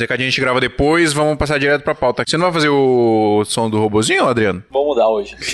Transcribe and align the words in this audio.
Os 0.00 0.02
recadinhos 0.02 0.28
a 0.28 0.30
gente 0.30 0.40
grava 0.40 0.58
depois, 0.62 1.12
vamos 1.12 1.36
passar 1.36 1.58
direto 1.58 1.82
pra 1.82 1.94
pauta. 1.94 2.24
Você 2.26 2.38
não 2.38 2.46
vai 2.46 2.54
fazer 2.54 2.70
o 2.70 3.44
som 3.44 3.68
do 3.68 3.78
robozinho, 3.78 4.24
Adriano? 4.24 4.64
Vamos 4.70 4.88
mudar 4.88 5.08
hoje. 5.08 5.36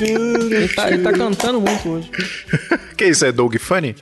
Ele 0.00 0.68
tá, 0.68 0.88
ele 0.90 1.02
tá 1.02 1.12
cantando 1.12 1.60
muito 1.60 1.88
hoje. 1.88 2.10
que 2.96 3.04
isso, 3.04 3.26
é 3.26 3.32
Doug 3.32 3.56
Funny? 3.56 3.94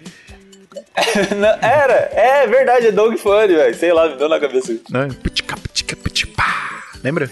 Não, 1.37 1.49
era, 1.69 2.11
é 2.13 2.47
verdade, 2.47 2.87
é 2.87 2.93
Dog 2.93 3.17
Funny, 3.17 3.55
velho. 3.55 3.75
Sei 3.75 3.93
lá, 3.93 4.09
me 4.09 4.17
deu 4.17 4.29
na 4.29 4.39
cabeça. 4.39 4.77
Não, 4.89 5.09
putica, 5.09 5.57
putica, 5.57 5.97
putica, 5.97 6.33
pá. 6.37 6.85
Lembra? 7.03 7.29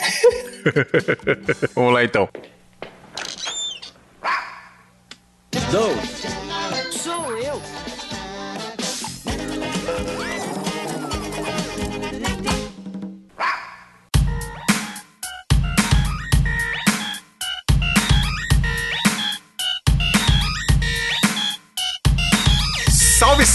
Vamos 1.75 1.95
lá 1.95 2.02
então. 2.04 2.29
Doug. 5.70 5.96
Sou 6.91 7.36
eu. 7.38 7.62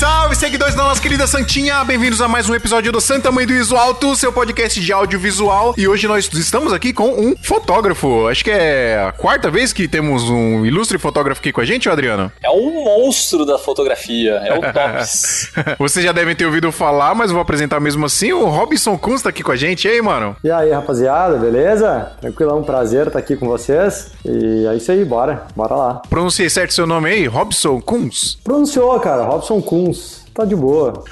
Salve, 0.01 0.35
seguidores 0.35 0.73
da 0.73 0.81
nossa 0.81 0.99
querida 0.99 1.27
Santinha! 1.27 1.83
Bem-vindos 1.83 2.21
a 2.21 2.27
mais 2.27 2.49
um 2.49 2.55
episódio 2.55 2.91
do 2.91 2.99
Santa 2.99 3.31
Mãe 3.31 3.45
do 3.45 3.53
Iso 3.53 3.77
Alto, 3.77 4.15
seu 4.15 4.33
podcast 4.33 4.81
de 4.81 4.91
audiovisual. 4.91 5.75
E 5.77 5.87
hoje 5.87 6.07
nós 6.07 6.27
estamos 6.33 6.73
aqui 6.73 6.91
com 6.91 7.09
um 7.11 7.35
fotógrafo. 7.39 8.27
Acho 8.27 8.43
que 8.43 8.49
é 8.49 9.05
a 9.07 9.11
quarta 9.11 9.51
vez 9.51 9.71
que 9.71 9.87
temos 9.87 10.27
um 10.27 10.65
ilustre 10.65 10.97
fotógrafo 10.97 11.39
aqui 11.39 11.51
com 11.51 11.61
a 11.61 11.65
gente, 11.65 11.87
Adriano. 11.87 12.31
É 12.43 12.49
um 12.49 12.83
monstro 12.83 13.45
da 13.45 13.59
fotografia, 13.59 14.31
é 14.43 14.57
o 14.57 14.61
Tops. 14.73 15.51
Vocês 15.77 16.03
já 16.03 16.11
devem 16.11 16.35
ter 16.35 16.47
ouvido 16.47 16.71
falar, 16.71 17.13
mas 17.13 17.29
eu 17.29 17.35
vou 17.35 17.43
apresentar 17.43 17.79
mesmo 17.79 18.03
assim. 18.07 18.33
O 18.33 18.45
Robson 18.45 18.97
Kunz 18.97 19.21
tá 19.21 19.29
aqui 19.29 19.43
com 19.43 19.51
a 19.51 19.55
gente. 19.55 19.87
E 19.87 19.91
aí, 19.91 20.01
mano? 20.01 20.35
E 20.43 20.49
aí, 20.49 20.71
rapaziada, 20.71 21.37
beleza? 21.37 22.13
Tranquilão, 22.19 22.63
prazer 22.63 23.05
estar 23.05 23.19
aqui 23.19 23.35
com 23.35 23.47
vocês. 23.47 24.13
E 24.25 24.65
é 24.65 24.75
isso 24.75 24.91
aí, 24.91 25.05
bora, 25.05 25.45
bora 25.55 25.75
lá. 25.75 26.01
Pronunciei 26.09 26.49
certo 26.49 26.73
seu 26.73 26.87
nome 26.87 27.07
aí? 27.07 27.27
Robson 27.27 27.79
Kunz? 27.79 28.39
Pronunciou, 28.43 28.99
cara, 28.99 29.25
Robson 29.25 29.61
Kunz. 29.61 29.90
Tá 30.33 30.45
de 30.45 30.55
boa. 30.55 31.03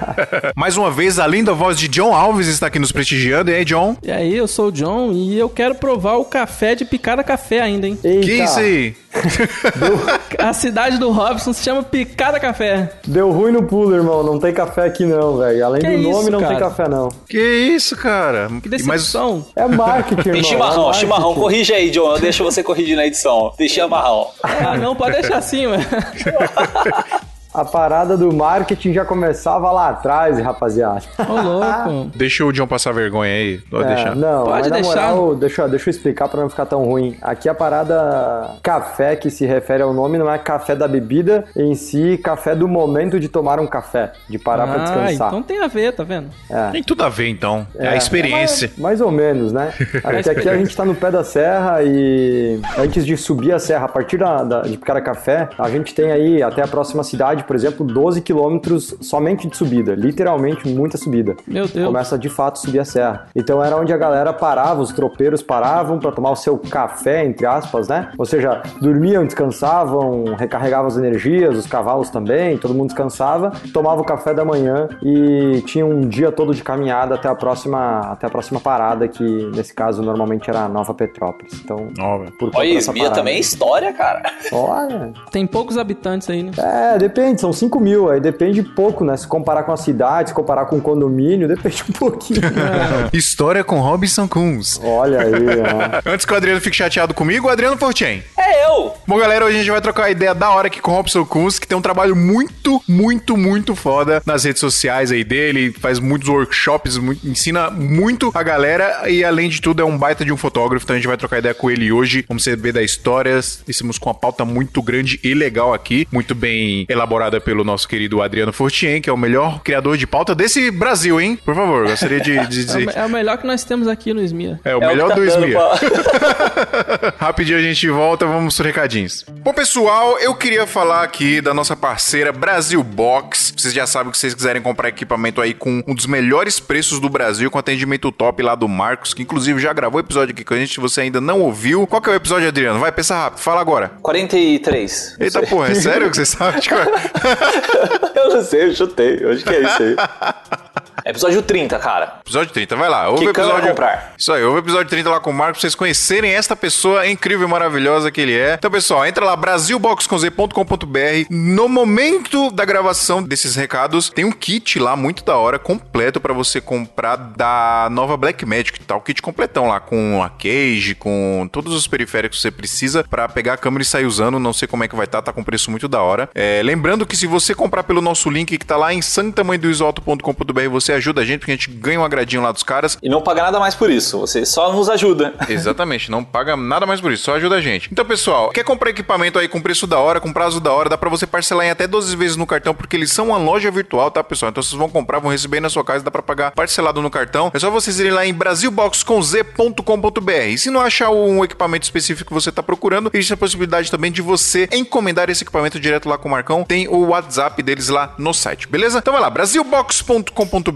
Mais 0.54 0.76
uma 0.76 0.90
vez, 0.90 1.18
a 1.18 1.26
linda 1.26 1.54
voz 1.54 1.78
de 1.78 1.88
John 1.88 2.14
Alves 2.14 2.46
está 2.46 2.66
aqui 2.66 2.78
nos 2.78 2.92
prestigiando. 2.92 3.50
E 3.50 3.54
aí, 3.54 3.64
John? 3.64 3.96
E 4.02 4.10
aí, 4.10 4.36
eu 4.36 4.46
sou 4.46 4.66
o 4.68 4.72
John 4.72 5.12
e 5.12 5.38
eu 5.38 5.48
quero 5.48 5.74
provar 5.76 6.16
o 6.16 6.24
café 6.26 6.74
de 6.74 6.84
picada 6.84 7.24
café 7.24 7.62
ainda, 7.62 7.86
hein? 7.86 7.98
Eita, 8.04 8.26
Que 8.26 8.32
isso 8.34 8.58
aí? 8.58 8.94
A 10.38 10.52
cidade 10.52 10.98
do 10.98 11.10
Robson 11.10 11.54
se 11.54 11.62
chama 11.64 11.82
Picada 11.82 12.38
Café. 12.38 12.92
Deu 13.06 13.32
ruim 13.32 13.50
no 13.50 13.62
pulo, 13.62 13.94
irmão. 13.94 14.22
Não 14.22 14.38
tem 14.38 14.52
café 14.52 14.82
aqui 14.84 15.06
não, 15.06 15.38
velho. 15.38 15.64
Além 15.64 15.80
Que 15.80 15.96
do 15.96 16.02
nome, 16.02 16.20
isso, 16.20 16.30
não 16.30 16.38
tem 16.40 16.48
cara? 16.48 16.60
café 16.60 16.88
não. 16.88 17.08
Que 17.26 17.40
isso, 17.40 17.96
cara? 17.96 18.48
Que 18.62 18.68
Mas 18.68 18.82
decepção. 18.84 19.46
É 19.56 19.66
marketing, 19.66 20.20
irmão. 20.20 20.32
Tem 20.34 20.40
é 20.40 20.44
chimarrão, 20.44 20.82
marketing. 20.84 21.00
chimarrão. 21.00 21.34
Corrige 21.34 21.72
aí, 21.72 21.90
John. 21.90 22.12
Eu 22.12 22.20
deixo 22.20 22.44
você 22.44 22.62
corrigir 22.62 22.94
na 22.94 23.06
edição. 23.06 23.52
Tem 23.56 23.66
chimarrão. 23.68 24.28
Ah, 24.42 24.76
não, 24.76 24.94
pode 24.94 25.14
deixar 25.14 25.38
assim, 25.38 25.66
mano. 25.66 25.82
A 27.56 27.64
parada 27.64 28.16
do 28.18 28.32
marketing 28.34 28.92
já 28.92 29.04
começava 29.04 29.70
lá 29.72 29.88
atrás, 29.88 30.38
rapaziada. 30.38 31.00
Ô, 31.18 31.32
louco. 31.40 32.10
deixa 32.14 32.44
o 32.44 32.52
John 32.52 32.66
passar 32.66 32.92
vergonha 32.92 33.32
aí. 33.32 33.58
Pode 33.70 33.90
É, 33.90 33.94
deixar. 33.94 34.14
não, 34.14 34.44
Pode 34.44 34.50
mas 34.58 34.66
na 34.68 34.74
deixar. 34.76 34.90
moral, 35.14 35.34
deixa, 35.34 35.66
deixa 35.68 35.88
eu 35.88 35.90
explicar 35.90 36.28
pra 36.28 36.40
não 36.42 36.48
ficar 36.50 36.66
tão 36.66 36.84
ruim. 36.84 37.16
Aqui 37.22 37.48
a 37.48 37.54
parada 37.54 38.50
café 38.62 39.16
que 39.16 39.30
se 39.30 39.46
refere 39.46 39.82
ao 39.82 39.94
nome 39.94 40.18
não 40.18 40.30
é 40.30 40.38
café 40.38 40.74
da 40.76 40.86
bebida 40.86 41.44
em 41.56 41.74
si, 41.74 42.18
café 42.22 42.54
do 42.54 42.68
momento 42.68 43.18
de 43.18 43.28
tomar 43.28 43.58
um 43.58 43.66
café, 43.66 44.12
de 44.28 44.38
parar 44.38 44.66
pra 44.66 44.74
Ah, 44.74 44.84
descansar. 44.84 45.28
então 45.28 45.42
tem 45.42 45.62
a 45.62 45.66
ver, 45.66 45.92
tá 45.92 46.04
vendo? 46.04 46.28
Tem 46.72 46.82
tudo 46.82 47.02
a 47.04 47.08
ver, 47.08 47.28
então. 47.28 47.66
É, 47.78 47.88
a 47.88 47.96
experiência. 47.96 48.68
Mais, 48.68 48.78
mais 48.78 49.00
ou 49.00 49.10
menos, 49.10 49.52
né? 49.52 49.72
Aqui, 50.04 50.30
aqui 50.30 50.48
a 50.48 50.56
gente 50.56 50.76
tá 50.76 50.84
no 50.84 50.94
pé 50.94 51.10
da 51.10 51.24
serra 51.24 51.82
e 51.82 52.60
antes 52.78 53.04
de 53.06 53.16
subir 53.16 53.52
a 53.52 53.58
serra, 53.58 53.86
a 53.86 53.88
partir 53.88 54.18
da, 54.18 54.42
da- 54.44 54.62
de 54.62 54.76
Picara 54.76 55.00
Café, 55.00 55.48
a 55.58 55.68
gente 55.70 55.94
tem 55.94 56.10
aí 56.12 56.42
até 56.42 56.62
a 56.62 56.66
próxima 56.68 57.02
cidade, 57.02 57.44
por 57.46 57.56
exemplo, 57.56 57.84
12 57.86 58.20
quilômetros 58.20 58.94
somente 59.00 59.46
de 59.48 59.56
subida. 59.56 59.94
Literalmente 59.94 60.68
muita 60.68 60.96
subida. 60.98 61.36
Meu 61.46 61.66
Deus. 61.66 61.86
Começa 61.86 62.18
de 62.18 62.28
fato 62.28 62.54
a 62.54 62.60
subir 62.60 62.80
a 62.80 62.84
serra. 62.84 63.26
Então 63.34 63.62
era 63.62 63.76
onde 63.76 63.92
a 63.92 63.96
galera 63.96 64.32
parava, 64.32 64.80
os 64.82 64.92
tropeiros 64.92 65.42
paravam 65.42 65.98
para 65.98 66.12
tomar 66.12 66.30
o 66.30 66.36
seu 66.36 66.58
café, 66.58 67.24
entre 67.24 67.46
aspas, 67.46 67.88
né? 67.88 68.10
Ou 68.18 68.24
seja, 68.24 68.62
dormiam, 68.80 69.24
descansavam, 69.24 70.34
recarregavam 70.36 70.86
as 70.88 70.96
energias, 70.96 71.56
os 71.56 71.66
cavalos 71.66 72.10
também, 72.10 72.58
todo 72.58 72.74
mundo 72.74 72.88
descansava, 72.88 73.52
tomava 73.72 74.00
o 74.00 74.04
café 74.04 74.34
da 74.34 74.44
manhã 74.44 74.88
e 75.02 75.62
tinha 75.66 75.84
um 75.86 76.00
dia 76.00 76.30
todo 76.32 76.54
de 76.54 76.62
caminhada 76.62 77.14
até 77.14 77.28
a 77.28 77.34
próxima, 77.34 78.00
até 78.00 78.26
a 78.26 78.30
próxima 78.30 78.60
parada, 78.60 79.08
que 79.08 79.22
nesse 79.54 79.72
caso 79.74 80.02
normalmente 80.02 80.48
era 80.50 80.68
Nova 80.68 80.94
Petrópolis. 80.94 81.54
Então, 81.64 81.76
velho. 81.96 82.32
por 82.38 82.46
conta 82.46 82.58
Olha, 82.58 82.74
dessa 82.74 82.90
Esmia 82.90 83.02
parada. 83.04 83.20
também 83.20 83.36
é 83.36 83.40
história, 83.40 83.92
cara. 83.92 84.22
Olha, 84.52 85.12
Tem 85.30 85.46
poucos 85.46 85.78
habitantes 85.78 86.28
aí, 86.30 86.42
né? 86.42 86.50
é, 86.58 86.98
depende, 86.98 87.35
são 87.40 87.52
5 87.52 87.80
mil, 87.80 88.10
aí 88.10 88.20
depende 88.20 88.62
pouco, 88.62 89.04
né? 89.04 89.16
Se 89.16 89.26
comparar 89.26 89.62
com 89.62 89.72
a 89.72 89.76
cidade, 89.76 90.30
se 90.30 90.34
comparar 90.34 90.66
com 90.66 90.76
o 90.76 90.80
condomínio, 90.80 91.46
depende 91.48 91.84
um 91.88 91.92
pouquinho. 91.92 92.40
História 93.12 93.62
com 93.64 93.80
Robson 93.80 94.28
Kunz. 94.28 94.80
Olha 94.82 95.20
aí, 95.20 95.32
ó. 95.34 96.10
Antes 96.12 96.26
que 96.26 96.32
o 96.32 96.36
Adriano 96.36 96.60
fique 96.60 96.76
chateado 96.76 97.14
comigo, 97.14 97.48
o 97.48 97.50
Adriano 97.50 97.76
Fortin. 97.76 98.22
É 98.48 98.66
eu. 98.68 98.94
Bom, 99.06 99.18
galera, 99.18 99.44
hoje 99.44 99.56
a 99.56 99.58
gente 99.58 99.70
vai 99.70 99.80
trocar 99.80 100.02
uma 100.04 100.10
ideia 100.10 100.32
da 100.34 100.50
hora 100.50 100.68
aqui 100.68 100.80
com 100.80 100.92
o 100.92 100.94
Robson 100.94 101.24
Kunz, 101.24 101.58
que 101.58 101.66
tem 101.66 101.76
um 101.76 101.80
trabalho 101.82 102.14
muito, 102.14 102.80
muito, 102.88 103.36
muito 103.36 103.74
foda 103.74 104.22
nas 104.24 104.44
redes 104.44 104.60
sociais 104.60 105.10
aí 105.10 105.24
dele, 105.24 105.72
faz 105.80 105.98
muitos 105.98 106.28
workshops, 106.28 106.96
ensina 107.24 107.70
muito 107.70 108.30
a 108.34 108.42
galera 108.44 109.08
e, 109.10 109.24
além 109.24 109.48
de 109.48 109.60
tudo, 109.60 109.82
é 109.82 109.84
um 109.84 109.98
baita 109.98 110.24
de 110.24 110.32
um 110.32 110.36
fotógrafo, 110.36 110.84
então 110.84 110.94
a 110.94 110.98
gente 110.98 111.08
vai 111.08 111.16
trocar 111.16 111.38
ideia 111.38 111.54
com 111.54 111.70
ele 111.70 111.90
hoje. 111.90 112.24
Vamos 112.28 112.44
saber 112.44 112.72
da 112.72 112.82
história, 112.82 113.38
estamos 113.66 113.98
com 113.98 114.08
uma 114.10 114.14
pauta 114.14 114.44
muito 114.44 114.80
grande 114.80 115.18
e 115.24 115.34
legal 115.34 115.74
aqui, 115.74 116.06
muito 116.12 116.34
bem 116.34 116.86
elaborada 116.88 117.40
pelo 117.40 117.64
nosso 117.64 117.88
querido 117.88 118.22
Adriano 118.22 118.52
Fortien, 118.52 119.00
que 119.02 119.10
é 119.10 119.12
o 119.12 119.16
melhor 119.16 119.60
criador 119.60 119.96
de 119.96 120.06
pauta 120.06 120.34
desse 120.36 120.70
Brasil, 120.70 121.20
hein? 121.20 121.36
Por 121.44 121.54
favor, 121.54 121.88
gostaria 121.88 122.20
de, 122.20 122.32
de 122.32 122.38
É 122.38 122.42
o, 122.42 122.46
dizer... 122.46 122.92
é 122.94 123.04
o 123.04 123.08
melhor 123.10 123.38
que 123.38 123.46
nós 123.46 123.64
temos 123.64 123.88
aqui 123.88 124.12
no 124.14 124.20
Esmia. 124.22 124.60
É 124.64 124.76
o 124.76 124.82
É 124.82 124.86
melhor 124.88 125.08
que 125.08 125.14
tá 125.14 125.20
do 125.20 125.26
dando 125.26 125.44
Smia. 125.46 125.58
pra- 125.58 127.14
Rapidinho 127.26 127.58
a 127.58 127.62
gente 127.62 127.88
volta, 127.88 128.24
vamos 128.26 128.35
pros 128.42 128.58
recadinhos. 128.58 129.24
Bom, 129.28 129.52
pessoal, 129.52 130.18
eu 130.18 130.34
queria 130.34 130.66
falar 130.66 131.02
aqui 131.02 131.40
da 131.40 131.52
nossa 131.54 131.76
parceira 131.76 132.32
Brasil 132.32 132.82
Box. 132.82 133.54
Vocês 133.56 133.72
já 133.72 133.86
sabem 133.86 134.10
que 134.10 134.18
vocês 134.18 134.34
quiserem 134.34 134.60
comprar 134.62 134.88
equipamento 134.88 135.40
aí 135.40 135.54
com 135.54 135.82
um 135.86 135.94
dos 135.94 136.06
melhores 136.06 136.60
preços 136.60 137.00
do 137.00 137.08
Brasil, 137.08 137.50
com 137.50 137.58
atendimento 137.58 138.10
top 138.12 138.42
lá 138.42 138.54
do 138.54 138.68
Marcos, 138.68 139.14
que 139.14 139.22
inclusive 139.22 139.60
já 139.60 139.72
gravou 139.72 140.00
episódio 140.00 140.32
aqui 140.32 140.44
com 140.44 140.54
a 140.54 140.56
gente, 140.56 140.74
se 140.74 140.80
você 140.80 141.02
ainda 141.02 141.20
não 141.20 141.40
ouviu. 141.40 141.86
Qual 141.86 142.00
que 142.00 142.08
é 142.08 142.12
o 142.12 142.16
episódio, 142.16 142.48
Adriano? 142.48 142.78
Vai, 142.80 142.92
pensa 142.92 143.14
rápido, 143.14 143.40
fala 143.40 143.60
agora. 143.60 143.92
43. 144.02 145.16
Eita 145.20 145.42
porra, 145.42 145.70
é 145.70 145.74
sério 145.74 146.10
que 146.10 146.16
você 146.16 146.26
sabe? 146.26 146.60
Tipo, 146.60 146.76
Eu 148.14 148.34
não 148.34 148.44
sei, 148.44 148.64
eu 148.64 148.74
chutei. 148.74 149.24
Acho 149.24 149.44
que 149.44 149.54
é 149.54 149.60
isso 149.62 149.82
aí. 149.82 149.96
Episódio 151.04 151.42
30, 151.42 151.78
cara. 151.78 152.20
Episódio 152.24 152.52
30, 152.52 152.76
vai 152.76 152.88
lá. 152.88 153.08
Ouve 153.08 153.24
Que 153.24 153.30
episódio. 153.30 153.68
comprar? 153.68 154.14
Isso 154.16 154.32
aí, 154.32 154.42
ouve 154.42 154.58
o 154.58 154.62
episódio 154.62 154.88
30 154.88 155.10
lá 155.10 155.20
com 155.20 155.30
o 155.30 155.34
Marco 155.34 155.52
pra 155.54 155.60
vocês 155.60 155.74
conhecerem 155.74 156.32
esta 156.32 156.56
pessoa 156.56 157.06
incrível 157.06 157.46
e 157.46 157.50
maravilhosa 157.50 158.10
que 158.10 158.20
ele 158.20 158.36
é. 158.36 158.54
Então, 158.54 158.70
pessoal, 158.70 159.06
entra 159.06 159.24
lá, 159.24 159.36
brasilboxconz.com.br. 159.36 161.26
No 161.30 161.68
momento 161.68 162.50
da 162.50 162.64
gravação 162.64 163.22
desses 163.22 163.54
recados, 163.54 164.08
tem 164.10 164.24
um 164.24 164.32
kit 164.32 164.78
lá 164.78 164.96
muito 164.96 165.24
da 165.24 165.36
hora, 165.36 165.58
completo 165.58 166.20
pra 166.20 166.32
você 166.32 166.60
comprar 166.60 167.16
da 167.16 167.88
nova 167.90 168.16
Blackmagic, 168.16 168.80
tá? 168.80 168.96
O 168.96 169.00
kit 169.00 169.20
completão 169.22 169.68
lá, 169.68 169.80
com 169.80 170.22
a 170.22 170.28
cage, 170.30 170.94
com 170.94 171.48
todos 171.52 171.74
os 171.74 171.86
periféricos 171.86 172.38
que 172.38 172.42
você 172.42 172.50
precisa 172.50 173.04
pra 173.04 173.28
pegar 173.28 173.54
a 173.54 173.56
câmera 173.56 173.82
e 173.82 173.86
sair 173.86 174.06
usando. 174.06 174.38
Não 174.38 174.52
sei 174.52 174.66
como 174.68 174.84
é 174.84 174.88
que 174.88 174.96
vai 174.96 175.04
estar, 175.04 175.22
tá, 175.22 175.26
tá 175.26 175.32
com 175.32 175.44
preço 175.44 175.70
muito 175.70 175.88
da 175.88 176.00
hora. 176.00 176.28
É, 176.34 176.60
lembrando 176.64 177.06
que 177.06 177.16
se 177.16 177.26
você 177.26 177.54
comprar 177.54 177.82
pelo 177.84 178.00
nosso 178.00 178.28
link 178.30 178.56
que 178.56 178.66
tá 178.66 178.76
lá 178.76 178.92
em 178.92 179.02
santamanhodoisoalto.com.br, 179.02 180.68
você 180.70 180.85
ajuda 180.92 181.22
a 181.22 181.24
gente, 181.24 181.40
porque 181.40 181.52
a 181.52 181.54
gente 181.54 181.70
ganha 181.70 182.00
um 182.00 182.04
agradinho 182.04 182.42
lá 182.42 182.52
dos 182.52 182.62
caras. 182.62 182.98
E 183.02 183.08
não 183.08 183.22
paga 183.22 183.42
nada 183.42 183.58
mais 183.58 183.74
por 183.74 183.90
isso. 183.90 184.18
Você 184.20 184.44
só 184.44 184.72
nos 184.72 184.88
ajuda. 184.88 185.34
Exatamente, 185.48 186.10
não 186.10 186.24
paga 186.24 186.56
nada 186.56 186.86
mais 186.86 187.00
por 187.00 187.12
isso, 187.12 187.24
só 187.24 187.34
ajuda 187.36 187.56
a 187.56 187.60
gente. 187.60 187.88
Então, 187.90 188.04
pessoal, 188.04 188.50
quer 188.50 188.64
comprar 188.64 188.90
equipamento 188.90 189.38
aí 189.38 189.48
com 189.48 189.60
preço 189.60 189.86
da 189.86 189.98
hora, 189.98 190.20
com 190.20 190.32
prazo 190.32 190.60
da 190.60 190.72
hora, 190.72 190.88
dá 190.88 190.98
pra 190.98 191.10
você 191.10 191.26
parcelar 191.26 191.66
em 191.66 191.70
até 191.70 191.86
12 191.86 192.16
vezes 192.16 192.36
no 192.36 192.46
cartão, 192.46 192.74
porque 192.74 192.96
eles 192.96 193.12
são 193.12 193.28
uma 193.28 193.38
loja 193.38 193.70
virtual, 193.70 194.10
tá, 194.10 194.22
pessoal? 194.24 194.50
Então 194.50 194.62
vocês 194.62 194.78
vão 194.78 194.88
comprar, 194.88 195.18
vão 195.18 195.30
receber 195.30 195.56
aí 195.58 195.60
na 195.60 195.70
sua 195.70 195.84
casa, 195.84 196.04
dá 196.04 196.10
pra 196.10 196.22
pagar 196.22 196.50
parcelado 196.52 197.00
no 197.02 197.10
cartão. 197.10 197.50
É 197.54 197.58
só 197.58 197.70
vocês 197.70 197.98
irem 198.00 198.12
lá 198.12 198.26
em 198.26 198.34
brasilboxconz.com.br. 198.34 200.32
E 200.48 200.58
se 200.58 200.70
não 200.70 200.80
achar 200.80 201.10
um 201.10 201.44
equipamento 201.44 201.84
específico 201.84 202.28
que 202.28 202.34
você 202.34 202.50
tá 202.52 202.62
procurando, 202.62 203.10
existe 203.12 203.34
a 203.34 203.36
possibilidade 203.36 203.90
também 203.90 204.10
de 204.12 204.22
você 204.22 204.68
encomendar 204.72 205.28
esse 205.30 205.44
equipamento 205.44 205.78
direto 205.80 206.08
lá 206.08 206.18
com 206.18 206.28
o 206.28 206.30
Marcão. 206.30 206.64
Tem 206.64 206.88
o 206.88 207.08
WhatsApp 207.08 207.62
deles 207.62 207.88
lá 207.88 208.14
no 208.18 208.32
site, 208.32 208.68
beleza? 208.68 208.98
Então 208.98 209.12
vai 209.12 209.22
lá, 209.22 209.30
brasilbox.com.br 209.30 210.75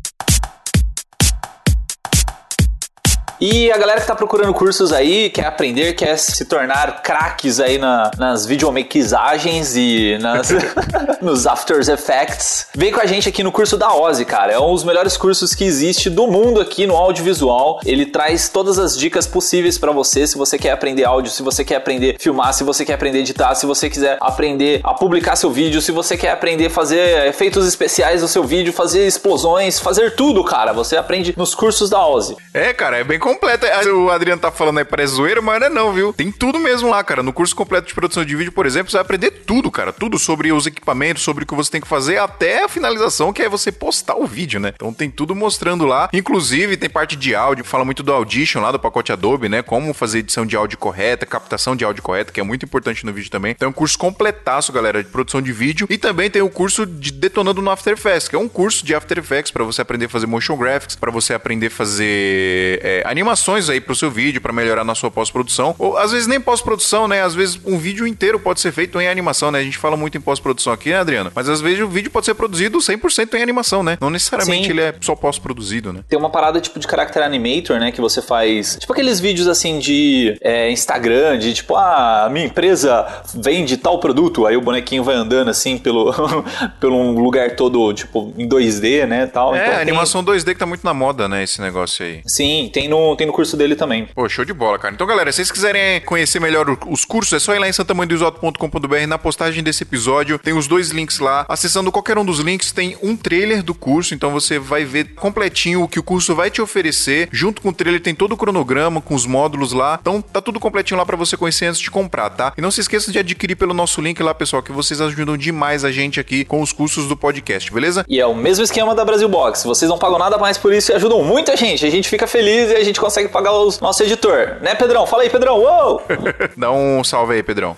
E 3.41 3.71
a 3.71 3.77
galera 3.79 3.99
que 3.99 4.05
tá 4.05 4.13
procurando 4.13 4.53
cursos 4.53 4.93
aí, 4.93 5.31
quer 5.31 5.47
aprender, 5.47 5.93
quer 5.93 6.15
se 6.15 6.45
tornar 6.45 7.01
craques 7.01 7.59
aí 7.59 7.79
na, 7.79 8.11
nas 8.15 8.45
videomaquizagens 8.45 9.75
e 9.75 10.15
nas, 10.21 10.49
nos 11.19 11.47
After 11.47 11.79
Effects, 11.79 12.67
vem 12.75 12.91
com 12.91 12.99
a 12.99 13.07
gente 13.07 13.27
aqui 13.27 13.41
no 13.41 13.51
curso 13.51 13.77
da 13.77 13.91
Ozzy, 13.95 14.25
cara. 14.25 14.51
É 14.51 14.59
um 14.59 14.71
dos 14.71 14.83
melhores 14.83 15.17
cursos 15.17 15.55
que 15.55 15.63
existe 15.63 16.07
do 16.07 16.27
mundo 16.27 16.61
aqui 16.61 16.85
no 16.85 16.95
audiovisual. 16.95 17.79
Ele 17.83 18.05
traz 18.05 18.47
todas 18.47 18.77
as 18.77 18.95
dicas 18.95 19.25
possíveis 19.25 19.75
para 19.75 19.91
você, 19.91 20.27
se 20.27 20.37
você 20.37 20.59
quer 20.59 20.69
aprender 20.69 21.05
áudio, 21.05 21.31
se 21.31 21.41
você 21.41 21.65
quer 21.65 21.77
aprender 21.77 22.17
filmar, 22.19 22.53
se 22.53 22.63
você 22.63 22.85
quer 22.85 22.93
aprender 22.93 23.21
editar, 23.21 23.55
se 23.55 23.65
você 23.65 23.89
quiser 23.89 24.19
aprender 24.21 24.81
a 24.83 24.93
publicar 24.93 25.35
seu 25.35 25.49
vídeo, 25.49 25.81
se 25.81 25.91
você 25.91 26.15
quer 26.15 26.29
aprender 26.29 26.67
a 26.67 26.69
fazer 26.69 27.25
efeitos 27.25 27.67
especiais 27.67 28.21
no 28.21 28.27
seu 28.27 28.43
vídeo, 28.43 28.71
fazer 28.71 29.07
explosões, 29.07 29.79
fazer 29.79 30.15
tudo, 30.15 30.43
cara. 30.43 30.73
Você 30.73 30.95
aprende 30.95 31.33
nos 31.35 31.55
cursos 31.55 31.89
da 31.89 32.05
Ozzy. 32.05 32.37
É, 32.53 32.71
cara, 32.71 32.99
é 32.99 33.03
bem 33.03 33.17
completo. 33.17 33.30
É, 33.41 33.91
O 33.91 34.09
Adriano 34.09 34.41
tá 34.41 34.51
falando 34.51 34.79
aí, 34.79 34.85
parece 34.85 35.13
zoeira, 35.13 35.41
mas 35.41 35.59
não 35.59 35.67
é 35.67 35.69
não, 35.69 35.93
viu? 35.93 36.13
Tem 36.13 36.31
tudo 36.31 36.59
mesmo 36.59 36.89
lá, 36.89 37.03
cara. 37.03 37.23
No 37.23 37.33
curso 37.33 37.55
completo 37.55 37.87
de 37.87 37.93
produção 37.93 38.23
de 38.25 38.35
vídeo, 38.35 38.51
por 38.51 38.65
exemplo, 38.65 38.91
você 38.91 38.97
vai 38.97 39.01
aprender 39.01 39.31
tudo, 39.31 39.71
cara. 39.71 39.91
Tudo 39.91 40.17
sobre 40.17 40.51
os 40.51 40.65
equipamentos, 40.65 41.23
sobre 41.23 41.43
o 41.43 41.47
que 41.47 41.55
você 41.55 41.71
tem 41.71 41.81
que 41.81 41.87
fazer, 41.87 42.17
até 42.17 42.63
a 42.63 42.67
finalização, 42.67 43.33
que 43.33 43.41
é 43.41 43.49
você 43.49 43.71
postar 43.71 44.15
o 44.15 44.25
vídeo, 44.25 44.59
né? 44.59 44.73
Então 44.75 44.93
tem 44.93 45.09
tudo 45.09 45.35
mostrando 45.35 45.85
lá. 45.85 46.09
Inclusive, 46.13 46.77
tem 46.77 46.89
parte 46.89 47.15
de 47.15 47.35
áudio, 47.35 47.63
fala 47.63 47.85
muito 47.85 48.03
do 48.03 48.11
Audition 48.11 48.61
lá, 48.61 48.71
do 48.71 48.79
pacote 48.79 49.11
Adobe, 49.11 49.49
né? 49.49 49.61
Como 49.61 49.93
fazer 49.93 50.19
edição 50.19 50.45
de 50.45 50.55
áudio 50.55 50.77
correta, 50.77 51.25
captação 51.25 51.75
de 51.75 51.83
áudio 51.83 52.03
correta, 52.03 52.31
que 52.31 52.39
é 52.39 52.43
muito 52.43 52.65
importante 52.65 53.05
no 53.05 53.13
vídeo 53.13 53.31
também. 53.31 53.51
Então 53.51 53.67
é 53.67 53.69
um 53.69 53.73
curso 53.73 53.97
completaço, 53.97 54.71
galera, 54.71 55.03
de 55.03 55.09
produção 55.09 55.41
de 55.41 55.51
vídeo. 55.51 55.87
E 55.89 55.97
também 55.97 56.29
tem 56.29 56.41
o 56.41 56.49
curso 56.49 56.85
de 56.85 57.11
Detonando 57.11 57.61
no 57.61 57.69
After 57.69 57.93
Effects, 57.93 58.27
que 58.27 58.35
é 58.35 58.39
um 58.39 58.47
curso 58.47 58.85
de 58.85 58.95
After 58.95 59.17
Effects 59.17 59.51
para 59.51 59.63
você 59.63 59.81
aprender 59.81 60.05
a 60.05 60.09
fazer 60.09 60.27
motion 60.27 60.57
graphics, 60.57 60.95
para 60.95 61.11
você 61.11 61.33
aprender 61.33 61.67
a 61.67 61.71
fazer 61.71 62.79
é, 62.83 63.03
animações 63.21 63.69
aí 63.69 63.79
pro 63.79 63.95
seu 63.95 64.09
vídeo, 64.09 64.41
para 64.41 64.51
melhorar 64.51 64.83
na 64.83 64.95
sua 64.95 65.11
pós-produção. 65.11 65.75
Ou 65.77 65.95
às 65.97 66.11
vezes 66.11 66.27
nem 66.27 66.41
pós-produção, 66.41 67.07
né? 67.07 67.21
Às 67.21 67.35
vezes 67.35 67.59
um 67.65 67.77
vídeo 67.77 68.07
inteiro 68.07 68.39
pode 68.39 68.59
ser 68.59 68.71
feito 68.71 68.99
em 68.99 69.07
animação, 69.07 69.51
né? 69.51 69.59
A 69.59 69.63
gente 69.63 69.77
fala 69.77 69.95
muito 69.95 70.17
em 70.17 70.21
pós-produção 70.21 70.73
aqui, 70.73 70.89
né, 70.89 70.97
Adriano? 70.97 71.31
Mas 71.35 71.47
às 71.47 71.61
vezes 71.61 71.81
o 71.81 71.87
vídeo 71.87 72.09
pode 72.09 72.25
ser 72.25 72.33
produzido 72.33 72.79
100% 72.79 73.35
em 73.35 73.41
animação, 73.43 73.83
né? 73.83 73.97
Não 74.01 74.09
necessariamente 74.09 74.65
Sim. 74.65 74.71
ele 74.71 74.81
é 74.81 74.95
só 75.01 75.15
pós-produzido, 75.15 75.93
né? 75.93 76.01
Tem 76.09 76.17
uma 76.17 76.29
parada 76.29 76.59
tipo 76.59 76.79
de 76.79 76.87
character 76.89 77.23
animator, 77.23 77.79
né? 77.79 77.91
Que 77.91 78.01
você 78.01 78.21
faz. 78.21 78.77
Tipo 78.79 78.91
aqueles 78.93 79.19
vídeos 79.19 79.47
assim 79.47 79.77
de 79.79 80.35
é, 80.41 80.71
Instagram, 80.71 81.37
de 81.37 81.53
tipo, 81.53 81.75
ah, 81.75 82.27
minha 82.31 82.45
empresa 82.45 83.05
vende 83.35 83.77
tal 83.77 83.99
produto. 83.99 84.47
Aí 84.47 84.57
o 84.57 84.61
bonequinho 84.61 85.03
vai 85.03 85.15
andando 85.15 85.49
assim 85.49 85.77
pelo, 85.77 86.11
pelo 86.79 86.95
um 86.95 87.19
lugar 87.19 87.55
todo, 87.55 87.93
tipo, 87.93 88.33
em 88.37 88.47
2D, 88.49 89.05
né? 89.05 89.27
Tal. 89.27 89.53
É, 89.55 89.59
Então 89.61 89.73
tem- 89.73 89.81
animação 89.81 90.23
2D 90.23 90.45
que 90.53 90.59
tá 90.59 90.65
muito 90.65 90.83
na 90.83 90.93
moda, 90.93 91.27
né? 91.27 91.43
Esse 91.43 91.61
negócio 91.61 92.03
aí. 92.05 92.21
Sim, 92.25 92.69
tem 92.73 92.87
no, 92.87 92.97
tem 93.17 93.27
no 93.27 93.33
curso 93.33 93.57
dele 93.57 93.75
também. 93.75 94.07
Pô, 94.13 94.27
show 94.29 94.45
de 94.45 94.53
bola, 94.53 94.79
cara. 94.79 94.93
Então, 94.93 95.05
galera, 95.07 95.31
se 95.31 95.37
vocês 95.37 95.51
quiserem 95.51 96.01
conhecer 96.01 96.39
melhor 96.39 96.65
os 96.87 97.05
cursos, 97.05 97.33
é 97.33 97.39
só 97.39 97.55
ir 97.55 97.59
lá 97.59 97.67
em 97.67 97.73
santamanhodoisoto.com.br 97.73 99.07
na 99.07 99.17
postagem 99.17 99.63
desse 99.63 99.83
episódio. 99.83 100.39
Tem 100.39 100.53
os 100.53 100.67
dois 100.67 100.89
links 100.89 101.19
lá. 101.19 101.45
Acessando 101.47 101.91
qualquer 101.91 102.17
um 102.17 102.25
dos 102.25 102.39
links, 102.39 102.71
tem 102.71 102.97
um 103.01 103.15
trailer 103.15 103.63
do 103.63 103.73
curso. 103.73 104.13
Então 104.13 104.31
você 104.31 104.59
vai 104.59 104.85
ver 104.85 105.15
completinho 105.15 105.83
o 105.83 105.87
que 105.87 105.99
o 105.99 106.03
curso 106.03 106.35
vai 106.35 106.49
te 106.49 106.61
oferecer. 106.61 107.29
Junto 107.31 107.61
com 107.61 107.69
o 107.69 107.73
trailer 107.73 108.01
tem 108.01 108.13
todo 108.13 108.33
o 108.33 108.37
cronograma, 108.37 109.01
com 109.01 109.15
os 109.15 109.25
módulos 109.25 109.73
lá. 109.73 109.97
Então 109.99 110.21
tá 110.21 110.41
tudo 110.41 110.59
completinho 110.59 110.97
lá 110.97 111.05
pra 111.05 111.17
você 111.17 111.37
conhecer 111.37 111.65
antes 111.65 111.79
de 111.79 111.89
comprar, 111.89 112.29
tá? 112.29 112.53
E 112.57 112.61
não 112.61 112.71
se 112.71 112.81
esqueça 112.81 113.11
de 113.11 113.19
adquirir 113.19 113.55
pelo 113.55 113.73
nosso 113.73 114.01
link 114.01 114.21
lá, 114.21 114.33
pessoal, 114.33 114.61
que 114.61 114.71
vocês 114.71 115.01
ajudam 115.01 115.37
demais 115.37 115.83
a 115.85 115.91
gente 115.91 116.19
aqui 116.19 116.43
com 116.43 116.61
os 116.61 116.71
cursos 116.71 117.07
do 117.07 117.15
podcast, 117.15 117.71
beleza? 117.71 118.05
E 118.07 118.19
é 118.19 118.25
o 118.25 118.35
mesmo 118.35 118.63
esquema 118.63 118.93
da 118.93 119.05
Brasil 119.05 119.29
Box. 119.29 119.63
Vocês 119.63 119.89
não 119.89 119.97
pagam 119.97 120.19
nada 120.19 120.37
mais 120.37 120.57
por 120.57 120.73
isso 120.73 120.91
e 120.91 120.95
ajudam 120.95 121.23
muita 121.23 121.55
gente. 121.55 121.85
A 121.85 121.89
gente 121.89 122.09
fica 122.09 122.27
feliz 122.27 122.71
e 122.71 122.75
a 122.75 122.83
gente 122.83 122.90
consegue 122.99 123.29
pagar 123.29 123.51
o 123.51 123.69
nosso 123.81 124.03
editor. 124.03 124.57
Né, 124.61 124.75
Pedrão? 124.75 125.05
Fala 125.05 125.23
aí, 125.23 125.29
Pedrão. 125.29 125.57
Uou! 125.59 126.01
Dá 126.57 126.71
um 126.71 127.03
salve 127.03 127.35
aí, 127.35 127.43
Pedrão. 127.43 127.75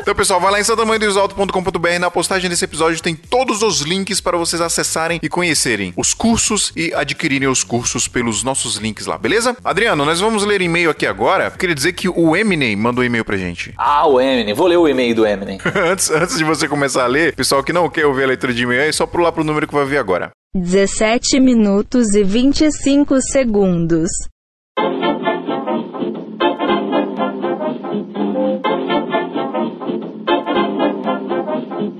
Então, 0.00 0.14
pessoal, 0.14 0.40
vai 0.40 0.52
lá 0.52 0.60
em 0.60 0.64
santamanhodosalto.com.br. 0.64 1.98
Na 2.00 2.10
postagem 2.10 2.48
desse 2.48 2.64
episódio 2.64 3.02
tem 3.02 3.14
todos 3.14 3.62
os 3.62 3.80
links 3.80 4.20
para 4.20 4.36
vocês 4.36 4.60
acessarem 4.60 5.20
e 5.22 5.28
conhecerem 5.28 5.92
os 5.96 6.14
cursos 6.14 6.72
e 6.76 6.92
adquirirem 6.94 7.48
os 7.48 7.64
cursos 7.64 8.08
pelos 8.08 8.42
nossos 8.42 8.76
links 8.76 9.06
lá, 9.06 9.18
beleza? 9.18 9.56
Adriano, 9.64 10.04
nós 10.04 10.20
vamos 10.20 10.44
ler 10.44 10.60
e-mail 10.60 10.90
aqui 10.90 11.06
agora. 11.06 11.50
Queria 11.50 11.74
dizer 11.74 11.92
que 11.92 12.08
o 12.08 12.36
Eminem 12.36 12.76
mandou 12.76 13.04
e-mail 13.04 13.24
pra 13.24 13.36
gente. 13.36 13.74
Ah, 13.76 14.06
o 14.06 14.20
Eminem. 14.20 14.54
Vou 14.54 14.66
ler 14.66 14.76
o 14.76 14.88
e-mail 14.88 15.14
do 15.14 15.26
Eminem. 15.26 15.58
antes, 15.74 16.10
antes 16.10 16.36
de 16.36 16.44
você 16.44 16.68
começar 16.68 17.04
a 17.04 17.06
ler, 17.06 17.34
pessoal 17.34 17.62
que 17.62 17.72
não 17.72 17.88
quer 17.88 18.06
ouvir 18.06 18.24
a 18.24 18.28
leitura 18.28 18.52
de 18.52 18.62
e-mail, 18.62 18.82
é 18.82 18.92
só 18.92 19.06
pular 19.06 19.32
pro 19.32 19.44
número 19.44 19.66
que 19.66 19.74
vai 19.74 19.84
vir 19.84 19.98
agora. 19.98 20.30
17 20.54 21.40
minutos 21.40 22.14
e 22.14 22.24
25 22.24 23.20
segundos. 23.20 24.08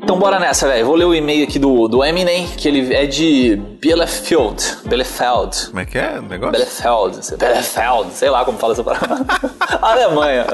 Então 0.08 0.18
bora 0.18 0.40
nessa, 0.40 0.66
velho. 0.66 0.86
Vou 0.86 0.94
ler 0.94 1.04
o 1.04 1.14
e-mail 1.14 1.44
aqui 1.44 1.58
do, 1.58 1.86
do 1.86 2.02
Eminem, 2.02 2.46
que 2.56 2.66
ele 2.66 2.94
é 2.94 3.04
de 3.04 3.56
Bielefeld. 3.78 4.78
Bielefeld. 4.86 5.66
Como 5.66 5.80
é 5.80 5.84
que 5.84 5.98
é 5.98 6.18
o 6.18 6.22
negócio? 6.22 6.52
Bielefeld. 6.52 7.36
Bielefeld. 7.36 8.14
Sei 8.14 8.30
lá 8.30 8.42
como 8.42 8.56
fala 8.56 8.72
essa 8.72 8.82
palavra. 8.82 9.18
Alemanha. 9.82 10.46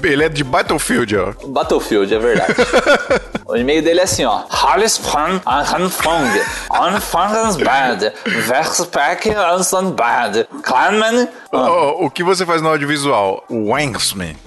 Ele 0.00 0.22
é 0.22 0.28
de 0.28 0.44
Battlefield, 0.44 1.16
ó. 1.16 1.32
Battlefield, 1.48 2.14
é 2.14 2.18
verdade. 2.20 2.54
o 3.46 3.56
e-mail 3.56 3.82
dele 3.82 3.98
é 3.98 4.04
assim, 4.04 4.24
ó. 4.24 4.42
Alles 4.48 4.96
von 4.96 5.40
Anfang. 5.44 6.40
Anfangsbad. 6.70 8.12
Verspack 8.24 9.30
Anstanbad. 9.30 10.46
Klanman. 10.62 11.28
Ó, 11.52 12.04
o 12.04 12.10
que 12.10 12.22
você 12.22 12.44
faz 12.44 12.60
no 12.60 12.68
audiovisual? 12.68 13.44
Wangsman. 13.50 14.36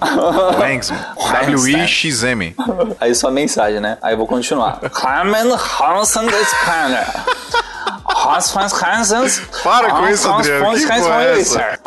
Wangsman. 0.58 1.00
W-I-X-M. 1.46 2.54
Aí 3.00 3.14
só 3.14 3.28
a 3.28 3.30
mensagem, 3.58 3.80
né? 3.80 3.98
Aí 4.00 4.14
eu 4.14 4.18
vou 4.18 4.26
continuar. 4.26 4.78
Klanman 4.90 5.52
Hansen 5.52 6.28
Spanner. 6.28 7.06
Hans 8.06 8.54
Hans 8.56 8.82
Hansens. 8.82 9.40
Para 9.62 9.90
com 9.90 10.08
isso, 10.08 10.30
Adriano. 10.30 10.74
Que 10.74 10.86
porra 10.86 11.22
é 11.24 11.40
essa? 11.40 11.78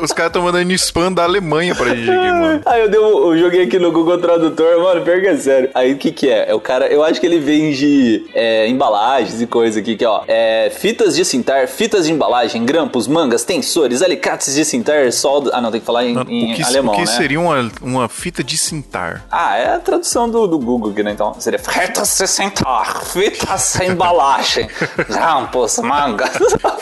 Os 0.00 0.12
caras 0.12 0.30
estão 0.30 0.42
mandando 0.42 0.72
spam 0.72 1.12
da 1.12 1.24
Alemanha 1.24 1.74
pra 1.74 1.94
gente 1.94 2.10
aqui, 2.10 2.32
mano. 2.32 2.62
Aí 2.66 2.80
eu, 2.80 2.88
dei, 2.90 3.00
eu 3.00 3.38
joguei 3.38 3.62
aqui 3.64 3.78
no 3.78 3.90
Google 3.90 4.18
Tradutor, 4.18 4.80
mano, 4.80 5.02
pior 5.02 5.20
que 5.20 5.26
é 5.26 5.36
sério. 5.36 5.70
Aí 5.74 5.92
o 5.92 5.96
que 5.96 6.12
que 6.12 6.28
é? 6.28 6.50
É 6.50 6.54
o 6.54 6.60
cara, 6.60 6.86
eu 6.86 7.02
acho 7.02 7.20
que 7.20 7.26
ele 7.26 7.38
vende 7.38 8.26
é, 8.34 8.68
embalagens 8.68 9.40
e 9.40 9.46
coisa 9.46 9.80
aqui, 9.80 9.96
que 9.96 10.04
ó, 10.04 10.22
é, 10.26 10.70
fitas 10.70 11.14
de 11.14 11.24
cintar, 11.24 11.66
fitas 11.68 12.06
de 12.06 12.12
embalagem, 12.12 12.64
grampos, 12.64 13.06
mangas, 13.06 13.44
tensores, 13.44 14.02
alicates 14.02 14.54
de 14.54 14.64
cintar, 14.64 15.12
solda... 15.12 15.50
Ah, 15.54 15.60
não, 15.60 15.70
tem 15.70 15.80
que 15.80 15.86
falar 15.86 16.04
em, 16.04 16.14
Mano, 16.14 16.30
em 16.30 16.52
o 16.52 16.56
que, 16.56 16.62
alemão, 16.62 16.94
o 16.94 16.96
que 16.96 17.04
né? 17.04 17.16
seria 17.16 17.40
uma, 17.40 17.70
uma 17.82 18.08
fita 18.08 18.42
de 18.44 18.56
cintar? 18.56 19.24
Ah, 19.30 19.56
é 19.56 19.74
a 19.74 19.78
tradução 19.78 20.28
do, 20.28 20.46
do 20.46 20.58
Google 20.58 20.92
aqui, 20.92 21.02
né? 21.02 21.12
Então, 21.12 21.34
seria 21.38 21.58
fitas 21.58 22.16
de 22.18 22.26
cintar, 22.26 23.04
fitas 23.04 23.74
de 23.78 23.86
embalagem, 23.86 24.68
grampos, 25.08 25.78
mangas... 25.78 26.30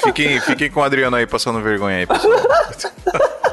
Fiquem, 0.03 0.41
fiquem 0.41 0.71
com 0.71 0.81
o 0.81 0.83
Adriano 0.83 1.17
aí 1.17 1.27
passando 1.27 1.61
vergonha 1.61 1.99
aí, 1.99 2.07
pessoal. 2.07 2.35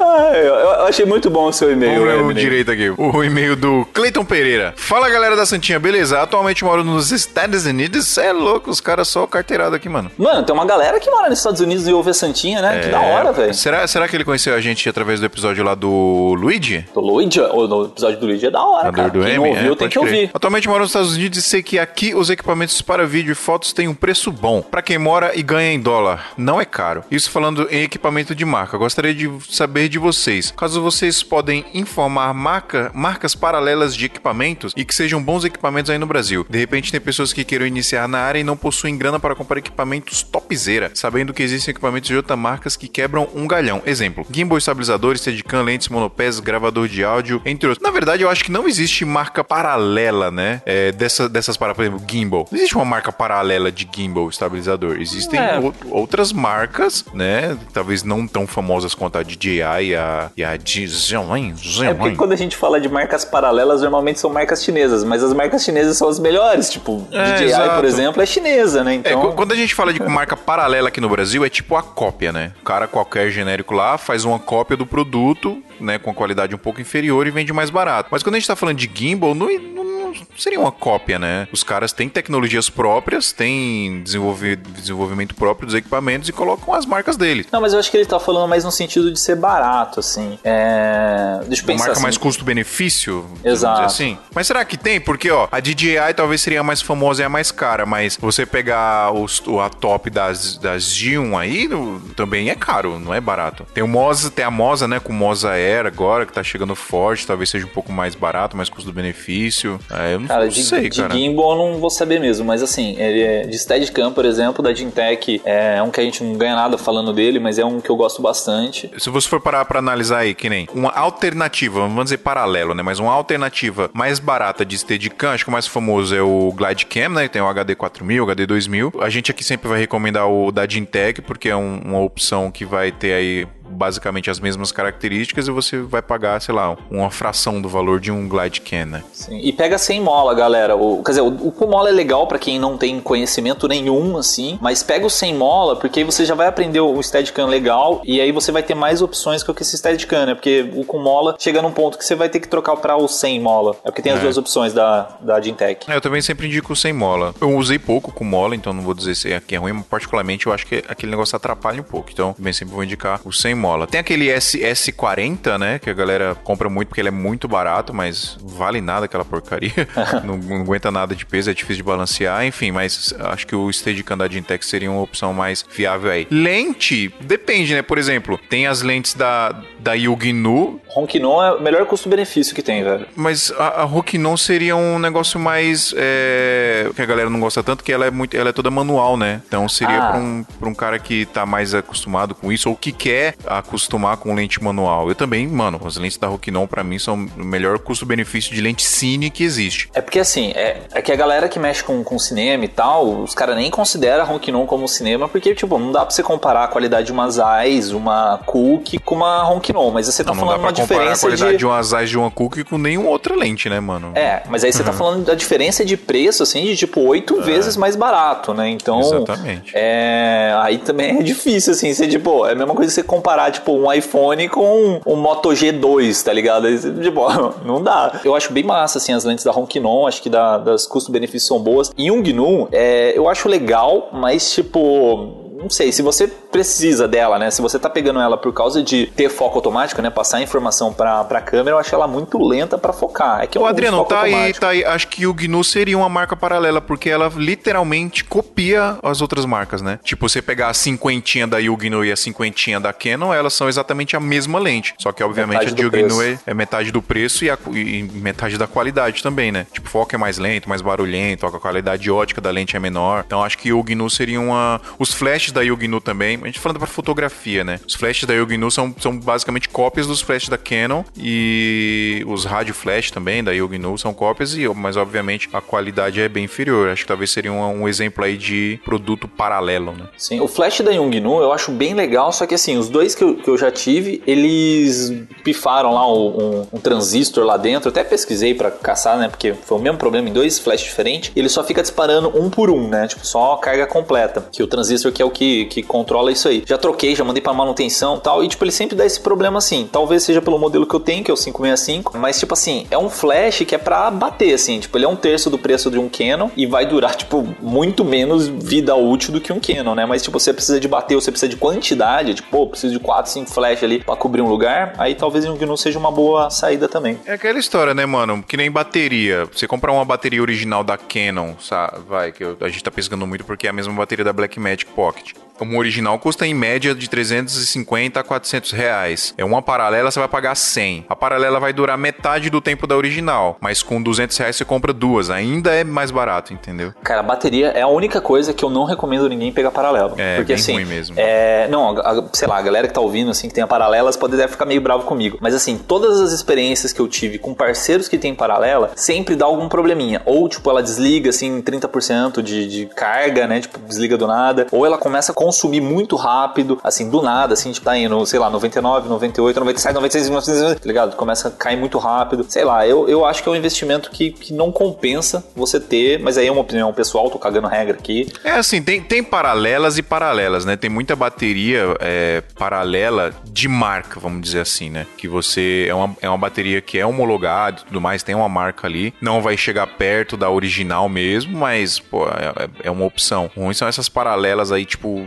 Ah, 0.00 0.32
eu, 0.34 0.86
achei 0.86 1.04
muito 1.04 1.28
bom 1.30 1.46
o 1.48 1.52
seu 1.52 1.70
e-mail, 1.70 2.00
Vamos 2.00 2.08
ler 2.08 2.22
o 2.22 2.34
direito 2.34 2.70
aqui. 2.70 2.90
O 2.96 3.22
e-mail 3.22 3.54
do 3.54 3.86
Cleiton 3.92 4.24
Pereira. 4.24 4.72
Fala 4.76 5.08
galera 5.10 5.36
da 5.36 5.44
Santinha, 5.44 5.78
beleza? 5.78 6.20
Atualmente 6.20 6.64
moro 6.64 6.82
nos 6.82 7.12
Estados 7.12 7.66
Unidos. 7.66 8.06
Cê 8.06 8.22
é 8.22 8.32
louco, 8.32 8.70
os 8.70 8.80
caras 8.80 9.08
só 9.08 9.26
carteirado 9.26 9.76
aqui, 9.76 9.88
mano. 9.88 10.10
Mano, 10.16 10.42
tem 10.44 10.54
uma 10.54 10.64
galera 10.64 10.98
que 11.00 11.10
mora 11.10 11.28
nos 11.28 11.38
Estados 11.38 11.60
Unidos 11.60 11.86
e 11.86 11.92
ouve 11.92 12.10
a 12.10 12.14
Santinha, 12.14 12.62
né? 12.62 12.80
Que 12.80 12.88
da 12.88 13.02
É, 13.02 13.12
hora, 13.14 13.32
velho. 13.32 13.52
Será, 13.54 13.86
será 13.86 14.08
que 14.08 14.16
ele 14.16 14.24
conheceu 14.24 14.54
a 14.54 14.60
gente 14.60 14.88
através 14.88 15.20
do 15.20 15.26
episódio 15.26 15.62
lá 15.64 15.74
do 15.74 16.34
Luigi? 16.38 16.86
Do 16.94 17.00
Luigi, 17.00 17.40
no 17.40 17.84
episódio 17.86 18.18
do 18.18 18.26
Luigi 18.26 18.46
é 18.46 18.50
da 18.50 18.62
hora, 18.62 18.90
Do, 18.90 18.96
cara. 18.96 19.10
do 19.10 19.20
Quem 19.20 19.34
M? 19.34 19.48
ouviu 19.48 19.72
É, 19.72 19.76
tem 19.76 19.88
que 19.88 19.98
crer. 19.98 20.04
ouvir. 20.14 20.30
Atualmente 20.32 20.68
moro 20.68 20.80
nos 20.80 20.90
Estados 20.90 21.14
Unidos 21.14 21.38
e 21.38 21.42
sei 21.42 21.62
que 21.62 21.78
aqui 21.78 22.14
os 22.14 22.30
equipamentos 22.30 22.80
para 22.80 23.06
vídeo 23.06 23.32
e 23.32 23.34
fotos 23.34 23.72
têm 23.72 23.88
um 23.88 23.94
preço 23.94 24.30
bom. 24.32 24.62
Pra 24.62 24.80
quem 24.82 24.98
mora 24.98 25.32
e 25.34 25.42
ganha 25.42 25.72
em 25.72 25.80
dólar, 25.80 26.32
não 26.36 26.60
é 26.60 26.64
caro. 26.64 27.04
Isso 27.10 27.30
falando 27.30 27.66
em 27.70 27.82
equipamento 27.82 28.34
de 28.34 28.44
marca. 28.44 28.78
Gostaria 28.78 29.14
de 29.14 29.30
saber 29.50 29.89
de 29.90 29.98
vocês. 29.98 30.52
Caso 30.56 30.80
vocês 30.82 31.22
podem 31.22 31.64
informar 31.74 32.32
marca, 32.32 32.90
marcas 32.94 33.34
paralelas 33.34 33.94
de 33.94 34.06
equipamentos 34.06 34.72
e 34.76 34.84
que 34.84 34.94
sejam 34.94 35.22
bons 35.22 35.44
equipamentos 35.44 35.90
aí 35.90 35.98
no 35.98 36.06
Brasil. 36.06 36.46
De 36.48 36.58
repente 36.58 36.90
tem 36.92 37.00
pessoas 37.00 37.32
que 37.32 37.44
queiram 37.44 37.66
iniciar 37.66 38.08
na 38.08 38.18
área 38.20 38.38
e 38.38 38.44
não 38.44 38.56
possuem 38.56 38.96
grana 38.96 39.18
para 39.20 39.34
comprar 39.34 39.58
equipamentos 39.58 40.22
topzera, 40.22 40.90
sabendo 40.94 41.34
que 41.34 41.42
existem 41.42 41.72
equipamentos 41.72 42.08
de 42.08 42.16
outras 42.16 42.38
marcas 42.38 42.76
que 42.76 42.88
quebram 42.88 43.28
um 43.34 43.46
galhão. 43.46 43.82
Exemplo, 43.84 44.24
gimbal 44.30 44.56
estabilizadores, 44.58 45.20
steadicam, 45.20 45.62
lentes, 45.62 45.88
monopés, 45.88 46.38
gravador 46.40 46.88
de 46.88 47.02
áudio, 47.04 47.42
entre 47.44 47.68
outros. 47.68 47.82
Na 47.84 47.90
verdade, 47.92 48.22
eu 48.22 48.30
acho 48.30 48.44
que 48.44 48.52
não 48.52 48.68
existe 48.68 49.04
marca 49.04 49.42
paralela, 49.42 50.30
né? 50.30 50.62
É, 50.64 50.92
dessa, 50.92 51.28
dessas 51.28 51.56
para, 51.56 51.74
por 51.74 51.82
exemplo, 51.84 52.02
gimbal. 52.08 52.46
Não 52.50 52.58
existe 52.58 52.76
uma 52.76 52.84
marca 52.84 53.10
paralela 53.12 53.72
de 53.72 53.88
gimbal 53.94 54.28
estabilizador. 54.28 54.96
Existem 55.00 55.40
É. 55.40 55.58
ou- 55.58 55.74
outras 55.90 56.32
marcas, 56.32 57.04
né? 57.12 57.56
Talvez 57.72 58.02
não 58.02 58.26
tão 58.26 58.46
famosas 58.46 58.94
quanto 58.94 59.18
a 59.18 59.22
DJI 59.22 59.60
e 59.82 59.94
a, 59.96 60.30
e 60.36 60.44
a 60.44 60.56
DJI. 60.56 61.84
É 61.86 61.94
porque 61.94 62.16
quando 62.16 62.32
a 62.32 62.36
gente 62.36 62.56
fala 62.56 62.80
de 62.80 62.88
marcas 62.88 63.24
paralelas, 63.24 63.80
normalmente 63.82 64.18
são 64.20 64.30
marcas 64.30 64.62
chinesas, 64.64 65.04
mas 65.04 65.22
as 65.22 65.32
marcas 65.32 65.62
chinesas 65.64 65.96
são 65.96 66.08
as 66.08 66.18
melhores. 66.18 66.70
Tipo, 66.70 67.06
É, 67.12 67.32
DJI, 67.32 67.44
exato. 67.46 67.74
por 67.76 67.84
exemplo, 67.84 68.22
é 68.22 68.26
chinesa, 68.26 68.84
né? 68.84 68.92
É, 68.94 68.96
Então. 68.96 69.20
qu- 69.20 69.32
quando 69.34 69.52
a 69.52 69.56
gente 69.56 69.74
fala 69.74 69.92
de 69.92 70.02
marca 70.02 70.36
paralela 70.36 70.88
aqui 70.88 71.00
no 71.00 71.08
Brasil, 71.08 71.44
é 71.44 71.48
tipo 71.48 71.76
a 71.76 71.82
cópia, 71.82 72.32
né? 72.32 72.52
O 72.60 72.64
cara 72.64 72.86
qualquer 72.86 73.30
genérico 73.30 73.74
lá 73.74 73.96
faz 73.98 74.24
uma 74.24 74.38
cópia 74.38 74.76
do 74.76 74.86
produto, 74.86 75.62
né, 75.80 75.98
com 75.98 76.12
qualidade 76.12 76.54
um 76.54 76.58
pouco 76.58 76.80
inferior 76.80 77.26
e 77.26 77.30
vende 77.30 77.52
mais 77.52 77.70
barato. 77.70 78.08
Mas 78.12 78.22
quando 78.22 78.34
a 78.34 78.38
gente 78.38 78.46
tá 78.48 78.56
falando 78.56 78.76
de 78.76 78.90
gimbal, 78.92 79.34
não, 79.34 79.46
não- 79.58 79.99
não 80.10 80.26
seria 80.38 80.58
uma 80.60 80.72
cópia, 80.72 81.18
né? 81.18 81.48
Os 81.52 81.62
caras 81.62 81.92
têm 81.92 82.08
tecnologias 82.08 82.68
próprias, 82.70 83.32
têm 83.32 84.02
desenvolvi- 84.02 84.56
desenvolvimento 84.56 85.34
próprio 85.34 85.66
dos 85.66 85.74
equipamentos 85.74 86.28
e 86.28 86.32
colocam 86.32 86.74
as 86.74 86.84
marcas 86.86 87.16
deles. 87.16 87.46
Não, 87.52 87.60
mas 87.60 87.72
eu 87.72 87.78
acho 87.78 87.90
que 87.90 87.96
ele 87.96 88.06
tá 88.06 88.18
falando 88.20 88.48
mais 88.48 88.64
no 88.64 88.70
sentido 88.72 89.12
de 89.12 89.18
ser 89.20 89.36
barato, 89.36 90.00
assim. 90.00 90.38
É. 90.44 91.40
Deixa 91.46 91.62
eu 91.62 91.66
Uma 91.66 91.66
pensar. 91.66 91.78
marca 91.78 91.92
assim. 91.92 92.02
mais 92.02 92.16
custo-benefício, 92.16 93.26
Exato. 93.44 93.82
assim. 93.82 94.18
Mas 94.34 94.46
será 94.46 94.64
que 94.64 94.76
tem? 94.76 95.00
Porque, 95.00 95.30
ó, 95.30 95.48
a 95.50 95.60
DJI 95.60 96.14
talvez 96.14 96.40
seria 96.40 96.60
a 96.60 96.64
mais 96.64 96.82
famosa 96.82 97.22
e 97.22 97.24
a 97.24 97.28
mais 97.28 97.50
cara, 97.50 97.86
mas 97.86 98.16
você 98.20 98.44
pegar 98.44 99.12
os, 99.12 99.42
a 99.64 99.68
top 99.68 100.10
das, 100.10 100.56
das 100.58 100.84
G1 100.84 101.38
aí, 101.38 101.68
também 102.16 102.50
é 102.50 102.54
caro, 102.54 102.98
não 102.98 103.14
é 103.14 103.20
barato. 103.20 103.66
Tem 103.72 103.82
o 103.82 103.88
Moza, 103.88 104.30
tem 104.30 104.44
a 104.44 104.50
Moza, 104.50 104.86
né, 104.88 105.00
com 105.00 105.12
o 105.12 105.16
Moza 105.16 105.50
Air 105.50 105.86
agora, 105.86 106.26
que 106.26 106.32
tá 106.32 106.42
chegando 106.42 106.74
forte, 106.74 107.26
talvez 107.26 107.50
seja 107.50 107.66
um 107.66 107.70
pouco 107.70 107.92
mais 107.92 108.14
barato, 108.14 108.56
mais 108.56 108.68
custo-benefício. 108.68 109.78
É, 110.00 110.14
eu 110.14 110.20
não, 110.20 110.26
Cara, 110.28 110.42
não 110.44 110.48
de, 110.48 110.62
sei, 110.62 110.88
de 110.88 111.00
cara. 111.02 111.14
gimbal 111.14 111.52
eu 111.52 111.56
não 111.72 111.78
vou 111.80 111.90
saber 111.90 112.20
mesmo, 112.20 112.44
mas 112.46 112.62
assim, 112.62 112.96
ele 112.98 113.22
é 113.22 113.42
de 113.42 113.58
Steadicam, 113.58 114.12
por 114.12 114.24
exemplo, 114.24 114.62
da 114.62 114.72
Gintech, 114.72 115.40
é 115.44 115.82
um 115.82 115.90
que 115.90 116.00
a 116.00 116.04
gente 116.04 116.22
não 116.24 116.34
ganha 116.34 116.54
nada 116.54 116.76
falando 116.78 117.12
dele, 117.12 117.38
mas 117.38 117.58
é 117.58 117.64
um 117.64 117.80
que 117.80 117.90
eu 117.90 117.96
gosto 117.96 118.22
bastante. 118.22 118.90
Se 118.98 119.10
você 119.10 119.28
for 119.28 119.40
parar 119.40 119.64
pra 119.64 119.78
analisar 119.78 120.18
aí, 120.18 120.34
que 120.34 120.48
nem 120.48 120.68
uma 120.74 120.90
alternativa, 120.90 121.80
vamos 121.80 122.04
dizer 122.04 122.18
paralelo, 122.18 122.74
né? 122.74 122.82
Mas 122.82 122.98
uma 122.98 123.12
alternativa 123.12 123.90
mais 123.92 124.18
barata 124.18 124.64
de 124.64 124.76
Steadicam, 124.78 125.30
acho 125.30 125.44
que 125.44 125.48
o 125.50 125.52
mais 125.52 125.66
famoso 125.66 126.14
é 126.14 126.22
o 126.22 126.52
Glidecam, 126.52 127.10
né? 127.10 127.28
Tem 127.28 127.40
o 127.42 127.46
HD 127.46 127.74
4000, 127.74 128.24
HD 128.24 128.46
2000. 128.46 128.92
A 129.00 129.08
gente 129.10 129.30
aqui 129.30 129.44
sempre 129.44 129.68
vai 129.68 129.78
recomendar 129.78 130.28
o 130.28 130.50
da 130.52 130.66
Gintech, 130.66 131.22
porque 131.22 131.48
é 131.48 131.56
um- 131.56 131.80
uma 131.84 132.00
opção 132.00 132.50
que 132.50 132.64
vai 132.64 132.90
ter 132.92 133.12
aí 133.12 133.46
basicamente 133.70 134.30
as 134.30 134.40
mesmas 134.40 134.72
características 134.72 135.46
e 135.48 135.50
você 135.50 135.78
vai 135.78 136.02
pagar, 136.02 136.40
sei 136.40 136.54
lá, 136.54 136.76
uma 136.90 137.10
fração 137.10 137.60
do 137.60 137.68
valor 137.68 138.00
de 138.00 138.10
um 138.10 138.28
Glidecam, 138.28 138.86
né? 138.86 139.02
Sim, 139.12 139.38
E 139.38 139.52
pega 139.52 139.78
sem 139.78 140.00
mola, 140.00 140.34
galera. 140.34 140.76
O, 140.76 141.02
quer 141.02 141.12
dizer, 141.12 141.20
o, 141.22 141.48
o 141.48 141.52
com 141.52 141.66
mola 141.66 141.88
é 141.88 141.92
legal 141.92 142.26
pra 142.26 142.38
quem 142.38 142.58
não 142.58 142.76
tem 142.76 143.00
conhecimento 143.00 143.66
nenhum, 143.68 144.16
assim, 144.16 144.58
mas 144.60 144.82
pega 144.82 145.06
o 145.06 145.10
sem 145.10 145.34
mola, 145.34 145.76
porque 145.76 146.00
aí 146.00 146.04
você 146.04 146.24
já 146.24 146.34
vai 146.34 146.46
aprender 146.46 146.80
o 146.80 147.02
Steadicam 147.02 147.46
legal 147.46 148.02
e 148.04 148.20
aí 148.20 148.32
você 148.32 148.50
vai 148.52 148.62
ter 148.62 148.74
mais 148.74 149.02
opções 149.02 149.42
que 149.42 149.50
o 149.50 149.54
que 149.54 149.62
esse 149.62 149.76
Steadicam, 149.78 150.26
né? 150.26 150.34
Porque 150.34 150.70
o 150.74 150.84
com 150.84 150.98
mola 150.98 151.36
chega 151.38 151.62
num 151.62 151.72
ponto 151.72 151.96
que 151.98 152.04
você 152.04 152.14
vai 152.14 152.28
ter 152.28 152.40
que 152.40 152.48
trocar 152.48 152.76
pra 152.76 152.96
o 152.96 153.08
sem 153.08 153.40
mola. 153.40 153.76
É 153.84 153.90
porque 153.90 154.02
tem 154.02 154.12
as 154.12 154.18
É. 154.18 154.22
duas 154.22 154.36
opções 154.36 154.72
da, 154.72 155.16
da 155.20 155.40
Gintech. 155.40 155.90
É, 155.90 155.96
Eu 155.96 156.00
também 156.00 156.20
sempre 156.22 156.46
indico 156.46 156.72
o 156.72 156.76
sem 156.76 156.92
mola. 156.92 157.34
Eu 157.40 157.54
usei 157.56 157.78
pouco 157.78 158.12
com 158.12 158.24
mola, 158.24 158.54
então 158.54 158.72
não 158.72 158.82
vou 158.82 158.94
dizer 158.94 159.14
se 159.14 159.32
aqui 159.32 159.54
é 159.54 159.58
ruim, 159.58 159.72
mas 159.72 159.86
particularmente 159.86 160.46
eu 160.46 160.52
acho 160.52 160.66
que 160.66 160.82
aquele 160.88 161.10
negócio 161.10 161.36
atrapalha 161.36 161.80
um 161.80 161.84
pouco. 161.84 162.10
Então, 162.12 162.32
também 162.32 162.52
sempre 162.52 162.74
vou 162.74 162.82
indicar 162.84 163.20
o 163.24 163.32
sem 163.32 163.54
mola. 163.60 163.86
Tem 163.86 164.00
aquele 164.00 164.28
S, 164.28 164.58
S40, 164.58 165.58
né? 165.58 165.78
Que 165.78 165.90
a 165.90 165.94
galera 165.94 166.34
compra 166.34 166.68
muito 166.68 166.88
porque 166.88 167.00
ele 167.00 167.08
é 167.08 167.12
muito 167.12 167.46
barato, 167.46 167.94
mas 167.94 168.36
vale 168.42 168.80
nada 168.80 169.04
aquela 169.04 169.24
porcaria. 169.24 169.72
não, 170.24 170.36
não 170.38 170.62
aguenta 170.62 170.90
nada 170.90 171.14
de 171.14 171.24
peso, 171.26 171.50
é 171.50 171.54
difícil 171.54 171.76
de 171.76 171.82
balancear. 171.82 172.44
Enfim, 172.44 172.70
mas 172.72 173.14
acho 173.20 173.46
que 173.46 173.54
o 173.54 173.72
Steadicam 173.72 174.16
da 174.18 174.28
Gintech 174.28 174.64
seria 174.64 174.90
uma 174.90 175.02
opção 175.02 175.32
mais 175.32 175.64
viável 175.70 176.10
aí. 176.10 176.26
Lente, 176.30 177.14
depende, 177.20 177.74
né? 177.74 177.82
Por 177.82 177.98
exemplo, 177.98 178.38
tem 178.48 178.66
as 178.66 178.82
lentes 178.82 179.14
da, 179.14 179.54
da 179.78 179.92
Yuginu, 179.94 180.80
Ronkinon 180.88 181.42
é 181.42 181.52
o 181.52 181.60
melhor 181.62 181.86
custo-benefício 181.86 182.54
que 182.54 182.62
tem, 182.62 182.82
velho. 182.82 183.06
mas 183.14 183.52
a, 183.58 183.82
a 183.82 183.84
Rokinon 183.84 184.36
seria 184.36 184.74
um 184.74 184.98
negócio 184.98 185.38
mais. 185.38 185.94
é, 185.96 186.90
que 186.94 187.02
a 187.02 187.06
galera 187.06 187.30
não 187.30 187.38
gosta 187.40 187.62
tanto, 187.62 187.84
que 187.84 187.92
ela 187.92 188.06
é 188.06 188.10
muito. 188.10 188.36
Ela 188.36 188.50
é 188.50 188.52
toda 188.52 188.70
manual, 188.70 189.16
né? 189.16 189.40
Então 189.46 189.68
seria 189.68 189.98
Ah. 190.00 190.08
pra, 190.10 190.18
um, 190.18 190.44
pra 190.58 190.68
um 190.68 190.74
cara 190.74 190.98
que 190.98 191.26
tá 191.26 191.44
mais 191.46 191.74
acostumado 191.74 192.34
com 192.34 192.50
isso, 192.50 192.68
ou 192.68 192.74
que 192.76 192.90
quer 192.92 193.34
acostumar 193.58 194.16
com 194.16 194.34
lente 194.34 194.62
manual. 194.62 195.08
Eu 195.08 195.14
também, 195.14 195.46
mano, 195.46 195.80
as 195.84 195.96
lentes 195.96 196.16
da 196.18 196.26
Rokinon 196.28 196.66
pra 196.66 196.82
mim 196.84 196.98
são 196.98 197.14
o 197.14 197.44
melhor 197.44 197.78
custo-benefício 197.78 198.54
de 198.54 198.60
lente 198.60 198.82
cine 198.82 199.30
que 199.30 199.42
existe. 199.44 199.88
É 199.94 200.00
porque 200.00 200.18
assim, 200.18 200.50
é, 200.54 200.82
é 200.92 201.02
que 201.02 201.12
a 201.12 201.16
galera 201.16 201.48
que 201.48 201.58
mexe 201.58 201.82
com, 201.82 202.02
com 202.04 202.18
cinema 202.18 202.64
e 202.64 202.68
tal, 202.68 203.22
os 203.22 203.34
caras 203.34 203.56
nem 203.56 203.70
consideram 203.70 204.22
a 204.22 204.26
Ronkinon 204.26 204.66
como 204.66 204.86
cinema, 204.88 205.28
porque, 205.28 205.54
tipo, 205.54 205.78
não 205.78 205.92
dá 205.92 206.00
pra 206.00 206.10
você 206.10 206.22
comparar 206.22 206.64
a 206.64 206.68
qualidade 206.68 207.06
de 207.06 207.12
uma 207.12 207.28
Zeiss, 207.30 207.90
uma 207.92 208.38
Cook 208.46 208.98
com 209.04 209.14
uma 209.16 209.42
Ronkinon, 209.42 209.90
mas 209.90 210.06
você 210.06 210.22
tá 210.24 210.30
Não, 210.32 210.40
não 210.40 210.46
dá 210.46 210.52
falando 210.52 210.60
pra 210.62 210.70
uma 210.70 210.76
comparar 210.88 211.00
a 211.10 211.12
diferença 211.12 211.26
qualidade 211.26 211.52
de... 211.52 211.58
de 211.58 211.66
uma 211.66 211.82
Zeiss 211.82 212.10
de 212.10 212.18
uma 212.18 212.30
Cookie 212.30 212.64
com 212.64 212.78
nenhuma 212.78 213.10
outra 213.10 213.34
lente, 213.34 213.68
né, 213.68 213.80
mano? 213.80 214.12
É, 214.14 214.42
mas 214.48 214.64
aí 214.64 214.72
você 214.72 214.80
Uhum. 214.80 214.84
tá 214.86 214.92
falando 214.92 215.24
da 215.26 215.34
diferença 215.34 215.84
de 215.84 215.96
preço, 215.96 216.42
assim, 216.42 216.64
de 216.64 216.76
tipo 216.76 217.00
oito 217.02 217.40
vezes 217.42 217.76
mais 217.76 217.96
barato, 217.96 218.54
né? 218.54 218.68
Então. 218.70 218.98
É. 218.98 219.02
Exatamente. 219.02 219.72
É. 219.74 220.54
Aí 220.62 220.78
também 220.78 221.18
é 221.18 221.22
difícil, 221.22 221.72
assim, 221.72 221.92
você, 221.92 222.06
tipo, 222.08 222.46
é 222.46 222.52
a 222.52 222.54
mesma 222.54 222.74
coisa 222.74 222.90
você 222.90 223.02
comparar, 223.02 223.39
tipo, 223.50 223.72
um 223.72 223.92
iPhone 223.92 224.48
com 224.48 225.00
um 225.06 225.16
Moto 225.16 225.50
G2, 225.50 226.24
tá 226.24 226.32
ligado? 226.32 226.66
Tipo, 227.00 227.28
não 227.64 227.80
dá. 227.82 228.20
Eu 228.24 228.34
acho 228.34 228.52
bem 228.52 228.64
massa, 228.64 228.98
assim, 228.98 229.12
as 229.12 229.24
lentes 229.24 229.44
da 229.44 229.52
Ronkinon, 229.52 230.06
acho 230.06 230.20
que 230.20 230.28
da, 230.28 230.58
das 230.58 230.86
custo-benefícios 230.86 231.46
são 231.46 231.60
boas. 231.60 231.92
E 231.96 232.10
um 232.10 232.22
GNU, 232.22 232.68
é, 232.72 233.16
eu 233.16 233.28
acho 233.28 233.48
legal, 233.48 234.08
mas, 234.12 234.50
tipo. 234.52 235.49
Não 235.60 235.68
sei, 235.70 235.92
se 235.92 236.02
você 236.02 236.26
precisa 236.26 237.06
dela, 237.06 237.38
né? 237.38 237.50
Se 237.50 237.60
você 237.60 237.78
tá 237.78 237.88
pegando 237.90 238.18
ela 238.20 238.36
por 238.36 238.52
causa 238.52 238.82
de 238.82 239.06
ter 239.14 239.28
foco 239.28 239.56
automático, 239.56 240.00
né? 240.00 240.08
Passar 240.10 240.38
a 240.38 240.42
informação 240.42 240.92
pra, 240.92 241.22
pra 241.24 241.40
câmera, 241.40 241.76
eu 241.76 241.78
acho 241.78 241.94
ela 241.94 242.08
muito 242.08 242.38
lenta 242.42 242.78
pra 242.78 242.92
focar. 242.92 243.40
É 243.42 243.46
que 243.46 243.58
eu 243.58 243.62
Ô, 243.62 243.66
Adriano, 243.66 244.04
tá 244.04 244.22
aí, 244.22 244.52
tá 244.54 244.68
aí. 244.70 244.84
Acho 244.84 245.06
que 245.08 245.26
o 245.26 245.34
GNU 245.34 245.62
seria 245.62 245.96
uma 245.98 246.08
marca 246.08 246.34
paralela, 246.34 246.80
porque 246.80 247.10
ela 247.10 247.30
literalmente 247.36 248.24
copia 248.24 248.98
as 249.02 249.20
outras 249.20 249.44
marcas, 249.44 249.82
né? 249.82 249.98
Tipo, 250.02 250.28
você 250.28 250.40
pegar 250.40 250.68
a 250.68 250.74
cinquentinha 250.74 251.46
da 251.46 251.58
Yugno 251.58 252.04
e 252.04 252.10
a 252.12 252.16
cinquentinha 252.16 252.80
da 252.80 252.92
Canon, 252.92 253.32
elas 253.34 253.52
são 253.54 253.68
exatamente 253.68 254.16
a 254.16 254.20
mesma 254.20 254.58
lente. 254.58 254.94
Só 254.98 255.12
que, 255.12 255.22
obviamente, 255.22 255.60
Metade 255.66 255.82
a 255.82 255.84
Yugno 255.84 256.22
é, 256.22 256.38
é 256.46 256.54
metade 256.54 256.90
do 256.90 257.02
preço 257.02 257.44
e, 257.44 257.50
a- 257.50 257.58
e 257.72 258.02
metade 258.14 258.56
da 258.56 258.66
qualidade 258.66 259.22
também, 259.22 259.52
né? 259.52 259.66
Tipo, 259.72 259.86
o 259.88 259.90
foco 259.90 260.14
é 260.14 260.18
mais 260.18 260.38
lento, 260.38 260.68
mais 260.68 260.80
barulhento, 260.80 261.44
a 261.46 261.50
qualidade 261.60 262.10
ótica 262.10 262.40
da 262.40 262.50
lente 262.50 262.76
é 262.76 262.80
menor. 262.80 263.24
Então, 263.26 263.42
acho 263.44 263.58
que 263.58 263.72
o 263.72 263.78
Yugno 263.78 264.08
seria 264.08 264.40
uma... 264.40 264.80
Os 264.98 265.12
flashes 265.12 265.49
da 265.52 265.62
Yugno 265.62 266.00
também, 266.00 266.38
a 266.42 266.46
gente 266.46 266.58
falando 266.60 266.78
pra 266.78 266.86
fotografia, 266.86 267.64
né? 267.64 267.80
Os 267.86 267.94
flashes 267.94 268.24
da 268.24 268.34
Yugno 268.34 268.70
são, 268.70 268.94
são 268.98 269.18
basicamente 269.18 269.68
cópias 269.68 270.06
dos 270.06 270.20
flashes 270.20 270.48
da 270.48 270.58
Canon 270.58 271.02
e 271.16 272.24
os 272.26 272.44
rádio 272.44 272.74
flash 272.74 273.10
também 273.10 273.42
da 273.42 273.52
Yugno 273.52 273.96
são 273.98 274.12
cópias, 274.12 274.54
e, 274.54 274.68
mas 274.68 274.96
obviamente 274.96 275.48
a 275.52 275.60
qualidade 275.60 276.20
é 276.20 276.28
bem 276.28 276.44
inferior. 276.44 276.88
Acho 276.88 277.02
que 277.02 277.08
talvez 277.08 277.30
seria 277.30 277.52
um, 277.52 277.82
um 277.82 277.88
exemplo 277.88 278.24
aí 278.24 278.36
de 278.36 278.80
produto 278.84 279.26
paralelo, 279.28 279.92
né? 279.92 280.04
Sim, 280.16 280.40
o 280.40 280.48
flash 280.48 280.80
da 280.80 280.90
Yongnu 280.90 281.40
eu 281.40 281.52
acho 281.52 281.70
bem 281.70 281.94
legal, 281.94 282.32
só 282.32 282.46
que 282.46 282.54
assim, 282.54 282.76
os 282.78 282.88
dois 282.88 283.14
que 283.14 283.22
eu, 283.24 283.36
que 283.36 283.48
eu 283.48 283.56
já 283.58 283.70
tive, 283.70 284.22
eles 284.26 285.12
pifaram 285.44 285.92
lá 285.94 286.06
um, 286.12 286.60
um- 286.60 286.66
um 286.72 286.78
transistor 286.80 287.44
lá 287.44 287.56
dentro. 287.56 287.88
Eu 287.88 287.90
até 287.92 288.04
pesquisei 288.04 288.54
pra 288.54 288.70
caçar, 288.70 289.18
né? 289.18 289.28
Porque 289.28 289.54
foi 289.54 289.78
o 289.78 289.80
mesmo 289.80 289.98
problema 289.98 290.28
em 290.28 290.32
dois 290.32 290.58
flashes 290.58 290.86
diferentes. 290.86 291.32
Ele 291.34 291.48
só 291.48 291.62
fica 291.64 291.82
disparando 291.82 292.30
um 292.38 292.50
por 292.50 292.70
um, 292.70 292.88
né? 292.88 293.06
Tipo, 293.08 293.26
só 293.26 293.56
carga 293.56 293.86
completa. 293.86 294.46
Que 294.52 294.62
o 294.62 294.66
transistor 294.66 295.12
que 295.12 295.22
é 295.22 295.24
o 295.24 295.30
que, 295.30 295.39
que 295.66 295.82
controla 295.82 296.30
isso 296.32 296.48
aí. 296.48 296.62
Já 296.66 296.76
troquei, 296.78 297.14
já 297.14 297.24
mandei 297.24 297.42
pra 297.42 297.52
manutenção 297.52 298.16
e 298.16 298.20
tal. 298.20 298.44
E 298.44 298.48
tipo, 298.48 298.64
ele 298.64 298.72
sempre 298.72 298.96
dá 298.96 299.04
esse 299.06 299.20
problema 299.20 299.58
assim. 299.58 299.88
Talvez 299.90 300.22
seja 300.22 300.40
pelo 300.42 300.58
modelo 300.58 300.86
que 300.86 300.94
eu 300.94 301.00
tenho, 301.00 301.22
que 301.24 301.30
é 301.30 301.34
o 301.34 301.36
565. 301.36 302.16
Mas, 302.18 302.38
tipo 302.38 302.54
assim, 302.54 302.86
é 302.90 302.98
um 302.98 303.08
flash 303.10 303.62
que 303.66 303.74
é 303.74 303.78
pra 303.78 304.10
bater, 304.10 304.52
assim. 304.54 304.80
Tipo, 304.80 304.98
ele 304.98 305.04
é 305.04 305.08
um 305.08 305.16
terço 305.16 305.48
do 305.50 305.58
preço 305.58 305.90
de 305.90 305.98
um 305.98 306.08
Canon 306.08 306.50
e 306.56 306.66
vai 306.66 306.86
durar, 306.86 307.14
tipo, 307.16 307.46
muito 307.60 308.04
menos 308.04 308.48
vida 308.48 308.94
útil 308.94 309.32
do 309.32 309.40
que 309.40 309.52
um 309.52 309.60
Canon, 309.60 309.94
né? 309.94 310.06
Mas, 310.06 310.22
tipo, 310.22 310.38
você 310.38 310.52
precisa 310.52 310.78
de 310.80 310.88
bater 310.88 311.14
você 311.14 311.30
precisa 311.30 311.48
de 311.50 311.56
quantidade, 311.56 312.34
tipo, 312.34 312.48
pô, 312.50 312.66
preciso 312.66 312.92
de 312.92 312.98
4, 313.00 313.30
5 313.30 313.50
flash 313.50 313.82
ali 313.82 314.02
pra 314.02 314.16
cobrir 314.16 314.42
um 314.42 314.48
lugar, 314.48 314.94
aí 314.98 315.14
talvez 315.14 315.44
um 315.46 315.56
GNU 315.56 315.76
seja 315.76 315.98
uma 315.98 316.10
boa 316.10 316.50
saída 316.50 316.88
também. 316.88 317.18
É 317.26 317.32
aquela 317.34 317.58
história, 317.58 317.94
né, 317.94 318.04
mano? 318.06 318.42
Que 318.46 318.56
nem 318.56 318.70
bateria. 318.70 319.46
Você 319.52 319.66
comprar 319.66 319.92
uma 319.92 320.04
bateria 320.04 320.40
original 320.42 320.82
da 320.84 320.96
Canon, 320.96 321.54
sabe? 321.60 321.98
Vai, 322.08 322.32
que 322.32 322.42
eu- 322.44 322.56
a 322.60 322.68
gente 322.68 322.82
tá 322.84 322.90
pesquisando 322.90 323.26
muito 323.26 323.44
porque 323.44 323.66
é 323.66 323.70
a 323.70 323.72
mesma 323.72 323.92
bateria 323.92 324.24
da 324.24 324.32
Blackmagic 324.32 324.90
Pocket. 324.92 325.29
much. 325.38 325.49
Uma 325.60 325.78
original 325.78 326.18
custa 326.18 326.46
em 326.46 326.54
média 326.54 326.94
de 326.94 327.08
350 327.08 328.20
a 328.20 328.22
400 328.24 328.70
reais. 328.72 329.34
É 329.36 329.44
uma 329.44 329.62
paralela, 329.62 330.10
você 330.10 330.18
vai 330.18 330.28
pagar 330.28 330.54
100. 330.54 331.06
A 331.08 331.16
paralela 331.16 331.60
vai 331.60 331.72
durar 331.72 331.96
metade 331.98 332.50
do 332.50 332.60
tempo 332.60 332.86
da 332.86 332.96
original, 332.96 333.56
mas 333.60 333.82
com 333.82 334.02
200 334.02 334.36
reais 334.38 334.56
você 334.56 334.64
compra 334.64 334.92
duas. 334.92 335.30
Ainda 335.30 335.72
é 335.74 335.84
mais 335.84 336.10
barato, 336.10 336.52
entendeu? 336.52 336.92
Cara, 337.02 337.20
a 337.20 337.22
bateria 337.22 337.68
é 337.68 337.82
a 337.82 337.88
única 337.88 338.20
coisa 338.20 338.52
que 338.52 338.64
eu 338.64 338.70
não 338.70 338.84
recomendo 338.84 339.28
ninguém 339.28 339.52
pegar 339.52 339.70
paralelo. 339.70 340.14
É, 340.18 340.36
porque 340.36 340.54
bem 340.54 340.62
assim, 340.62 340.72
ruim 340.74 340.84
mesmo. 340.84 341.14
É, 341.18 341.68
não, 341.68 341.98
a- 341.98 342.24
sei 342.32 342.48
lá, 342.48 342.58
a 342.58 342.62
galera 342.62 342.88
que 342.88 342.94
tá 342.94 343.00
ouvindo, 343.00 343.30
assim, 343.30 343.48
que 343.48 343.54
tem 343.54 343.62
a 343.64 343.66
paralelas, 343.66 344.16
pode 344.16 344.34
até 344.34 344.48
ficar 344.48 344.64
meio 344.66 344.80
bravo 344.80 345.04
comigo. 345.04 345.38
Mas 345.40 345.54
assim, 345.54 345.76
todas 345.78 346.20
as 346.20 346.32
experiências 346.32 346.92
que 346.92 347.00
eu 347.00 347.08
tive 347.08 347.38
com 347.38 347.54
parceiros 347.54 348.08
que 348.08 348.18
tem 348.18 348.34
paralela, 348.34 348.90
sempre 348.96 349.36
dá 349.36 349.44
algum 349.44 349.68
probleminha. 349.68 350.22
Ou, 350.24 350.48
tipo, 350.48 350.68
ela 350.70 350.82
desliga, 350.82 351.30
assim, 351.30 351.60
30% 351.62 352.42
de, 352.42 352.66
de 352.66 352.86
carga, 352.86 353.46
né? 353.46 353.60
Tipo, 353.60 353.78
desliga 353.80 354.16
do 354.16 354.26
nada. 354.26 354.66
Ou 354.72 354.84
ela 354.86 354.98
começa 354.98 355.32
consumir 355.50 355.80
muito 355.80 356.14
rápido, 356.14 356.78
assim, 356.84 357.10
do 357.10 357.20
nada, 357.20 357.54
assim, 357.54 357.72
tipo, 357.72 357.84
tá 357.84 357.98
indo, 357.98 358.24
sei 358.24 358.38
lá, 358.38 358.48
99, 358.48 359.08
98, 359.08 359.58
97, 359.58 359.94
96, 359.94 360.30
96, 360.30 360.80
tá 360.80 360.86
ligado? 360.86 361.16
Começa 361.16 361.48
a 361.48 361.50
cair 361.50 361.76
muito 361.76 361.98
rápido. 361.98 362.46
Sei 362.48 362.64
lá, 362.64 362.86
eu, 362.86 363.08
eu 363.08 363.24
acho 363.24 363.42
que 363.42 363.48
é 363.48 363.52
um 363.52 363.56
investimento 363.56 364.10
que, 364.12 364.30
que 364.30 364.52
não 364.52 364.70
compensa 364.70 365.44
você 365.56 365.80
ter, 365.80 366.20
mas 366.20 366.38
aí 366.38 366.46
é 366.46 366.52
uma 366.52 366.60
opinião 366.60 366.92
pessoal, 366.92 367.28
tô 367.28 367.38
cagando 367.38 367.66
regra 367.66 367.98
aqui. 367.98 368.32
É 368.44 368.52
assim, 368.52 368.80
tem, 368.80 369.02
tem 369.02 369.24
paralelas 369.24 369.98
e 369.98 370.02
paralelas, 370.02 370.64
né? 370.64 370.76
Tem 370.76 370.88
muita 370.88 371.16
bateria 371.16 371.96
é, 371.98 372.42
paralela 372.56 373.32
de 373.44 373.66
marca, 373.66 374.20
vamos 374.20 374.40
dizer 374.42 374.60
assim, 374.60 374.88
né? 374.88 375.04
Que 375.18 375.26
você 375.26 375.86
é 375.88 375.94
uma, 375.94 376.16
é 376.22 376.28
uma 376.28 376.38
bateria 376.38 376.80
que 376.80 376.96
é 376.96 377.04
homologada 377.04 377.80
e 377.82 377.84
tudo 377.86 378.00
mais, 378.00 378.22
tem 378.22 378.36
uma 378.36 378.48
marca 378.48 378.86
ali, 378.86 379.12
não 379.20 379.42
vai 379.42 379.56
chegar 379.56 379.86
perto 379.86 380.36
da 380.36 380.48
original 380.48 381.08
mesmo, 381.08 381.58
mas, 381.58 381.98
pô, 381.98 382.28
é, 382.28 382.68
é 382.84 382.90
uma 382.90 383.04
opção. 383.04 383.50
Ruim 383.56 383.74
são 383.74 383.88
essas 383.88 384.08
paralelas 384.08 384.70
aí, 384.70 384.84
tipo, 384.84 385.26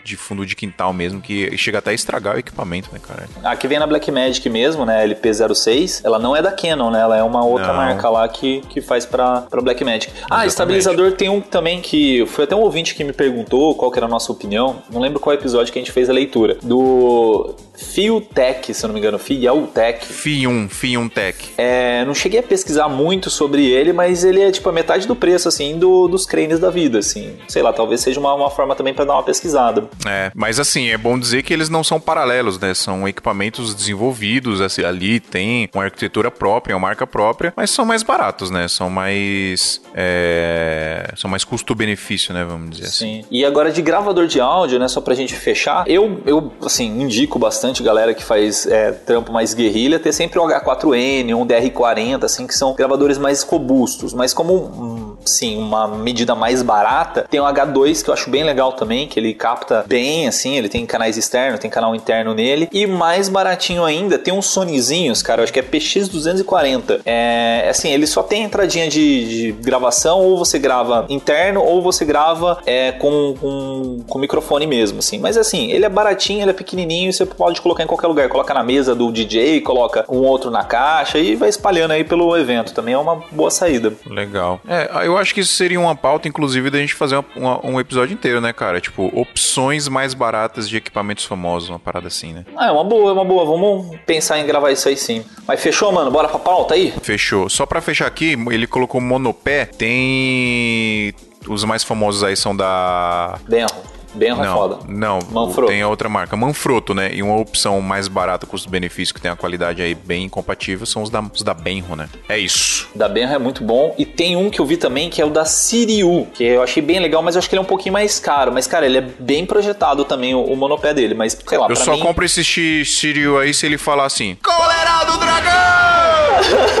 de 0.03 0.17
fundo 0.17 0.45
de 0.45 0.55
quintal 0.55 0.93
mesmo, 0.93 1.21
que 1.21 1.55
chega 1.57 1.79
até 1.79 1.91
a 1.91 1.93
estragar 1.93 2.35
o 2.35 2.39
equipamento, 2.39 2.89
né, 2.91 2.99
cara? 3.05 3.27
A 3.43 3.55
que 3.55 3.67
vem 3.67 3.79
na 3.79 3.87
Blackmagic 3.87 4.49
mesmo, 4.49 4.85
né, 4.85 5.05
LP06, 5.05 6.01
ela 6.03 6.19
não 6.19 6.35
é 6.35 6.41
da 6.41 6.51
Canon, 6.51 6.91
né, 6.91 7.01
ela 7.01 7.17
é 7.17 7.23
uma 7.23 7.43
outra 7.43 7.67
Não. 7.67 7.75
marca 7.75 8.09
lá 8.09 8.27
que, 8.27 8.61
que 8.69 8.81
faz 8.81 9.05
pra, 9.05 9.41
pra 9.41 9.61
Blackmagic. 9.61 10.11
Ah, 10.29 10.45
Exatamente. 10.45 10.47
estabilizador 10.49 11.11
tem 11.13 11.29
um 11.29 11.41
também 11.41 11.81
que 11.81 12.25
foi 12.27 12.43
até 12.45 12.55
um 12.55 12.61
ouvinte 12.61 12.95
que 12.95 13.03
me 13.03 13.13
perguntou 13.13 13.75
qual 13.75 13.91
que 13.91 13.99
era 13.99 14.05
a 14.05 14.09
nossa 14.09 14.31
opinião, 14.31 14.81
não 14.91 15.01
lembro 15.01 15.19
qual 15.19 15.33
episódio 15.33 15.71
que 15.71 15.79
a 15.79 15.81
gente 15.81 15.91
fez 15.91 16.09
a 16.09 16.13
leitura, 16.13 16.57
do 16.61 17.55
Fiotech, 17.75 18.73
se 18.73 18.83
eu 18.83 18.87
não 18.87 18.93
me 18.93 18.99
engano, 18.99 19.17
Fieltech. 19.17 20.05
FI1, 20.07 20.69
FI1 20.69 21.11
Tech. 21.11 21.49
É, 21.57 22.05
não 22.05 22.13
cheguei 22.13 22.39
a 22.39 22.43
pesquisar 22.43 22.87
muito 22.87 23.29
sobre 23.29 23.65
ele, 23.65 23.91
mas 23.91 24.23
ele 24.23 24.41
é 24.41 24.51
tipo 24.51 24.69
a 24.69 24.71
metade 24.71 25.07
do 25.07 25.15
preço, 25.15 25.47
assim, 25.47 25.77
do, 25.77 26.07
dos 26.07 26.25
cranes 26.25 26.59
da 26.59 26.69
vida, 26.69 26.99
assim. 26.99 27.35
Sei 27.47 27.61
lá, 27.61 27.73
talvez 27.73 28.01
seja 28.01 28.19
uma, 28.19 28.33
uma 28.33 28.49
forma 28.49 28.75
também 28.75 28.93
pra 28.93 29.05
dar 29.05 29.13
uma 29.13 29.23
pesquisada. 29.23 29.89
É, 30.05 30.31
mas 30.33 30.59
assim, 30.59 30.89
é 30.89 30.97
bom 30.97 31.17
dizer 31.17 31.43
que 31.43 31.53
eles 31.53 31.69
não 31.69 31.83
são 31.83 31.99
paralelos, 31.99 32.59
né? 32.59 32.73
São 32.73 33.07
equipamentos 33.07 33.73
desenvolvidos 33.73 34.61
assim, 34.61 34.83
ali, 34.83 35.19
tem 35.19 35.69
uma 35.73 35.83
arquitetura 35.83 36.31
própria, 36.31 36.75
uma 36.75 36.87
marca 36.87 37.05
própria, 37.05 37.53
mas 37.55 37.69
são 37.69 37.85
mais 37.85 38.03
baratos, 38.03 38.49
né? 38.49 38.67
São 38.67 38.89
mais. 38.89 39.81
é, 39.93 41.13
são 41.15 41.29
mais 41.29 41.43
custo-benefício, 41.43 42.33
né? 42.33 42.43
Vamos 42.43 42.71
dizer 42.71 42.87
assim. 42.87 43.21
Sim. 43.21 43.25
E 43.29 43.45
agora 43.45 43.71
de 43.71 43.81
gravador 43.81 44.27
de 44.27 44.39
áudio, 44.39 44.79
né? 44.79 44.87
Só 44.87 45.01
pra 45.01 45.13
gente 45.13 45.35
fechar, 45.35 45.87
eu, 45.87 46.21
eu 46.25 46.51
assim, 46.63 47.01
indico 47.01 47.37
bastante 47.37 47.83
galera 47.83 48.13
que 48.13 48.23
faz 48.23 48.65
é, 48.65 48.91
trampo 48.91 49.31
mais 49.31 49.53
guerrilha 49.53 49.99
ter 49.99 50.13
sempre 50.13 50.39
um 50.39 50.43
H4N, 50.43 51.35
um 51.35 51.45
DR40, 51.45 52.23
assim, 52.23 52.47
que 52.47 52.53
são 52.53 52.73
gravadores 52.73 53.17
mais 53.17 53.43
robustos. 53.43 54.13
Mas 54.13 54.33
como, 54.33 55.10
sim, 55.25 55.57
uma 55.57 55.87
medida 55.87 56.35
mais 56.35 56.61
barata, 56.61 57.25
tem 57.29 57.39
o 57.39 57.43
H2 57.43 58.03
que 58.03 58.09
eu 58.09 58.13
acho 58.13 58.29
bem 58.29 58.43
legal 58.43 58.73
também, 58.73 59.07
que 59.07 59.19
ele 59.19 59.33
capta 59.33 59.83
bem, 59.87 60.27
assim, 60.27 60.57
ele 60.57 60.69
tem 60.69 60.85
canais 60.85 61.17
externos, 61.17 61.59
tem 61.59 61.69
canal 61.69 61.95
interno 61.95 62.33
nele. 62.33 62.67
E 62.71 62.85
mais 62.85 63.29
baratinho 63.29 63.83
ainda, 63.83 64.17
tem 64.17 64.33
uns 64.33 64.47
sonezinhos, 64.47 65.21
cara, 65.21 65.41
eu 65.41 65.43
acho 65.43 65.53
que 65.53 65.59
é 65.59 65.63
PX240. 65.63 67.01
É, 67.05 67.67
assim, 67.69 67.91
ele 67.91 68.07
só 68.07 68.23
tem 68.23 68.43
entradinha 68.43 68.89
de, 68.89 69.25
de 69.27 69.51
gravação, 69.51 70.19
ou 70.19 70.37
você 70.37 70.59
grava 70.59 71.05
interno, 71.09 71.61
ou 71.63 71.81
você 71.81 72.05
grava 72.05 72.59
é, 72.65 72.91
com, 72.93 73.35
com, 73.39 74.03
com 74.07 74.19
microfone 74.19 74.67
mesmo, 74.67 74.99
assim. 74.99 75.19
Mas 75.19 75.37
assim, 75.37 75.71
ele 75.71 75.85
é 75.85 75.89
baratinho, 75.89 76.41
ele 76.41 76.51
é 76.51 76.53
pequenininho, 76.53 77.11
você 77.11 77.25
pode 77.25 77.61
colocar 77.61 77.83
em 77.83 77.87
qualquer 77.87 78.07
lugar. 78.07 78.29
Coloca 78.29 78.53
na 78.53 78.63
mesa 78.63 78.95
do 78.95 79.11
DJ, 79.11 79.61
coloca 79.61 80.05
um 80.09 80.19
outro 80.19 80.49
na 80.49 80.63
caixa 80.63 81.17
e 81.17 81.35
vai 81.35 81.49
espalhando 81.49 81.91
aí 81.91 82.03
pelo 82.03 82.35
evento. 82.37 82.73
Também 82.73 82.93
é 82.93 82.97
uma 82.97 83.23
boa 83.31 83.51
saída. 83.51 83.93
Legal. 84.05 84.59
É, 84.67 84.89
eu 85.05 85.10
acho 85.17 85.33
que 85.33 85.39
isso 85.41 85.53
seria 85.53 85.79
uma 85.79 85.95
pauta, 85.95 86.27
inclusive, 86.27 86.69
da 86.69 86.77
gente 86.79 86.93
fazer 86.93 87.15
uma- 87.15 87.25
uma- 87.35 87.65
um 87.65 87.79
episódio 87.79 88.13
inteiro, 88.13 88.39
né, 88.41 88.51
cara? 88.53 88.79
Tipo, 88.81 89.11
opções 89.19 89.87
mais 89.87 90.13
baratas 90.13 90.67
de 90.67 90.77
equipamentos 90.77 91.25
famosos, 91.25 91.69
uma 91.69 91.79
parada 91.79 92.07
assim, 92.07 92.33
né? 92.33 92.45
Ah, 92.57 92.67
é 92.67 92.71
uma 92.71 92.83
boa, 92.83 93.09
é 93.09 93.13
uma 93.13 93.25
boa. 93.25 93.45
Vamos 93.45 93.97
pensar 94.05 94.39
em 94.39 94.45
gravar 94.45 94.71
isso 94.71 94.87
aí 94.87 94.97
sim. 94.97 95.23
Mas 95.47 95.61
fechou, 95.61 95.91
mano? 95.91 96.11
Bora 96.11 96.27
pra 96.27 96.39
pauta 96.39 96.73
aí? 96.73 96.93
Fechou. 97.01 97.49
Só 97.49 97.65
pra 97.65 97.81
fechar 97.81 98.07
aqui, 98.07 98.37
ele 98.51 98.67
colocou 98.67 98.99
monopé. 99.01 99.65
Tem. 99.65 101.13
Os 101.47 101.63
mais 101.63 101.83
famosos 101.83 102.23
aí 102.23 102.35
são 102.35 102.55
da. 102.55 103.39
Benro. 103.47 103.73
Benro 104.13 104.43
é 104.43 104.45
Não, 104.47 104.55
foda. 104.55 104.77
não, 104.87 105.19
Manfrotto. 105.31 105.71
tem 105.71 105.81
a 105.81 105.87
outra 105.87 106.09
marca, 106.09 106.35
Manfrotto, 106.35 106.93
né? 106.93 107.11
E 107.13 107.21
uma 107.23 107.37
opção 107.37 107.79
mais 107.81 108.07
barata, 108.07 108.45
custo-benefício, 108.45 109.13
que 109.13 109.21
tem 109.21 109.31
a 109.31 109.35
qualidade 109.35 109.81
aí 109.81 109.93
bem 109.95 110.27
compatível, 110.29 110.85
são 110.85 111.01
os 111.03 111.09
da, 111.09 111.21
os 111.21 111.43
da 111.43 111.53
Benro, 111.53 111.95
né? 111.95 112.09
É 112.27 112.37
isso. 112.37 112.87
Da 112.95 113.07
Benro 113.07 113.33
é 113.33 113.37
muito 113.39 113.63
bom. 113.63 113.95
E 113.97 114.05
tem 114.05 114.35
um 114.35 114.49
que 114.49 114.59
eu 114.59 114.65
vi 114.65 114.77
também 114.77 115.09
que 115.09 115.21
é 115.21 115.25
o 115.25 115.29
da 115.29 115.45
Siriu, 115.45 116.27
que 116.33 116.43
eu 116.43 116.61
achei 116.63 116.81
bem 116.81 116.99
legal, 116.99 117.21
mas 117.21 117.35
eu 117.35 117.39
acho 117.39 117.49
que 117.49 117.55
ele 117.55 117.59
é 117.59 117.63
um 117.63 117.65
pouquinho 117.67 117.93
mais 117.93 118.19
caro. 118.19 118.51
Mas, 118.51 118.67
cara, 118.67 118.85
ele 118.85 118.97
é 118.97 119.01
bem 119.01 119.45
projetado 119.45 120.03
também, 120.05 120.33
o, 120.33 120.41
o 120.43 120.55
monopé 120.55 120.93
dele. 120.93 121.13
Mas, 121.13 121.37
sei 121.47 121.57
lá, 121.57 121.67
Eu 121.69 121.75
só 121.75 121.93
mim... 121.93 121.99
compro 121.99 122.25
esse 122.25 122.43
Shiryu 122.43 123.37
aí 123.37 123.53
se 123.53 123.65
ele 123.65 123.77
falar 123.77 124.05
assim: 124.05 124.37
Colerado 124.43 125.13
do 125.13 125.17
Dragão! 125.19 126.80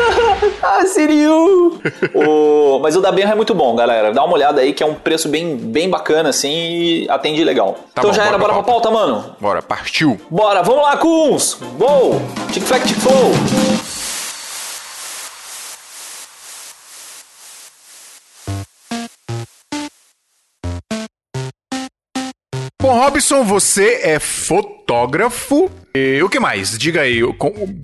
Ah, 0.63 0.85
Siriu! 0.85 1.79
o... 2.13 2.79
Mas 2.79 2.95
o 2.95 3.01
da 3.01 3.11
Benro 3.11 3.31
é 3.31 3.35
muito 3.35 3.53
bom, 3.53 3.75
galera. 3.75 4.13
Dá 4.13 4.23
uma 4.23 4.33
olhada 4.33 4.61
aí, 4.61 4.73
que 4.73 4.83
é 4.83 4.85
um 4.85 4.93
preço 4.93 5.27
bem, 5.27 5.57
bem 5.57 5.89
bacana, 5.89 6.29
assim, 6.29 6.49
e 6.51 7.07
atende 7.09 7.43
legal. 7.43 7.73
Tá 7.93 8.01
então 8.01 8.11
bom, 8.11 8.13
já 8.15 8.23
era, 8.23 8.37
bora 8.37 8.53
bora 8.53 8.53
pra 8.53 8.63
pra 8.63 8.71
pauta, 8.73 8.91
mano? 8.91 9.35
Bora, 9.39 9.61
partiu! 9.61 10.19
Bora, 10.29 10.61
vamos 10.61 10.83
lá, 10.83 10.97
Kuns! 10.97 11.57
Uou! 11.79 12.21
Tic-flac, 12.51 12.87
tic-flow! 12.87 14.00
Bom, 22.91 22.99
Robson, 22.99 23.45
você 23.45 24.01
é 24.03 24.19
fotógrafo. 24.19 25.69
E 25.95 26.21
o 26.21 26.27
que 26.27 26.41
mais? 26.41 26.77
Diga 26.77 26.99
aí, 26.99 27.21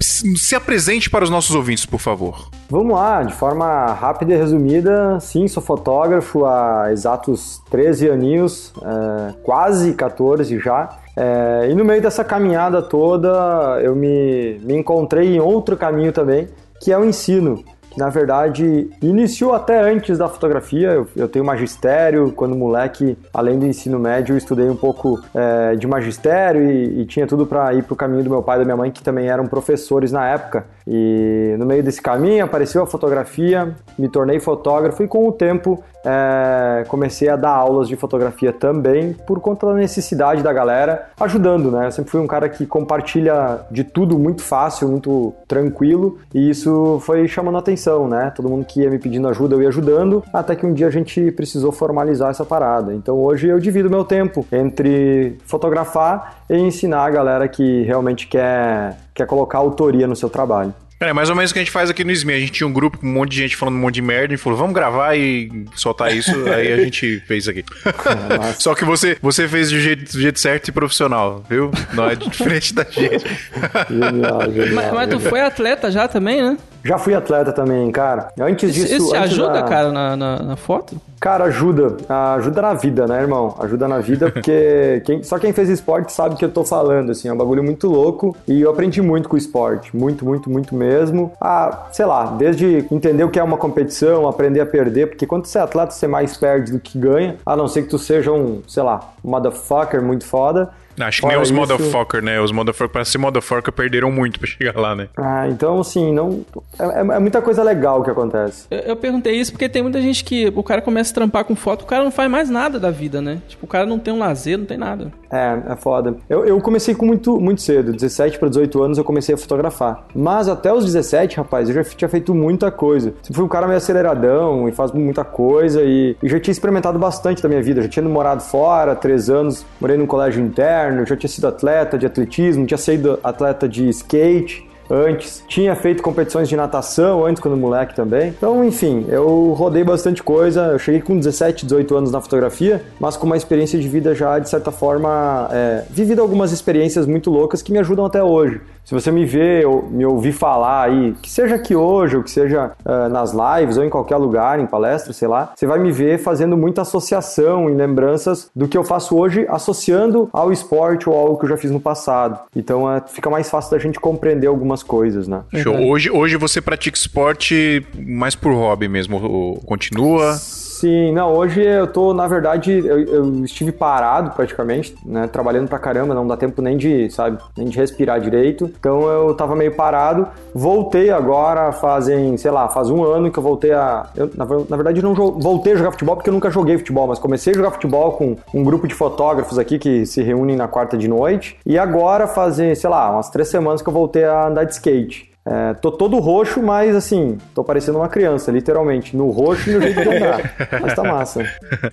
se 0.02 0.54
apresente 0.54 1.10
para 1.10 1.24
os 1.24 1.30
nossos 1.30 1.56
ouvintes, 1.56 1.86
por 1.86 2.02
favor. 2.02 2.50
Vamos 2.70 2.94
lá, 2.94 3.24
de 3.24 3.34
forma 3.34 3.86
rápida 3.94 4.34
e 4.34 4.38
resumida, 4.38 5.18
sim, 5.22 5.48
sou 5.48 5.64
fotógrafo 5.64 6.46
há 6.46 6.92
exatos 6.92 7.62
13 7.70 8.10
aninhos, 8.10 8.74
é, 8.82 9.34
quase 9.44 9.94
14 9.94 10.60
já. 10.60 10.90
É, 11.16 11.70
e 11.72 11.74
no 11.74 11.86
meio 11.86 12.02
dessa 12.02 12.26
caminhada 12.26 12.82
toda, 12.82 13.80
eu 13.82 13.96
me, 13.96 14.60
me 14.62 14.76
encontrei 14.76 15.38
em 15.38 15.40
outro 15.40 15.78
caminho 15.78 16.12
também, 16.12 16.50
que 16.82 16.92
é 16.92 16.98
o 16.98 17.06
ensino. 17.06 17.64
Na 17.98 18.10
verdade 18.10 18.92
iniciou 19.02 19.54
até 19.54 19.80
antes 19.82 20.20
da 20.20 20.30
fotografia. 20.30 20.92
Eu, 20.92 21.08
eu 21.16 21.28
tenho 21.28 21.44
magistério, 21.44 22.32
quando 22.32 22.56
moleque, 22.56 23.18
além 23.34 23.58
do 23.58 23.66
ensino 23.66 23.98
médio, 23.98 24.34
eu 24.34 24.38
estudei 24.38 24.70
um 24.70 24.76
pouco 24.76 25.20
é, 25.34 25.76
de 25.76 25.88
magistério 25.88 26.70
e, 26.70 27.02
e 27.02 27.06
tinha 27.06 27.26
tudo 27.26 27.48
para 27.48 27.74
ir 27.74 27.84
para 27.84 27.94
o 27.94 27.98
caminho 27.98 28.24
do 28.24 28.30
meu 28.30 28.44
pai 28.44 28.58
e 28.58 28.60
da 28.60 28.66
minha 28.66 28.78
mãe, 28.78 28.92
que 28.92 29.02
também 29.02 29.28
eram 29.28 29.48
professores 29.48 30.12
na 30.12 30.28
época. 30.28 30.66
E 30.86 31.56
no 31.58 31.66
meio 31.66 31.82
desse 31.82 32.02
caminho 32.02 32.46
apareceu 32.46 32.84
a 32.84 32.88
fotografia, 32.88 33.76
me 33.98 34.08
tornei 34.08 34.40
fotógrafo 34.40 35.04
e 35.04 35.08
com 35.08 35.28
o 35.28 35.32
tempo 35.32 35.84
é, 36.06 36.84
comecei 36.88 37.30
a 37.30 37.36
dar 37.36 37.52
aulas 37.52 37.88
de 37.88 37.96
fotografia 37.96 38.54
também 38.54 39.14
por 39.14 39.40
conta 39.40 39.68
da 39.68 39.74
necessidade 39.74 40.42
da 40.42 40.54
galera, 40.54 41.10
ajudando, 41.20 41.72
né? 41.72 41.88
Eu 41.88 41.92
sempre 41.92 42.12
fui 42.12 42.22
um 42.22 42.28
cara 42.28 42.48
que 42.50 42.66
compartilha 42.66 43.62
de 43.70 43.84
tudo 43.84 44.18
muito 44.18 44.42
fácil, 44.42 44.88
muito 44.88 45.34
tranquilo 45.48 46.18
e 46.34 46.50
isso 46.50 47.00
foi 47.02 47.28
chamando 47.28 47.58
atenção, 47.58 48.08
né? 48.08 48.32
Todo 48.36 48.50
mundo 48.50 48.66
que 48.66 48.82
ia 48.82 48.90
me 48.90 49.00
pedindo 49.00 49.28
ajuda 49.28 49.56
eu 49.56 49.62
ia 49.62 49.70
ajudando, 49.70 50.24
até 50.34 50.56
que 50.56 50.66
um 50.66 50.74
dia 50.74 50.88
a 50.88 50.92
gente 50.92 51.32
precisou 51.32 51.72
formalizar 51.72 52.30
essa 52.30 52.46
parada. 52.46 52.94
Então 52.94 53.18
hoje 53.18 53.48
eu 53.48 53.60
divido 53.60 53.90
meu 53.90 54.04
tempo 54.04 54.46
entre 54.52 55.38
fotografar 55.46 56.38
e 56.50 56.58
ensinar 56.58 57.06
a 57.06 57.10
galera 57.10 57.48
que 57.48 57.84
realmente 57.84 58.28
quer, 58.28 58.98
quer 59.14 59.26
colocar 59.26 59.58
autoria 59.58 60.08
no 60.08 60.16
seu 60.16 60.30
trabalho. 60.30 60.74
É 61.00 61.14
mais 61.14 61.30
ou 61.30 61.36
menos 61.36 61.52
o 61.52 61.54
que 61.54 61.60
a 61.60 61.64
gente 61.64 61.72
faz 61.72 61.92
aqui 61.92 62.04
no 62.04 62.16
SME. 62.16 62.34
A 62.34 62.40
gente 62.40 62.52
tinha 62.52 62.68
um 62.68 62.74
grupo 62.74 62.98
com 62.98 63.06
um 63.06 63.14
monte 63.14 63.32
de 63.32 63.38
gente 63.38 63.56
falando 63.56 63.76
um 63.76 63.80
monte 63.80 63.96
de 63.96 64.02
merda 64.02 64.34
e 64.34 64.38
falou, 64.38 64.58
vamos 64.58 64.74
gravar 64.74 65.16
e 65.16 65.66
soltar 65.76 66.16
isso. 66.16 66.32
aí 66.50 66.74
a 66.74 66.78
gente 66.78 67.22
fez 67.28 67.48
aqui. 67.48 67.64
Só 68.58 68.74
que 68.74 68.84
você, 68.84 69.16
você 69.22 69.48
fez 69.48 69.70
do 69.70 69.80
jeito, 69.80 70.12
do 70.12 70.20
jeito 70.20 70.40
certo 70.40 70.70
e 70.70 70.72
profissional, 70.72 71.44
viu? 71.48 71.70
Não 71.94 72.10
é 72.10 72.16
diferente 72.16 72.74
da 72.74 72.84
gente. 72.84 73.26
Genial, 73.90 74.42
genial. 74.52 74.74
Mas, 74.74 74.94
mas 74.94 75.10
tu 75.10 75.20
foi 75.20 75.42
atleta 75.42 75.92
já 75.92 76.08
também, 76.08 76.42
né? 76.42 76.58
Já 76.84 76.98
fui 76.98 77.14
atleta 77.14 77.52
também, 77.52 77.92
cara. 77.92 78.30
Antes 78.40 78.76
Isso, 78.76 78.82
disso. 78.88 78.96
isso 78.96 79.12
te 79.12 79.18
antes 79.18 79.32
ajuda, 79.34 79.54
da- 79.54 79.64
cara, 79.64 79.92
na, 79.92 80.16
na, 80.16 80.40
na 80.40 80.56
foto? 80.56 80.96
Cara, 81.20 81.46
ajuda. 81.46 81.98
Ajuda 82.08 82.62
na 82.62 82.74
vida, 82.76 83.08
né, 83.08 83.20
irmão? 83.22 83.56
Ajuda 83.60 83.88
na 83.88 84.00
vida, 84.00 84.30
porque 84.32 85.02
quem- 85.06 85.24
só 85.24 85.38
quem 85.40 85.52
fez 85.52 85.68
esporte 85.70 86.14
sabe 86.14 86.36
o 86.36 86.38
que 86.38 86.46
eu 86.46 86.52
tô 86.52 86.64
falando, 86.64 87.12
assim. 87.12 87.28
É 87.28 87.34
um 87.34 87.38
bagulho 87.38 87.64
muito 87.64 87.88
louco 87.88 88.36
e 88.48 88.62
eu 88.62 88.70
aprendi 88.70 89.02
muito 89.02 89.28
com 89.28 89.36
o 89.36 89.38
esporte. 89.38 89.96
Muito, 89.96 90.24
muito, 90.24 90.50
muito 90.50 90.76
mesmo. 90.76 91.32
Ah, 91.42 91.88
sei 91.92 92.06
lá, 92.06 92.26
desde 92.38 92.86
entender 92.92 93.24
o 93.24 93.30
que 93.30 93.40
é 93.40 93.44
uma 93.44 93.58
competição, 93.58 94.28
aprender 94.28 94.60
a 94.62 94.66
perder, 94.66 95.08
porque 95.08 95.26
quando 95.26 95.46
você 95.46 95.58
é 95.58 95.62
atleta, 95.62 95.92
você 95.92 96.08
mais 96.08 96.38
perde 96.38 96.72
do 96.72 96.80
que 96.80 96.98
ganha. 96.98 97.36
A 97.46 97.56
não 97.56 97.68
ser 97.68 97.82
que 97.84 97.90
tu 97.90 97.98
seja 98.00 98.32
um, 98.32 98.62
sei 98.68 98.84
lá, 98.84 99.00
um 99.26 99.32
motherfucker 99.32 100.02
muito 100.02 100.26
foda. 100.26 100.70
Acho 101.00 101.22
que 101.22 101.28
nem 101.28 101.36
Fora 101.36 101.44
os 101.44 101.50
isso- 101.50 101.60
motherfucker, 101.60 102.24
né? 102.24 102.40
Os 102.42 102.52
motherfucker, 102.52 102.92
pra 102.92 103.06
ser 103.06 103.18
motherfucker, 103.18 103.72
perderam 103.72 104.12
muito 104.12 104.40
pra 104.40 104.48
chegar 104.48 104.76
lá, 104.80 104.96
né? 104.96 105.08
Ah, 105.18 105.48
então, 105.48 105.80
assim, 105.80 106.12
não. 106.14 106.44
É, 106.80 106.84
é- 106.86 107.16
é 107.16 107.20
muita 107.20 107.42
coisa 107.42 107.62
legal 107.64 108.04
que 108.04 108.10
acontece. 108.10 108.66
Eu, 108.72 108.80
eu 108.80 108.96
perguntei 108.96 109.36
isso 109.36 109.52
porque 109.52 109.70
tem 109.70 109.82
muita 109.82 110.02
gente 110.02 110.24
que 110.24 110.52
o 110.56 110.64
cara 110.64 110.82
começa 110.82 111.12
a 111.12 111.16
trampar 111.16 111.44
com 111.46 111.56
foto, 111.56 111.84
o 111.84 111.86
cara 111.86 112.04
não 112.04 112.12
faz 112.12 112.30
mais 112.30 112.50
nada 112.50 112.80
da 112.80 112.90
vida, 112.92 113.22
né? 113.22 113.40
Tipo, 113.48 113.66
o 113.66 113.70
cara 113.70 113.86
não 113.86 114.00
tem 114.00 114.14
um 114.14 114.20
lazer, 114.20 114.58
não 114.58 114.66
tem 114.66 114.78
nada. 114.78 115.12
É, 115.32 115.74
é 115.74 115.76
foda. 115.76 116.16
Eu, 116.30 116.46
eu 116.46 116.60
comecei 116.62 116.96
com 116.96 117.06
muito, 117.06 117.40
muito 117.40 117.62
cedo, 117.62 117.92
17 117.92 118.40
para 118.40 118.50
18 118.50 118.84
anos 118.84 118.98
eu 118.98 119.04
comecei 119.04 119.36
a 119.36 119.38
fotografar. 119.38 120.06
Mas 120.16 120.48
até 120.48 120.74
os 120.74 120.86
17, 120.86 121.38
rapaz, 121.38 121.70
eu 121.70 121.76
já 121.76 121.84
tinha 121.84 122.10
feito 122.10 122.34
muita 122.34 122.72
coisa. 122.72 123.14
Sempre 123.22 123.36
fui 123.36 123.46
um 123.46 123.48
cara 123.48 123.68
meio 123.68 123.78
aceleradão 123.78 124.68
e 124.68 124.72
faz 124.72 124.92
muita 124.92 125.24
coisa 125.24 125.84
e, 125.84 126.16
e 126.22 126.30
já 126.30 126.40
tinha 126.40 126.52
experimentado 126.52 126.98
bastante 126.98 127.42
da 127.42 127.50
minha 127.50 127.62
vida. 127.62 127.82
Já 127.82 127.90
tinha 127.90 128.08
morado 128.08 128.42
fora, 128.42 128.96
três 128.96 129.30
anos, 129.30 129.66
morei 129.80 129.98
num 129.98 130.08
colégio 130.08 130.44
interno, 130.44 131.06
já 131.06 131.16
tinha 131.16 131.30
sido 131.30 131.48
atleta 131.48 131.98
de 131.98 132.06
atletismo, 132.06 132.66
tinha 132.66 132.78
sido 132.78 133.20
atleta 133.24 133.68
de 133.68 133.88
skate 133.90 134.67
antes. 134.90 135.44
Tinha 135.48 135.76
feito 135.76 136.02
competições 136.02 136.50
de 136.50 136.56
natação 136.56 137.26
antes, 137.26 137.42
quando 137.42 137.58
moleque 137.58 137.96
também. 137.96 138.30
Então, 138.30 138.64
enfim, 138.64 139.06
eu 139.10 139.54
rodei 139.54 139.84
bastante 139.84 140.24
coisa. 140.24 140.68
Eu 140.74 140.80
cheguei 140.80 141.02
com 141.02 141.18
17, 141.18 141.66
18 141.66 141.96
anos 141.96 142.12
na 142.12 142.22
fotografia, 142.22 142.84
mas 143.00 143.18
com 143.18 143.26
uma 143.26 143.38
experiência 143.38 143.80
de 143.80 143.88
vida 143.88 144.14
já, 144.16 144.40
de 144.40 144.50
certa 144.50 144.72
forma, 144.72 145.50
é, 145.52 145.84
vivido 145.90 146.22
algumas 146.22 146.52
experiências 146.52 147.06
muito 147.06 147.30
loucas 147.30 147.62
que 147.62 147.72
me 147.72 147.80
ajudam 147.80 148.06
até 148.06 148.24
hoje. 148.24 148.62
Se 148.88 148.94
você 148.94 149.12
me 149.12 149.26
vê 149.26 149.66
ou 149.66 149.84
me 149.84 150.06
ouvir 150.06 150.32
falar 150.32 150.84
aí, 150.84 151.14
que 151.22 151.30
seja 151.30 151.56
aqui 151.56 151.76
hoje, 151.76 152.16
ou 152.16 152.24
que 152.24 152.32
seja 152.32 152.72
uh, 152.86 153.10
nas 153.10 153.34
lives, 153.34 153.76
ou 153.76 153.84
em 153.84 153.90
qualquer 153.90 154.16
lugar, 154.16 154.62
em 154.62 154.66
palestra, 154.66 155.12
sei 155.12 155.28
lá, 155.28 155.52
você 155.54 155.68
vai 155.68 155.78
me 155.78 155.92
ver 155.92 156.20
fazendo 156.20 156.56
muita 156.56 156.84
associação 156.84 157.70
em 157.70 157.76
lembranças 157.76 158.50
do 158.56 158.66
que 158.66 158.78
eu 158.78 158.86
faço 158.86 159.18
hoje, 159.18 159.46
associando 159.50 160.30
ao 160.32 160.54
esporte 160.54 161.10
ou 161.10 161.18
algo 161.18 161.38
que 161.38 161.44
eu 161.44 161.50
já 161.50 161.58
fiz 161.58 161.70
no 161.70 161.82
passado. 161.82 162.40
Então 162.56 162.86
uh, 162.86 163.04
fica 163.08 163.30
mais 163.30 163.50
fácil 163.50 163.72
da 163.72 163.78
gente 163.78 164.00
compreender 164.00 164.48
algumas 164.48 164.82
coisas, 164.84 165.28
né? 165.28 165.42
Show. 165.54 165.76
Hoje, 165.76 166.10
hoje 166.10 166.38
você 166.38 166.62
pratica 166.62 166.98
esporte 166.98 167.86
mais 167.94 168.36
por 168.36 168.54
hobby 168.54 168.88
mesmo? 168.88 169.60
Continua? 169.66 170.38
Sim, 170.80 171.12
não, 171.12 171.34
hoje 171.34 171.64
eu 171.64 171.88
tô, 171.88 172.14
na 172.14 172.28
verdade, 172.28 172.72
eu, 172.72 173.00
eu, 173.00 173.44
estive 173.44 173.72
parado 173.72 174.30
praticamente, 174.36 174.96
né, 175.04 175.26
trabalhando 175.26 175.68
pra 175.68 175.80
caramba, 175.80 176.14
não 176.14 176.28
dá 176.28 176.38
tempo 176.38 176.62
nem 176.62 176.78
de, 176.78 177.10
sabe, 177.10 177.40
nem 177.58 177.68
de 177.68 177.76
respirar 177.76 178.22
direito, 178.22 178.72
então 178.80 179.10
eu 179.10 179.34
tava 179.34 179.56
meio 179.56 179.74
parado, 179.74 180.28
voltei 180.54 181.10
agora, 181.10 181.72
fazem, 181.72 182.38
sei 182.38 182.52
lá, 182.52 182.70
faz 182.70 182.92
um 182.92 183.04
ano 183.04 183.32
que 183.32 183.40
eu 183.40 183.44
voltei 183.44 183.74
a, 183.74 184.08
eu, 184.16 184.30
na, 184.36 184.46
na, 184.46 184.76
verdade 184.76 185.02
não 185.02 185.16
voltei 185.16 185.74
a 185.74 185.78
jogar 185.78 185.94
futebol 185.94 186.16
porque 186.16 186.30
eu 186.30 186.34
nunca 186.34 186.52
joguei 186.52 186.78
futebol, 186.78 187.08
mas 187.08 187.18
comecei 187.18 187.54
a 187.54 187.56
jogar 187.56 187.72
futebol 187.72 188.12
com 188.12 188.36
um 188.54 188.64
grupo 188.64 188.88
de 188.88 188.94
fotógrafos 188.94 189.58
aqui 189.58 189.80
que 189.80 190.06
se 190.06 190.22
reúnem 190.22 190.56
na 190.56 190.68
quarta 190.68 190.96
de 190.96 191.08
noite, 191.08 191.58
e 191.66 191.76
agora 191.80 192.28
fazem, 192.28 192.76
sei 192.76 192.90
lá, 192.92 193.10
umas 193.10 193.32
três 193.32 193.48
semanas 193.48 193.82
que 193.82 193.90
eu 193.90 193.94
voltei 193.94 194.26
a 194.26 194.46
andar 194.46 194.66
de 194.66 194.74
skate. 194.74 195.37
É, 195.48 195.74
tô 195.76 195.92
todo 195.92 196.20
roxo, 196.20 196.62
mas 196.62 196.96
assim, 196.96 197.38
tô 197.56 197.64
parecendo 197.64 198.00
uma 198.00 198.10
criança, 198.10 198.52
literalmente. 198.52 199.16
No 199.16 199.30
roxo 199.30 199.70
e 199.70 199.74
no 199.74 199.82
jeito 199.82 200.02
de 200.02 200.10
andar. 200.10 200.56
mas 200.82 200.94
tá 200.94 201.04
massa. 201.04 201.46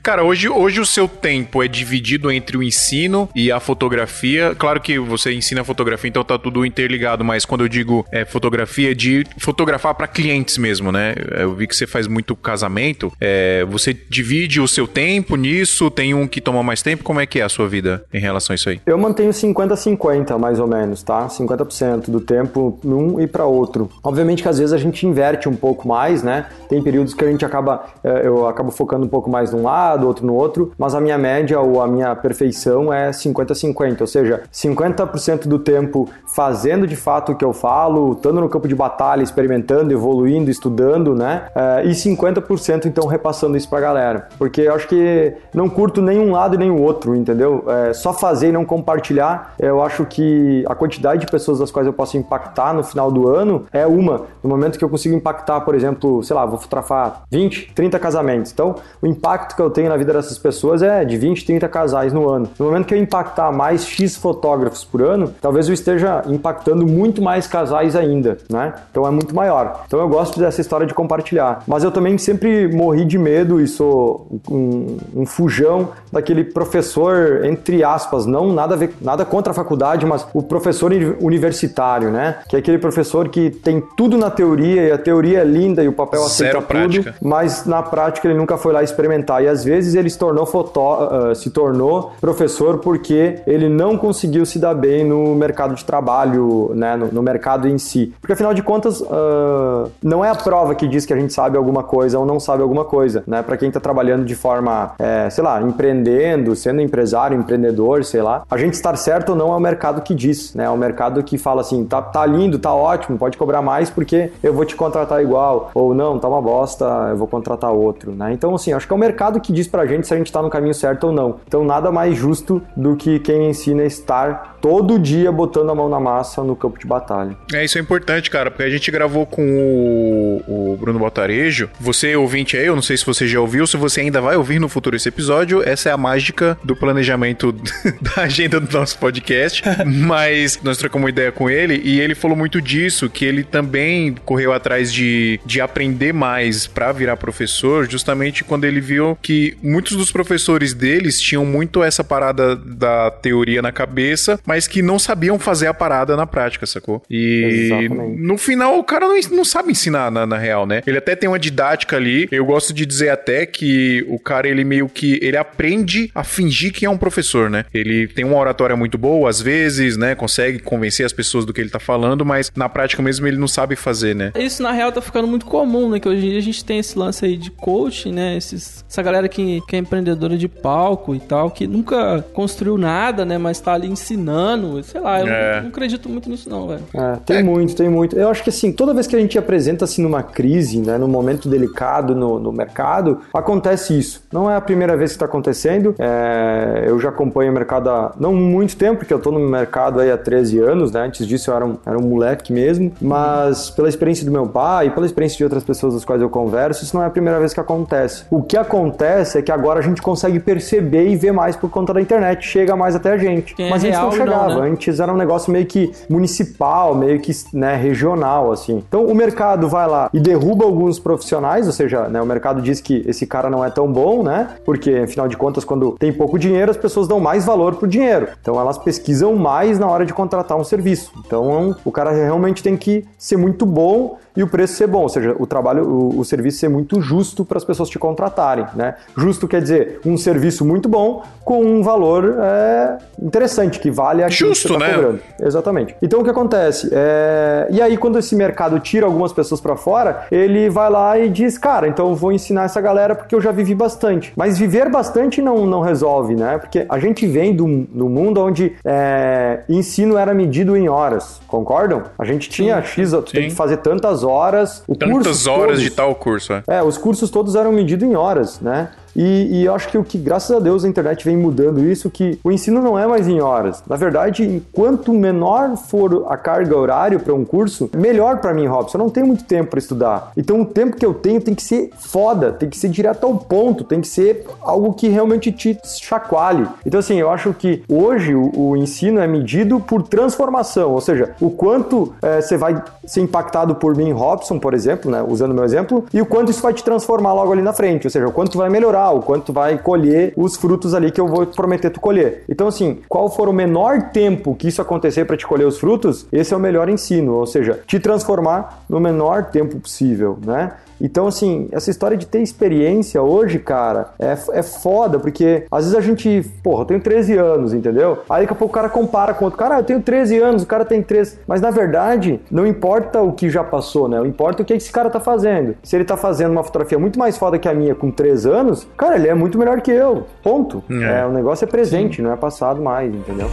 Cara, 0.02 0.24
hoje, 0.24 0.48
hoje 0.48 0.80
o 0.80 0.86
seu 0.86 1.06
tempo 1.06 1.62
é 1.62 1.68
dividido 1.68 2.30
entre 2.30 2.56
o 2.56 2.62
ensino 2.62 3.28
e 3.34 3.52
a 3.52 3.60
fotografia. 3.60 4.54
Claro 4.58 4.80
que 4.80 4.98
você 4.98 5.32
ensina 5.32 5.62
fotografia, 5.62 6.08
então 6.08 6.24
tá 6.24 6.36
tudo 6.36 6.66
interligado, 6.66 7.24
mas 7.24 7.44
quando 7.44 7.62
eu 7.62 7.68
digo 7.68 8.04
é, 8.10 8.24
fotografia, 8.24 8.90
é 8.90 8.94
de 8.94 9.24
fotografar 9.38 9.94
para 9.94 10.08
clientes 10.08 10.58
mesmo, 10.58 10.90
né? 10.90 11.14
Eu 11.38 11.54
vi 11.54 11.66
que 11.66 11.76
você 11.76 11.86
faz 11.86 12.06
muito 12.08 12.34
casamento. 12.34 13.12
É, 13.20 13.64
você 13.64 13.94
divide 13.94 14.60
o 14.60 14.66
seu 14.66 14.88
tempo 14.88 15.36
nisso? 15.36 15.90
Tem 15.90 16.12
um 16.12 16.26
que 16.26 16.40
toma 16.40 16.62
mais 16.62 16.82
tempo? 16.82 17.04
Como 17.04 17.20
é 17.20 17.26
que 17.26 17.38
é 17.38 17.42
a 17.42 17.48
sua 17.48 17.68
vida 17.68 18.04
em 18.12 18.18
relação 18.18 18.52
a 18.52 18.56
isso 18.56 18.68
aí? 18.68 18.80
Eu 18.84 18.98
mantenho 18.98 19.30
50-50, 19.30 20.36
mais 20.38 20.58
ou 20.58 20.66
menos, 20.66 21.02
tá? 21.02 21.28
50% 21.28 22.10
do 22.10 22.20
tempo 22.20 22.78
num 22.82 23.20
e 23.20 23.26
para 23.44 23.46
outro. 23.46 23.90
Obviamente 24.02 24.42
que 24.42 24.48
às 24.48 24.58
vezes 24.58 24.72
a 24.72 24.78
gente 24.78 25.06
inverte 25.06 25.48
um 25.48 25.54
pouco 25.54 25.86
mais, 25.86 26.22
né? 26.22 26.46
Tem 26.68 26.82
períodos 26.82 27.12
que 27.12 27.24
a 27.24 27.28
gente 27.30 27.44
acaba, 27.44 27.84
eh, 28.02 28.22
eu 28.24 28.48
acabo 28.48 28.70
focando 28.70 29.04
um 29.04 29.08
pouco 29.08 29.28
mais 29.28 29.52
num 29.52 29.62
lado, 29.62 30.06
outro 30.06 30.26
no 30.26 30.34
outro, 30.34 30.72
mas 30.78 30.94
a 30.94 31.00
minha 31.00 31.18
média 31.18 31.60
ou 31.60 31.82
a 31.82 31.86
minha 31.86 32.14
perfeição 32.16 32.92
é 32.92 33.10
50-50, 33.10 34.00
ou 34.00 34.06
seja, 34.06 34.42
50% 34.50 35.46
do 35.46 35.58
tempo 35.58 36.08
fazendo 36.34 36.86
de 36.86 36.96
fato 36.96 37.32
o 37.32 37.34
que 37.34 37.44
eu 37.44 37.52
falo, 37.52 38.12
estando 38.12 38.40
no 38.40 38.48
campo 38.48 38.66
de 38.66 38.74
batalha, 38.74 39.22
experimentando, 39.22 39.92
evoluindo, 39.92 40.50
estudando, 40.50 41.14
né? 41.14 41.44
Eh, 41.54 41.82
e 41.86 41.90
50% 41.90 42.86
então 42.86 43.06
repassando 43.06 43.56
isso 43.56 43.68
pra 43.68 43.80
galera. 43.80 44.28
Porque 44.38 44.62
eu 44.62 44.74
acho 44.74 44.88
que 44.88 45.34
não 45.52 45.68
curto 45.68 46.00
nem 46.00 46.18
um 46.18 46.32
lado 46.32 46.54
e 46.54 46.58
nem 46.58 46.70
o 46.70 46.80
outro, 46.80 47.14
entendeu? 47.14 47.64
É, 47.68 47.92
só 47.92 48.12
fazer 48.12 48.48
e 48.48 48.52
não 48.52 48.64
compartilhar, 48.64 49.54
eu 49.58 49.82
acho 49.82 50.04
que 50.06 50.64
a 50.66 50.74
quantidade 50.74 51.20
de 51.20 51.26
pessoas 51.26 51.58
das 51.58 51.70
quais 51.70 51.86
eu 51.86 51.92
posso 51.92 52.16
impactar 52.16 52.72
no 52.72 52.82
final 52.82 53.10
do 53.10 53.28
ano 53.28 53.33
é 53.72 53.86
uma. 53.86 54.22
No 54.42 54.50
momento 54.50 54.78
que 54.78 54.84
eu 54.84 54.88
consigo 54.88 55.14
impactar, 55.14 55.60
por 55.60 55.74
exemplo, 55.74 56.22
sei 56.22 56.34
lá, 56.34 56.44
vou 56.44 56.58
fotografar 56.58 57.22
20, 57.30 57.72
30 57.74 57.98
casamentos. 57.98 58.52
Então, 58.52 58.76
o 59.00 59.06
impacto 59.06 59.56
que 59.56 59.62
eu 59.62 59.70
tenho 59.70 59.88
na 59.88 59.96
vida 59.96 60.12
dessas 60.12 60.38
pessoas 60.38 60.82
é 60.82 61.04
de 61.04 61.16
20, 61.16 61.44
30 61.44 61.68
casais 61.68 62.12
no 62.12 62.28
ano. 62.28 62.48
No 62.58 62.66
momento 62.66 62.86
que 62.86 62.94
eu 62.94 62.98
impactar 62.98 63.50
mais 63.52 63.84
X 63.84 64.16
fotógrafos 64.16 64.84
por 64.84 65.02
ano, 65.02 65.32
talvez 65.40 65.68
eu 65.68 65.74
esteja 65.74 66.22
impactando 66.26 66.86
muito 66.86 67.22
mais 67.22 67.46
casais 67.46 67.96
ainda, 67.96 68.38
né? 68.50 68.74
Então 68.90 69.06
é 69.06 69.10
muito 69.10 69.34
maior. 69.34 69.84
Então 69.86 70.00
eu 70.00 70.08
gosto 70.08 70.38
dessa 70.38 70.60
história 70.60 70.86
de 70.86 70.94
compartilhar. 70.94 71.62
Mas 71.66 71.84
eu 71.84 71.90
também 71.90 72.18
sempre 72.18 72.68
morri 72.68 73.04
de 73.04 73.18
medo 73.18 73.60
e 73.60 73.68
sou 73.68 74.40
um, 74.50 74.96
um 75.14 75.26
fujão 75.26 75.90
daquele 76.12 76.44
professor, 76.44 77.44
entre 77.44 77.82
aspas, 77.84 78.26
não 78.26 78.52
nada, 78.52 78.76
ver, 78.76 78.94
nada 79.00 79.24
contra 79.24 79.52
a 79.52 79.54
faculdade, 79.54 80.06
mas 80.06 80.26
o 80.32 80.42
professor 80.42 80.92
universitário, 81.20 82.10
né? 82.10 82.38
Que 82.48 82.56
é 82.56 82.58
aquele 82.58 82.78
professor 82.78 83.13
professor 83.14 83.28
que 83.28 83.50
tem 83.50 83.80
tudo 83.96 84.18
na 84.18 84.28
teoria 84.28 84.88
e 84.88 84.92
a 84.92 84.98
teoria 84.98 85.40
é 85.40 85.44
linda 85.44 85.84
e 85.84 85.88
o 85.88 85.92
papel 85.92 86.24
aceita 86.24 86.56
tudo, 86.56 86.66
prática. 86.66 87.14
mas 87.22 87.64
na 87.64 87.82
prática 87.82 88.26
ele 88.26 88.36
nunca 88.36 88.56
foi 88.56 88.72
lá 88.72 88.82
experimentar. 88.82 89.42
E 89.42 89.48
às 89.48 89.62
vezes 89.62 89.94
ele 89.94 90.10
se 90.10 90.18
tornou, 90.18 90.44
fotó, 90.44 91.30
uh, 91.30 91.34
se 91.34 91.50
tornou 91.50 92.12
professor 92.20 92.78
porque 92.78 93.40
ele 93.46 93.68
não 93.68 93.96
conseguiu 93.96 94.44
se 94.44 94.58
dar 94.58 94.74
bem 94.74 95.04
no 95.04 95.34
mercado 95.34 95.74
de 95.74 95.84
trabalho, 95.84 96.72
né, 96.74 96.96
no, 96.96 97.06
no 97.06 97.22
mercado 97.22 97.68
em 97.68 97.78
si. 97.78 98.12
Porque 98.20 98.32
afinal 98.32 98.52
de 98.52 98.62
contas, 98.62 99.00
uh, 99.00 99.90
não 100.02 100.24
é 100.24 100.30
a 100.30 100.34
prova 100.34 100.74
que 100.74 100.88
diz 100.88 101.06
que 101.06 101.12
a 101.12 101.16
gente 101.16 101.32
sabe 101.32 101.56
alguma 101.56 101.84
coisa 101.84 102.18
ou 102.18 102.26
não 102.26 102.40
sabe 102.40 102.62
alguma 102.62 102.84
coisa. 102.84 103.22
Né? 103.26 103.42
Para 103.42 103.56
quem 103.56 103.68
está 103.68 103.78
trabalhando 103.78 104.24
de 104.24 104.34
forma, 104.34 104.92
é, 104.98 105.30
sei 105.30 105.44
lá, 105.44 105.62
empreendendo, 105.62 106.56
sendo 106.56 106.80
empresário, 106.80 107.38
empreendedor, 107.38 108.04
sei 108.04 108.22
lá, 108.22 108.42
a 108.50 108.58
gente 108.58 108.74
estar 108.74 108.96
certo 108.96 109.30
ou 109.30 109.36
não 109.36 109.52
é 109.52 109.56
o 109.56 109.60
mercado 109.60 110.02
que 110.02 110.14
diz, 110.14 110.54
né? 110.54 110.64
É 110.64 110.70
o 110.70 110.76
mercado 110.76 111.22
que 111.22 111.38
fala 111.38 111.60
assim, 111.60 111.84
tá, 111.84 112.00
tá 112.00 112.24
lindo, 112.24 112.58
tá 112.58 112.74
ótimo 112.74 113.03
ótimo, 113.04 113.18
pode 113.18 113.36
cobrar 113.36 113.62
mais 113.62 113.90
porque 113.90 114.30
eu 114.42 114.52
vou 114.52 114.64
te 114.64 114.74
contratar 114.74 115.22
igual. 115.22 115.70
Ou 115.74 115.94
não, 115.94 116.18
tá 116.18 116.28
uma 116.28 116.40
bosta, 116.40 116.84
eu 117.10 117.16
vou 117.16 117.26
contratar 117.26 117.70
outro, 117.70 118.12
né? 118.12 118.32
Então, 118.32 118.54
assim, 118.54 118.72
acho 118.72 118.86
que 118.86 118.92
é 118.92 118.96
o 118.96 118.98
mercado 118.98 119.40
que 119.40 119.52
diz 119.52 119.68
pra 119.68 119.86
gente 119.86 120.06
se 120.06 120.14
a 120.14 120.16
gente 120.16 120.32
tá 120.32 120.42
no 120.42 120.50
caminho 120.50 120.74
certo 120.74 121.08
ou 121.08 121.12
não. 121.12 121.36
Então, 121.46 121.64
nada 121.64 121.90
mais 121.92 122.16
justo 122.16 122.62
do 122.76 122.96
que 122.96 123.18
quem 123.18 123.48
ensina 123.48 123.82
a 123.82 123.86
estar 123.86 124.56
todo 124.60 124.98
dia 124.98 125.30
botando 125.30 125.70
a 125.70 125.74
mão 125.74 125.88
na 125.88 126.00
massa 126.00 126.42
no 126.42 126.56
campo 126.56 126.78
de 126.78 126.86
batalha. 126.86 127.36
É, 127.52 127.64
isso 127.64 127.76
é 127.76 127.80
importante, 127.80 128.30
cara, 128.30 128.50
porque 128.50 128.62
a 128.62 128.70
gente 128.70 128.90
gravou 128.90 129.26
com 129.26 130.40
o, 130.48 130.72
o 130.72 130.76
Bruno 130.76 130.98
Botarejo. 130.98 131.68
Você, 131.78 132.16
ouvinte 132.16 132.56
aí, 132.56 132.66
eu 132.66 132.74
não 132.74 132.82
sei 132.82 132.96
se 132.96 133.04
você 133.04 133.26
já 133.26 133.40
ouviu, 133.40 133.66
se 133.66 133.76
você 133.76 134.00
ainda 134.00 134.20
vai 134.20 134.36
ouvir 134.36 134.58
no 134.58 134.68
futuro 134.68 134.96
esse 134.96 135.08
episódio, 135.08 135.62
essa 135.62 135.90
é 135.90 135.92
a 135.92 135.96
mágica 135.96 136.58
do 136.64 136.74
planejamento 136.74 137.52
da 138.00 138.22
agenda 138.22 138.58
do 138.58 138.72
nosso 138.72 138.98
podcast. 138.98 139.62
Mas 139.84 140.58
nós 140.62 140.78
trocamos 140.78 141.04
uma 141.04 141.10
ideia 141.10 141.30
com 141.30 141.50
ele 141.50 141.80
e 141.84 142.00
ele 142.00 142.14
falou 142.14 142.36
muito 142.36 142.60
disso 142.60 142.93
isso, 142.94 143.10
que 143.10 143.24
ele 143.24 143.42
também 143.42 144.14
correu 144.24 144.52
atrás 144.52 144.92
de, 144.92 145.40
de 145.44 145.60
aprender 145.60 146.12
mais 146.12 146.66
para 146.66 146.92
virar 146.92 147.16
professor, 147.16 147.90
justamente 147.90 148.44
quando 148.44 148.64
ele 148.64 148.80
viu 148.80 149.18
que 149.20 149.56
muitos 149.60 149.96
dos 149.96 150.12
professores 150.12 150.72
deles 150.72 151.20
tinham 151.20 151.44
muito 151.44 151.82
essa 151.82 152.04
parada 152.04 152.54
da 152.54 153.10
teoria 153.10 153.60
na 153.60 153.72
cabeça, 153.72 154.38
mas 154.46 154.68
que 154.68 154.80
não 154.80 154.98
sabiam 154.98 155.38
fazer 155.38 155.66
a 155.66 155.74
parada 155.74 156.16
na 156.16 156.26
prática, 156.26 156.66
sacou? 156.66 157.02
E 157.10 157.70
Exatamente. 157.72 158.22
no 158.22 158.38
final 158.38 158.78
o 158.78 158.84
cara 158.84 159.08
não, 159.08 159.18
não 159.32 159.44
sabe 159.44 159.72
ensinar 159.72 160.10
na, 160.10 160.24
na 160.24 160.38
real, 160.38 160.66
né? 160.66 160.82
Ele 160.86 160.98
até 160.98 161.16
tem 161.16 161.28
uma 161.28 161.38
didática 161.38 161.96
ali. 161.96 162.28
Eu 162.30 162.44
gosto 162.44 162.72
de 162.72 162.86
dizer 162.86 163.08
até 163.08 163.44
que 163.44 164.04
o 164.08 164.18
cara, 164.18 164.48
ele 164.48 164.64
meio 164.64 164.88
que 164.88 165.18
ele 165.20 165.36
aprende 165.36 166.10
a 166.14 166.22
fingir 166.22 166.72
que 166.72 166.86
é 166.86 166.90
um 166.90 166.98
professor, 166.98 167.50
né? 167.50 167.64
Ele 167.74 168.06
tem 168.06 168.24
uma 168.24 168.36
oratória 168.36 168.76
muito 168.76 168.96
boa, 168.96 169.28
às 169.28 169.40
vezes, 169.40 169.96
né? 169.96 170.14
Consegue 170.14 170.60
convencer 170.60 171.04
as 171.04 171.12
pessoas 171.12 171.44
do 171.44 171.52
que 171.52 171.60
ele 171.60 171.70
tá 171.70 171.80
falando, 171.80 172.24
mas 172.24 172.52
na 172.54 172.68
prática 172.68 172.83
prática 172.84 173.02
mesmo 173.02 173.26
ele 173.26 173.38
não 173.38 173.48
sabe 173.48 173.76
fazer, 173.76 174.14
né? 174.14 174.32
Isso 174.36 174.62
na 174.62 174.70
real 174.70 174.92
tá 174.92 175.00
ficando 175.00 175.26
muito 175.26 175.46
comum, 175.46 175.88
né? 175.88 175.98
Que 175.98 176.08
hoje 176.08 176.26
em 176.26 176.30
dia 176.30 176.38
a 176.38 176.42
gente 176.42 176.62
tem 176.62 176.78
esse 176.78 176.98
lance 176.98 177.24
aí 177.24 177.36
de 177.36 177.50
coaching, 177.50 178.12
né? 178.12 178.36
Esses, 178.36 178.84
essa 178.88 179.02
galera 179.02 179.26
que, 179.26 179.62
que 179.62 179.76
é 179.76 179.78
empreendedora 179.78 180.36
de 180.36 180.48
palco 180.48 181.14
e 181.14 181.20
tal, 181.20 181.50
que 181.50 181.66
nunca 181.66 182.22
construiu 182.34 182.76
nada, 182.76 183.24
né? 183.24 183.38
Mas 183.38 183.58
tá 183.58 183.72
ali 183.72 183.88
ensinando, 183.88 184.82
sei 184.82 185.00
lá, 185.00 185.20
eu 185.20 185.26
é. 185.26 185.54
não, 185.54 185.62
não, 185.62 185.68
acredito 185.70 186.08
muito 186.10 186.28
nisso 186.28 186.50
não, 186.50 186.68
velho. 186.68 186.82
É, 186.92 187.16
tem 187.24 187.38
é. 187.38 187.42
muito, 187.42 187.74
tem 187.74 187.88
muito. 187.88 188.16
Eu 188.16 188.28
acho 188.28 188.42
que 188.44 188.50
assim, 188.50 188.70
toda 188.70 188.92
vez 188.92 189.06
que 189.06 189.16
a 189.16 189.18
gente 189.18 189.38
apresenta 189.38 189.84
assim 189.84 190.02
numa 190.02 190.22
crise, 190.22 190.78
né? 190.78 190.98
Num 190.98 191.08
momento 191.08 191.48
delicado 191.48 192.14
no, 192.14 192.38
no 192.38 192.52
mercado, 192.52 193.22
acontece 193.32 193.98
isso. 193.98 194.22
Não 194.30 194.50
é 194.50 194.56
a 194.56 194.60
primeira 194.60 194.94
vez 194.94 195.12
que 195.12 195.18
tá 195.18 195.24
acontecendo. 195.24 195.94
É, 195.98 196.84
eu 196.86 197.00
já 197.00 197.08
acompanho 197.08 197.50
o 197.50 197.54
mercado 197.54 197.88
há 197.88 198.12
não 198.20 198.34
muito 198.34 198.76
tempo, 198.76 198.98
porque 198.98 199.14
eu 199.14 199.18
tô 199.18 199.30
no 199.30 199.40
mercado 199.40 200.00
aí 200.00 200.10
há 200.10 200.18
13 200.18 200.58
anos, 200.58 200.92
né? 200.92 201.00
Antes 201.00 201.26
disso 201.26 201.50
eu 201.50 201.56
era 201.56 201.64
um, 201.64 201.78
era 201.86 201.98
um 201.98 202.02
moleque 202.02 202.52
mesmo 202.52 202.73
mesmo, 202.78 202.92
mas 203.00 203.70
pela 203.70 203.88
experiência 203.88 204.24
do 204.24 204.32
meu 204.32 204.46
pai 204.46 204.88
e 204.88 204.90
pela 204.90 205.06
experiência 205.06 205.36
de 205.36 205.44
outras 205.44 205.62
pessoas 205.62 205.94
das 205.94 206.04
quais 206.04 206.20
eu 206.20 206.28
converso, 206.28 206.84
isso 206.84 206.96
não 206.96 207.02
é 207.02 207.06
a 207.06 207.10
primeira 207.10 207.38
vez 207.38 207.52
que 207.52 207.60
acontece. 207.60 208.24
O 208.30 208.42
que 208.42 208.56
acontece 208.56 209.38
é 209.38 209.42
que 209.42 209.52
agora 209.52 209.80
a 209.80 209.82
gente 209.82 210.02
consegue 210.02 210.38
perceber 210.40 211.08
e 211.08 211.16
ver 211.16 211.32
mais 211.32 211.56
por 211.56 211.70
conta 211.70 211.92
da 211.94 212.00
internet, 212.00 212.46
chega 212.46 212.76
mais 212.76 212.94
até 212.94 213.12
a 213.12 213.18
gente. 213.18 213.54
É 213.60 213.70
mas 213.70 213.84
antes 213.84 213.98
não 213.98 214.10
real, 214.10 214.10
não, 214.10 214.26
chegava, 214.26 214.60
né? 214.60 214.70
antes 214.70 215.00
era 215.00 215.12
um 215.12 215.16
negócio 215.16 215.52
meio 215.52 215.66
que 215.66 215.92
municipal, 216.08 216.94
meio 216.94 217.20
que 217.20 217.32
né, 217.52 217.76
regional, 217.76 218.52
assim. 218.52 218.82
Então 218.86 219.06
o 219.06 219.14
mercado 219.14 219.68
vai 219.68 219.86
lá 219.86 220.10
e 220.12 220.20
derruba 220.20 220.64
alguns 220.64 220.98
profissionais, 220.98 221.66
ou 221.66 221.72
seja, 221.72 222.08
né, 222.08 222.20
o 222.20 222.26
mercado 222.26 222.60
diz 222.60 222.80
que 222.80 223.04
esse 223.06 223.26
cara 223.26 223.50
não 223.50 223.64
é 223.64 223.70
tão 223.70 223.90
bom, 223.90 224.22
né? 224.22 224.48
Porque, 224.64 224.90
afinal 225.04 225.28
de 225.28 225.36
contas, 225.36 225.64
quando 225.64 225.92
tem 225.92 226.12
pouco 226.12 226.38
dinheiro, 226.38 226.70
as 226.70 226.76
pessoas 226.76 227.08
dão 227.08 227.20
mais 227.20 227.44
valor 227.44 227.74
pro 227.76 227.86
dinheiro. 227.86 228.28
Então 228.40 228.58
elas 228.60 228.78
pesquisam 228.78 229.34
mais 229.34 229.78
na 229.78 229.86
hora 229.86 230.04
de 230.04 230.12
contratar 230.12 230.56
um 230.56 230.64
serviço. 230.64 231.12
Então 231.26 231.74
o 231.84 231.92
cara 231.92 232.10
realmente 232.12 232.62
tem 232.64 232.78
que 232.78 233.04
ser 233.18 233.36
muito 233.36 233.66
bom 233.66 234.18
e 234.36 234.42
o 234.42 234.48
preço 234.48 234.74
ser 234.74 234.86
bom, 234.86 235.02
ou 235.02 235.08
seja, 235.08 235.34
o 235.38 235.46
trabalho, 235.46 235.88
o, 235.88 236.18
o 236.20 236.24
serviço 236.24 236.58
ser 236.58 236.68
muito 236.68 237.00
justo 237.00 237.44
para 237.44 237.58
as 237.58 237.64
pessoas 237.64 237.88
te 237.88 237.98
contratarem, 237.98 238.66
né? 238.74 238.94
Justo 239.16 239.46
quer 239.46 239.62
dizer 239.62 240.00
um 240.04 240.16
serviço 240.16 240.64
muito 240.64 240.88
bom 240.88 241.22
com 241.44 241.62
um 241.62 241.82
valor 241.82 242.36
é, 242.40 242.98
interessante, 243.22 243.78
que 243.78 243.90
vale 243.90 244.22
a 244.22 244.28
Justo, 244.28 244.78
né? 244.78 244.94
cobrando. 244.94 245.20
Exatamente. 245.40 245.94
Então 246.02 246.20
o 246.20 246.24
que 246.24 246.30
acontece? 246.30 246.88
É... 246.92 247.68
E 247.70 247.80
aí, 247.80 247.96
quando 247.96 248.18
esse 248.18 248.34
mercado 248.34 248.80
tira 248.80 249.06
algumas 249.06 249.32
pessoas 249.32 249.60
para 249.60 249.76
fora, 249.76 250.26
ele 250.30 250.68
vai 250.68 250.90
lá 250.90 251.18
e 251.18 251.28
diz, 251.28 251.56
cara, 251.58 251.86
então 251.86 252.08
eu 252.08 252.14
vou 252.14 252.32
ensinar 252.32 252.64
essa 252.64 252.80
galera 252.80 253.14
porque 253.14 253.34
eu 253.34 253.40
já 253.40 253.52
vivi 253.52 253.74
bastante. 253.74 254.32
Mas 254.34 254.58
viver 254.58 254.90
bastante 254.90 255.40
não, 255.40 255.66
não 255.66 255.80
resolve, 255.80 256.34
né? 256.34 256.58
Porque 256.58 256.86
a 256.88 256.98
gente 256.98 257.26
vem 257.26 257.54
do, 257.54 257.84
do 257.84 258.08
mundo 258.08 258.40
onde 258.40 258.72
é, 258.84 259.60
ensino 259.68 260.16
era 260.16 260.34
medido 260.34 260.76
em 260.76 260.88
horas, 260.88 261.40
concordam? 261.46 262.04
A 262.18 262.24
gente 262.24 262.48
tinha 262.48 262.82
X, 262.82 263.10
tu 263.10 263.22
tem 263.32 263.42
sim. 263.42 263.48
que 263.48 263.54
fazer 263.54 263.78
tantas 263.78 264.23
horas. 264.24 264.82
O 264.88 264.94
Tantas 264.96 265.14
curso 265.26 265.50
horas 265.50 265.66
todos- 265.66 265.82
de 265.82 265.90
tal 265.90 266.14
curso, 266.14 266.52
é. 266.54 266.62
é, 266.66 266.82
os 266.82 266.98
cursos 266.98 267.30
todos 267.30 267.54
eram 267.54 267.70
medidos 267.72 268.08
em 268.08 268.16
horas, 268.16 268.58
né? 268.60 268.88
E, 269.14 269.60
e 269.60 269.64
eu 269.64 269.74
acho 269.74 269.88
que 269.88 269.98
o 269.98 270.04
que, 270.04 270.18
graças 270.18 270.54
a 270.56 270.60
Deus, 270.60 270.84
a 270.84 270.88
internet 270.88 271.24
vem 271.24 271.36
mudando 271.36 271.84
isso, 271.84 272.10
que 272.10 272.38
o 272.42 272.50
ensino 272.50 272.82
não 272.82 272.98
é 272.98 273.06
mais 273.06 273.28
em 273.28 273.40
horas. 273.40 273.82
Na 273.88 273.96
verdade, 273.96 274.62
quanto 274.72 275.12
menor 275.12 275.76
for 275.76 276.26
a 276.28 276.36
carga 276.36 276.76
horária 276.76 277.18
para 277.18 277.34
um 277.34 277.44
curso, 277.44 277.90
melhor 277.96 278.38
para 278.38 278.52
mim, 278.52 278.66
Robson. 278.66 278.98
Eu 278.98 279.04
não 279.04 279.10
tenho 279.10 279.26
muito 279.26 279.44
tempo 279.44 279.70
para 279.70 279.78
estudar. 279.78 280.32
Então, 280.36 280.60
o 280.60 280.66
tempo 280.66 280.96
que 280.96 281.04
eu 281.04 281.14
tenho 281.14 281.40
tem 281.40 281.54
que 281.54 281.62
ser 281.62 281.90
foda, 281.98 282.52
tem 282.52 282.68
que 282.68 282.76
ser 282.76 282.88
direto 282.88 283.24
ao 283.24 283.36
ponto, 283.36 283.84
tem 283.84 284.00
que 284.00 284.08
ser 284.08 284.46
algo 284.60 284.92
que 284.94 285.08
realmente 285.08 285.52
te 285.52 285.78
chacoalhe. 285.84 286.66
Então, 286.84 287.00
assim, 287.00 287.16
eu 287.16 287.30
acho 287.30 287.52
que 287.52 287.82
hoje 287.88 288.34
o, 288.34 288.50
o 288.54 288.76
ensino 288.76 289.20
é 289.20 289.26
medido 289.26 289.80
por 289.80 290.02
transformação, 290.02 290.92
ou 290.92 291.00
seja, 291.00 291.34
o 291.40 291.50
quanto 291.50 292.14
eh, 292.22 292.40
você 292.40 292.56
vai 292.56 292.82
ser 293.06 293.20
impactado 293.20 293.74
por 293.74 293.96
mim, 293.96 294.12
Robson, 294.12 294.58
por 294.58 294.74
exemplo, 294.74 295.10
né, 295.10 295.24
usando 295.26 295.54
meu 295.54 295.64
exemplo, 295.64 296.04
e 296.12 296.20
o 296.20 296.26
quanto 296.26 296.50
isso 296.50 296.62
vai 296.62 296.72
te 296.72 296.82
transformar 296.82 297.32
logo 297.32 297.52
ali 297.52 297.62
na 297.62 297.72
frente, 297.72 298.06
ou 298.06 298.10
seja, 298.10 298.26
o 298.26 298.32
quanto 298.32 298.56
vai 298.56 298.68
melhorar, 298.68 299.03
o 299.10 299.22
quanto 299.22 299.46
tu 299.46 299.52
vai 299.52 299.78
colher 299.78 300.32
os 300.36 300.56
frutos 300.56 300.94
ali 300.94 301.10
que 301.10 301.20
eu 301.20 301.26
vou 301.26 301.46
prometer 301.46 301.90
tu 301.90 302.00
colher. 302.00 302.44
Então, 302.48 302.68
assim, 302.68 303.00
qual 303.08 303.28
for 303.28 303.48
o 303.48 303.52
menor 303.52 304.10
tempo 304.10 304.54
que 304.54 304.68
isso 304.68 304.80
acontecer 304.80 305.24
para 305.24 305.36
te 305.36 305.46
colher 305.46 305.66
os 305.66 305.78
frutos, 305.78 306.26
esse 306.32 306.54
é 306.54 306.56
o 306.56 306.60
melhor 306.60 306.88
ensino, 306.88 307.34
ou 307.34 307.46
seja, 307.46 307.80
te 307.86 307.98
transformar 307.98 308.84
no 308.88 309.00
menor 309.00 309.44
tempo 309.50 309.78
possível, 309.78 310.38
né? 310.44 310.72
Então, 311.00 311.26
assim, 311.26 311.68
essa 311.72 311.90
história 311.90 312.16
de 312.16 312.26
ter 312.26 312.40
experiência 312.40 313.22
hoje, 313.22 313.58
cara, 313.58 314.10
é, 314.18 314.36
é 314.52 314.62
foda, 314.62 315.18
porque 315.18 315.64
às 315.70 315.84
vezes 315.84 315.98
a 315.98 316.00
gente, 316.00 316.42
porra, 316.62 316.82
eu 316.82 316.86
tenho 316.86 317.00
13 317.00 317.36
anos, 317.36 317.72
entendeu? 317.72 318.18
Aí 318.28 318.42
daqui 318.42 318.52
a 318.52 318.56
pouco 318.56 318.72
o 318.72 318.74
cara 318.74 318.88
compara 318.88 319.34
com 319.34 319.44
outro 319.44 319.58
cara, 319.58 319.78
eu 319.78 319.84
tenho 319.84 320.00
13 320.00 320.38
anos, 320.38 320.62
o 320.62 320.66
cara 320.66 320.84
tem 320.84 321.02
3. 321.02 321.40
Mas 321.46 321.60
na 321.60 321.70
verdade, 321.70 322.40
não 322.50 322.66
importa 322.66 323.20
o 323.22 323.32
que 323.32 323.50
já 323.50 323.64
passou, 323.64 324.08
né? 324.08 324.18
Importa 324.26 324.62
o 324.62 324.64
que 324.64 324.74
esse 324.74 324.90
cara 324.90 325.10
tá 325.10 325.20
fazendo. 325.20 325.76
Se 325.82 325.96
ele 325.96 326.04
tá 326.04 326.16
fazendo 326.16 326.52
uma 326.52 326.64
fotografia 326.64 326.98
muito 326.98 327.18
mais 327.18 327.36
foda 327.36 327.58
que 327.58 327.68
a 327.68 327.74
minha 327.74 327.94
com 327.94 328.10
3 328.10 328.46
anos, 328.46 328.86
cara, 328.96 329.16
ele 329.16 329.28
é 329.28 329.34
muito 329.34 329.58
melhor 329.58 329.80
que 329.80 329.90
eu. 329.90 330.24
Ponto. 330.42 330.82
É. 330.90 331.20
É, 331.20 331.26
o 331.26 331.30
negócio 331.30 331.64
é 331.64 331.68
presente, 331.68 332.20
não 332.20 332.32
é 332.32 332.36
passado 332.36 332.80
mais, 332.80 333.14
entendeu? 333.14 333.48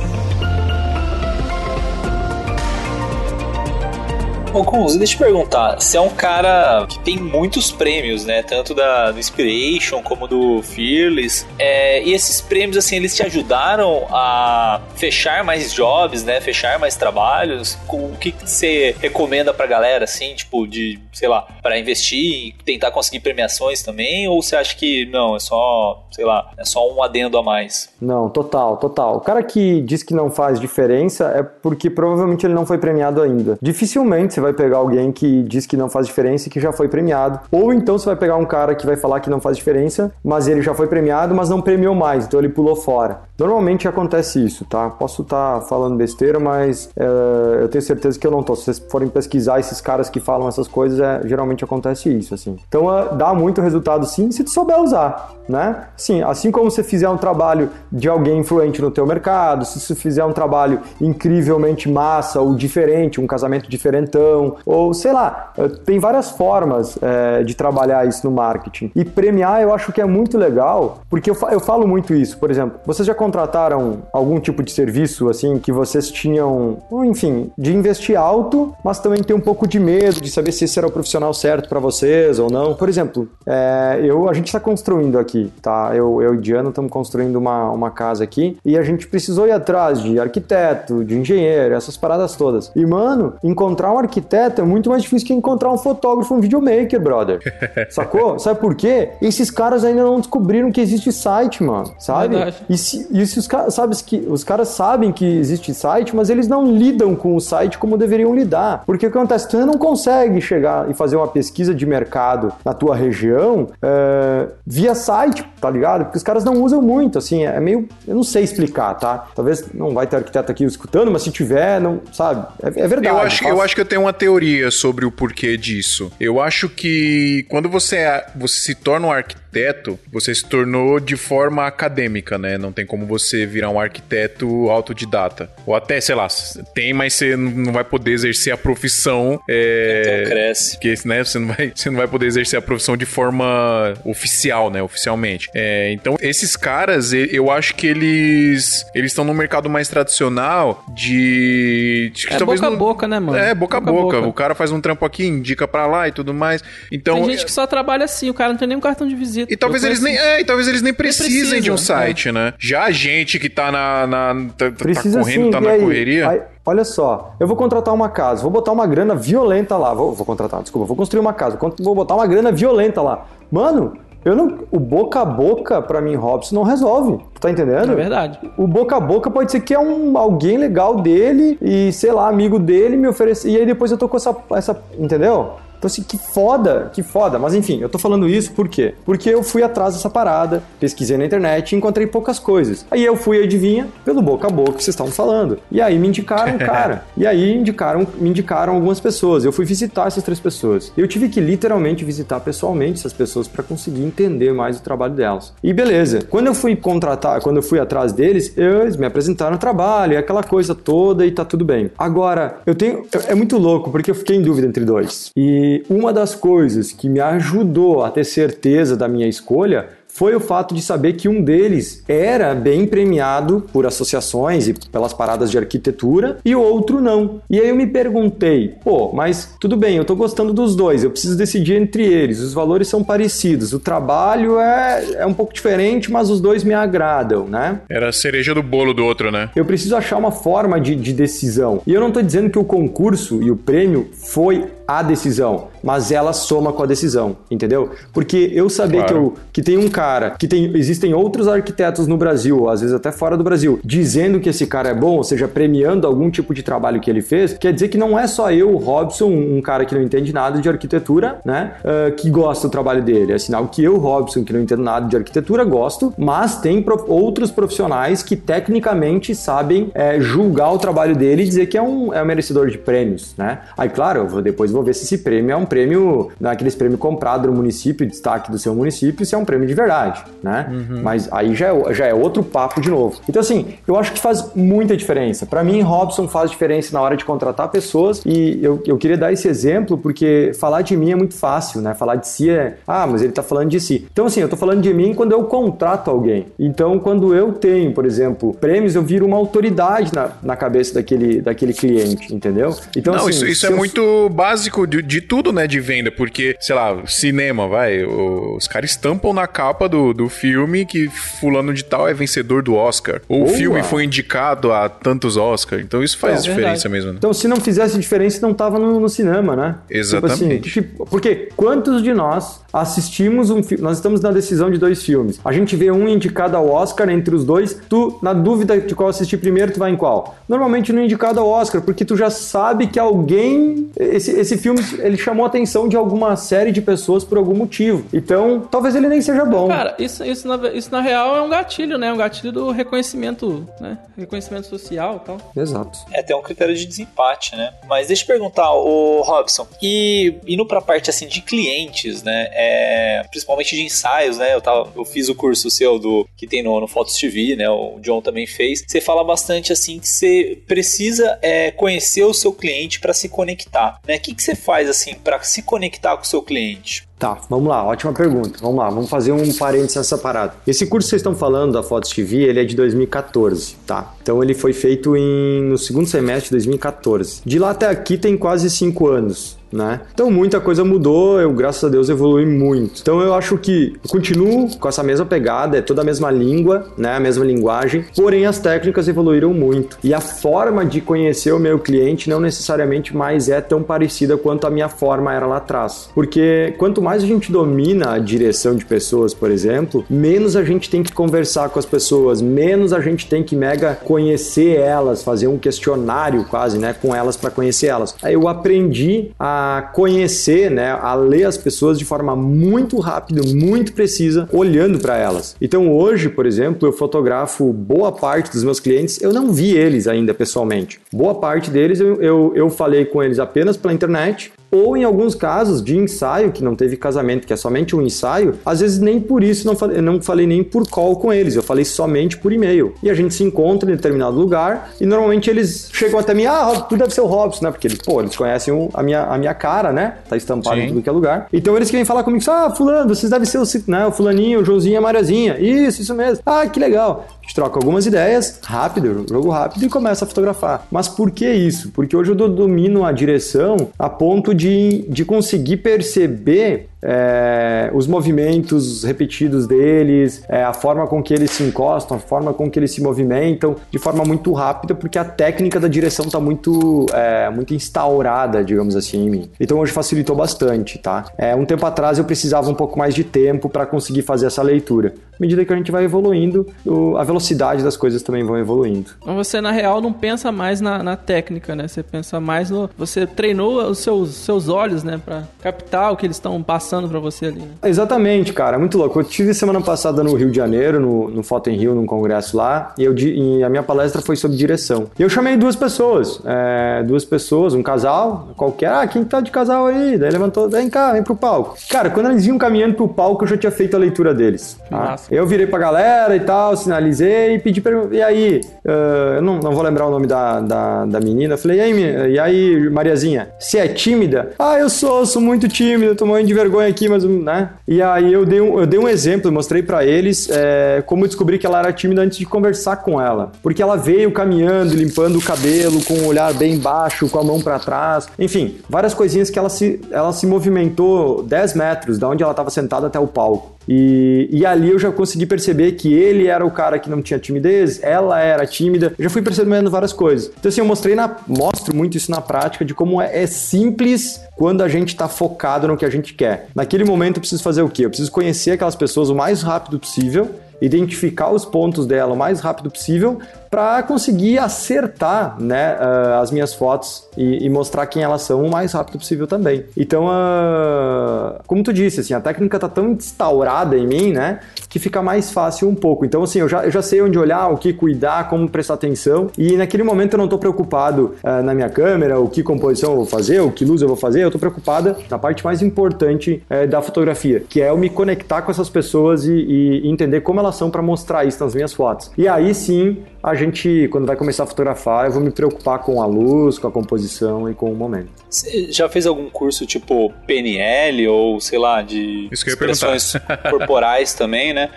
Ô, 4.53 4.65
Kunz, 4.65 4.97
deixa 4.97 5.13
eu 5.13 5.17
te 5.17 5.23
perguntar, 5.23 5.79
você 5.79 5.95
é 5.95 6.01
um 6.01 6.09
cara 6.09 6.85
que 6.85 6.99
tem 6.99 7.15
muitos 7.15 7.71
prêmios, 7.71 8.25
né? 8.25 8.43
Tanto 8.43 8.75
da, 8.75 9.09
do 9.09 9.17
Inspiration 9.17 10.01
como 10.01 10.27
do 10.27 10.61
Fearless. 10.61 11.45
É, 11.57 12.03
e 12.03 12.13
esses 12.13 12.41
prêmios, 12.41 12.75
assim, 12.75 12.97
eles 12.97 13.15
te 13.15 13.23
ajudaram 13.23 14.05
a 14.11 14.81
fechar 14.97 15.41
mais 15.45 15.73
jobs, 15.73 16.25
né? 16.25 16.41
Fechar 16.41 16.77
mais 16.79 16.97
trabalhos? 16.97 17.77
O 17.87 18.17
que, 18.17 18.33
que 18.33 18.49
você 18.49 18.93
recomenda 18.99 19.53
pra 19.53 19.65
galera, 19.65 20.03
assim, 20.03 20.35
tipo, 20.35 20.67
de, 20.67 20.99
sei 21.13 21.29
lá, 21.29 21.47
pra 21.61 21.79
investir 21.79 22.47
e 22.47 22.55
tentar 22.65 22.91
conseguir 22.91 23.19
premiações 23.19 23.81
também? 23.81 24.27
Ou 24.27 24.41
você 24.41 24.55
acha 24.55 24.75
que, 24.75 25.05
não, 25.07 25.35
é 25.35 25.39
só, 25.39 26.03
sei 26.11 26.25
lá, 26.25 26.51
é 26.57 26.65
só 26.65 26.91
um 26.91 27.03
adendo 27.03 27.37
a 27.37 27.43
mais? 27.43 27.89
Não, 28.01 28.29
total, 28.29 28.77
total. 28.77 29.17
O 29.17 29.21
cara 29.21 29.43
que 29.43 29.81
diz 29.81 30.03
que 30.03 30.13
não 30.13 30.29
faz 30.29 30.59
diferença 30.59 31.25
é 31.35 31.43
porque 31.43 31.89
provavelmente 31.89 32.45
ele 32.45 32.53
não 32.53 32.65
foi 32.65 32.77
premiado 32.77 33.21
ainda. 33.21 33.57
Dificilmente 33.61 34.33
você 34.33 34.41
vai 34.41 34.53
pegar 34.53 34.77
alguém 34.77 35.11
que 35.11 35.43
diz 35.43 35.65
que 35.65 35.77
não 35.77 35.89
faz 35.89 36.07
diferença 36.07 36.47
e 36.47 36.51
que 36.51 36.59
já 36.59 36.71
foi 36.71 36.87
premiado. 36.87 37.39
Ou 37.51 37.73
então 37.73 37.97
você 37.97 38.05
vai 38.05 38.15
pegar 38.15 38.35
um 38.35 38.45
cara 38.45 38.75
que 38.75 38.85
vai 38.85 38.97
falar 38.97 39.19
que 39.19 39.29
não 39.29 39.39
faz 39.39 39.57
diferença, 39.57 40.13
mas 40.23 40.47
ele 40.47 40.61
já 40.61 40.73
foi 40.73 40.87
premiado, 40.87 41.35
mas 41.35 41.49
não 41.49 41.61
premiou 41.61 41.95
mais, 41.95 42.25
então 42.25 42.39
ele 42.39 42.49
pulou 42.49 42.75
fora. 42.75 43.21
Normalmente 43.37 43.87
acontece 43.87 44.43
isso, 44.45 44.65
tá? 44.65 44.89
Posso 44.89 45.23
estar 45.23 45.61
falando 45.61 45.95
besteira, 45.95 46.39
mas 46.39 46.89
é, 46.95 47.63
eu 47.63 47.67
tenho 47.69 47.81
certeza 47.81 48.19
que 48.19 48.27
eu 48.27 48.31
não 48.31 48.43
tô. 48.43 48.55
Se 48.55 48.65
vocês 48.65 48.79
forem 48.79 49.09
pesquisar 49.09 49.59
esses 49.59 49.81
caras 49.81 50.09
que 50.09 50.19
falam 50.19 50.47
essas 50.47 50.67
coisas, 50.67 50.99
é, 50.99 51.27
geralmente 51.27 51.50
acontece 51.63 52.09
isso, 52.09 52.33
assim. 52.33 52.57
Então 52.67 52.95
é, 52.95 53.15
dá 53.15 53.33
muito 53.33 53.61
resultado 53.61 54.05
sim, 54.05 54.31
se 54.31 54.43
tu 54.43 54.49
souber 54.49 54.79
usar, 54.79 55.31
né? 55.47 55.87
Sim, 55.97 56.21
assim 56.23 56.51
como 56.51 56.71
você 56.71 56.83
fizer 56.83 57.09
um 57.09 57.17
trabalho 57.17 57.69
de 57.91 58.07
alguém 58.07 58.39
influente 58.39 58.81
no 58.81 58.89
teu 58.89 59.05
mercado, 59.05 59.65
se 59.65 59.79
você 59.79 59.93
fizer 59.93 60.23
um 60.23 60.31
trabalho 60.31 60.79
incrivelmente 60.99 61.89
massa 61.89 62.41
ou 62.41 62.55
diferente, 62.55 63.19
um 63.19 63.27
casamento 63.27 63.69
diferentão, 63.69 64.55
ou 64.65 64.93
sei 64.93 65.11
lá, 65.11 65.51
eh, 65.57 65.67
tem 65.85 65.99
várias 65.99 66.31
formas 66.31 66.97
eh, 67.01 67.43
de 67.43 67.55
trabalhar 67.55 68.07
isso 68.07 68.25
no 68.27 68.31
marketing. 68.35 68.91
E 68.95 69.03
premiar 69.03 69.61
eu 69.61 69.73
acho 69.73 69.91
que 69.91 70.01
é 70.01 70.05
muito 70.05 70.37
legal, 70.37 70.99
porque 71.09 71.29
eu, 71.29 71.37
eu 71.51 71.59
falo 71.59 71.87
muito 71.87 72.13
isso. 72.13 72.37
Por 72.37 72.49
exemplo, 72.49 72.79
vocês 72.85 73.05
já 73.05 73.13
contrataram 73.13 74.03
algum 74.13 74.39
tipo 74.39 74.63
de 74.63 74.71
serviço 74.71 75.29
assim 75.29 75.59
que 75.59 75.71
vocês 75.71 76.09
tinham, 76.09 76.77
enfim, 77.05 77.51
de 77.57 77.73
investir 77.73 78.17
alto, 78.17 78.73
mas 78.83 78.99
também 78.99 79.21
ter 79.21 79.33
um 79.33 79.39
pouco 79.39 79.67
de 79.67 79.79
medo 79.79 80.21
de 80.21 80.29
saber 80.29 80.51
se 80.51 80.65
esse 80.65 80.77
era 80.77 80.87
o 80.87 80.91
profissional 80.91 81.33
certo 81.41 81.67
para 81.67 81.79
vocês 81.79 82.37
ou 82.37 82.51
não. 82.51 82.75
Por 82.75 82.87
exemplo, 82.87 83.27
eh, 83.45 84.01
eu 84.03 84.29
a 84.29 84.33
gente 84.33 84.47
está 84.47 84.59
construindo 84.59 85.17
aqui, 85.17 85.51
tá? 85.61 85.91
Eu, 85.93 86.21
eu 86.21 86.35
e 86.35 86.37
Diana 86.37 86.69
estamos 86.69 86.91
construindo 86.91 87.35
uma, 87.35 87.71
uma 87.71 87.89
casa 87.89 88.23
aqui 88.23 88.57
e 88.63 88.77
a 88.77 88.83
gente 88.83 89.07
precisou 89.07 89.47
ir 89.47 89.51
atrás 89.51 90.01
de 90.01 90.19
arquiteto, 90.19 91.03
de 91.03 91.17
engenheiro, 91.17 91.73
essas 91.73 91.97
paradas 91.97 92.35
todas. 92.35 92.71
E 92.75 92.85
mano, 92.85 93.33
encontrar 93.43 93.91
um 93.91 93.97
arquiteto 93.97 94.61
é 94.61 94.63
muito 94.63 94.89
mais 94.89 95.01
difícil 95.01 95.27
que 95.27 95.33
encontrar 95.33 95.71
um 95.71 95.77
fotógrafo, 95.77 96.35
um 96.35 96.39
videomaker, 96.39 97.01
brother. 97.01 97.39
Sacou? 97.89 98.37
Sabe 98.37 98.59
por 98.59 98.75
quê? 98.75 99.09
Esses 99.21 99.49
caras 99.49 99.83
ainda 99.83 100.03
não 100.03 100.19
descobriram 100.19 100.71
que 100.71 100.79
existe 100.79 101.11
site, 101.11 101.63
mano. 101.63 101.91
Sabe? 101.97 102.35
Verdade. 102.35 102.57
E 102.69 102.77
se, 102.77 103.07
e 103.11 103.25
se 103.25 103.39
os 103.39 103.47
caras, 103.47 103.73
sabe 103.73 103.95
que 104.03 104.17
os 104.29 104.43
caras 104.43 104.67
sabem 104.69 105.11
que 105.11 105.25
existe 105.25 105.73
site, 105.73 106.15
mas 106.15 106.29
eles 106.29 106.47
não 106.47 106.65
lidam 106.65 107.15
com 107.15 107.35
o 107.35 107.41
site 107.41 107.79
como 107.79 107.97
deveriam 107.97 108.35
lidar. 108.35 108.83
Porque 108.85 109.07
o 109.07 109.11
que 109.11 109.17
acontece? 109.17 109.49
Tu 109.49 109.57
não 109.65 109.73
consegue 109.73 110.39
chegar 110.39 110.89
e 110.89 110.93
fazer 110.93 111.15
uma 111.15 111.30
pesquisa 111.31 111.73
de 111.73 111.85
mercado 111.85 112.53
na 112.63 112.73
tua 112.73 112.95
região 112.95 113.69
é, 113.81 114.47
via 114.65 114.93
site, 114.95 115.43
tá 115.59 115.69
ligado? 115.69 116.05
Porque 116.05 116.17
os 116.17 116.23
caras 116.23 116.43
não 116.43 116.61
usam 116.61 116.81
muito, 116.81 117.17
assim, 117.17 117.45
é 117.45 117.59
meio. 117.59 117.87
Eu 118.07 118.15
não 118.15 118.23
sei 118.23 118.43
explicar, 118.43 118.93
tá? 118.95 119.27
Talvez 119.35 119.73
não 119.73 119.93
vai 119.93 120.07
ter 120.07 120.17
arquiteto 120.17 120.51
aqui 120.51 120.63
escutando, 120.63 121.11
mas 121.11 121.23
se 121.23 121.31
tiver, 121.31 121.79
não. 121.79 122.01
Sabe? 122.11 122.45
É, 122.63 122.67
é 122.81 122.87
verdade. 122.87 123.07
Eu 123.07 123.17
acho, 123.19 123.47
eu 123.47 123.61
acho 123.61 123.75
que 123.75 123.81
eu 123.81 123.85
tenho 123.85 124.01
uma 124.01 124.13
teoria 124.13 124.69
sobre 124.71 125.05
o 125.05 125.11
porquê 125.11 125.57
disso. 125.57 126.11
Eu 126.19 126.41
acho 126.41 126.69
que 126.69 127.45
quando 127.49 127.69
você, 127.69 127.97
é- 127.97 128.27
você 128.35 128.59
se 128.59 128.75
torna 128.75 129.07
um 129.07 129.11
arquiteto, 129.11 129.99
você 130.11 130.33
se 130.33 130.45
tornou 130.45 130.99
de 130.99 131.15
forma 131.15 131.65
acadêmica, 131.65 132.37
né? 132.37 132.57
Não 132.57 132.71
tem 132.71 132.85
como 132.85 133.05
você 133.05 133.45
virar 133.45 133.69
um 133.69 133.79
arquiteto 133.79 134.69
autodidata. 134.69 135.49
Ou 135.65 135.75
até, 135.75 135.99
sei 135.99 136.15
lá, 136.15 136.27
tem, 136.73 136.93
mas 136.93 137.13
você 137.13 137.35
não 137.35 137.71
vai 137.71 137.83
poder 137.83 138.11
exercer 138.11 138.53
a 138.53 138.57
profissão. 138.57 139.39
É... 139.49 140.21
Então 140.21 140.31
cresce. 140.31 140.71
Porque, 140.71 140.93
né, 141.05 141.20
você 141.25 141.39
não, 141.39 141.47
vai, 141.47 141.71
você 141.75 141.89
não 141.89 141.97
vai 141.97 142.07
poder 142.07 142.25
exercer 142.25 142.57
a 142.57 142.61
profissão 142.61 142.95
de 142.97 143.05
forma 143.05 143.93
oficial, 144.03 144.69
né, 144.69 144.81
oficialmente. 144.81 145.49
É, 145.53 145.91
então, 145.91 146.15
esses 146.21 146.55
caras, 146.55 147.13
eu 147.13 147.51
acho 147.51 147.75
que 147.75 147.87
eles 147.87 148.85
eles 148.93 149.11
estão 149.11 149.23
no 149.25 149.33
mercado 149.33 149.69
mais 149.69 149.87
tradicional 149.87 150.83
de... 150.93 152.11
de 152.13 152.27
É 152.33 152.39
boca 152.39 152.67
a 152.67 152.69
não- 152.69 152.77
boca, 152.77 153.07
né, 153.07 153.19
mano? 153.19 153.37
É, 153.37 153.53
boca 153.53 153.77
a 153.77 153.79
boca. 153.81 153.91
boca. 153.93 154.17
boca. 154.17 154.27
O 154.29 154.33
cara 154.33 154.55
faz 154.55 154.71
um 154.71 154.81
trampo 154.81 155.05
aqui, 155.05 155.25
indica 155.25 155.67
pra 155.67 155.85
lá 155.87 156.07
e 156.07 156.11
tudo 156.11 156.33
mais. 156.33 156.63
Então, 156.91 157.15
Tem 157.15 157.25
gente 157.31 157.45
que 157.45 157.51
só 157.51 157.65
trabalha 157.67 158.05
assim, 158.05 158.29
o 158.29 158.33
cara 158.33 158.51
não 158.51 158.57
tem 158.57 158.67
nem 158.67 158.77
um 158.77 158.81
cartão 158.81 159.07
de 159.07 159.15
visita. 159.15 159.51
E 159.51 159.57
talvez 159.57 159.83
eles 159.83 160.01
nem, 160.01 160.17
é, 160.17 160.41
e 160.41 160.45
talvez 160.45 160.67
eles 160.67 160.81
nem 160.81 160.93
precisem 160.93 161.31
precisa, 161.31 161.61
de 161.61 161.71
um 161.71 161.75
é. 161.75 161.77
site, 161.77 162.31
né? 162.31 162.53
Já 162.59 162.83
a 162.85 162.91
gente 162.91 163.39
que 163.39 163.49
tá 163.49 163.71
na, 163.71 164.07
na 164.07 164.47
tá, 164.57 164.71
tá 164.71 164.85
correndo, 165.01 165.23
sim, 165.23 165.51
tá 165.51 165.61
na 165.61 165.71
aí? 165.71 165.79
correria. 165.79 166.29
Aí, 166.29 166.41
olha 166.71 166.85
só, 166.85 167.33
eu 167.39 167.45
vou 167.45 167.55
contratar 167.55 167.93
uma 167.93 168.09
casa, 168.09 168.41
vou 168.41 168.49
botar 168.49 168.71
uma 168.71 168.87
grana 168.87 169.13
violenta 169.13 169.77
lá. 169.77 169.93
Vou, 169.93 170.13
vou 170.13 170.25
contratar, 170.25 170.61
desculpa, 170.61 170.87
vou 170.87 170.95
construir 170.95 171.19
uma 171.19 171.33
casa, 171.33 171.57
vou 171.79 171.93
botar 171.93 172.15
uma 172.15 172.25
grana 172.25 172.51
violenta 172.51 173.01
lá. 173.01 173.25
Mano, 173.51 173.93
eu 174.23 174.35
não, 174.35 174.59
o 174.71 174.79
boca 174.79 175.19
a 175.19 175.25
boca, 175.25 175.81
pra 175.81 175.99
mim, 175.99 176.15
Robson, 176.15 176.55
não 176.55 176.63
resolve. 176.63 177.19
Tá 177.39 177.49
entendendo? 177.49 177.91
É 177.91 177.95
verdade. 177.95 178.39
O 178.57 178.67
boca 178.67 178.95
a 178.95 178.99
boca 178.99 179.29
pode 179.29 179.51
ser 179.51 179.61
que 179.61 179.73
é 179.73 179.79
um 179.79 180.17
alguém 180.17 180.57
legal 180.57 181.01
dele 181.01 181.57
e, 181.61 181.91
sei 181.91 182.11
lá, 182.11 182.29
amigo 182.29 182.59
dele 182.59 182.95
me 182.95 183.07
oferece. 183.07 183.49
E 183.49 183.57
aí 183.57 183.65
depois 183.65 183.91
eu 183.91 183.97
tô 183.97 184.07
com 184.07 184.17
essa. 184.17 184.35
essa 184.51 184.81
entendeu? 184.97 185.53
Então, 185.81 185.87
assim, 185.87 186.03
que 186.03 186.15
foda, 186.15 186.91
que 186.93 187.01
foda. 187.01 187.39
Mas 187.39 187.55
enfim, 187.55 187.79
eu 187.81 187.89
tô 187.89 187.97
falando 187.97 188.29
isso 188.29 188.51
por 188.51 188.69
quê? 188.69 188.93
Porque 189.03 189.27
eu 189.27 189.41
fui 189.41 189.63
atrás 189.63 189.95
dessa 189.95 190.11
parada, 190.11 190.61
pesquisei 190.79 191.17
na 191.17 191.25
internet 191.25 191.71
e 191.71 191.75
encontrei 191.75 192.05
poucas 192.05 192.37
coisas. 192.37 192.85
Aí 192.91 193.03
eu 193.03 193.15
fui, 193.15 193.43
adivinha, 193.43 193.87
pelo 194.05 194.21
boca 194.21 194.45
a 194.45 194.51
boca 194.51 194.73
que 194.73 194.83
vocês 194.83 194.93
estavam 194.93 195.11
falando. 195.11 195.57
E 195.71 195.81
aí 195.81 195.97
me 195.97 196.07
indicaram 196.07 196.53
um 196.53 196.57
cara. 196.59 197.03
e 197.17 197.25
aí 197.25 197.55
indicaram, 197.55 198.05
me 198.19 198.29
indicaram 198.29 198.75
algumas 198.75 198.99
pessoas. 198.99 199.43
Eu 199.43 199.51
fui 199.51 199.65
visitar 199.65 200.05
essas 200.05 200.23
três 200.23 200.39
pessoas. 200.39 200.93
Eu 200.95 201.07
tive 201.07 201.29
que 201.29 201.39
literalmente 201.39 202.05
visitar 202.05 202.39
pessoalmente 202.41 202.99
essas 202.99 203.13
pessoas 203.13 203.47
para 203.47 203.63
conseguir 203.63 204.03
entender 204.03 204.53
mais 204.53 204.77
o 204.77 204.83
trabalho 204.83 205.15
delas. 205.15 205.51
E 205.63 205.73
beleza. 205.73 206.19
Quando 206.29 206.45
eu 206.45 206.53
fui 206.53 206.75
contratar, 206.75 207.41
quando 207.41 207.57
eu 207.57 207.63
fui 207.63 207.79
atrás 207.79 208.13
deles, 208.13 208.55
eles 208.55 208.97
me 208.97 209.07
apresentaram 209.07 209.55
o 209.55 209.59
trabalho, 209.59 210.13
e 210.13 210.17
aquela 210.17 210.43
coisa 210.43 210.75
toda 210.75 211.25
e 211.25 211.31
tá 211.31 211.43
tudo 211.43 211.65
bem. 211.65 211.89
Agora, 211.97 212.59
eu 212.67 212.75
tenho. 212.75 213.03
É 213.27 213.33
muito 213.33 213.57
louco, 213.57 213.89
porque 213.89 214.11
eu 214.11 214.15
fiquei 214.15 214.35
em 214.35 214.43
dúvida 214.43 214.67
entre 214.67 214.85
dois. 214.85 215.31
E 215.35 215.70
uma 215.89 216.11
das 216.11 216.35
coisas 216.35 216.91
que 216.91 217.09
me 217.09 217.19
ajudou 217.19 218.03
a 218.03 218.09
ter 218.09 218.23
certeza 218.23 218.95
da 218.97 219.07
minha 219.07 219.27
escolha 219.27 219.89
foi 220.13 220.35
o 220.35 220.39
fato 220.39 220.75
de 220.75 220.81
saber 220.81 221.13
que 221.13 221.27
um 221.27 221.41
deles 221.41 222.03
era 222.07 222.53
bem 222.53 222.85
premiado 222.85 223.65
por 223.71 223.85
associações 223.85 224.67
e 224.67 224.73
pelas 224.73 225.13
paradas 225.13 225.49
de 225.49 225.57
arquitetura 225.57 226.37
e 226.43 226.55
o 226.55 226.61
outro 226.61 226.99
não. 226.99 227.41
E 227.49 227.59
aí 227.59 227.69
eu 227.69 227.75
me 227.75 227.87
perguntei, 227.87 228.75
pô, 228.83 229.11
mas 229.13 229.55
tudo 229.59 229.77
bem, 229.77 229.97
eu 229.97 230.05
tô 230.05 230.15
gostando 230.15 230.53
dos 230.53 230.75
dois, 230.75 231.03
eu 231.03 231.11
preciso 231.11 231.37
decidir 231.37 231.75
entre 231.81 232.03
eles, 232.03 232.39
os 232.39 232.53
valores 232.53 232.87
são 232.87 233.03
parecidos, 233.03 233.73
o 233.73 233.79
trabalho 233.79 234.59
é, 234.59 235.13
é 235.15 235.25
um 235.25 235.33
pouco 235.33 235.53
diferente, 235.53 236.11
mas 236.11 236.29
os 236.29 236.41
dois 236.41 236.63
me 236.63 236.73
agradam, 236.73 237.47
né? 237.47 237.79
Era 237.89 238.09
a 238.09 238.13
cereja 238.13 238.53
do 238.53 238.61
bolo 238.61 238.93
do 238.93 239.05
outro, 239.05 239.31
né? 239.31 239.49
Eu 239.55 239.65
preciso 239.65 239.95
achar 239.95 240.17
uma 240.17 240.31
forma 240.31 240.79
de, 240.79 240.95
de 240.95 241.13
decisão. 241.13 241.81
E 241.87 241.93
eu 241.93 242.01
não 242.01 242.09
estou 242.09 242.21
dizendo 242.21 242.49
que 242.49 242.59
o 242.59 242.63
concurso 242.63 243.41
e 243.41 243.49
o 243.49 243.55
prêmio 243.55 244.09
foi 244.13 244.65
a 244.99 245.03
decisão, 245.03 245.67
mas 245.83 246.11
ela 246.11 246.33
soma 246.33 246.71
com 246.73 246.83
a 246.83 246.85
decisão, 246.85 247.37
entendeu? 247.49 247.89
Porque 248.13 248.51
eu 248.53 248.69
saber 248.69 248.97
Claro. 248.97 249.07
que, 249.07 249.13
eu, 249.13 249.33
que 249.53 249.61
tem 249.61 249.77
um 249.77 249.89
cara, 249.89 250.31
que 250.31 250.47
tem, 250.47 250.65
existem 250.75 251.13
outros 251.13 251.47
arquitetos 251.47 252.07
no 252.07 252.17
Brasil, 252.17 252.69
às 252.69 252.81
vezes 252.81 252.95
até 252.95 253.11
fora 253.11 253.35
do 253.37 253.43
Brasil, 253.43 253.79
dizendo 253.83 254.39
que 254.39 254.49
esse 254.49 254.65
cara 254.67 254.89
é 254.89 254.93
bom, 254.93 255.17
ou 255.17 255.23
seja, 255.23 255.47
premiando 255.47 256.05
algum 256.07 256.29
tipo 256.29 256.53
de 256.53 256.61
trabalho 256.63 256.99
que 256.99 257.09
ele 257.09 257.21
fez, 257.21 257.53
quer 257.53 257.73
dizer 257.73 257.87
que 257.87 257.97
não 257.97 258.17
é 258.17 258.27
só 258.27 258.51
eu, 258.51 258.71
o 258.71 258.77
Robson, 258.77 259.27
um 259.27 259.61
cara 259.61 259.85
que 259.85 259.93
não 259.95 260.01
entende 260.01 260.33
nada 260.33 260.59
de 260.59 260.67
arquitetura, 260.69 261.39
né, 261.45 261.73
ah, 261.83 262.11
que 262.11 262.29
gosta 262.29 262.67
do 262.67 262.71
trabalho 262.71 263.01
dele. 263.01 263.33
É 263.33 263.37
sinal 263.37 263.67
que 263.67 263.83
eu, 263.83 263.97
Robson, 263.97 264.43
que 264.43 264.53
não 264.53 264.61
entendo 264.61 264.83
nada 264.83 265.07
de 265.07 265.15
arquitetura, 265.15 265.63
gosto, 265.63 266.13
mas 266.17 266.57
tem 266.61 266.81
prof- 266.81 267.05
outros 267.07 267.49
profissionais 267.51 268.21
que 268.23 268.35
tecnicamente 268.35 269.33
sabem 269.35 269.91
é, 269.93 270.19
julgar 270.19 270.71
o 270.71 270.77
trabalho 270.77 271.15
dele 271.15 271.43
e 271.43 271.45
dizer 271.45 271.65
que 271.67 271.77
é 271.77 271.81
um, 271.81 272.13
é 272.13 272.21
um 272.21 272.25
merecedor 272.25 272.69
de 272.69 272.77
prêmios, 272.77 273.33
né? 273.37 273.59
Aí, 273.77 273.89
claro, 273.89 274.19
eu 274.21 274.27
vou, 274.27 274.41
depois 274.41 274.71
vou 274.71 274.80
ver 274.83 274.93
se 274.93 275.03
esse 275.05 275.17
prêmio 275.19 275.51
é 275.51 275.55
um 275.55 275.65
prêmio, 275.65 276.29
naqueles 276.39 276.75
prêmio 276.75 276.97
comprado 276.97 277.47
no 277.47 277.53
município, 277.53 278.05
destaque 278.07 278.51
do 278.51 278.57
seu 278.57 278.73
município, 278.75 279.25
se 279.25 279.35
é 279.35 279.37
um 279.37 279.45
prêmio 279.45 279.67
de 279.67 279.73
verdade, 279.73 280.23
né? 280.43 280.67
Mas 281.03 281.27
aí 281.31 281.55
já 281.55 281.67
é, 281.73 281.93
já 281.93 282.05
é 282.05 282.13
outro 282.13 282.43
papo 282.43 282.79
de 282.81 282.89
novo. 282.89 283.19
Então, 283.27 283.39
assim, 283.41 283.75
eu 283.87 283.95
acho 283.97 284.13
que 284.13 284.19
faz 284.19 284.51
muita 284.55 284.95
diferença. 284.95 285.45
Para 285.45 285.63
mim, 285.63 285.81
Robson 285.81 286.27
faz 286.27 286.49
diferença 286.51 286.93
na 286.93 287.01
hora 287.01 287.15
de 287.17 287.25
contratar 287.25 287.69
pessoas 287.69 288.21
e 288.25 288.59
eu, 288.61 288.81
eu 288.85 288.97
queria 288.97 289.17
dar 289.17 289.31
esse 289.31 289.47
exemplo 289.47 289.97
porque 289.97 290.51
falar 290.59 290.81
de 290.81 290.95
mim 290.95 291.11
é 291.11 291.15
muito 291.15 291.33
fácil, 291.35 291.81
né? 291.81 291.93
Falar 291.93 292.15
de 292.15 292.27
si 292.27 292.49
é, 292.49 292.77
ah, 292.87 293.05
mas 293.07 293.21
ele 293.21 293.31
tá 293.33 293.43
falando 293.43 293.69
de 293.69 293.79
si. 293.79 294.07
Então, 294.11 294.25
assim, 294.25 294.39
eu 294.41 294.49
tô 294.49 294.55
falando 294.55 294.81
de 294.81 294.93
mim 294.93 295.13
quando 295.13 295.31
eu 295.31 295.43
contrato 295.45 296.09
alguém. 296.09 296.45
Então, 296.59 296.99
quando 296.99 297.35
eu 297.35 297.53
tenho, 297.53 297.91
por 297.93 298.05
exemplo, 298.05 298.53
prêmios, 298.59 298.95
eu 298.95 299.01
viro 299.03 299.25
uma 299.25 299.37
autoridade 299.37 300.13
na, 300.13 300.29
na 300.41 300.55
cabeça 300.55 300.93
daquele, 300.95 301.41
daquele 301.41 301.73
cliente, 301.73 302.33
entendeu? 302.33 302.75
Então, 302.95 303.13
não, 303.13 303.21
assim, 303.21 303.29
isso, 303.31 303.45
isso 303.47 303.65
é 303.67 303.71
eu- 303.71 303.77
muito 303.77 304.29
básico 304.29 304.70
de, 304.87 305.01
de 305.01 305.21
tudo, 305.21 305.51
né, 305.51 305.67
de 305.67 305.79
venda, 305.79 306.11
porque, 306.11 306.55
sei 306.59 306.75
lá, 306.75 306.97
cinema, 307.05 307.67
vai, 307.67 308.03
os 308.03 308.67
caras 308.67 308.91
estampam 308.91 309.33
na 309.33 309.47
capa 309.47 309.87
do, 309.87 310.13
do 310.13 310.29
filme 310.29 310.85
que 310.85 311.07
fulano 311.09 311.73
de 311.73 311.83
tal 311.83 312.07
é 312.07 312.13
vencedor 312.13 312.63
do 312.63 312.75
Oscar. 312.75 313.21
Ou 313.27 313.43
o 313.43 313.47
filme 313.47 313.83
foi 313.83 314.03
indicado 314.03 314.71
a 314.71 314.87
tantos 314.89 315.37
Oscars. 315.37 315.83
Então 315.83 316.03
isso 316.03 316.17
faz 316.17 316.39
É 316.39 316.41
diferença 316.49 316.87
verdade. 316.87 316.89
mesmo, 316.89 317.11
né? 317.11 317.15
Então, 317.17 317.33
se 317.33 317.47
não 317.47 317.57
fizesse 317.57 317.97
diferença, 317.97 318.39
não 318.45 318.53
tava 318.53 318.79
no, 318.79 318.99
no 318.99 319.09
cinema, 319.09 319.55
né? 319.55 319.75
Exatamente. 319.89 320.37
Tipo 320.37 320.51
assim, 320.51 320.59
tipo, 320.81 321.05
porque 321.05 321.49
quantos 321.55 322.01
de 322.01 322.13
nós 322.13 322.61
assistimos 322.73 323.49
um 323.49 323.61
filme? 323.63 323.83
Nós 323.83 323.97
estamos 323.97 324.21
na 324.21 324.31
decisão 324.31 324.69
de 324.69 324.77
dois 324.77 325.03
filmes. 325.03 325.39
A 325.43 325.51
gente 325.51 325.75
vê 325.75 325.91
um 325.91 326.07
indicado 326.07 326.55
ao 326.57 326.69
Oscar 326.69 327.09
entre 327.09 327.35
os 327.35 327.43
dois. 327.45 327.77
Tu, 327.89 328.19
na 328.21 328.33
dúvida 328.33 328.79
de 328.79 328.95
qual 328.95 329.09
assistir 329.09 329.37
primeiro, 329.37 329.71
tu 329.71 329.79
vai 329.79 329.91
em 329.91 329.95
qual? 329.97 330.37
Normalmente 330.47 330.91
no 330.93 331.01
indicado 331.01 331.39
ao 331.39 331.47
Oscar, 331.47 331.81
porque 331.81 332.05
tu 332.05 332.15
já 332.15 332.29
sabe 332.29 332.87
que 332.87 332.99
alguém. 332.99 333.89
Esse, 333.99 334.31
esse 334.31 334.50
filme 334.57 334.81
ele 334.99 335.17
chamou 335.17 335.45
a 335.45 335.47
atenção 335.47 335.87
de 335.87 335.95
alguma 335.95 336.35
série 336.35 336.71
de 336.71 336.81
pessoas 336.81 337.23
por 337.23 337.37
algum 337.37 337.55
motivo. 337.55 338.05
Então, 338.13 338.61
talvez 338.61 338.95
ele 338.95 339.07
nem 339.07 339.21
seja 339.21 339.45
bom. 339.45 339.67
Cara, 339.67 339.95
isso, 339.99 340.23
isso, 340.23 340.47
na, 340.47 340.69
isso 340.71 340.91
na 340.91 341.01
real 341.01 341.35
é 341.35 341.41
um 341.41 341.49
gatilho, 341.49 341.97
né? 341.97 342.11
Um 342.11 342.17
gatilho 342.17 342.51
do 342.51 342.71
reconhecimento, 342.71 343.67
né? 343.79 343.97
Reconhecimento 344.17 344.67
social 344.67 345.21
e 345.21 345.25
tal. 345.25 345.37
Exato. 345.55 345.99
É 346.11 346.19
até 346.19 346.35
um 346.35 346.41
critério 346.41 346.75
de 346.75 346.85
desempate, 346.85 347.55
né? 347.55 347.73
Mas 347.87 348.07
deixa 348.07 348.23
eu 348.23 348.27
perguntar, 348.27 348.71
o 348.73 349.21
Robson, 349.21 349.67
e 349.81 350.35
indo 350.47 350.65
pra 350.65 350.81
parte 350.81 351.09
assim 351.09 351.27
de 351.27 351.41
clientes, 351.41 352.23
né? 352.23 352.49
É, 352.51 353.23
principalmente 353.29 353.75
de 353.75 353.83
ensaios, 353.83 354.37
né? 354.37 354.53
Eu, 354.53 354.61
tava, 354.61 354.89
eu 354.95 355.05
fiz 355.05 355.29
o 355.29 355.35
curso 355.35 355.69
seu 355.69 355.97
do 355.99 356.27
que 356.35 356.47
tem 356.47 356.63
no, 356.63 356.79
no 356.79 356.87
Fotos 356.87 357.15
TV, 357.15 357.55
né? 357.55 357.69
O 357.69 357.99
John 358.01 358.21
também 358.21 358.47
fez. 358.47 358.83
Você 358.87 359.01
fala 359.01 359.23
bastante 359.23 359.71
assim 359.71 359.99
que 359.99 360.07
você 360.07 360.59
precisa 360.67 361.37
é, 361.41 361.71
conhecer 361.71 362.23
o 362.23 362.33
seu 362.33 362.51
cliente 362.51 362.99
para 362.99 363.13
se 363.13 363.29
conectar, 363.29 363.99
né? 364.07 364.17
O 364.17 364.19
que, 364.19 364.33
que 364.33 364.40
você 364.41 364.55
faz 364.55 364.89
assim 364.89 365.13
para 365.15 365.41
se 365.41 365.61
conectar 365.61 366.15
com 366.15 366.23
o 366.23 366.27
seu 366.27 366.41
cliente? 366.41 367.07
Tá, 367.17 367.39
vamos 367.47 367.67
lá, 367.69 367.85
ótima 367.85 368.11
pergunta. 368.13 368.57
Vamos 368.59 368.77
lá, 368.77 368.89
vamos 368.89 369.09
fazer 369.09 369.31
um 369.31 369.53
parênteses 369.53 369.95
nessa 369.95 370.17
parada. 370.17 370.55
Esse 370.65 370.87
curso 370.87 371.05
que 371.05 371.11
vocês 371.11 371.19
estão 371.19 371.35
falando 371.35 371.73
da 371.73 371.83
Fotos 371.83 372.09
TV, 372.09 372.37
ele 372.37 372.59
é 372.59 372.63
de 372.63 372.75
2014, 372.75 373.75
tá? 373.85 374.15
Então 374.21 374.41
ele 374.41 374.55
foi 374.55 374.73
feito 374.73 375.15
em, 375.15 375.61
no 375.63 375.77
segundo 375.77 376.07
semestre 376.07 376.45
de 376.45 376.51
2014. 376.51 377.41
De 377.45 377.59
lá 377.59 377.71
até 377.71 377.87
aqui 377.87 378.17
tem 378.17 378.35
quase 378.35 378.69
cinco 378.71 379.07
anos. 379.07 379.60
Né? 379.71 380.01
Então 380.13 380.29
muita 380.29 380.59
coisa 380.59 380.83
mudou, 380.83 381.39
eu 381.39 381.53
graças 381.53 381.83
a 381.83 381.89
Deus 381.89 382.09
evolui 382.09 382.45
muito. 382.45 382.99
Então 383.01 383.21
eu 383.21 383.33
acho 383.33 383.57
que 383.57 383.95
continuo 384.09 384.69
com 384.77 384.89
essa 384.89 385.01
mesma 385.01 385.25
pegada, 385.25 385.77
é 385.77 385.81
toda 385.81 386.01
a 386.01 386.05
mesma 386.05 386.29
língua, 386.29 386.87
né, 386.97 387.15
a 387.15 387.19
mesma 387.19 387.45
linguagem, 387.45 388.05
porém 388.15 388.45
as 388.45 388.59
técnicas 388.59 389.07
evoluíram 389.07 389.53
muito. 389.53 389.97
E 390.03 390.13
a 390.13 390.19
forma 390.19 390.85
de 390.85 390.99
conhecer 390.99 391.53
o 391.53 391.59
meu 391.59 391.79
cliente 391.79 392.29
não 392.29 392.39
necessariamente 392.39 393.15
mais 393.15 393.49
é 393.49 393.61
tão 393.61 393.81
parecida 393.81 394.37
quanto 394.37 394.67
a 394.67 394.69
minha 394.69 394.89
forma 394.89 395.33
era 395.33 395.45
lá 395.45 395.57
atrás. 395.57 396.09
Porque 396.13 396.73
quanto 396.77 397.01
mais 397.01 397.23
a 397.23 397.27
gente 397.27 397.51
domina 397.51 398.13
a 398.13 398.19
direção 398.19 398.75
de 398.75 398.85
pessoas, 398.85 399.33
por 399.33 399.49
exemplo, 399.49 400.03
menos 400.09 400.55
a 400.55 400.63
gente 400.63 400.89
tem 400.89 401.03
que 401.03 401.13
conversar 401.13 401.69
com 401.69 401.79
as 401.79 401.85
pessoas, 401.85 402.41
menos 402.41 402.93
a 402.93 402.99
gente 402.99 403.27
tem 403.27 403.43
que 403.43 403.55
mega 403.55 403.95
conhecer 403.95 404.77
elas, 404.77 405.23
fazer 405.23 405.47
um 405.47 405.57
questionário 405.57 406.45
quase, 406.45 406.77
né, 406.77 406.93
com 406.93 407.15
elas 407.15 407.37
para 407.37 407.49
conhecer 407.49 407.87
elas. 407.87 408.15
Aí 408.21 408.33
eu 408.33 408.47
aprendi 408.47 409.31
a 409.39 409.60
conhecer, 409.93 410.69
né, 410.69 410.91
a 410.91 411.13
ler 411.13 411.45
as 411.45 411.57
pessoas 411.57 411.97
de 411.97 412.05
forma 412.05 412.35
muito 412.35 412.99
rápida, 412.99 413.41
muito 413.53 413.93
precisa, 413.93 414.47
olhando 414.51 414.99
para 414.99 415.17
elas. 415.17 415.55
Então 415.61 415.91
hoje, 415.91 416.29
por 416.29 416.45
exemplo, 416.45 416.87
eu 416.87 416.93
fotografo 416.93 417.71
boa 417.73 418.11
parte 418.11 418.51
dos 418.51 418.63
meus 418.63 418.79
clientes, 418.79 419.21
eu 419.21 419.33
não 419.33 419.51
vi 419.51 419.75
eles 419.75 420.07
ainda 420.07 420.33
pessoalmente. 420.33 420.99
Boa 421.11 421.35
parte 421.35 421.69
deles 421.69 421.99
eu, 421.99 422.21
eu, 422.21 422.53
eu 422.55 422.69
falei 422.69 423.05
com 423.05 423.21
eles 423.21 423.39
apenas 423.39 423.77
pela 423.77 423.93
internet 423.93 424.51
Ou 424.71 424.95
em 424.95 425.03
alguns 425.03 425.35
casos 425.35 425.83
de 425.83 425.97
ensaio, 425.97 426.51
que 426.51 426.63
não 426.63 426.75
teve 426.75 426.95
casamento, 426.97 427.45
que 427.45 427.53
é 427.53 427.57
somente 427.57 427.95
um 427.95 428.01
ensaio, 428.01 428.55
às 428.65 428.79
vezes 428.79 428.99
nem 428.99 429.19
por 429.19 429.43
isso 429.43 429.67
não 429.67 429.75
falei, 429.75 429.97
eu 429.97 430.01
não 430.01 430.21
falei 430.21 430.47
nem 430.47 430.63
por 430.63 430.87
call 430.89 431.15
com 431.17 431.31
eles, 431.33 431.55
eu 431.55 431.63
falei 431.63 431.83
somente 431.85 432.37
por 432.37 432.51
e-mail. 432.53 432.93
E 433.03 433.09
a 433.09 433.13
gente 433.13 433.33
se 433.33 433.43
encontra 433.43 433.91
em 433.91 433.95
determinado 433.95 434.37
lugar 434.39 434.91
e 434.99 435.05
normalmente 435.05 435.49
eles 435.49 435.89
chegam 435.91 436.19
até 436.19 436.33
mim, 436.33 436.45
ah, 436.45 436.85
tu 436.87 436.95
deve 436.97 437.13
ser 437.13 437.21
o 437.21 437.25
Robson, 437.25 437.65
né? 437.65 437.71
Porque 437.71 437.87
eles, 437.87 437.97
pô, 437.97 438.21
eles 438.21 438.35
conhecem 438.35 438.73
o- 438.73 438.89
a, 438.93 439.03
minha, 439.03 439.23
a 439.23 439.37
minha 439.37 439.53
cara, 439.53 439.91
né? 439.91 440.15
Tá 440.29 440.37
estampado 440.37 440.75
Sim. 440.77 440.83
em 440.83 440.87
tudo 440.89 441.01
que 441.01 441.09
é 441.09 441.11
lugar. 441.11 441.47
Então 441.51 441.75
eles 441.75 441.89
querem 441.91 442.05
falar 442.05 442.23
comigo, 442.23 442.43
ah, 442.49 442.69
fulano, 442.75 443.13
vocês 443.13 443.29
devem 443.29 443.45
ser 443.45 443.57
o, 443.59 443.63
né, 443.87 444.05
o 444.07 444.11
fulaninho, 444.11 444.61
o 444.61 444.65
Joãozinho 444.65 444.93
e 444.93 444.97
a 444.97 445.01
Mariazinha. 445.01 445.57
Isso, 445.59 446.01
isso 446.01 446.15
mesmo. 446.15 446.41
Ah, 446.45 446.65
que 446.67 446.79
legal. 446.79 447.25
A 447.39 447.41
gente 447.43 447.55
troca 447.55 447.77
algumas 447.79 448.05
ideias, 448.05 448.59
rápido, 448.63 449.25
jogo 449.29 449.49
rápido 449.49 449.83
e 449.85 449.89
começa 449.89 450.23
a 450.23 450.27
fotografar. 450.27 450.85
Mas 450.91 451.07
por 451.07 451.31
que 451.31 451.49
isso? 451.51 451.89
Porque 451.91 452.15
hoje 452.15 452.31
eu 452.31 452.35
do- 452.35 452.47
domino 452.47 453.03
a 453.03 453.11
direção 453.11 453.89
a 453.99 454.07
ponto 454.09 454.53
de, 454.53 454.60
de 454.69 455.23
conseguir 455.23 455.77
perceber 455.77 456.87
é, 457.01 457.89
os 457.93 458.07
movimentos 458.07 459.03
repetidos 459.03 459.67
deles, 459.67 460.43
é, 460.47 460.63
a 460.63 460.73
forma 460.73 461.05
com 461.07 461.21
que 461.21 461.33
eles 461.33 461.51
se 461.51 461.63
encostam, 461.63 462.17
a 462.17 462.19
forma 462.19 462.53
com 462.53 462.69
que 462.69 462.79
eles 462.79 462.91
se 462.91 463.01
movimentam, 463.01 463.75
de 463.89 463.97
forma 463.99 464.23
muito 464.23 464.51
rápida, 464.53 464.93
porque 464.95 465.17
a 465.17 465.25
técnica 465.25 465.79
da 465.79 465.87
direção 465.87 466.25
está 466.25 466.39
muito, 466.39 467.05
é, 467.13 467.49
muito 467.49 467.73
instaurada, 467.73 468.63
digamos 468.63 468.95
assim, 468.95 469.25
em 469.25 469.29
mim. 469.29 469.49
Então 469.59 469.79
hoje 469.79 469.91
facilitou 469.91 470.35
bastante, 470.35 470.97
tá? 470.97 471.25
É, 471.37 471.55
um 471.55 471.65
tempo 471.65 471.85
atrás 471.85 472.17
eu 472.17 472.23
precisava 472.25 472.69
um 472.69 472.75
pouco 472.75 472.97
mais 472.97 473.13
de 473.15 473.23
tempo 473.23 473.69
para 473.69 473.85
conseguir 473.85 474.21
fazer 474.21 474.47
essa 474.47 474.61
leitura. 474.61 475.13
À 475.33 475.41
medida 475.41 475.65
que 475.65 475.73
a 475.73 475.75
gente 475.75 475.91
vai 475.91 476.03
evoluindo, 476.03 476.67
o- 476.85 477.17
a 477.17 477.23
velocidade 477.23 477.83
das 477.83 477.97
coisas 477.97 478.21
também 478.21 478.43
vão 478.43 478.57
evoluindo. 478.57 479.11
Você, 479.25 479.59
na 479.59 479.71
real, 479.71 479.99
não 479.99 480.13
pensa 480.13 480.51
mais 480.51 480.79
na, 480.81 481.01
na 481.01 481.15
técnica, 481.15 481.75
né? 481.75 481.87
Você 481.87 482.03
pensa 482.03 482.39
mais 482.39 482.69
no. 482.69 482.87
Você 482.97 483.25
treinou 483.25 483.81
os 483.89 483.97
seus, 483.99 484.35
seus 484.35 484.69
olhos, 484.69 485.03
né? 485.03 485.19
Pra 485.23 485.43
captar 485.61 486.11
o 486.11 486.15
que 486.17 486.25
eles 486.27 486.35
estão 486.37 486.61
passando 486.61 486.90
pra 487.07 487.19
você 487.19 487.45
ali, 487.47 487.59
né? 487.59 487.67
Exatamente, 487.83 488.53
cara, 488.53 488.77
muito 488.79 488.97
louco. 488.97 489.19
Eu 489.19 489.23
tive 489.23 489.53
semana 489.53 489.81
passada 489.81 490.23
no 490.23 490.33
Rio 490.35 490.49
de 490.49 490.57
Janeiro, 490.57 490.99
no, 490.99 491.29
no 491.29 491.43
Foto 491.43 491.69
em 491.69 491.75
Rio, 491.77 491.93
num 491.95 492.05
congresso 492.05 492.57
lá, 492.57 492.93
e, 492.97 493.03
eu, 493.03 493.15
e 493.17 493.63
a 493.63 493.69
minha 493.69 493.83
palestra 493.83 494.21
foi 494.21 494.35
sobre 494.35 494.57
direção. 494.57 495.07
E 495.17 495.21
eu 495.21 495.29
chamei 495.29 495.55
duas 495.57 495.75
pessoas, 495.75 496.41
é, 496.45 497.03
duas 497.03 497.23
pessoas, 497.25 497.73
um 497.73 497.83
casal, 497.83 498.49
qualquer, 498.55 498.89
ah, 498.89 499.07
quem 499.07 499.23
tá 499.23 499.39
de 499.41 499.51
casal 499.51 499.87
aí? 499.87 500.17
Daí 500.17 500.31
levantou, 500.31 500.69
vem 500.69 500.89
cá, 500.89 501.13
vem 501.13 501.23
pro 501.23 501.35
palco. 501.35 501.77
Cara, 501.89 502.09
quando 502.09 502.29
eles 502.31 502.45
iam 502.45 502.57
caminhando 502.57 502.95
pro 502.95 503.07
palco, 503.07 503.43
eu 503.43 503.47
já 503.49 503.57
tinha 503.57 503.71
feito 503.71 503.95
a 503.95 503.99
leitura 503.99 504.33
deles. 504.33 504.77
tá? 504.89 505.15
Eu 505.29 505.45
virei 505.45 505.67
pra 505.67 505.79
galera 505.79 506.35
e 506.35 506.39
tal, 506.39 506.75
sinalizei 506.75 507.55
e 507.55 507.59
pedi 507.59 507.81
pra 507.81 507.91
e 508.11 508.21
aí, 508.21 508.61
ah, 508.87 509.33
eu 509.37 509.41
não, 509.41 509.59
não 509.59 509.71
vou 509.71 509.83
lembrar 509.83 510.07
o 510.07 510.11
nome 510.11 510.27
da, 510.27 510.59
da, 510.59 511.05
da 511.05 511.19
menina, 511.19 511.53
eu 511.53 511.57
falei, 511.57 511.77
e 511.77 511.81
aí, 511.81 512.31
e 512.33 512.39
aí, 512.39 512.89
Mariazinha, 512.89 513.49
você 513.59 513.77
é 513.79 513.87
tímida? 513.87 514.51
Ah, 514.57 514.77
eu 514.79 514.89
sou, 514.89 515.25
sou 515.25 515.41
muito 515.41 515.67
tímida, 515.67 516.15
tô 516.15 516.25
morrendo 516.25 516.47
de 516.47 516.53
vergonha 516.53 516.80
aqui, 516.87 517.07
mas, 517.07 517.23
né? 517.23 517.71
E 517.87 518.01
aí 518.01 518.31
eu 518.31 518.45
dei 518.45 518.61
um, 518.61 518.79
eu 518.79 518.85
dei 518.85 518.99
um 518.99 519.07
exemplo, 519.07 519.51
mostrei 519.51 519.81
pra 519.81 520.05
eles 520.05 520.49
é, 520.49 521.03
como 521.05 521.23
eu 521.23 521.27
descobri 521.27 521.57
que 521.57 521.65
ela 521.65 521.79
era 521.79 521.93
tímida 521.93 522.21
antes 522.21 522.37
de 522.37 522.45
conversar 522.45 522.97
com 522.97 523.21
ela. 523.21 523.51
Porque 523.61 523.81
ela 523.81 523.95
veio 523.95 524.31
caminhando, 524.31 524.93
limpando 524.93 525.37
o 525.37 525.41
cabelo, 525.41 526.03
com 526.03 526.13
o 526.13 526.27
olhar 526.27 526.53
bem 526.53 526.77
baixo, 526.77 527.29
com 527.29 527.39
a 527.39 527.43
mão 527.43 527.61
pra 527.61 527.79
trás, 527.79 528.27
enfim, 528.37 528.77
várias 528.89 529.13
coisinhas 529.13 529.49
que 529.49 529.59
ela 529.59 529.69
se, 529.69 530.01
ela 530.11 530.33
se 530.33 530.45
movimentou 530.45 531.43
10 531.43 531.73
metros 531.75 532.17
da 532.17 532.27
onde 532.27 532.43
ela 532.43 532.53
tava 532.53 532.69
sentada 532.69 533.07
até 533.07 533.19
o 533.19 533.27
palco. 533.27 533.80
E, 533.93 534.47
e 534.49 534.65
ali 534.65 534.89
eu 534.89 534.97
já 534.97 535.11
consegui 535.11 535.45
perceber 535.45 535.91
que 535.91 536.13
ele 536.13 536.47
era 536.47 536.65
o 536.65 536.71
cara 536.71 536.97
que 536.97 537.09
não 537.09 537.21
tinha 537.21 537.37
timidez, 537.37 538.01
ela 538.01 538.39
era 538.39 538.65
tímida. 538.65 539.13
Eu 539.19 539.23
já 539.25 539.29
fui 539.29 539.41
percebendo 539.41 539.91
várias 539.91 540.13
coisas. 540.13 540.49
Então, 540.57 540.69
assim, 540.69 540.79
eu 540.79 540.85
mostrei 540.85 541.13
na, 541.13 541.35
mostro 541.45 541.93
muito 541.93 542.15
isso 542.15 542.31
na 542.31 542.39
prática 542.39 542.85
de 542.85 542.93
como 542.93 543.21
é, 543.21 543.43
é 543.43 543.45
simples 543.45 544.45
quando 544.55 544.81
a 544.81 544.87
gente 544.87 545.13
tá 545.13 545.27
focado 545.27 545.89
no 545.89 545.97
que 545.97 546.05
a 546.05 546.09
gente 546.09 546.33
quer. 546.33 546.67
Naquele 546.73 547.03
momento 547.03 547.35
eu 547.35 547.41
preciso 547.41 547.61
fazer 547.61 547.81
o 547.81 547.89
quê? 547.89 548.05
Eu 548.05 548.09
preciso 548.09 548.31
conhecer 548.31 548.71
aquelas 548.71 548.95
pessoas 548.95 549.29
o 549.29 549.35
mais 549.35 549.61
rápido 549.61 549.99
possível, 549.99 550.49
identificar 550.81 551.51
os 551.51 551.65
pontos 551.65 552.05
dela 552.05 552.33
o 552.33 552.37
mais 552.37 552.61
rápido 552.61 552.89
possível 552.89 553.39
para 553.71 554.03
conseguir 554.03 554.59
acertar 554.59 555.55
né, 555.57 555.95
ah, 555.97 556.41
as 556.41 556.51
minhas 556.51 556.73
fotos 556.73 557.25
e, 557.37 557.65
e 557.65 557.69
mostrar 557.69 558.05
quem 558.05 558.21
elas 558.21 558.41
são 558.41 558.61
o 558.65 558.69
mais 558.69 558.91
rápido 558.91 559.17
possível 559.17 559.47
também. 559.47 559.85
Então, 559.95 560.27
ah, 560.29 561.61
como 561.65 561.81
tu 561.81 561.93
disse, 561.93 562.19
assim, 562.19 562.33
a 562.33 562.41
técnica 562.41 562.77
tá 562.77 562.89
tão 562.89 563.13
instaurada 563.13 563.97
em 563.97 564.05
mim, 564.05 564.33
né, 564.33 564.59
que 564.89 564.99
fica 564.99 565.21
mais 565.21 565.51
fácil 565.51 565.87
um 565.87 565.95
pouco. 565.95 566.25
Então, 566.25 566.43
assim, 566.43 566.59
eu 566.59 566.67
já, 566.67 566.83
eu 566.83 566.91
já 566.91 567.01
sei 567.01 567.21
onde 567.21 567.39
olhar, 567.39 567.69
o 567.69 567.77
que 567.77 567.93
cuidar, 567.93 568.49
como 568.49 568.67
prestar 568.67 568.95
atenção 568.95 569.47
e 569.57 569.77
naquele 569.77 570.03
momento 570.03 570.33
eu 570.33 570.37
não 570.37 570.49
tô 570.49 570.57
preocupado 570.57 571.35
ah, 571.41 571.61
na 571.61 571.73
minha 571.73 571.89
câmera, 571.89 572.37
o 572.41 572.49
que 572.49 572.61
composição 572.61 573.11
eu 573.11 573.15
vou 573.15 573.25
fazer, 573.25 573.61
o 573.61 573.71
que 573.71 573.85
luz 573.85 574.01
eu 574.01 574.07
vou 574.09 574.17
fazer, 574.17 574.43
eu 574.43 574.51
tô 574.51 574.59
preocupada 574.59 575.15
na 575.29 575.39
parte 575.39 575.63
mais 575.63 575.81
importante 575.81 576.61
eh, 576.69 576.85
da 576.87 577.01
fotografia, 577.01 577.61
que 577.61 577.81
é 577.81 577.89
eu 577.89 577.97
me 577.97 578.09
conectar 578.09 578.61
com 578.63 578.71
essas 578.71 578.89
pessoas 578.89 579.45
e, 579.45 579.53
e 579.53 580.09
entender 580.09 580.41
como 580.41 580.59
elas 580.59 580.75
são 580.75 580.91
para 580.91 581.01
mostrar 581.01 581.45
isso 581.45 581.63
nas 581.63 581.73
minhas 581.73 581.93
fotos. 581.93 582.31
E 582.37 582.47
aí 582.47 582.75
sim, 582.75 583.17
a 583.43 583.55
gente, 583.55 584.07
quando 584.11 584.27
vai 584.27 584.35
começar 584.35 584.63
a 584.63 584.67
fotografar, 584.67 585.25
eu 585.25 585.31
vou 585.31 585.41
me 585.41 585.51
preocupar 585.51 585.99
com 585.99 586.21
a 586.21 586.25
luz, 586.25 586.77
com 586.77 586.87
a 586.87 586.91
composição 586.91 587.69
e 587.69 587.73
com 587.73 587.91
o 587.91 587.95
momento. 587.95 588.29
Você 588.49 588.91
já 588.91 589.09
fez 589.09 589.25
algum 589.25 589.49
curso 589.49 589.85
tipo 589.85 590.31
PNL 590.45 591.27
ou 591.27 591.59
sei 591.59 591.79
lá, 591.79 592.01
de 592.01 592.49
expressões 592.51 593.33
corporais 593.69 594.33
também, 594.33 594.73
né? 594.73 594.89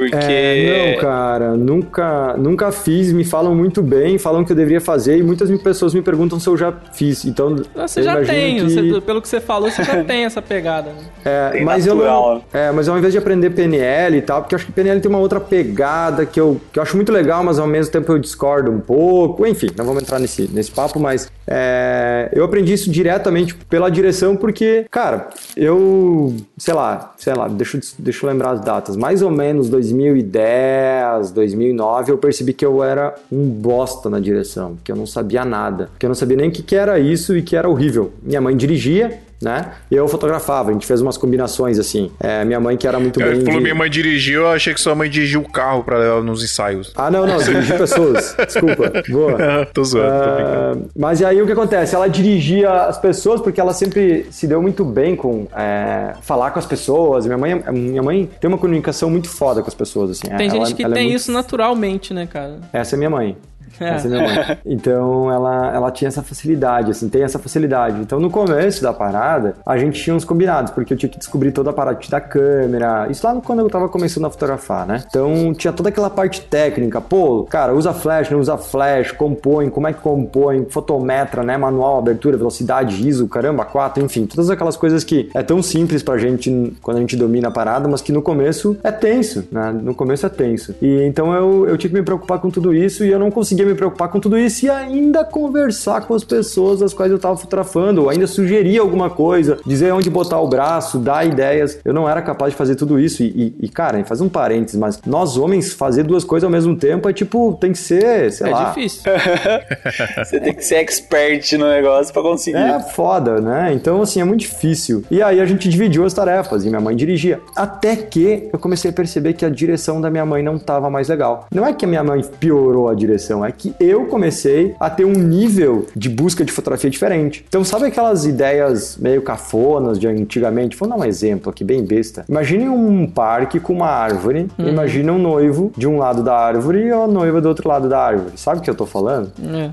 Porque. 0.00 0.16
É, 0.16 0.94
não, 0.94 1.00
cara, 1.02 1.56
nunca, 1.58 2.34
nunca 2.38 2.72
fiz, 2.72 3.12
me 3.12 3.22
falam 3.22 3.54
muito 3.54 3.82
bem, 3.82 4.16
falam 4.16 4.42
que 4.46 4.52
eu 4.52 4.56
deveria 4.56 4.80
fazer 4.80 5.18
e 5.18 5.22
muitas 5.22 5.50
pessoas 5.60 5.92
me 5.92 6.00
perguntam 6.00 6.40
se 6.40 6.48
eu 6.48 6.56
já 6.56 6.72
fiz. 6.94 7.26
Então, 7.26 7.56
Você 7.76 8.00
eu 8.00 8.04
já 8.04 8.16
tem, 8.24 8.56
que- 8.56 8.62
você- 8.92 9.00
pelo 9.02 9.20
que 9.20 9.28
você 9.28 9.40
falou, 9.40 9.70
você 9.70 9.84
já 9.84 10.02
tem 10.04 10.24
essa 10.24 10.40
pegada. 10.40 10.88
Né? 10.90 11.02
É, 11.22 11.50
Bem 11.52 11.64
mas 11.66 11.86
eu 11.86 11.94
natural, 11.96 12.34
não, 12.52 12.60
é, 12.60 12.72
mas 12.72 12.88
ao 12.88 12.96
invés 12.96 13.12
de 13.12 13.18
aprender 13.18 13.50
PNL 13.50 14.16
e 14.16 14.22
tal, 14.22 14.40
porque 14.40 14.54
eu 14.54 14.56
acho 14.56 14.64
que 14.66 14.72
PNL 14.72 15.00
tem 15.02 15.10
uma 15.10 15.18
outra 15.18 15.38
pegada 15.38 16.24
que 16.24 16.40
eu, 16.40 16.58
que 16.72 16.78
eu 16.78 16.82
acho 16.82 16.96
muito 16.96 17.12
legal, 17.12 17.44
mas 17.44 17.58
ao 17.58 17.66
mesmo 17.66 17.92
tempo 17.92 18.10
eu 18.10 18.18
discordo 18.18 18.70
um 18.70 18.80
pouco. 18.80 19.46
Enfim, 19.46 19.68
não 19.76 19.84
vamos 19.84 20.02
entrar 20.02 20.18
nesse, 20.18 20.48
nesse 20.50 20.70
papo, 20.70 20.98
mas 20.98 21.30
é, 21.46 22.30
eu 22.32 22.42
aprendi 22.44 22.72
isso 22.72 22.90
diretamente 22.90 23.54
pela 23.54 23.90
direção, 23.90 24.34
porque, 24.34 24.86
cara, 24.90 25.28
eu, 25.56 26.34
sei 26.56 26.72
lá, 26.72 27.12
sei 27.18 27.34
lá, 27.34 27.48
deixa, 27.48 27.76
eu- 27.76 27.80
deixa 27.98 28.24
eu 28.24 28.30
lembrar 28.30 28.52
as 28.52 28.60
datas, 28.60 28.96
mais 28.96 29.20
ou 29.20 29.30
menos 29.30 29.68
2010, 29.92 31.32
2009, 31.32 32.12
eu 32.12 32.18
percebi 32.18 32.52
que 32.52 32.64
eu 32.64 32.82
era 32.82 33.14
um 33.30 33.48
bosta 33.48 34.08
na 34.08 34.20
direção, 34.20 34.76
que 34.82 34.90
eu 34.90 34.96
não 34.96 35.06
sabia 35.06 35.44
nada, 35.44 35.90
que 35.98 36.06
eu 36.06 36.08
não 36.08 36.14
sabia 36.14 36.36
nem 36.36 36.48
o 36.48 36.52
que, 36.52 36.62
que 36.62 36.76
era 36.76 36.98
isso 36.98 37.36
e 37.36 37.42
que 37.42 37.56
era 37.56 37.68
horrível. 37.68 38.12
Minha 38.22 38.40
mãe 38.40 38.56
dirigia, 38.56 39.20
né? 39.42 39.72
E 39.90 39.94
eu 39.96 40.06
fotografava, 40.08 40.70
a 40.70 40.72
gente 40.72 40.86
fez 40.86 41.00
umas 41.00 41.16
combinações 41.16 41.78
assim. 41.78 42.10
É, 42.20 42.44
minha 42.44 42.60
mãe 42.60 42.76
que 42.76 42.86
era 42.86 42.98
muito 43.00 43.18
Cara, 43.18 43.32
bem. 43.32 43.40
falou 43.44 43.58
de- 43.58 43.62
minha 43.62 43.74
mãe 43.74 43.88
dirigiu, 43.90 44.42
eu 44.42 44.48
achei 44.50 44.74
que 44.74 44.80
sua 44.80 44.94
mãe 44.94 45.08
dirigiu 45.08 45.40
o 45.40 45.48
carro 45.50 45.82
pra 45.82 45.98
levar 45.98 46.22
nos 46.22 46.42
ensaios. 46.44 46.92
Ah, 46.96 47.10
não, 47.10 47.26
não, 47.26 47.38
dirigi 47.38 47.72
pessoas. 47.74 48.34
Desculpa. 48.46 48.92
Boa. 49.08 49.66
tô 49.72 49.84
zoando, 49.84 50.08
tô 50.24 50.34
brincando. 50.34 50.84
Ah, 50.86 50.90
mas 50.96 51.20
e 51.20 51.24
aí 51.24 51.40
o 51.40 51.46
que 51.46 51.52
acontece? 51.52 51.94
Ela 51.94 52.08
dirigia 52.08 52.70
as 52.84 52.98
pessoas 52.98 53.40
porque 53.40 53.60
ela 53.60 53.72
sempre 53.72 54.26
se 54.30 54.46
deu 54.46 54.60
muito 54.60 54.84
bem 54.84 55.16
com 55.16 55.46
é, 55.56 56.14
falar 56.22 56.50
com 56.50 56.58
as 56.58 56.66
pessoas. 56.66 57.24
Minha 57.26 57.38
mãe, 57.38 57.62
minha 57.72 58.02
mãe 58.02 58.28
tem 58.40 58.48
uma 58.48 58.58
comunicação 58.58 59.08
muito 59.10 59.28
foda 59.28 59.62
com 59.62 59.68
as 59.68 59.74
pesas, 59.74 60.10
assim. 60.10 60.28
Tem 60.36 60.48
Ela- 60.48 60.64
gente 60.66 60.74
que 60.74 60.82
ela 60.84 60.94
é 60.94 60.96
tem 60.96 61.04
muito- 61.08 61.16
isso 61.20 61.32
naturalmente, 61.32 62.12
né, 62.14 62.26
cara? 62.30 62.58
Essa 62.72 62.94
é 62.94 62.98
minha 62.98 63.10
mãe. 63.10 63.36
É. 63.78 63.96
É 63.96 64.08
minha 64.08 64.22
mãe. 64.22 64.58
Então 64.64 65.30
ela, 65.30 65.74
ela 65.74 65.90
tinha 65.90 66.08
essa 66.08 66.22
facilidade, 66.22 66.90
assim, 66.90 67.08
tem 67.08 67.22
essa 67.22 67.38
facilidade. 67.38 68.00
Então 68.00 68.20
no 68.20 68.30
começo 68.30 68.82
da 68.82 68.92
parada, 68.92 69.56
a 69.64 69.76
gente 69.78 70.02
tinha 70.02 70.14
uns 70.14 70.24
combinados, 70.24 70.70
porque 70.72 70.92
eu 70.94 70.96
tinha 70.96 71.10
que 71.10 71.18
descobrir 71.18 71.52
toda 71.52 71.70
a 71.70 71.72
parte 71.72 72.10
da 72.10 72.20
câmera. 72.20 73.08
Isso 73.10 73.26
lá 73.26 73.34
quando 73.44 73.60
eu 73.60 73.68
tava 73.68 73.88
começando 73.88 74.26
a 74.26 74.30
fotografar, 74.30 74.86
né? 74.86 75.02
Então 75.08 75.52
tinha 75.54 75.72
toda 75.72 75.88
aquela 75.88 76.10
parte 76.10 76.42
técnica. 76.42 77.00
Pô, 77.00 77.44
cara, 77.44 77.74
usa 77.74 77.92
flash, 77.92 78.30
não 78.30 78.40
usa 78.40 78.56
flash, 78.56 79.12
compõe, 79.12 79.70
como 79.70 79.86
é 79.86 79.92
que 79.92 80.00
compõe, 80.00 80.66
fotometra, 80.68 81.42
né? 81.42 81.56
Manual, 81.56 81.98
abertura, 81.98 82.36
velocidade, 82.36 83.06
ISO, 83.06 83.28
caramba, 83.28 83.64
4, 83.64 84.02
enfim, 84.04 84.26
todas 84.26 84.50
aquelas 84.50 84.76
coisas 84.76 85.04
que 85.04 85.30
é 85.34 85.42
tão 85.42 85.62
simples 85.62 86.02
pra 86.02 86.18
gente 86.18 86.76
quando 86.82 86.98
a 86.98 87.00
gente 87.00 87.16
domina 87.16 87.48
a 87.48 87.50
parada, 87.50 87.88
mas 87.88 88.00
que 88.00 88.12
no 88.12 88.22
começo 88.22 88.76
é 88.82 88.90
tenso, 88.90 89.44
né? 89.50 89.72
No 89.72 89.94
começo 89.94 90.26
é 90.26 90.28
tenso. 90.28 90.74
E 90.80 91.02
então 91.02 91.32
eu, 91.34 91.68
eu 91.68 91.76
tive 91.76 91.94
que 91.94 92.00
me 92.00 92.04
preocupar 92.04 92.38
com 92.38 92.50
tudo 92.50 92.74
isso 92.74 93.04
e 93.04 93.10
eu 93.10 93.18
não 93.18 93.30
conseguia 93.30 93.59
me 93.64 93.74
preocupar 93.74 94.08
com 94.08 94.20
tudo 94.20 94.38
isso 94.38 94.64
e 94.66 94.70
ainda 94.70 95.24
conversar 95.24 96.02
com 96.02 96.14
as 96.14 96.24
pessoas 96.24 96.80
das 96.80 96.92
quais 96.94 97.10
eu 97.12 97.18
tava 97.18 97.36
fotografando, 97.36 98.02
ou 98.02 98.10
ainda 98.10 98.26
sugerir 98.26 98.78
alguma 98.78 99.10
coisa, 99.10 99.58
dizer 99.66 99.92
onde 99.92 100.08
botar 100.10 100.40
o 100.40 100.48
braço, 100.48 100.98
dar 100.98 101.26
ideias. 101.26 101.78
Eu 101.84 101.92
não 101.92 102.08
era 102.08 102.22
capaz 102.22 102.52
de 102.52 102.56
fazer 102.58 102.74
tudo 102.76 102.98
isso. 102.98 103.22
E, 103.22 103.26
e- 103.26 103.54
e, 103.66 103.68
cara, 103.68 104.02
faz 104.04 104.20
um 104.20 104.28
parênteses, 104.28 104.78
mas 104.78 105.00
nós 105.06 105.36
homens 105.36 105.72
fazer 105.72 106.02
duas 106.02 106.24
coisas 106.24 106.44
ao 106.44 106.50
mesmo 106.50 106.76
tempo 106.76 107.08
é 107.08 107.12
tipo, 107.12 107.56
tem 107.60 107.72
que 107.72 107.78
ser, 107.78 108.32
sei 108.32 108.48
É 108.48 108.50
lá. 108.50 108.64
difícil. 108.70 109.02
Você 110.24 110.40
tem 110.40 110.54
que 110.54 110.64
ser 110.64 110.76
expert 110.76 111.52
no 111.58 111.68
negócio 111.68 112.12
pra 112.12 112.22
conseguir. 112.22 112.56
É 112.56 112.80
foda, 112.80 113.40
né? 113.40 113.72
Então, 113.72 114.02
assim, 114.02 114.20
é 114.20 114.24
muito 114.24 114.40
difícil. 114.40 115.04
E 115.10 115.22
aí 115.22 115.40
a 115.40 115.46
gente 115.46 115.68
dividiu 115.68 116.04
as 116.04 116.12
tarefas 116.14 116.64
e 116.64 116.68
minha 116.68 116.80
mãe 116.80 116.94
dirigia. 116.96 117.40
Até 117.54 117.96
que 117.96 118.48
eu 118.52 118.58
comecei 118.58 118.90
a 118.90 118.94
perceber 118.94 119.34
que 119.34 119.44
a 119.44 119.48
direção 119.50 120.00
da 120.00 120.10
minha 120.10 120.24
mãe 120.24 120.42
não 120.42 120.58
tava 120.58 120.88
mais 120.90 121.08
legal. 121.08 121.46
Não 121.54 121.66
é 121.66 121.72
que 121.72 121.84
a 121.84 121.88
minha 121.88 122.02
mãe 122.04 122.22
piorou 122.38 122.88
a 122.88 122.94
direção, 122.94 123.44
é 123.44 123.49
né? 123.50 123.54
Que 123.56 123.74
eu 123.80 124.06
comecei 124.06 124.74
a 124.78 124.88
ter 124.88 125.04
um 125.04 125.12
nível 125.12 125.86
de 125.94 126.08
busca 126.08 126.44
de 126.44 126.52
fotografia 126.52 126.88
diferente. 126.90 127.44
Então, 127.48 127.64
sabe 127.64 127.86
aquelas 127.86 128.24
ideias 128.24 128.96
meio 128.96 129.22
cafonas 129.22 129.98
de 129.98 130.06
antigamente? 130.06 130.76
Vou 130.76 130.88
dar 130.88 130.96
um 130.96 131.04
exemplo 131.04 131.50
aqui, 131.50 131.64
bem 131.64 131.84
besta. 131.84 132.24
Imagine 132.28 132.68
um 132.68 133.06
parque 133.06 133.58
com 133.60 133.72
uma 133.72 133.88
árvore, 133.88 134.48
Uhum. 134.58 134.68
imagine 134.68 135.10
um 135.10 135.18
noivo 135.18 135.72
de 135.76 135.86
um 135.86 135.98
lado 135.98 136.22
da 136.22 136.36
árvore 136.36 136.86
e 136.86 136.90
a 136.90 137.06
noiva 137.06 137.40
do 137.40 137.48
outro 137.48 137.68
lado 137.68 137.88
da 137.88 137.98
árvore. 137.98 138.32
Sabe 138.36 138.60
o 138.60 138.62
que 138.62 138.70
eu 138.70 138.74
tô 138.74 138.86
falando? 138.86 139.32
É. 139.54 139.70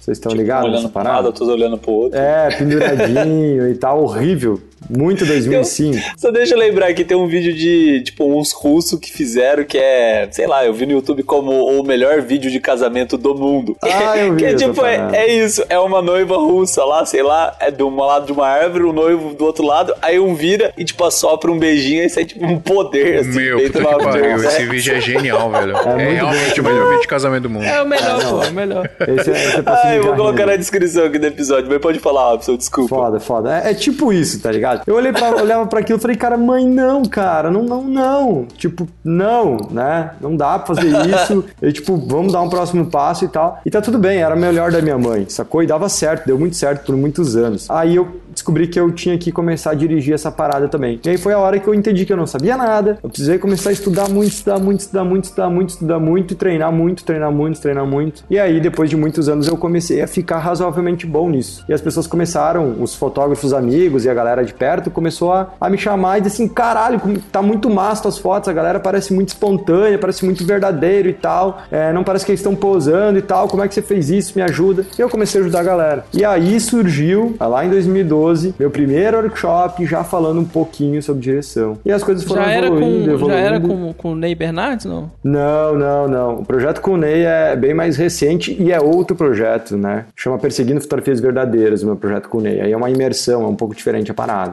Vocês 0.00 0.16
estão 0.18 0.32
Um 0.32 0.34
ligados 0.34 0.70
nessa 0.70 0.88
pra 0.88 0.88
um 0.88 1.04
parada? 1.04 1.22
lado, 1.28 1.32
todos 1.32 1.54
olhando 1.54 1.78
pro 1.78 1.92
outro. 1.92 2.18
É, 2.18 2.48
penduradinho 2.56 3.68
e 3.70 3.74
tal, 3.76 4.02
horrível. 4.02 4.60
Muito 4.88 5.24
2005. 5.24 5.98
Só 6.16 6.30
deixa 6.30 6.54
eu 6.54 6.58
lembrar 6.58 6.92
que 6.94 7.04
tem 7.04 7.16
um 7.16 7.26
vídeo 7.26 7.54
de, 7.54 8.02
tipo, 8.02 8.24
uns 8.24 8.52
russos 8.52 8.98
que 8.98 9.10
fizeram 9.12 9.64
que 9.64 9.78
é, 9.78 10.28
sei 10.30 10.46
lá, 10.46 10.64
eu 10.64 10.72
vi 10.74 10.86
no 10.86 10.92
YouTube 10.92 11.22
como 11.22 11.52
o 11.80 11.82
melhor 11.84 12.20
vídeo 12.20 12.50
de 12.50 12.60
casamento 12.60 13.16
do 13.16 13.34
mundo. 13.34 13.76
Ah, 13.82 14.16
eu 14.18 14.32
vi 14.34 14.38
que 14.38 14.44
é 14.44 14.54
tipo, 14.54 14.84
é, 14.84 15.10
é 15.12 15.34
isso, 15.34 15.64
é 15.68 15.78
uma 15.78 16.02
noiva 16.02 16.36
russa 16.36 16.84
lá, 16.84 17.04
sei 17.06 17.22
lá, 17.22 17.56
é 17.60 17.70
de 17.70 17.82
um 17.82 17.96
lado 17.96 18.26
de 18.26 18.32
uma 18.32 18.46
árvore, 18.46 18.84
o 18.84 18.92
noivo 18.92 19.34
do 19.34 19.44
outro 19.44 19.64
lado, 19.64 19.94
aí 20.02 20.18
um 20.18 20.34
vira 20.34 20.72
e, 20.76 20.84
tipo, 20.84 21.04
assopra 21.04 21.50
um 21.50 21.58
beijinho 21.58 22.04
e 22.04 22.08
sai, 22.08 22.24
tipo, 22.24 22.44
um 22.44 22.58
poder, 22.58 23.20
assim, 23.20 23.30
Meu, 23.40 23.58
dentro 23.58 23.82
puta 23.82 23.96
que 23.96 24.04
pariu. 24.04 24.30
bolsa. 24.30 24.46
Esse 24.48 24.66
vídeo 24.66 24.94
é 24.94 25.00
genial, 25.00 25.50
velho. 25.50 25.72
É, 25.92 25.94
muito 25.94 26.14
realmente 26.14 26.60
o 26.60 26.64
melhor 26.64 26.86
vídeo 26.88 27.00
de 27.02 27.08
casamento 27.08 27.42
do 27.42 27.50
mundo. 27.50 27.64
É 27.64 27.82
o 27.82 27.86
melhor, 27.86 28.20
pô, 28.30 28.42
é 28.42 28.48
o 28.48 28.52
melhor. 28.52 28.90
Esse 29.00 29.30
é, 29.30 29.34
esse 29.34 29.56
é 29.58 29.62
Ah, 29.66 29.94
eu 29.94 30.02
vou 30.04 30.14
colocar 30.14 30.38
nele. 30.38 30.50
na 30.52 30.56
descrição 30.56 31.04
aqui 31.04 31.18
do 31.18 31.26
episódio, 31.26 31.68
mas 31.68 31.78
pode 31.80 31.98
falar, 31.98 32.30
Robson, 32.30 32.56
desculpa. 32.56 32.88
Foda, 32.96 33.20
foda. 33.20 33.60
É, 33.64 33.70
é 33.70 33.74
tipo 33.74 34.12
isso, 34.12 34.40
tá 34.40 34.50
ligado? 34.50 34.71
Eu 34.86 34.94
olhei 34.94 35.12
pra, 35.12 35.30
olhava 35.36 35.66
pra 35.66 35.80
aquilo 35.80 35.98
e 35.98 36.02
falei, 36.02 36.16
cara, 36.16 36.36
mãe, 36.36 36.66
não, 36.66 37.02
cara, 37.04 37.50
não, 37.50 37.62
não, 37.62 37.82
não. 37.82 38.46
Tipo, 38.56 38.88
não, 39.04 39.56
né? 39.70 40.12
Não 40.20 40.36
dá 40.36 40.58
pra 40.58 40.74
fazer 40.74 40.88
isso. 41.06 41.44
E, 41.62 41.72
tipo, 41.72 41.96
vamos 41.96 42.32
dar 42.32 42.42
um 42.42 42.48
próximo 42.48 42.86
passo 42.86 43.24
e 43.24 43.28
tal. 43.28 43.60
E 43.64 43.70
tá 43.70 43.80
tudo 43.80 43.98
bem, 43.98 44.18
era 44.18 44.34
melhor 44.34 44.72
da 44.72 44.82
minha 44.82 44.98
mãe, 44.98 45.26
sacou? 45.28 45.62
E 45.62 45.66
dava 45.66 45.88
certo, 45.88 46.26
deu 46.26 46.38
muito 46.38 46.56
certo 46.56 46.84
por 46.84 46.96
muitos 46.96 47.36
anos. 47.36 47.70
Aí 47.70 47.94
eu 47.96 48.20
descobri 48.32 48.66
que 48.66 48.78
eu 48.78 48.90
tinha 48.90 49.16
que 49.18 49.30
começar 49.32 49.70
a 49.70 49.74
dirigir 49.74 50.14
essa 50.14 50.30
parada 50.30 50.68
também. 50.68 51.00
E 51.04 51.08
aí 51.08 51.18
foi 51.18 51.32
a 51.32 51.38
hora 51.38 51.58
que 51.58 51.68
eu 51.68 51.74
entendi 51.74 52.04
que 52.04 52.12
eu 52.12 52.16
não 52.16 52.26
sabia 52.26 52.56
nada. 52.56 52.98
Eu 53.02 53.08
precisei 53.08 53.38
começar 53.38 53.70
a 53.70 53.72
estudar 53.72 54.08
muito, 54.08 54.32
estudar 54.32 54.58
muito, 54.58 54.80
estudar 54.80 55.04
muito, 55.04 55.24
estudar 55.24 55.50
muito, 55.50 55.68
estudar 55.70 55.98
muito, 55.98 56.32
e 56.32 56.36
treinar 56.36 56.72
muito, 56.72 57.04
treinar 57.04 57.32
muito, 57.32 57.60
treinar 57.60 57.86
muito. 57.86 58.24
E 58.30 58.38
aí, 58.38 58.60
depois 58.60 58.90
de 58.90 58.96
muitos 58.96 59.28
anos, 59.28 59.46
eu 59.46 59.56
comecei 59.56 60.02
a 60.02 60.06
ficar 60.06 60.38
razoavelmente 60.38 61.06
bom 61.06 61.30
nisso. 61.30 61.64
E 61.68 61.72
as 61.72 61.80
pessoas 61.80 62.06
começaram, 62.06 62.76
os 62.80 62.94
fotógrafos 62.94 63.52
amigos 63.52 64.04
e 64.04 64.10
a 64.10 64.14
galera 64.14 64.44
de 64.44 64.54
perto, 64.54 64.90
começou 64.90 65.32
a, 65.32 65.50
a 65.60 65.70
me 65.70 65.78
chamar 65.78 66.18
e 66.18 66.20
dizer 66.22 66.34
assim: 66.34 66.48
caralho, 66.48 67.00
tá 67.30 67.42
muito 67.42 67.68
massa 67.68 68.08
as 68.08 68.18
fotos, 68.18 68.48
a 68.48 68.52
galera 68.52 68.80
parece 68.80 69.12
muito 69.12 69.28
espontânea, 69.28 69.98
parece 69.98 70.24
muito 70.24 70.44
verdadeiro 70.44 71.08
e 71.08 71.12
tal. 71.12 71.62
É, 71.70 71.92
não 71.92 72.04
parece 72.04 72.24
que 72.24 72.32
eles 72.32 72.40
estão 72.40 72.54
posando 72.54 73.18
e 73.18 73.22
tal. 73.22 73.48
Como 73.48 73.62
é 73.62 73.68
que 73.68 73.74
você 73.74 73.82
fez 73.82 74.10
isso? 74.10 74.32
Me 74.36 74.42
ajuda. 74.42 74.86
E 74.98 75.00
eu 75.00 75.08
comecei 75.08 75.40
a 75.40 75.44
ajudar 75.44 75.60
a 75.60 75.64
galera. 75.64 76.04
E 76.12 76.24
aí 76.24 76.58
surgiu, 76.60 77.36
lá 77.40 77.64
em 77.64 77.70
2012, 77.70 78.12
meu 78.58 78.70
primeiro 78.70 79.16
workshop, 79.18 79.84
já 79.86 80.02
falando 80.04 80.40
um 80.40 80.44
pouquinho 80.44 81.02
sobre 81.02 81.22
direção. 81.22 81.78
E 81.84 81.92
as 81.92 82.02
coisas 82.02 82.24
foram 82.24 82.42
Já 82.42 82.50
era, 82.50 82.66
evoluindo, 82.66 83.04
com, 83.04 83.10
evoluindo. 83.12 83.28
já 83.40 83.46
era 83.46 83.60
com, 83.60 83.92
com 83.94 84.12
o 84.12 84.14
Ney 84.16 84.34
Bernardes, 84.34 84.86
não? 84.86 85.10
Não, 85.22 85.76
não, 85.76 86.08
não. 86.08 86.34
O 86.40 86.44
projeto 86.44 86.80
com 86.80 86.92
o 86.92 86.96
Ney 86.96 87.24
é 87.24 87.56
bem 87.56 87.74
mais 87.74 87.96
recente 87.96 88.56
e 88.60 88.72
é 88.72 88.80
outro 88.80 89.16
projeto, 89.16 89.76
né? 89.76 90.06
Chama 90.16 90.38
Perseguindo 90.38 90.80
Fotografias 90.80 91.20
Verdadeiras, 91.20 91.82
o 91.82 91.86
meu 91.86 91.96
projeto 91.96 92.28
com 92.28 92.38
o 92.38 92.40
Ney. 92.40 92.60
Aí 92.60 92.72
é 92.72 92.76
uma 92.76 92.90
imersão, 92.90 93.42
é 93.44 93.46
um 93.46 93.56
pouco 93.56 93.74
diferente 93.74 94.10
a 94.10 94.14
parada. 94.14 94.52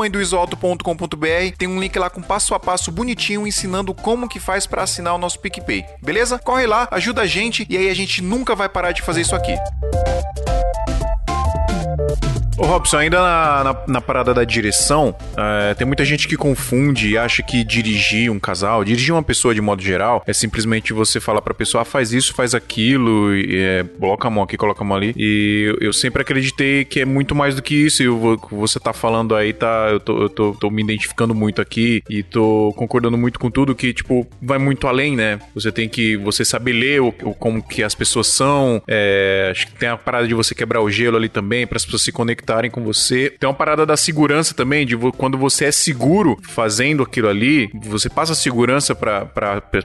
santamanhodoisoalto.com.br. 0.01 1.55
Tem 1.57 1.67
um 1.67 1.79
link 1.79 1.97
lá 1.99 2.09
com 2.09 2.21
passo 2.21 2.55
a 2.55 2.59
passo 2.59 2.91
bonitinho 2.91 3.45
ensinando 3.45 3.93
como 3.93 4.27
que 4.27 4.39
faz 4.39 4.65
para 4.65 4.83
assinar 4.83 5.13
o 5.15 5.17
nosso 5.17 5.39
PicPay. 5.39 5.85
Beleza? 6.01 6.39
Corre 6.39 6.65
lá, 6.65 6.87
ajuda 6.91 7.21
a 7.21 7.27
gente 7.27 7.65
e 7.69 7.77
aí 7.77 7.89
a 7.89 7.93
gente 7.93 8.21
nunca 8.21 8.55
vai 8.55 8.69
parar 8.69 8.91
de 8.91 9.01
fazer 9.01 9.21
isso 9.21 9.35
aqui. 9.35 9.55
Ô 12.61 12.65
Robson, 12.67 12.97
ainda 12.97 13.19
na, 13.19 13.63
na, 13.63 13.75
na 13.87 14.01
parada 14.01 14.35
da 14.35 14.43
direção, 14.43 15.15
é, 15.35 15.73
tem 15.73 15.87
muita 15.87 16.05
gente 16.05 16.27
que 16.27 16.37
confunde 16.37 17.09
e 17.09 17.17
acha 17.17 17.41
que 17.41 17.63
dirigir 17.63 18.29
um 18.31 18.39
casal, 18.39 18.83
dirigir 18.83 19.11
uma 19.15 19.23
pessoa 19.23 19.55
de 19.55 19.59
modo 19.59 19.81
geral, 19.81 20.23
é 20.27 20.31
simplesmente 20.31 20.93
você 20.93 21.19
falar 21.19 21.41
pra 21.41 21.55
pessoa, 21.55 21.81
ah, 21.81 21.85
faz 21.85 22.13
isso, 22.13 22.35
faz 22.35 22.53
aquilo, 22.53 23.35
e, 23.35 23.57
é, 23.57 23.83
coloca 23.99 24.27
a 24.27 24.31
mão 24.31 24.43
aqui, 24.43 24.57
coloca 24.57 24.83
a 24.83 24.85
mão 24.85 24.95
ali. 24.95 25.11
E 25.17 25.63
eu, 25.69 25.87
eu 25.87 25.93
sempre 25.93 26.21
acreditei 26.21 26.85
que 26.85 26.99
é 26.99 27.05
muito 27.05 27.33
mais 27.33 27.55
do 27.55 27.63
que 27.63 27.73
isso, 27.73 28.03
e 28.03 28.37
que 28.47 28.53
você 28.53 28.79
tá 28.79 28.93
falando 28.93 29.35
aí, 29.35 29.53
tá, 29.53 29.87
eu, 29.91 29.99
tô, 29.99 30.21
eu 30.21 30.29
tô, 30.29 30.51
tô 30.53 30.69
me 30.69 30.83
identificando 30.83 31.33
muito 31.33 31.63
aqui 31.63 32.03
e 32.07 32.21
tô 32.21 32.71
concordando 32.77 33.17
muito 33.17 33.39
com 33.39 33.49
tudo 33.49 33.73
que, 33.73 33.91
tipo, 33.91 34.27
vai 34.39 34.59
muito 34.59 34.87
além, 34.87 35.15
né? 35.15 35.39
Você 35.55 35.71
tem 35.71 35.89
que, 35.89 36.15
você 36.17 36.45
saber 36.45 36.73
ler 36.73 37.01
o, 37.01 37.07
o- 37.23 37.33
como 37.33 37.63
que 37.67 37.81
as 37.81 37.95
pessoas 37.95 38.27
são, 38.27 38.83
é, 38.87 39.47
acho 39.49 39.65
que 39.65 39.73
tem 39.73 39.89
a 39.89 39.97
parada 39.97 40.27
de 40.27 40.35
você 40.35 40.53
quebrar 40.53 40.79
o 40.81 40.91
gelo 40.91 41.17
ali 41.17 41.27
também, 41.27 41.65
para 41.65 41.77
as 41.77 41.85
pessoas 41.85 42.03
se 42.03 42.11
conectarem 42.51 42.69
com 42.71 42.83
você. 42.83 43.33
Tem 43.39 43.47
uma 43.47 43.55
parada 43.55 43.85
da 43.85 43.95
segurança 43.95 44.53
também, 44.53 44.85
de 44.85 44.97
quando 45.17 45.37
você 45.37 45.65
é 45.65 45.71
seguro 45.71 46.37
fazendo 46.49 47.03
aquilo 47.03 47.29
ali, 47.29 47.69
você 47.83 48.09
passa 48.09 48.35
segurança 48.35 48.93
para 48.93 49.29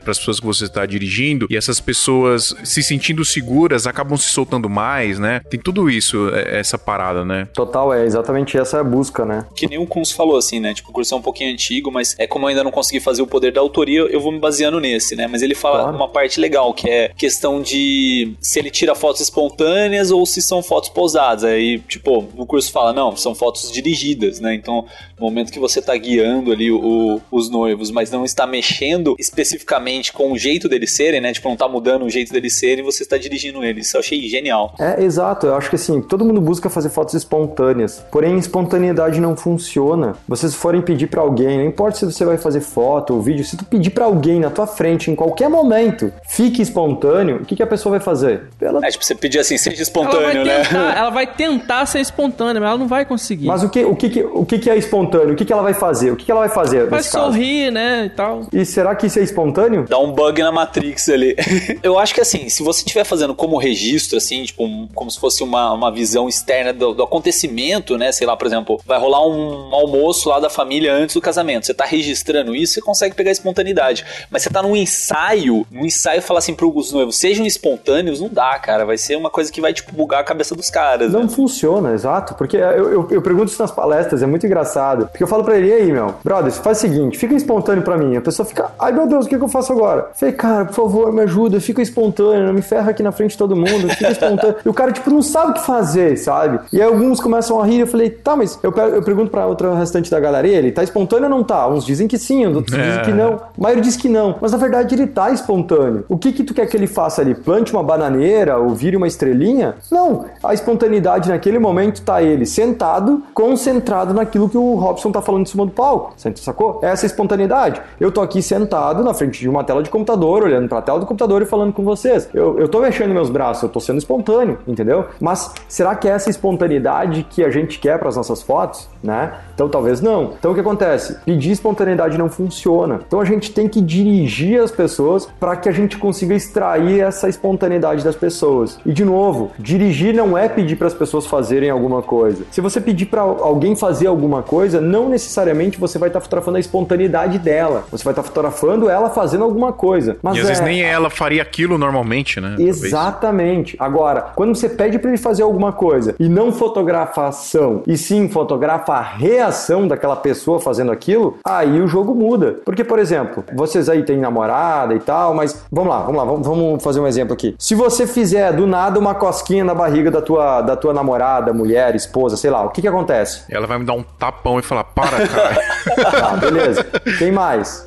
as 0.09 0.19
pessoas 0.19 0.41
que 0.41 0.47
você 0.47 0.65
está 0.65 0.85
dirigindo 0.85 1.47
e 1.49 1.57
essas 1.57 1.81
pessoas 1.81 2.55
se 2.65 2.83
sentindo 2.83 3.25
seguras 3.25 3.87
acabam 3.87 4.17
se 4.17 4.29
soltando 4.29 4.69
mais, 4.69 5.19
né? 5.19 5.41
Tem 5.49 5.61
tudo 5.61 5.89
isso, 5.89 6.29
é- 6.35 6.59
essa 6.59 6.77
parada, 6.79 7.25
né? 7.25 7.49
Total, 7.55 7.93
é 7.95 8.05
exatamente 8.05 8.57
essa 8.59 8.81
a 8.81 8.85
busca, 8.85 9.25
né? 9.25 9.47
Que 9.55 9.67
nem 9.69 9.79
o 9.79 9.87
Kunz 9.87 10.11
falou, 10.13 10.37
assim, 10.37 10.59
né? 10.61 10.75
Tipo, 10.75 10.91
o 10.91 10.93
curso 10.93 11.15
é 11.15 11.17
um 11.17 11.23
pouquinho 11.23 11.53
antigo, 11.53 11.91
mas 11.91 12.15
é 12.19 12.27
como 12.27 12.45
eu 12.47 12.49
ainda 12.49 12.65
não 12.65 12.71
consegui 12.71 13.01
fazer 13.01 13.23
o 13.23 13.27
poder 13.27 13.53
da 13.53 13.61
autoria, 13.61 14.01
eu 14.01 14.21
vou 14.21 14.33
me 14.33 14.39
baseando 14.39 14.81
nesse, 14.81 15.15
né? 15.17 15.27
Mas 15.27 15.43
ele 15.43 15.55
fala 15.55 15.83
Claro. 15.83 15.97
uma 15.97 16.09
parte 16.09 16.41
legal, 16.41 16.73
que 16.75 16.89
é 16.91 17.11
questão 17.17 17.61
de 17.63 18.35
se 18.41 18.59
ele 18.59 18.71
tira 18.71 18.95
fotos 18.95 19.21
espontâneas 19.21 20.11
ou 20.11 20.27
se 20.27 20.43
são 20.43 20.63
fotos 20.63 20.91
pousadas. 20.91 21.45
Aí, 21.45 21.79
tipo, 21.81 22.29
no 22.37 22.46
curso 22.47 22.71
fala, 22.73 22.93
não, 22.93 23.17
são 23.17 23.35
fotos 23.35 23.71
dirigidas, 23.71 24.41
né? 24.41 24.55
Então, 24.55 24.85
no 25.19 25.27
momento 25.27 25.53
que 25.53 25.59
você 25.59 25.81
tá 25.83 25.97
guiando 25.97 26.53
ali 26.53 26.71
o- 26.71 26.81
o- 26.81 27.23
os 27.31 27.51
noivos, 27.51 27.91
mas 27.91 28.11
não 28.11 28.25
está 28.25 28.47
mexendo 28.47 29.15
especificamente 29.19 30.13
com 30.13 30.33
o 30.33 30.39
jeito 30.39 30.69
deles 30.69 30.93
serem, 30.93 31.21
né? 31.21 31.33
Tipo, 31.33 31.49
não 31.49 31.57
tá 31.57 31.69
mudando 31.69 32.05
o 32.05 32.11
jeito 32.11 32.33
deles 32.33 32.55
serem, 32.55 32.85
você 32.85 33.03
está 33.03 33.17
dirigindo 33.17 33.63
eles. 33.65 33.87
Isso 33.87 33.97
eu 33.97 34.01
achei 34.01 34.29
genial. 34.29 34.75
É, 34.79 35.03
exato. 35.03 35.47
Eu 35.47 35.55
acho 35.57 35.69
que 35.71 35.77
assim, 35.77 36.01
todo 36.01 36.25
mundo 36.25 36.41
busca 36.41 36.69
fazer 36.71 36.91
fotos 36.91 37.15
espontâneas. 37.15 38.05
Porém, 38.11 38.39
espontaneidade 38.39 39.21
não 39.21 39.37
funciona. 39.37 40.15
Vocês 40.29 40.55
forem 40.55 40.81
pedir 40.83 41.07
pra 41.09 41.21
alguém, 41.23 41.59
não 41.59 41.67
importa 41.67 41.99
se 41.99 42.05
você 42.05 42.25
vai 42.25 42.39
fazer 42.39 42.61
foto 42.61 43.15
ou 43.15 43.23
vídeo, 43.23 43.45
se 43.45 43.57
tu 43.57 43.65
pedir 43.65 43.91
pra 43.91 44.05
alguém 44.05 44.41
na 44.41 44.51
tua 44.51 44.67
frente, 44.67 45.11
em 45.11 45.15
qualquer 45.15 45.49
momento, 45.49 46.13
fique 46.29 46.63
espontâneo, 46.63 47.37
o 47.37 47.45
que, 47.45 47.57
que 47.57 47.63
a 47.63 47.67
pessoa 47.67 47.91
vai 47.93 48.01
fazer? 48.01 48.45
Ela... 48.61 48.81
É, 48.85 48.91
tipo, 48.91 49.05
você 49.05 49.15
pedir 49.15 49.39
assim, 49.39 49.57
seja 49.59 49.77
Ela 49.77 49.77
vai, 49.77 49.83
espontâneo, 49.83 50.45
né? 50.45 50.63
tentar, 50.65 50.97
ela 50.99 51.11
vai 51.11 51.27
tentar 51.27 51.87
ser 51.87 52.01
espontânea, 52.01 52.36
mas 52.45 52.71
ela 52.71 52.79
não 52.79 52.89
vai 52.89 53.05
conseguir. 53.05 53.47
Mas 53.47 53.63
o 53.63 53.69
que, 53.69 53.85
o, 53.85 53.95
que, 53.97 54.11
que- 54.11 54.23
o 54.25 54.45
que, 54.45 54.69
é 54.71 54.77
espontâneo? 54.77 55.33
O 55.35 55.37
que, 55.37 55.53
ela 55.53 55.63
vai 55.63 55.75
fazer? 55.75 56.11
O 56.11 56.17
que, 56.17 56.31
ela 56.31 56.41
vai 56.41 56.49
fazer 56.49 56.87
vai 56.89 56.99
nesse 56.99 57.13
caso? 57.13 57.27
sorrir, 57.27 57.71
né, 57.71 58.05
e 58.07 58.11
tal. 58.11 58.43
E 58.53 58.65
será 58.65 58.95
que 58.95 59.07
isso 59.07 59.19
é 59.19 59.23
espontâneo? 59.23 59.85
Dá 59.89 59.99
um 59.99 60.13
bug 60.13 60.43
na 60.43 60.53
Matrix 60.53 61.09
ali. 61.09 61.37
Eu 61.83 61.99
acho 61.99 62.15
que 62.15 62.21
assim, 62.21 62.49
se 62.49 62.63
você 62.63 62.81
estiver 62.81 63.05
fazendo 63.05 63.35
como 63.35 63.57
registro, 63.57 64.19
assim, 64.19 64.45
tipo, 64.45 64.65
um- 64.65 64.89
como 64.95 65.11
se 65.11 65.19
fosse 65.19 65.43
uma, 65.43 65.73
uma 65.73 65.91
visão 65.93 66.29
externa 66.29 66.73
do, 66.73 66.95
do 66.95 67.03
acontecimento, 67.03 67.97
né? 67.99 68.13
Sei 68.13 68.27
lá, 68.27 68.37
por 68.37 68.47
exemplo, 68.47 68.81
vai 68.85 68.99
rolar 68.99 69.27
um 69.27 69.75
almoço 69.75 70.29
lá 70.29 70.41
da 70.41 70.51
família 70.51 70.93
antes 70.95 71.15
do 71.15 71.21
casamento. 71.21 71.67
Você 71.67 71.75
tá 71.75 71.85
registrando 71.85 72.55
isso, 72.55 72.75
você 72.75 72.81
consegue 72.81 73.15
pegar 73.15 73.31
a 73.31 73.33
espontaneidade. 73.33 74.05
Mas 74.31 74.43
você 74.43 74.51
tá 74.51 74.63
num 74.63 74.77
ensaio, 74.77 75.67
num 75.71 75.85
ensaio 75.85 76.23
falar 76.23 76.39
assim 76.39 76.55
pros 76.55 76.93
noivos, 76.93 77.17
sejam 77.17 77.47
espontâneos, 77.47 78.21
não 78.21 78.29
dá, 78.29 78.59
cara. 78.59 78.85
Vai 78.85 78.99
ser 78.99 79.17
uma 79.17 79.31
coisa 79.31 79.51
que 79.53 79.61
vai, 79.61 79.73
tipo, 79.73 79.93
bugar 79.95 80.21
a 80.21 80.25
cabeça 80.25 80.55
dos 80.55 80.71
caras. 80.71 81.13
Não 81.13 81.23
né? 81.23 81.29
funciona, 81.29 81.93
exato. 81.93 82.26
Chato, 82.27 82.35
porque 82.35 82.57
eu, 82.57 82.91
eu, 82.91 83.09
eu 83.11 83.23
pergunto 83.23 83.47
isso 83.47 83.63
nas 83.63 83.71
palestras, 83.71 84.23
é 84.23 84.27
muito 84.27 84.45
engraçado. 84.47 85.07
Porque 85.07 85.23
eu 85.23 85.29
falo 85.29 85.45
pra 85.45 85.57
ele, 85.57 85.69
e 85.69 85.73
aí, 85.73 85.93
meu, 85.93 86.15
brother, 86.25 86.51
faz 86.53 86.79
o 86.79 86.81
seguinte, 86.81 87.19
fica 87.19 87.35
espontâneo 87.35 87.83
pra 87.83 87.97
mim. 87.97 88.17
A 88.17 88.21
pessoa 88.21 88.45
fica, 88.45 88.71
ai 88.79 88.93
meu 88.93 89.07
Deus, 89.07 89.27
o 89.27 89.29
que, 89.29 89.37
que 89.37 89.45
eu 89.45 89.49
faço 89.49 89.73
agora? 89.73 90.09
Eu 90.11 90.15
falei, 90.15 90.35
cara, 90.35 90.65
por 90.65 90.75
favor, 90.75 91.13
me 91.13 91.23
ajuda, 91.23 91.61
fica 91.61 91.81
espontâneo, 91.81 92.47
não 92.47 92.53
me 92.53 92.63
ferra 92.63 92.91
aqui 92.91 93.03
na 93.03 93.13
frente 93.13 93.33
de 93.33 93.39
todo 93.39 93.55
mundo, 93.55 93.89
fica 93.91 94.11
espontâneo. 94.11 94.57
e 94.65 94.69
o 94.69 94.75
cara, 94.75 94.93
tipo, 94.93 95.11
não 95.11 95.23
sabe 95.23 95.53
o 95.53 95.55
que 95.55 95.65
fazer, 95.65 96.17
sabe? 96.17 96.61
E 96.73 96.81
aí 96.81 96.87
alguns 96.87 97.21
começam 97.21 97.61
a 97.61 97.65
rir, 97.65 97.81
eu 97.81 97.87
falei, 97.87 98.11
tá, 98.11 98.35
mas 98.35 98.59
eu, 98.63 98.73
eu 98.73 99.03
pergunto 99.03 99.31
pra 99.31 99.47
outra 99.47 99.75
restante 99.75 100.11
da 100.11 100.19
galera, 100.19 100.47
ele, 100.47 100.73
tá 100.73 100.83
espontâneo 100.83 101.25
ou 101.25 101.31
não 101.31 101.45
tá? 101.45 101.69
Uns 101.69 101.85
dizem 101.85 102.09
que 102.09 102.19
sim, 102.19 102.47
outros 102.47 102.77
dizem 102.77 103.03
que 103.03 103.13
não. 103.13 103.35
A 103.35 103.63
maioria 103.63 103.83
diz 103.83 103.97
que 103.97 104.09
não, 104.09 104.37
mas 104.41 104.53
na 104.53 104.59
verdade 104.59 104.95
ele 104.95 105.07
tá 105.07 105.31
espontâneo. 105.31 106.05
O 106.09 106.17
que 106.17 106.33
que 106.33 106.45
tu 106.45 106.55
quer 106.55 106.67
que 106.67 106.77
ele 106.77 106.87
faça 106.87 107.21
ali? 107.21 107.35
Plante 107.35 107.73
uma 107.73 107.83
bananeira 107.83 108.59
ou 108.59 108.71
vire 108.71 108.97
uma 108.97 109.07
estrelinha? 109.07 109.75
Não, 109.91 110.25
a 110.43 110.55
espontaneidade 110.55 111.29
naquele 111.29 111.59
momento 111.59 112.03
tá 112.03 112.16
ele 112.23 112.47
sentado, 112.47 113.23
concentrado 113.33 114.13
naquilo 114.15 114.49
que 114.49 114.59
o 114.59 114.75
Robson 114.75 115.11
tá 115.11 115.23
falando 115.23 115.43
em 115.43 115.47
cima 115.47 115.67
do 115.67 115.73
palco. 115.73 116.15
Sacou? 116.37 116.81
Essa 116.83 117.07
é 117.07 117.09
espontaneidade. 117.09 117.81
Eu 118.01 118.11
tô 118.13 118.21
aqui 118.21 118.43
sentado 118.43 119.03
na 119.03 119.15
frente 119.15 119.41
de 119.41 119.49
uma 119.49 119.65
tela 119.65 119.83
de 119.83 119.91
computador, 119.91 120.45
olhando 120.45 120.69
pra 120.69 120.83
tela 120.83 121.01
do 121.01 121.07
computador 121.07 121.43
e 121.43 121.47
falando 121.47 121.73
com 121.73 121.85
vocês. 121.85 122.29
Eu, 122.33 122.59
eu 122.59 122.69
tô 122.69 122.81
mexendo 122.81 123.13
meus 123.13 123.31
braços, 123.31 123.63
eu 123.63 123.69
tô 123.69 123.81
sendo 123.81 123.99
espontâneo, 123.99 124.59
entendeu? 124.67 125.07
Mas 125.21 125.53
será 125.69 125.95
que 125.95 126.09
é 126.09 126.13
essa 126.13 126.31
espontaneidade 126.31 127.27
que 127.29 127.45
a 127.45 127.51
gente 127.51 127.79
quer 127.79 127.99
para 127.99 128.09
as 128.09 128.17
nossas 128.17 128.43
fotos, 128.43 128.89
né? 129.03 129.33
Então 129.57 129.69
talvez 129.71 130.03
não. 130.03 130.35
Então 130.39 130.51
o 130.53 130.55
que 130.55 130.61
acontece? 130.61 131.17
Pedir 131.25 131.51
espontaneidade 131.51 132.19
não 132.19 132.29
funciona. 132.29 133.01
Então 133.07 133.21
a 133.21 133.25
gente 133.25 133.51
tem 133.53 133.67
que 133.69 133.81
dirigir 133.81 134.61
as 134.63 134.71
pessoas 134.71 135.27
para 135.41 135.57
que 135.57 135.67
a 135.67 135.73
gente 135.73 135.97
consiga 135.97 136.35
extrair 136.35 137.01
essa 137.01 137.27
espontaneidade 137.27 138.05
das 138.05 138.15
pessoas. 138.15 138.79
E 138.85 138.93
de 138.93 139.03
novo, 139.03 139.51
dirigir 139.59 140.15
não 140.15 140.37
é 140.37 140.47
pedir 140.47 140.77
para 140.77 140.87
as 140.89 140.93
pessoas 140.95 141.25
fazerem 141.27 141.71
alguma 141.71 142.03
coisa. 142.03 142.45
Se 142.51 142.61
você 142.61 142.83
pedir 142.83 143.07
para 143.07 143.23
alguém 143.23 143.75
fazer 143.75 144.07
alguma 144.09 144.43
coisa, 144.43 144.79
não 144.79 145.09
necessariamente 145.09 145.81
você 145.81 145.99
vai 145.99 146.11
estar 146.11 146.21
fotografando 146.21 146.59
a 146.59 146.61
espontaneidade 146.61 147.39
dela. 147.39 147.85
Você 147.91 148.05
vai 148.05 148.13
estar 148.13 148.23
fotografando 148.23 148.91
ela 148.91 149.09
fazendo 149.09 149.43
alguma 149.45 149.73
coisa. 149.73 150.19
Mas 150.23 150.37
e 150.37 150.41
às 150.41 150.49
vezes 150.49 150.63
é- 150.63 150.67
nem 150.67 150.83
ela 150.83 151.09
faria 151.09 151.41
aquilo 151.41 151.79
normalmente, 151.79 152.41
né? 152.43 152.57
Exatamente. 152.59 153.75
Agora, 153.79 154.33
quando 154.35 154.55
você 154.55 154.69
pede 154.69 154.99
para 154.99 155.09
ele 155.11 155.19
fazer 155.19 155.43
alguma 155.43 155.73
coisa 155.73 156.15
e 156.21 156.29
não 156.29 156.53
fotografa 156.53 157.23
a 157.23 157.29
ação, 157.29 157.83
e 157.87 157.97
sim 157.97 158.29
fotografa 158.29 158.93
a 158.93 159.01
reação 159.01 159.46
daquela 159.89 160.17
pessoa 160.17 160.61
fazendo 160.61 160.93
aquilo, 160.93 161.39
aí 161.45 161.81
o 161.81 161.87
jogo 161.87 162.15
muda. 162.15 162.57
Porque, 162.65 162.85
por 162.85 162.99
exemplo, 162.99 163.45
vocês 163.55 163.89
aí 163.89 164.03
têm 164.03 164.19
namorada 164.19 164.95
e 164.95 165.01
tal, 165.01 165.35
mas 165.35 165.65
vamos 165.71 165.91
lá, 165.91 166.01
vamos 166.01 166.17
lá, 166.17 166.25
vamos, 166.25 166.47
vamos 166.47 166.83
fazer 166.83 167.01
um 167.01 167.07
exemplo 167.07 167.35
aqui. 167.35 167.55
Se 167.59 167.75
você 167.75 168.07
fizer 168.07 168.53
do 168.53 168.67
nada 168.67 168.99
uma 168.99 169.15
cosquinha 169.15 169.65
na 169.65 169.75
barriga 169.75 170.11
da 170.11 170.23
tua, 170.23 170.63
da 170.63 170.77
tua 170.77 170.93
namorada, 170.93 171.53
mulher, 171.53 171.95
esposa, 171.95 172.37
sei 172.37 172.51
lá, 172.51 172.65
o 172.65 172.71
que 172.71 172.81
que 172.81 172.89
acontece? 172.89 173.43
Ela 173.49 173.67
vai 173.67 173.79
me 173.79 173.85
dar 173.85 173.95
um 173.95 174.03
tapão 174.03 174.59
e 174.59 174.63
falar: 174.63 174.85
para, 174.85 175.27
cara. 175.27 176.11
Tá, 176.11 176.37
beleza. 176.41 176.85
Quem 177.19 177.33
mais? 177.33 177.87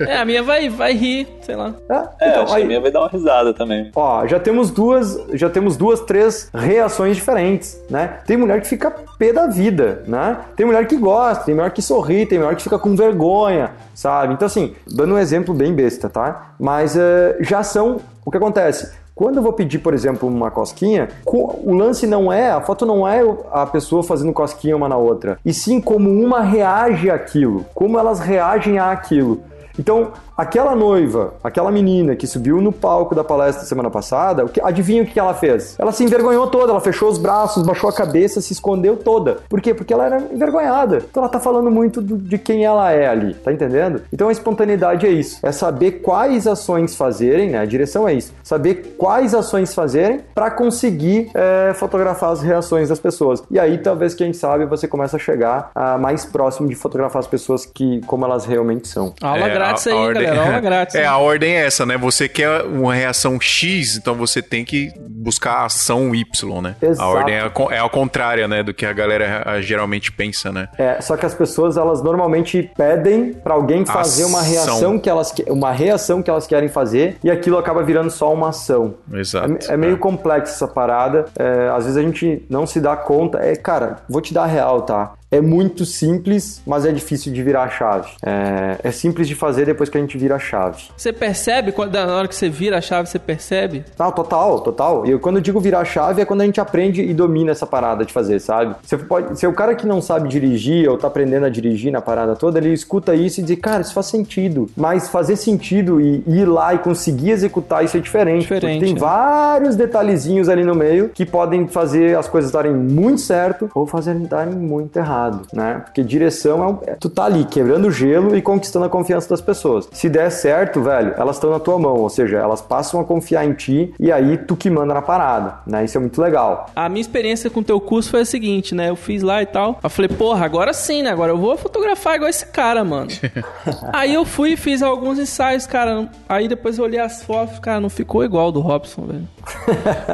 É, 0.00 0.16
a 0.18 0.24
minha 0.24 0.42
vai, 0.42 0.68
vai 0.68 0.92
rir, 0.92 1.26
sei 1.42 1.56
lá. 1.56 1.74
É, 1.88 1.94
É, 2.20 2.28
então, 2.30 2.42
acho 2.44 2.52
que 2.52 2.58
aí- 2.58 2.62
a 2.64 2.66
minha 2.66 2.80
vai 2.80 2.90
dar 2.90 3.00
uma 3.00 3.08
risada 3.08 3.52
também. 3.54 3.90
Ó, 3.94 4.26
já 4.26 4.38
temos 4.38 4.70
duas, 4.70 5.18
já 5.34 5.48
temos 5.50 5.76
duas, 5.76 6.00
três 6.00 6.48
reações 6.54 7.16
diferentes, 7.16 7.80
né? 7.90 8.18
Tem 8.26 8.36
mulher 8.36 8.60
que 8.60 8.68
fica 8.68 8.90
pé 9.18 9.32
da 9.32 9.46
vida, 9.46 10.02
né? 10.06 10.38
Tem 10.56 10.64
mulher 10.66 10.86
que 10.86 10.96
gosta, 10.96 11.44
tem 11.44 11.54
mulher 11.54 11.70
que 11.72 11.82
sorri, 11.82 12.26
tem 12.26 12.38
mulher 12.38 12.54
que 12.56 12.62
fica 12.62 12.78
com 12.78 12.94
vergonha, 12.96 13.70
sabe? 13.94 14.34
Então, 14.34 14.46
assim, 14.46 14.74
dando 14.86 15.14
um 15.14 15.18
exemplo 15.18 15.54
bem 15.54 15.72
besta, 15.74 16.08
tá? 16.08 16.52
Mas 16.58 16.96
eh, 16.96 17.36
já 17.40 17.62
são. 17.62 18.00
O 18.24 18.30
que 18.30 18.36
acontece? 18.36 18.92
Quando 19.14 19.36
eu 19.36 19.42
vou 19.42 19.52
pedir, 19.52 19.78
por 19.78 19.92
exemplo, 19.92 20.26
uma 20.26 20.50
cosquinha, 20.50 21.08
co- 21.24 21.58
o 21.62 21.74
lance 21.74 22.06
não 22.06 22.32
é, 22.32 22.50
a 22.50 22.62
foto 22.62 22.86
não 22.86 23.06
é 23.06 23.20
a 23.52 23.66
pessoa 23.66 24.02
fazendo 24.02 24.32
cosquinha 24.32 24.74
uma 24.74 24.88
na 24.88 24.96
outra, 24.96 25.38
e 25.44 25.52
sim 25.52 25.82
como 25.82 26.08
uma 26.10 26.40
reage 26.40 27.10
àquilo, 27.10 27.66
como 27.74 27.98
elas 27.98 28.20
reagem 28.20 28.78
àquilo. 28.78 29.42
Então, 29.78 30.12
aquela 30.36 30.74
noiva, 30.74 31.34
aquela 31.42 31.70
menina 31.70 32.14
que 32.16 32.26
subiu 32.26 32.60
no 32.60 32.72
palco 32.72 33.14
da 33.14 33.24
palestra 33.24 33.64
semana 33.64 33.90
passada, 33.90 34.44
o 34.44 34.48
que- 34.48 34.60
adivinha 34.60 35.02
o 35.02 35.06
que 35.06 35.18
ela 35.18 35.34
fez? 35.34 35.76
Ela 35.78 35.92
se 35.92 36.04
envergonhou 36.04 36.46
toda, 36.46 36.72
ela 36.72 36.80
fechou 36.80 37.08
os 37.08 37.18
braços, 37.18 37.64
baixou 37.64 37.88
a 37.88 37.92
cabeça, 37.92 38.40
se 38.40 38.52
escondeu 38.52 38.96
toda. 38.96 39.38
Por 39.48 39.60
quê? 39.60 39.72
Porque 39.74 39.92
ela 39.92 40.04
era 40.06 40.18
envergonhada. 40.32 40.98
Então 41.10 41.22
ela 41.22 41.30
tá 41.30 41.40
falando 41.40 41.70
muito 41.70 42.00
do- 42.00 42.16
de 42.18 42.38
quem 42.38 42.64
ela 42.64 42.90
é 42.92 43.06
ali, 43.08 43.34
tá 43.34 43.52
entendendo? 43.52 44.02
Então 44.12 44.28
a 44.28 44.32
espontaneidade 44.32 45.06
é 45.06 45.10
isso, 45.10 45.38
é 45.42 45.52
saber 45.52 46.02
quais 46.02 46.46
ações 46.46 46.94
fazerem, 46.96 47.50
né? 47.50 47.58
A 47.58 47.64
direção 47.64 48.06
é 48.08 48.14
isso, 48.14 48.32
saber 48.42 48.94
quais 48.98 49.34
ações 49.34 49.74
fazerem 49.74 50.20
para 50.34 50.50
conseguir 50.50 51.30
é, 51.34 51.72
fotografar 51.74 52.30
as 52.32 52.42
reações 52.42 52.88
das 52.88 52.98
pessoas. 52.98 53.42
E 53.50 53.58
aí 53.58 53.78
talvez 53.78 54.14
quem 54.14 54.32
sabe 54.32 54.64
você 54.66 54.86
começa 54.88 55.16
a 55.16 55.18
chegar 55.18 55.70
ah, 55.74 55.98
mais 55.98 56.24
próximo 56.24 56.68
de 56.68 56.74
fotografar 56.74 57.20
as 57.20 57.26
pessoas 57.26 57.64
que 57.66 58.00
como 58.06 58.24
elas 58.24 58.44
realmente 58.44 58.88
são. 58.88 59.12
Aula 59.22 59.46
É, 59.46 59.54
grátis 59.66 59.86
a- 59.86 59.90
a 59.90 59.92
aí, 59.94 59.98
ordem- 60.00 60.22
galera. 60.24 60.46
Aula 60.46 60.60
grátis. 60.60 60.94
É, 60.94 61.06
a 61.06 61.16
ordem 61.18 61.56
é 61.56 61.66
essa, 61.66 61.86
né? 61.86 61.96
Você 61.98 62.28
quer 62.28 62.62
uma 62.62 62.94
reação 62.94 63.40
X, 63.40 63.96
então 63.96 64.14
você 64.14 64.40
tem 64.42 64.64
que 64.64 64.92
buscar 65.08 65.52
a 65.58 65.64
ação 65.66 66.14
Y, 66.14 66.60
né? 66.62 66.76
Exato. 66.82 67.02
A 67.02 67.08
ordem 67.12 67.34
é 67.36 67.52
é 67.70 67.78
a 67.78 67.88
contrária, 67.88 68.46
né? 68.48 68.62
Do 68.62 68.74
que 68.74 68.84
a 68.86 68.92
galera 68.92 69.60
geralmente 69.60 70.10
pensa, 70.12 70.50
né? 70.52 70.68
É, 70.78 71.00
só 71.00 71.16
que 71.16 71.24
as 71.26 71.34
pessoas 71.34 71.76
elas 71.76 72.02
normalmente 72.02 72.70
pedem 72.76 73.32
pra 73.32 73.54
alguém 73.54 73.84
fazer 73.86 74.24
uma 74.24 74.40
Ação. 74.40 74.50
reação 74.52 74.98
que 74.98 75.08
elas 75.08 75.32
uma 75.48 75.70
reação 75.72 76.22
que 76.22 76.30
elas 76.30 76.46
querem 76.46 76.68
fazer 76.68 77.16
e 77.22 77.30
aquilo 77.30 77.58
acaba 77.58 77.82
virando 77.82 78.10
só 78.10 78.32
uma 78.32 78.48
ação. 78.50 78.94
Exato. 79.12 79.70
É, 79.70 79.74
é 79.74 79.76
meio 79.76 79.96
complexo 79.98 80.54
essa 80.54 80.66
parada. 80.68 81.26
É, 81.38 81.68
às 81.74 81.84
vezes 81.84 81.96
a 81.96 82.02
gente 82.02 82.44
não 82.48 82.66
se 82.66 82.80
dá 82.80 82.96
conta. 82.96 83.38
É, 83.38 83.54
cara, 83.56 83.98
vou 84.08 84.20
te 84.20 84.32
dar 84.34 84.42
a 84.44 84.46
real, 84.46 84.82
tá? 84.82 85.12
É 85.32 85.40
muito 85.40 85.86
simples, 85.86 86.60
mas 86.66 86.84
é 86.84 86.92
difícil 86.92 87.32
de 87.32 87.42
virar 87.42 87.62
a 87.62 87.68
chave. 87.70 88.10
É, 88.22 88.76
é 88.84 88.90
simples 88.90 89.26
de 89.26 89.34
fazer 89.34 89.64
depois 89.64 89.88
que 89.88 89.96
a 89.96 90.00
gente 90.00 90.18
vira 90.18 90.36
a 90.36 90.38
chave. 90.38 90.82
Você 90.94 91.10
percebe, 91.10 91.72
quando- 91.72 91.94
na 91.94 92.14
hora 92.14 92.28
que 92.28 92.34
você 92.34 92.50
vira 92.50 92.76
a 92.76 92.80
chave, 92.82 93.08
você 93.08 93.18
percebe? 93.18 93.82
Não, 93.98 94.12
total, 94.12 94.60
total. 94.60 95.06
E 95.06 95.10
eu, 95.10 95.18
quando 95.18 95.36
eu 95.36 95.42
digo 95.42 95.58
virar 95.58 95.80
a 95.80 95.84
chave 95.86 96.20
é 96.20 96.24
quando 96.26 96.42
a 96.42 96.44
gente 96.44 96.60
aprende 96.60 97.02
e 97.02 97.14
domina 97.14 97.50
essa 97.50 97.66
parada 97.66 98.04
de 98.04 98.12
fazer, 98.12 98.40
sabe? 98.40 98.74
Você 98.82 98.98
pode, 98.98 99.38
se 99.38 99.46
o 99.46 99.54
cara 99.54 99.74
que 99.74 99.86
não 99.86 100.02
sabe 100.02 100.28
dirigir 100.28 100.86
ou 100.88 100.98
tá 100.98 101.06
aprendendo 101.08 101.46
a 101.46 101.48
dirigir 101.48 101.90
na 101.90 102.02
parada 102.02 102.36
toda, 102.36 102.58
ele 102.58 102.70
escuta 102.72 103.14
isso 103.14 103.40
e 103.40 103.42
diz, 103.42 103.58
cara, 103.58 103.80
isso 103.80 103.94
faz 103.94 104.06
sentido. 104.06 104.68
Mas 104.76 105.08
fazer 105.08 105.36
sentido 105.36 105.98
e 105.98 106.22
ir 106.26 106.44
lá 106.44 106.74
e 106.74 106.78
conseguir 106.78 107.30
executar 107.30 107.82
isso 107.82 107.96
é 107.96 108.00
diferente. 108.00 108.42
Diferente, 108.42 108.66
porque 108.76 108.84
tem 108.84 108.94
né? 108.94 109.00
vários 109.00 109.76
detalhezinhos 109.76 110.48
ali 110.50 110.62
no 110.64 110.74
meio 110.74 111.08
que 111.08 111.24
podem 111.24 111.66
fazer 111.68 112.18
as 112.18 112.28
coisas 112.28 112.50
darem 112.50 112.74
muito 112.74 113.20
certo 113.22 113.70
ou 113.74 113.86
fazerem 113.86 114.24
darem 114.24 114.54
muito 114.54 114.96
errado, 114.98 115.21
né? 115.52 115.82
Porque 115.84 116.02
direção 116.02 116.62
é, 116.62 116.66
um, 116.66 116.78
é- 116.86 116.96
tu 116.98 117.08
tá 117.08 117.24
ali 117.24 117.44
quebrando 117.44 117.88
o 117.88 117.90
gelo 117.90 118.36
e 118.36 118.42
conquistando 118.42 118.84
a 118.84 118.88
confiança 118.88 119.28
das 119.28 119.40
pessoas. 119.40 119.88
Se 119.92 120.08
der 120.08 120.30
certo, 120.30 120.80
velho, 120.82 121.14
elas 121.16 121.36
estão 121.36 121.50
na 121.50 121.58
tua 121.60 121.78
mão, 121.78 121.96
ou 121.96 122.08
seja, 122.08 122.38
elas 122.38 122.60
passam 122.60 123.00
a 123.00 123.04
confiar 123.04 123.44
em 123.44 123.52
ti 123.52 123.94
e 123.98 124.10
aí 124.10 124.36
tu 124.38 124.56
que 124.56 124.70
manda 124.70 124.94
na 124.94 125.02
parada, 125.02 125.56
né? 125.66 125.84
Isso 125.84 125.96
é 125.96 126.00
muito 126.00 126.20
legal. 126.20 126.70
A 126.74 126.88
minha 126.88 127.00
experiência 127.00 127.50
com 127.50 127.60
o 127.60 127.64
teu 127.64 127.80
curso 127.80 128.10
foi 128.10 128.20
a 128.20 128.24
seguinte, 128.24 128.74
né? 128.74 128.90
Eu 128.90 128.96
fiz 128.96 129.22
lá 129.22 129.42
e 129.42 129.46
tal. 129.46 129.78
Eu 129.82 129.90
falei, 129.90 130.08
porra, 130.08 130.44
agora 130.44 130.72
sim, 130.72 131.02
né? 131.02 131.10
Agora 131.10 131.32
eu 131.32 131.38
vou 131.38 131.56
fotografar 131.56 132.16
igual 132.16 132.28
esse 132.30 132.46
cara, 132.46 132.84
mano. 132.84 133.08
Aí 133.92 134.14
eu 134.14 134.24
fui 134.24 134.52
e 134.52 134.56
fiz 134.56 134.82
alguns 134.82 135.18
ensaios, 135.18 135.66
cara. 135.66 136.08
Aí 136.28 136.48
depois 136.48 136.78
eu 136.78 136.84
olhei 136.84 137.00
as 137.00 137.22
fotos, 137.22 137.58
cara, 137.58 137.80
não 137.80 137.90
ficou 137.90 138.24
igual 138.24 138.46
ao 138.46 138.52
do 138.52 138.60
Robson, 138.60 139.02
velho. 139.06 139.28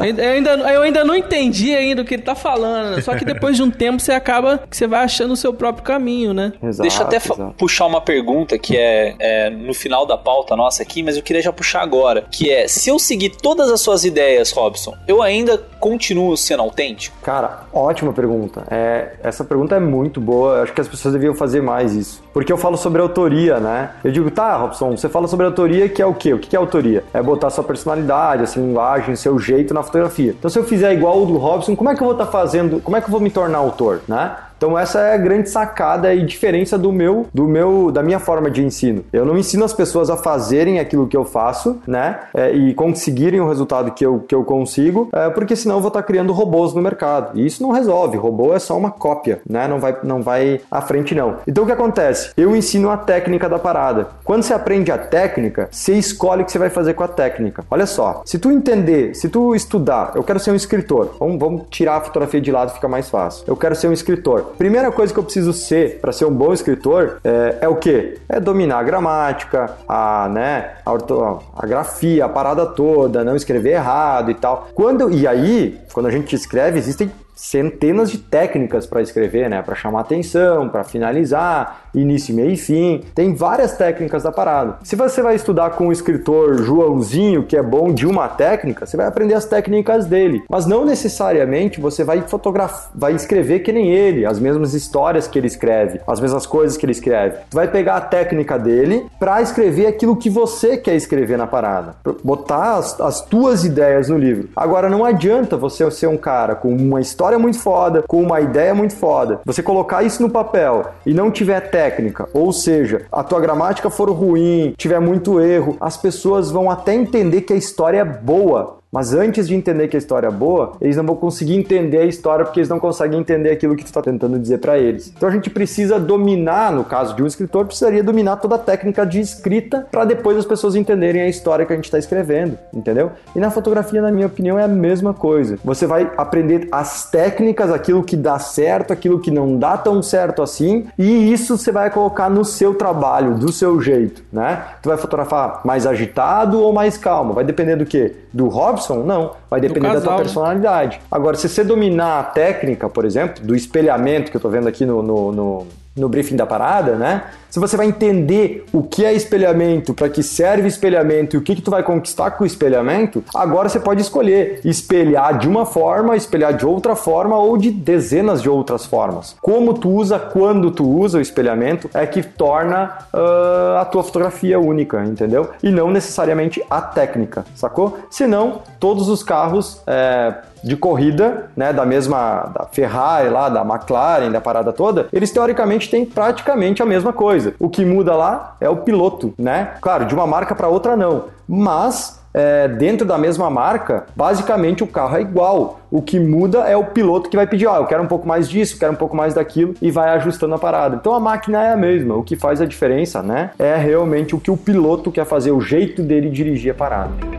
Ainda- 0.01 0.23
eu, 0.25 0.33
ainda, 0.33 0.51
eu 0.73 0.83
ainda 0.83 1.05
não 1.05 1.15
entendi 1.15 1.75
ainda 1.75 2.03
o 2.03 2.05
que 2.05 2.15
ele 2.15 2.23
tá 2.23 2.35
falando, 2.35 2.97
né? 2.97 3.03
Só 3.03 3.15
que 3.17 3.25
depois 3.25 3.57
de 3.57 3.63
um 3.63 3.71
tempo 3.71 4.01
você 4.01 4.13
acaba 4.13 4.59
que 4.69 4.77
você 4.77 4.87
vai 4.87 4.98
achando 5.03 5.33
o 5.33 5.37
seu 5.37 5.53
próprio 5.53 5.85
caminho, 5.85 6.33
né? 6.33 6.53
Exato, 6.63 6.83
Deixa 6.83 7.03
eu 7.03 7.07
até 7.07 7.17
exato. 7.17 7.55
puxar 7.57 7.87
uma 7.87 8.01
pergunta 8.01 8.59
que 8.59 8.77
é, 8.77 9.15
é 9.19 9.51
no 9.51 9.75
final 9.75 10.07
da 10.07 10.17
pauta 10.17 10.57
nossa 10.57 10.83
aqui, 10.83 11.03
mas 11.03 11.17
eu 11.17 11.23
queria 11.23 11.43
já 11.43 11.53
puxar 11.53 11.83
agora. 11.83 12.27
Que 12.31 12.51
é, 12.51 12.69
se 12.69 12.89
eu 12.89 12.99
seguir 12.99 13.31
todas 13.31 13.71
as 13.71 13.81
suas 13.81 14.05
ideias, 14.05 14.51
Robson, 14.53 14.95
eu 15.07 15.23
ainda 15.23 15.59
continuo 15.81 16.37
sendo 16.37 16.63
autêntico? 16.63 17.17
Cara, 17.23 17.67
ótima 17.73 18.13
pergunta. 18.13 18.65
É, 18.71 19.17
essa 19.23 19.45
pergunta 19.45 19.77
é 19.77 19.81
muito 19.81 20.21
boa. 20.21 20.57
Eu 20.57 20.63
acho 20.65 20.73
que 20.73 20.81
as 20.81 20.89
pessoas 20.89 21.15
deviam 21.15 21.35
fazer 21.35 21.61
mais 21.63 21.95
isso. 21.95 22.23
Porque 22.39 22.53
eu 22.53 22.57
falo 22.57 22.77
sobre 22.77 23.03
autoria, 23.03 23.59
né? 23.59 23.91
Eu 24.05 24.13
digo, 24.13 24.31
tá, 24.31 24.57
Robson, 24.57 24.97
você 24.97 25.09
fala 25.09 25.27
sobre 25.27 25.45
autoria, 25.45 25.89
que 25.89 26.01
é 26.01 26.07
o 26.07 26.15
quê? 26.15 26.33
O 26.33 26.39
que 26.39 26.55
é 26.55 26.59
autoria? 26.59 27.03
É 27.13 27.21
botar 27.21 27.51
sua 27.51 27.65
personalidade, 27.65 28.45
a 28.45 28.47
sua 28.47 28.63
linguagem, 28.63 29.17
seu 29.17 29.41
jeito 29.41 29.75
na 29.75 29.83
fotografia. 29.83 30.37
Então, 30.39 30.49
se 30.49 30.57
eu 30.57 30.63
fizer 30.63 30.93
igual 30.93 31.21
o 31.21 31.27
do 31.27 31.37
Robson, 31.37 31.75
como 31.75 31.91
é 31.91 31.97
que 31.97 32.01
eu 32.01 32.07
vou 32.07 32.15
estar 32.15 32.27
fazendo? 32.27 32.81
Como 32.81 32.97
é 32.97 33.01
que 33.01 33.09
eu 33.09 33.11
vou 33.11 33.19
me 33.19 33.29
tornar 33.29 33.59
autor, 33.59 34.03
né? 34.07 34.37
Então 34.59 34.77
essa 34.77 34.99
é 34.99 35.15
a 35.15 35.17
grande 35.17 35.49
sacada 35.49 36.13
e 36.13 36.27
diferença 36.27 36.77
do 36.77 36.93
meu, 36.93 37.27
do 37.33 37.47
meu, 37.47 37.93
da 37.93 38.03
minha 38.03 38.19
forma 38.19 38.51
de 38.51 38.63
ensino. 38.63 39.05
Eu 39.13 39.25
não 39.25 39.39
ensino 39.39 39.65
as 39.65 39.73
pessoas 39.73 40.11
a 40.11 40.17
fazerem 40.17 40.81
aquilo 40.81 41.07
que 41.07 41.17
eu 41.17 41.25
faço, 41.25 41.79
né? 41.87 42.19
É, 42.35 42.51
e 42.51 42.75
conseguirem 42.75 43.41
o 43.41 43.47
resultado 43.47 43.93
que 43.93 44.05
eu, 44.05 44.19
que 44.27 44.35
eu 44.35 44.43
consigo, 44.43 45.09
é, 45.13 45.31
porque 45.31 45.55
senão 45.55 45.77
eu 45.77 45.81
vou 45.81 45.89
estar 45.89 46.03
criando 46.03 46.33
robôs 46.33 46.75
no 46.75 46.83
mercado. 46.83 47.39
E 47.39 47.47
isso 47.47 47.63
não 47.63 47.71
resolve. 47.71 48.17
Robô 48.17 48.53
é 48.53 48.59
só 48.59 48.77
uma 48.77 48.91
cópia, 48.91 49.41
né? 49.49 49.69
Não 49.69 49.79
vai, 49.79 49.97
não 50.03 50.23
vai 50.23 50.61
à 50.69 50.81
frente 50.81 51.15
não. 51.15 51.37
Então 51.47 51.63
o 51.63 51.67
que 51.67 51.73
acontece? 51.73 52.28
Eu 52.37 52.55
ensino 52.55 52.91
a 52.91 52.97
técnica 52.97 53.49
da 53.49 53.59
parada. 53.59 54.09
Quando 54.25 54.43
você 54.43 54.53
aprende 54.53 54.91
a 54.91 54.99
técnica, 54.99 55.69
você 55.71 55.95
escolhe 55.95 56.43
o 56.43 56.45
que 56.45 56.53
você 56.53 56.59
vai 56.59 56.71
fazer 56.71 56.95
com 56.95 57.05
a 57.05 57.09
técnica. 57.09 57.65
Olha 57.71 57.87
só, 57.87 58.23
se 58.25 58.39
tu 58.39 58.51
entender, 58.51 59.15
se 59.15 59.29
tu 59.29 59.55
estudar, 59.55 60.13
eu 60.15 60.23
quero 60.23 60.39
ser 60.39 60.51
um 60.51 60.55
escritor. 60.55 61.17
Vamos, 61.19 61.39
vamos 61.39 61.63
tirar 61.71 61.97
a 61.97 62.01
fotografia 62.01 62.41
de 62.41 62.51
lado, 62.51 62.75
fica 62.75 62.89
mais 62.89 63.09
fácil. 63.09 63.45
Eu 63.47 63.57
quero 63.57 63.75
ser 63.75 63.89
um 63.89 63.93
escritor. 63.93 64.53
Primeira 64.59 64.91
coisa 64.91 65.13
que 65.13 65.19
eu 65.19 65.25
preciso 65.25 65.53
ser 65.53 65.99
para 66.01 66.13
ser 66.13 66.25
um 66.25 66.33
bom 66.33 66.53
escritor 66.53 67.21
é, 67.25 67.59
é 67.63 67.69
o 67.69 67.77
quê? 67.77 68.19
É 68.29 68.39
dominar 68.41 68.79
a 68.79 68.83
gramática, 68.83 69.77
a, 69.89 70.29
né, 70.29 70.73
a, 70.85 70.93
orto, 70.93 71.41
a 71.57 71.67
grafia, 71.67 72.25
a 72.25 72.29
parada 72.29 72.67
toda, 72.67 73.25
não 73.25 73.37
escrever 73.37 73.73
errado 73.73 74.31
e 74.31 74.35
tal. 74.35 74.69
Quando 74.75 75.11
e 75.11 75.27
aí, 75.27 75.79
quando 75.93 76.07
a 76.07 76.11
gente 76.11 76.35
escreve, 76.35 76.79
existem 76.79 77.11
centenas 77.39 78.11
de 78.11 78.19
técnicas 78.19 78.85
para 78.85 79.01
escrever, 79.01 79.49
né? 79.49 79.63
Para 79.63 79.77
chamar 79.77 80.01
atenção, 80.01 80.69
para 80.69 80.83
finalizar, 80.83 81.85
início, 81.95 82.35
meio 82.35 82.51
e 82.51 82.57
fim. 82.57 83.05
Tem 83.15 83.33
várias 83.33 83.77
técnicas 83.77 84.25
da 84.25 84.33
parada. 84.33 84.79
Se 84.83 84.97
você 84.97 85.23
vai 85.23 85.37
estudar 85.37 85.71
com 85.71 85.87
o 85.87 85.93
escritor 85.93 86.61
Joãozinho, 86.65 87.45
que 87.45 87.57
é 87.57 87.63
bom 87.63 87.93
de 87.95 88.07
uma 88.07 88.27
técnica, 88.29 88.85
você 88.85 88.97
vai 88.97 89.07
aprender 89.07 89.35
as 89.35 89.45
técnicas 89.45 90.07
dele. 90.07 90.43
Mas 90.51 90.67
não 90.67 90.85
necessariamente 90.85 91.81
você 91.81 92.03
vai 92.03 92.23
fotografar, 92.23 92.91
vai 92.93 93.13
escrever 93.15 93.61
que 93.61 93.73
nem 93.73 93.93
ele, 93.93 94.27
as 94.27 94.41
mesmas 94.41 94.75
histórias 94.75 95.29
que 95.29 95.39
ele 95.39 95.47
escreve, 95.47 96.01
as 96.09 96.19
mesmas 96.19 96.45
coisas 96.45 96.77
que 96.77 96.85
ele 96.85 96.93
escreve. 96.93 97.37
Tu 97.49 97.55
vai 97.55 97.69
pegar 97.69 97.97
a 97.97 98.01
técnica 98.01 98.59
dele 98.59 99.07
para 99.17 99.41
escrever 99.41 99.87
aquilo 99.87 100.17
que 100.17 100.29
você 100.29 100.77
quer 100.77 100.97
escrever 100.97 101.39
na 101.39 101.47
parada, 101.47 101.95
botar 102.25 102.79
as, 102.79 103.01
as 103.01 103.21
tuas 103.21 103.65
ideias 103.65 104.09
no 104.09 104.19
livro. 104.19 104.49
Agora 104.57 104.91
não 104.91 105.05
adianta 105.05 105.57
você 105.57 105.89
ser 105.93 106.09
um 106.09 106.17
cara 106.17 106.57
com 106.57 106.75
uma 106.75 107.01
história 107.01 107.28
história 107.29 107.39
muito 107.39 107.59
foda, 107.59 108.05
com 108.09 108.23
uma 108.23 108.41
ideia 108.41 108.75
muito 108.75 108.97
foda, 108.97 109.41
você 109.45 109.63
colocar 109.63 110.03
isso 110.03 110.23
no 110.23 110.31
papel 110.31 110.87
e 111.05 111.13
não 111.13 111.31
tiver 111.31 111.61
técnica, 111.61 112.27
ou 112.33 112.53
seja, 112.53 113.03
a 113.13 113.23
tua 113.23 113.39
gramática 113.39 113.91
for 113.91 114.11
ruim, 114.11 114.73
tiver 114.79 114.99
muito 114.99 115.39
erro, 115.39 115.77
as 115.79 115.97
pessoas 115.97 116.51
vão 116.51 116.71
até 116.71 116.95
entender 116.95 117.43
que 117.43 117.53
a 117.53 117.57
história 117.57 117.99
é 117.99 118.05
boa, 118.05 118.78
mas 118.91 119.13
antes 119.13 119.47
de 119.47 119.55
entender 119.55 119.89
que 119.89 119.97
a 119.97 119.99
história 119.99 120.29
é 120.29 120.31
boa, 120.31 120.73
eles 120.81 120.97
não 120.97 121.05
vão 121.05 121.17
conseguir 121.17 121.55
entender 121.55 121.99
a 121.99 122.05
história 122.07 122.45
porque 122.45 122.61
eles 122.61 122.69
não 122.69 122.81
conseguem 122.81 123.21
entender 123.21 123.51
aquilo 123.51 123.77
que 123.77 123.85
tu 123.85 123.89
está 123.89 124.01
tentando 124.01 124.39
dizer 124.39 124.59
para 124.59 124.79
eles. 124.79 125.13
Então 125.15 125.29
a 125.29 125.33
gente 125.33 125.51
precisa 125.51 126.01
dominar, 126.01 126.73
no 126.73 126.85
caso 126.85 127.15
de 127.15 127.23
um 127.23 127.27
escritor, 127.27 127.67
precisaria 127.67 128.03
dominar 128.03 128.37
toda 128.37 128.55
a 128.55 128.59
técnica 128.59 129.05
de 129.05 129.21
escrita 129.21 129.87
para 129.91 130.05
depois 130.05 130.39
as 130.39 130.47
pessoas 130.47 130.75
entenderem 130.75 131.23
a 131.23 131.29
história 131.29 131.67
que 131.67 131.73
a 131.73 131.77
gente 131.77 131.85
está 131.85 131.99
escrevendo, 131.99 132.59
entendeu? 132.73 133.13
E 133.37 133.39
na 133.39 133.51
fotografia, 133.51 134.01
na 134.01 134.11
minha 134.11 134.27
opinião, 134.27 134.59
é 134.59 134.65
a 134.65 134.69
mesma 134.69 135.13
coisa. 135.13 135.59
Você 135.65 135.87
vai 135.87 136.11
aprender 136.17 136.69
as 136.73 137.11
técnicas, 137.11 137.71
aquilo 137.71 138.03
que 138.03 138.17
dá 138.17 138.39
certo, 138.39 138.93
aquilo 138.93 139.21
que 139.21 139.31
não 139.31 139.59
dá 139.59 139.77
tão 139.77 140.03
certo 140.03 140.43
assim, 140.43 140.87
e 140.99 141.33
isso 141.33 141.59
você 141.59 141.71
vai 141.71 141.91
colocar 141.91 142.31
no 142.31 142.45
seu 142.45 142.75
trabalho, 142.75 143.35
do 143.35 143.53
seu 143.53 143.81
jeito, 143.81 144.23
né? 144.33 144.65
Tu 144.83 144.89
vai 144.89 144.97
fotografar 144.97 145.61
mais 145.65 145.87
agitado 145.87 146.61
ou 146.61 146.73
mais 146.73 146.97
calmo, 146.97 147.35
vai 147.35 147.45
depender 147.45 147.77
do 147.77 147.85
que? 147.85 148.15
Do 148.33 148.49
hobby 148.49 148.78
Robson? 148.79 149.03
Não. 149.05 149.33
Vai 149.51 149.61
depender 149.61 149.93
da 149.93 150.01
tua 150.01 150.13
né? 150.13 150.19
personalidade. 150.19 151.01
Agora, 151.11 151.37
se 151.37 151.49
você 151.49 151.65
dominar 151.65 152.21
a 152.21 152.23
técnica, 152.25 152.89
por 152.89 153.05
exemplo, 153.05 153.45
do 153.45 153.55
espelhamento 153.55 154.31
que 154.31 154.37
eu 154.37 154.41
tô 154.41 154.49
vendo 154.49 154.69
aqui 154.69 154.85
no, 154.85 155.03
no, 155.03 155.33
no 155.33 155.67
no 155.99 156.09
briefing 156.09 156.37
da 156.37 156.47
parada, 156.47 156.97
né? 156.97 157.25
Se 157.51 157.59
você 157.59 157.77
vai 157.77 157.87
entender 157.87 158.67
o 158.73 158.83
que 158.83 159.05
é 159.05 159.13
espelhamento, 159.13 159.95
para 159.95 160.09
que 160.09 160.23
serve 160.23 160.69
espelhamento 160.69 161.35
e 161.35 161.39
o 161.39 161.43
que, 161.43 161.57
que 161.57 161.63
tu 161.63 161.71
vai 161.71 161.83
conquistar 161.83 162.33
com 162.33 162.45
o 162.45 162.47
espelhamento, 162.47 163.25
agora 163.35 163.69
você 163.69 163.81
pode 163.81 164.03
escolher 164.03 164.61
espelhar 164.65 165.39
de 165.39 165.49
uma 165.49 165.65
forma, 165.65 166.15
espelhar 166.15 166.53
de 166.53 166.67
outra 166.67 166.95
forma 166.95 167.39
ou 167.39 167.57
de 167.57 167.71
dezenas 167.71 168.43
de 168.43 168.51
outras 168.51 168.85
formas. 168.85 169.35
Como 169.41 169.73
tu 169.75 169.89
usa, 169.89 170.19
quando 170.19 170.71
tu 170.71 170.87
usa 170.87 171.19
o 171.19 171.21
espelhamento 171.21 171.89
é 171.95 172.07
que 172.07 172.23
torna 172.23 172.99
uh, 173.15 173.79
a 173.79 173.85
tua 173.87 174.05
fotografia 174.05 174.61
única, 174.61 175.03
entendeu? 175.05 175.51
E 175.63 175.71
não 175.71 175.91
necessariamente 175.91 176.63
a 176.69 176.83
técnica, 176.83 177.47
sacou? 177.55 177.99
Senão, 178.11 178.61
todos 178.79 179.09
os 179.09 179.23
carros 179.23 179.81
é, 179.87 180.35
de 180.63 180.77
corrida, 180.77 181.51
né, 181.57 181.73
da 181.73 181.85
mesma 181.85 182.51
da 182.55 182.67
Ferrari 182.71 183.29
lá, 183.29 183.49
da 183.49 183.63
McLaren, 183.63 184.31
da 184.31 184.41
parada 184.41 184.73
toda, 184.73 185.09
eles 185.13 185.31
teoricamente 185.31 185.91
têm 185.91 186.05
praticamente 186.05 186.83
a 186.83 186.87
mesma 186.87 187.13
coisa. 187.13 187.55
O 187.59 187.69
que 187.69 187.85
muda 187.85 188.15
lá 188.15 188.57
é 188.61 188.69
o 188.69 188.77
piloto, 188.77 189.35
né? 189.39 189.75
Claro, 189.81 190.07
de 190.07 190.15
uma 190.15 190.27
marca 190.27 190.55
para 190.55 190.69
outra 190.69 190.97
não, 190.97 191.25
mas 191.49 192.19
é, 192.33 192.69
dentro 192.69 193.07
da 193.07 193.19
mesma 193.19 193.51
marca, 193.51 194.07
basicamente 194.15 194.85
o 194.85 194.87
carro 194.87 195.17
é 195.17 195.21
igual. 195.21 195.81
O 195.91 196.03
que 196.03 196.21
muda 196.21 196.61
é 196.61 196.77
o 196.77 196.85
piloto 196.85 197.31
que 197.31 197.37
vai 197.37 197.47
pedir, 197.47 197.67
oh, 197.67 197.75
eu 197.77 197.87
quero 197.87 198.03
um 198.03 198.07
pouco 198.07 198.29
mais 198.29 198.49
disso, 198.49 198.79
quero 198.79 198.93
um 198.93 198.97
pouco 198.97 199.17
mais 199.17 199.35
daquilo 199.35 199.75
e 199.81 199.91
vai 199.91 200.11
ajustando 200.11 200.55
a 200.55 200.59
parada. 200.59 200.97
Então 200.97 201.15
a 201.15 201.21
máquina 201.21 201.65
é 201.65 201.73
a 201.73 201.77
mesma. 201.77 202.15
O 202.15 202.23
que 202.23 202.37
faz 202.37 202.61
a 202.61 202.67
diferença, 202.67 203.23
né, 203.23 203.51
é 203.59 203.77
realmente 203.77 204.35
o 204.35 204.41
que 204.41 204.51
o 204.51 204.57
piloto 204.57 205.11
quer 205.11 205.25
fazer, 205.25 205.51
o 205.51 205.61
jeito 205.61 206.03
dele 206.03 206.31
dirigir 206.31 206.73
a 206.73 206.75
parada. 206.75 207.38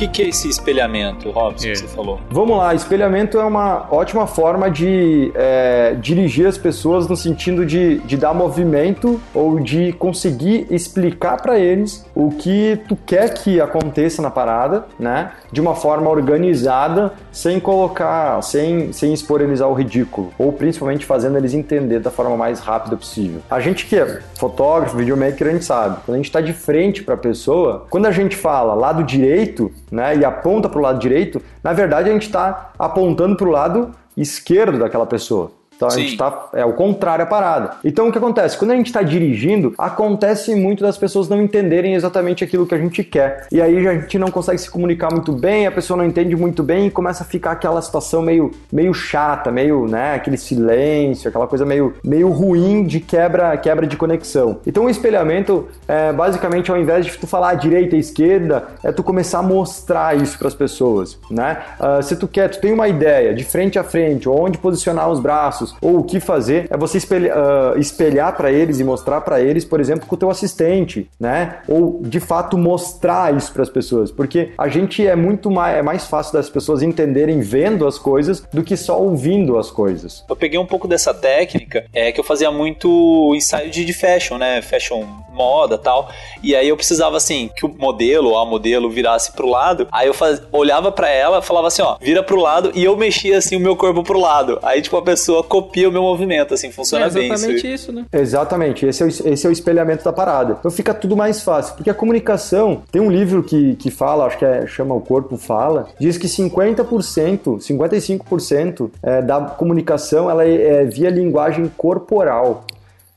Que, 0.00 0.08
que 0.08 0.22
é 0.22 0.28
esse 0.28 0.48
espelhamento, 0.48 1.30
Robson, 1.30 1.68
é. 1.68 1.72
que 1.72 1.78
você 1.78 1.88
falou? 1.88 2.20
Vamos 2.30 2.56
lá, 2.56 2.74
espelhamento 2.74 3.38
é 3.38 3.44
uma 3.44 3.86
ótima 3.90 4.26
forma 4.26 4.70
de 4.70 5.30
é, 5.34 5.94
dirigir 6.00 6.46
as 6.46 6.56
pessoas 6.56 7.06
no 7.06 7.16
sentido 7.16 7.66
de, 7.66 7.98
de 7.98 8.16
dar 8.16 8.32
movimento 8.32 9.20
ou 9.34 9.60
de 9.60 9.92
conseguir 9.92 10.66
explicar 10.70 11.42
para 11.42 11.58
eles 11.58 12.06
o 12.14 12.30
que 12.30 12.80
tu 12.88 12.96
quer 12.96 13.34
que 13.34 13.60
aconteça 13.60 14.22
na 14.22 14.30
parada, 14.30 14.86
né? 14.98 15.32
De 15.52 15.60
uma 15.60 15.74
forma 15.74 16.08
organizada, 16.08 17.12
sem 17.32 17.60
colocar, 17.60 18.42
sem, 18.42 18.92
sem 18.92 19.12
expor 19.12 19.40
eles 19.40 19.60
ao 19.60 19.74
ridículo, 19.74 20.32
ou 20.38 20.52
principalmente 20.52 21.04
fazendo 21.04 21.36
eles 21.36 21.52
entender 21.52 22.00
da 22.00 22.10
forma 22.10 22.36
mais 22.36 22.60
rápida 22.60 22.96
possível. 22.96 23.40
A 23.50 23.60
gente 23.60 23.86
que 23.86 23.96
é 23.96 24.20
fotógrafo, 24.38 24.96
videomaker, 24.96 25.48
a 25.48 25.50
gente 25.50 25.64
sabe, 25.64 25.98
quando 26.06 26.14
a 26.14 26.18
gente 26.18 26.26
está 26.26 26.40
de 26.40 26.52
frente 26.52 27.02
para 27.02 27.14
a 27.14 27.18
pessoa, 27.18 27.86
quando 27.90 28.06
a 28.06 28.12
gente 28.12 28.36
fala 28.36 28.74
lado 28.74 29.04
direito, 29.04 29.70
né, 29.90 30.16
e 30.16 30.24
aponta 30.24 30.68
para 30.68 30.78
o 30.78 30.82
lado 30.82 30.98
direito, 30.98 31.42
na 31.62 31.72
verdade 31.72 32.10
a 32.10 32.12
gente 32.12 32.26
está 32.26 32.72
apontando 32.78 33.36
para 33.36 33.48
o 33.48 33.50
lado 33.50 33.90
esquerdo 34.16 34.78
daquela 34.78 35.06
pessoa. 35.06 35.52
Então 35.80 35.88
Sim. 35.88 36.00
a 36.00 36.04
gente 36.04 36.16
tá. 36.18 36.48
É 36.52 36.64
o 36.64 36.74
contrário 36.74 37.24
à 37.24 37.26
parada. 37.26 37.76
Então 37.82 38.08
o 38.08 38.12
que 38.12 38.18
acontece? 38.18 38.58
Quando 38.58 38.72
a 38.72 38.76
gente 38.76 38.88
está 38.88 39.00
dirigindo, 39.00 39.72
acontece 39.78 40.54
muito 40.54 40.82
das 40.82 40.98
pessoas 40.98 41.26
não 41.26 41.40
entenderem 41.40 41.94
exatamente 41.94 42.44
aquilo 42.44 42.66
que 42.66 42.74
a 42.74 42.78
gente 42.78 43.02
quer. 43.02 43.46
E 43.50 43.62
aí 43.62 43.88
a 43.88 43.94
gente 43.94 44.18
não 44.18 44.30
consegue 44.30 44.58
se 44.58 44.70
comunicar 44.70 45.10
muito 45.10 45.32
bem, 45.32 45.66
a 45.66 45.72
pessoa 45.72 45.96
não 45.96 46.04
entende 46.04 46.36
muito 46.36 46.62
bem 46.62 46.88
e 46.88 46.90
começa 46.90 47.22
a 47.22 47.26
ficar 47.26 47.52
aquela 47.52 47.80
situação 47.80 48.20
meio, 48.20 48.50
meio 48.70 48.92
chata, 48.92 49.50
meio, 49.50 49.86
né, 49.86 50.14
aquele 50.14 50.36
silêncio, 50.36 51.30
aquela 51.30 51.46
coisa 51.46 51.64
meio, 51.64 51.94
meio 52.04 52.28
ruim 52.28 52.84
de 52.84 53.00
quebra, 53.00 53.56
quebra 53.56 53.86
de 53.86 53.96
conexão. 53.96 54.58
Então 54.66 54.84
o 54.84 54.90
espelhamento, 54.90 55.66
é, 55.88 56.12
basicamente, 56.12 56.70
ao 56.70 56.76
invés 56.76 57.06
de 57.06 57.16
tu 57.16 57.26
falar 57.26 57.54
direita 57.54 57.96
e 57.96 58.00
esquerda, 58.00 58.68
é 58.84 58.92
tu 58.92 59.02
começar 59.02 59.38
a 59.38 59.42
mostrar 59.42 60.14
isso 60.14 60.38
para 60.38 60.48
as 60.48 60.54
pessoas, 60.54 61.18
né? 61.30 61.58
Uh, 61.78 62.02
se 62.02 62.16
tu 62.16 62.28
quer, 62.28 62.48
tu 62.48 62.60
tem 62.60 62.72
uma 62.72 62.88
ideia 62.88 63.34
de 63.34 63.44
frente 63.44 63.78
a 63.78 63.84
frente, 63.84 64.28
onde 64.28 64.58
posicionar 64.58 65.08
os 65.08 65.20
braços, 65.20 65.69
ou 65.80 65.98
o 65.98 66.04
que 66.04 66.20
fazer, 66.20 66.66
é 66.70 66.76
você 66.76 66.98
espelhar, 66.98 67.36
uh, 67.36 67.78
espelhar 67.78 68.36
para 68.36 68.50
eles 68.52 68.80
e 68.80 68.84
mostrar 68.84 69.20
para 69.20 69.40
eles, 69.40 69.64
por 69.64 69.80
exemplo, 69.80 70.06
com 70.06 70.14
o 70.14 70.18
teu 70.18 70.30
assistente, 70.30 71.08
né? 71.18 71.58
Ou 71.68 72.00
de 72.02 72.20
fato 72.20 72.56
mostrar 72.56 73.34
isso 73.36 73.52
para 73.52 73.62
as 73.62 73.70
pessoas, 73.70 74.10
porque 74.10 74.52
a 74.56 74.68
gente 74.68 75.06
é 75.06 75.16
muito 75.16 75.50
mais 75.50 75.76
é 75.76 75.82
mais 75.82 76.04
fácil 76.06 76.32
das 76.32 76.50
pessoas 76.50 76.82
entenderem 76.82 77.40
vendo 77.40 77.86
as 77.86 77.98
coisas 77.98 78.42
do 78.52 78.62
que 78.62 78.76
só 78.76 79.00
ouvindo 79.00 79.58
as 79.58 79.70
coisas. 79.70 80.24
Eu 80.28 80.36
peguei 80.36 80.58
um 80.58 80.66
pouco 80.66 80.88
dessa 80.88 81.14
técnica, 81.14 81.84
é 81.92 82.12
que 82.12 82.20
eu 82.20 82.24
fazia 82.24 82.50
muito 82.50 83.32
ensaio 83.34 83.70
de, 83.70 83.84
de 83.84 83.92
fashion, 83.92 84.38
né? 84.38 84.60
Fashion 84.62 85.04
moda, 85.32 85.78
tal. 85.78 86.10
E 86.42 86.54
aí 86.54 86.68
eu 86.68 86.76
precisava 86.76 87.16
assim 87.16 87.50
que 87.56 87.64
o 87.64 87.68
modelo 87.68 88.36
a 88.36 88.44
modelo 88.44 88.90
virasse 88.90 89.32
pro 89.32 89.48
lado. 89.48 89.88
Aí 89.90 90.06
eu 90.06 90.14
faz... 90.14 90.42
olhava 90.52 90.92
para 90.92 91.08
ela, 91.08 91.40
falava 91.40 91.68
assim, 91.68 91.82
ó, 91.82 91.96
vira 92.00 92.22
pro 92.22 92.40
lado 92.40 92.72
e 92.74 92.84
eu 92.84 92.96
mexia 92.96 93.38
assim 93.38 93.56
o 93.56 93.60
meu 93.60 93.76
corpo 93.76 94.02
pro 94.02 94.20
lado. 94.20 94.58
Aí 94.62 94.82
tipo 94.82 94.96
a 94.96 95.02
pessoa 95.02 95.42
copia 95.62 95.88
o 95.88 95.92
meu 95.92 96.02
movimento, 96.02 96.54
assim, 96.54 96.70
funciona 96.72 97.06
é 97.06 97.10
bem. 97.10 97.30
Exatamente 97.30 97.56
isso. 97.58 97.66
isso, 97.66 97.92
né? 97.92 98.06
Exatamente, 98.12 98.86
esse 98.86 99.02
é, 99.02 99.06
o, 99.06 99.08
esse 99.08 99.46
é 99.46 99.48
o 99.48 99.52
espelhamento 99.52 100.04
da 100.04 100.12
parada. 100.12 100.56
Então 100.58 100.70
fica 100.70 100.92
tudo 100.94 101.16
mais 101.16 101.42
fácil, 101.42 101.74
porque 101.74 101.90
a 101.90 101.94
comunicação, 101.94 102.82
tem 102.90 103.00
um 103.00 103.10
livro 103.10 103.42
que, 103.42 103.74
que 103.76 103.90
fala, 103.90 104.26
acho 104.26 104.38
que 104.38 104.44
é, 104.44 104.66
chama 104.66 104.94
O 104.94 105.00
Corpo 105.00 105.36
Fala, 105.36 105.88
diz 105.98 106.16
que 106.16 106.26
50%, 106.26 107.58
55% 107.58 108.90
é, 109.02 109.22
da 109.22 109.40
comunicação 109.40 110.30
ela 110.30 110.44
é, 110.44 110.82
é 110.82 110.84
via 110.84 111.10
linguagem 111.10 111.70
corporal. 111.76 112.64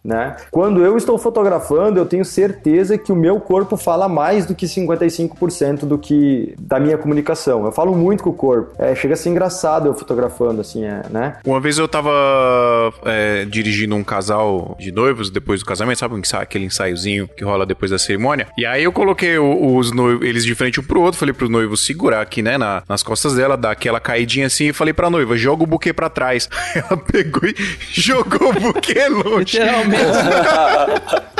Né? 0.03 0.35
Quando 0.51 0.83
eu 0.83 0.97
estou 0.97 1.17
fotografando, 1.17 1.99
eu 1.99 2.05
tenho 2.05 2.25
certeza 2.25 2.97
que 2.97 3.11
o 3.11 3.15
meu 3.15 3.39
corpo 3.39 3.77
fala 3.77 4.07
mais 4.09 4.45
do 4.45 4.53
que 4.55 4.65
55% 4.65 5.85
do 5.85 5.97
que 5.97 6.53
da 6.59 6.79
minha 6.79 6.97
comunicação. 6.97 7.65
Eu 7.65 7.71
falo 7.71 7.95
muito 7.95 8.23
com 8.23 8.29
o 8.29 8.33
corpo. 8.33 8.71
É, 8.77 8.93
chega 8.95 9.13
a 9.13 9.17
ser 9.17 9.29
engraçado 9.29 9.87
eu 9.87 9.93
fotografando, 9.93 10.61
assim, 10.61 10.83
é, 10.83 11.03
né? 11.09 11.37
Uma 11.45 11.59
vez 11.59 11.77
eu 11.77 11.87
tava 11.87 12.11
é, 13.05 13.45
dirigindo 13.45 13.95
um 13.95 14.03
casal 14.03 14.75
de 14.79 14.91
noivos 14.91 15.29
depois 15.29 15.59
do 15.61 15.65
casamento, 15.65 15.99
sabe 15.99 16.15
aquele 16.41 16.65
ensaiozinho 16.65 17.27
que 17.27 17.43
rola 17.43 17.65
depois 17.65 17.91
da 17.91 17.97
cerimônia? 17.99 18.47
E 18.57 18.65
aí 18.65 18.83
eu 18.83 18.91
coloquei 18.91 19.37
o- 19.37 19.75
os 19.77 19.91
noivos, 19.91 20.27
eles 20.27 20.43
de 20.45 20.53
frente 20.55 20.79
um 20.79 20.83
pro 20.83 21.01
outro, 21.01 21.19
falei 21.19 21.33
pro 21.33 21.49
noivo 21.49 21.75
segurar 21.77 22.21
aqui, 22.21 22.41
né, 22.41 22.57
na- 22.57 22.83
nas 22.87 23.03
costas 23.03 23.35
dela, 23.35 23.55
dar 23.57 23.71
aquela 23.71 23.99
caidinha 23.99 24.47
assim, 24.47 24.65
e 24.69 24.73
falei 24.73 24.93
pra 24.93 25.09
noiva, 25.09 25.35
joga 25.37 25.63
o 25.63 25.67
buquê 25.67 25.93
pra 25.93 26.09
trás. 26.09 26.49
Ela 26.75 26.97
pegou 26.97 27.47
e 27.47 27.55
jogou 27.91 28.49
o 28.49 28.53
buquê 28.73 29.07
longe. 29.07 29.57
Literalmente. 29.59 29.92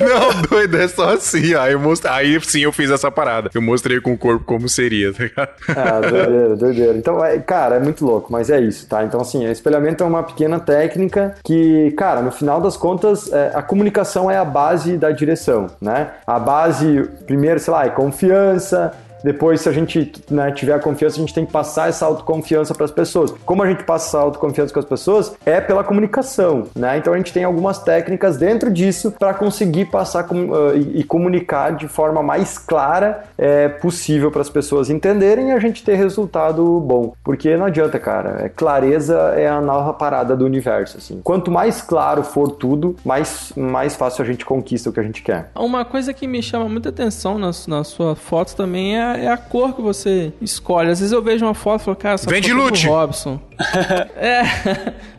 Não, 0.00 0.42
doido, 0.48 0.76
é 0.76 0.88
só 0.88 1.10
assim. 1.10 1.54
Aí, 1.54 1.74
aí 2.08 2.40
sim 2.40 2.60
eu 2.60 2.72
fiz 2.72 2.90
essa 2.90 3.10
parada. 3.10 3.50
Eu 3.54 3.60
mostrei 3.62 4.00
com 4.00 4.12
o 4.12 4.18
corpo 4.18 4.44
como 4.44 4.68
seria, 4.68 5.12
tá 5.12 5.24
ligado? 5.24 5.50
Ah, 5.68 6.00
doideira, 6.00 6.56
doideira. 6.56 6.96
Então, 6.96 7.24
é, 7.24 7.38
cara, 7.38 7.76
é 7.76 7.80
muito 7.80 8.04
louco, 8.04 8.32
mas 8.32 8.50
é 8.50 8.60
isso, 8.60 8.86
tá? 8.88 9.04
Então, 9.04 9.20
assim, 9.20 9.44
espelhamento 9.50 10.02
é 10.02 10.06
uma 10.06 10.22
pequena 10.22 10.58
técnica 10.58 11.34
que, 11.44 11.90
cara, 11.92 12.22
no 12.22 12.30
final 12.30 12.60
das 12.60 12.76
contas, 12.76 13.30
é, 13.32 13.52
a 13.54 13.62
comunicação 13.62 14.30
é 14.30 14.36
a 14.36 14.44
base 14.44 14.96
da 14.96 15.10
direção, 15.10 15.66
né? 15.80 16.12
A 16.26 16.38
base, 16.38 17.08
primeiro, 17.26 17.60
sei 17.60 17.72
lá, 17.72 17.86
é 17.86 17.90
confiança. 17.90 18.92
Depois, 19.22 19.60
se 19.60 19.68
a 19.68 19.72
gente 19.72 20.12
né, 20.30 20.50
tiver 20.52 20.74
a 20.74 20.78
confiança, 20.78 21.16
a 21.16 21.20
gente 21.20 21.34
tem 21.34 21.44
que 21.44 21.52
passar 21.52 21.88
essa 21.88 22.06
autoconfiança 22.06 22.74
para 22.74 22.84
as 22.84 22.90
pessoas. 22.90 23.34
Como 23.44 23.62
a 23.62 23.68
gente 23.68 23.84
passa 23.84 24.08
essa 24.08 24.18
autoconfiança 24.18 24.72
com 24.72 24.80
as 24.80 24.84
pessoas? 24.86 25.34
É 25.44 25.60
pela 25.60 25.82
comunicação, 25.84 26.64
né? 26.74 26.98
Então 26.98 27.12
a 27.12 27.16
gente 27.16 27.32
tem 27.32 27.44
algumas 27.44 27.78
técnicas 27.82 28.36
dentro 28.36 28.70
disso 28.70 29.12
para 29.18 29.34
conseguir 29.34 29.86
passar 29.86 30.24
com- 30.24 30.54
ah, 30.54 30.74
e, 30.74 31.00
e 31.00 31.04
comunicar 31.04 31.72
de 31.76 31.88
forma 31.88 32.22
mais 32.22 32.58
clara 32.58 33.24
é, 33.36 33.68
possível 33.68 34.30
para 34.30 34.40
as 34.40 34.50
pessoas 34.50 34.90
entenderem 34.90 35.48
e 35.48 35.52
a 35.52 35.58
gente 35.58 35.82
ter 35.82 35.94
resultado 35.96 36.80
bom. 36.80 37.14
Porque 37.24 37.56
não 37.56 37.66
adianta, 37.66 37.98
cara. 37.98 38.44
É, 38.44 38.48
clareza 38.48 39.16
é 39.36 39.48
a 39.48 39.60
nova 39.60 39.92
parada 39.92 40.36
do 40.36 40.44
universo. 40.44 40.98
Assim. 40.98 41.20
Quanto 41.22 41.50
mais 41.50 41.80
claro 41.82 42.22
for 42.22 42.48
tudo, 42.52 42.96
mais, 43.04 43.52
mais 43.56 43.96
fácil 43.96 44.22
a 44.22 44.26
gente 44.26 44.44
conquista 44.44 44.90
o 44.90 44.92
que 44.92 45.00
a 45.00 45.02
gente 45.02 45.22
quer. 45.22 45.50
Uma 45.54 45.84
coisa 45.84 46.12
que 46.12 46.26
me 46.26 46.42
chama 46.42 46.68
muita 46.68 46.88
atenção 46.88 47.38
nas, 47.38 47.66
nas 47.66 47.88
suas 47.88 48.18
fotos 48.18 48.54
também 48.54 48.98
é, 48.98 49.07
a- 49.12 49.16
é 49.18 49.28
a 49.28 49.36
cor 49.36 49.74
que 49.74 49.82
você 49.82 50.32
escolhe. 50.40 50.90
Às 50.90 51.00
vezes 51.00 51.12
eu 51.12 51.22
vejo 51.22 51.44
uma 51.44 51.54
foto 51.54 51.82
e 51.82 51.84
falo, 51.84 51.96
cara, 51.96 52.14
essa 52.14 52.28
Vende 52.30 52.48
foto 52.50 52.60
é 52.60 52.64
do. 52.64 52.86
Robson. 52.86 53.40
é. 54.16 54.42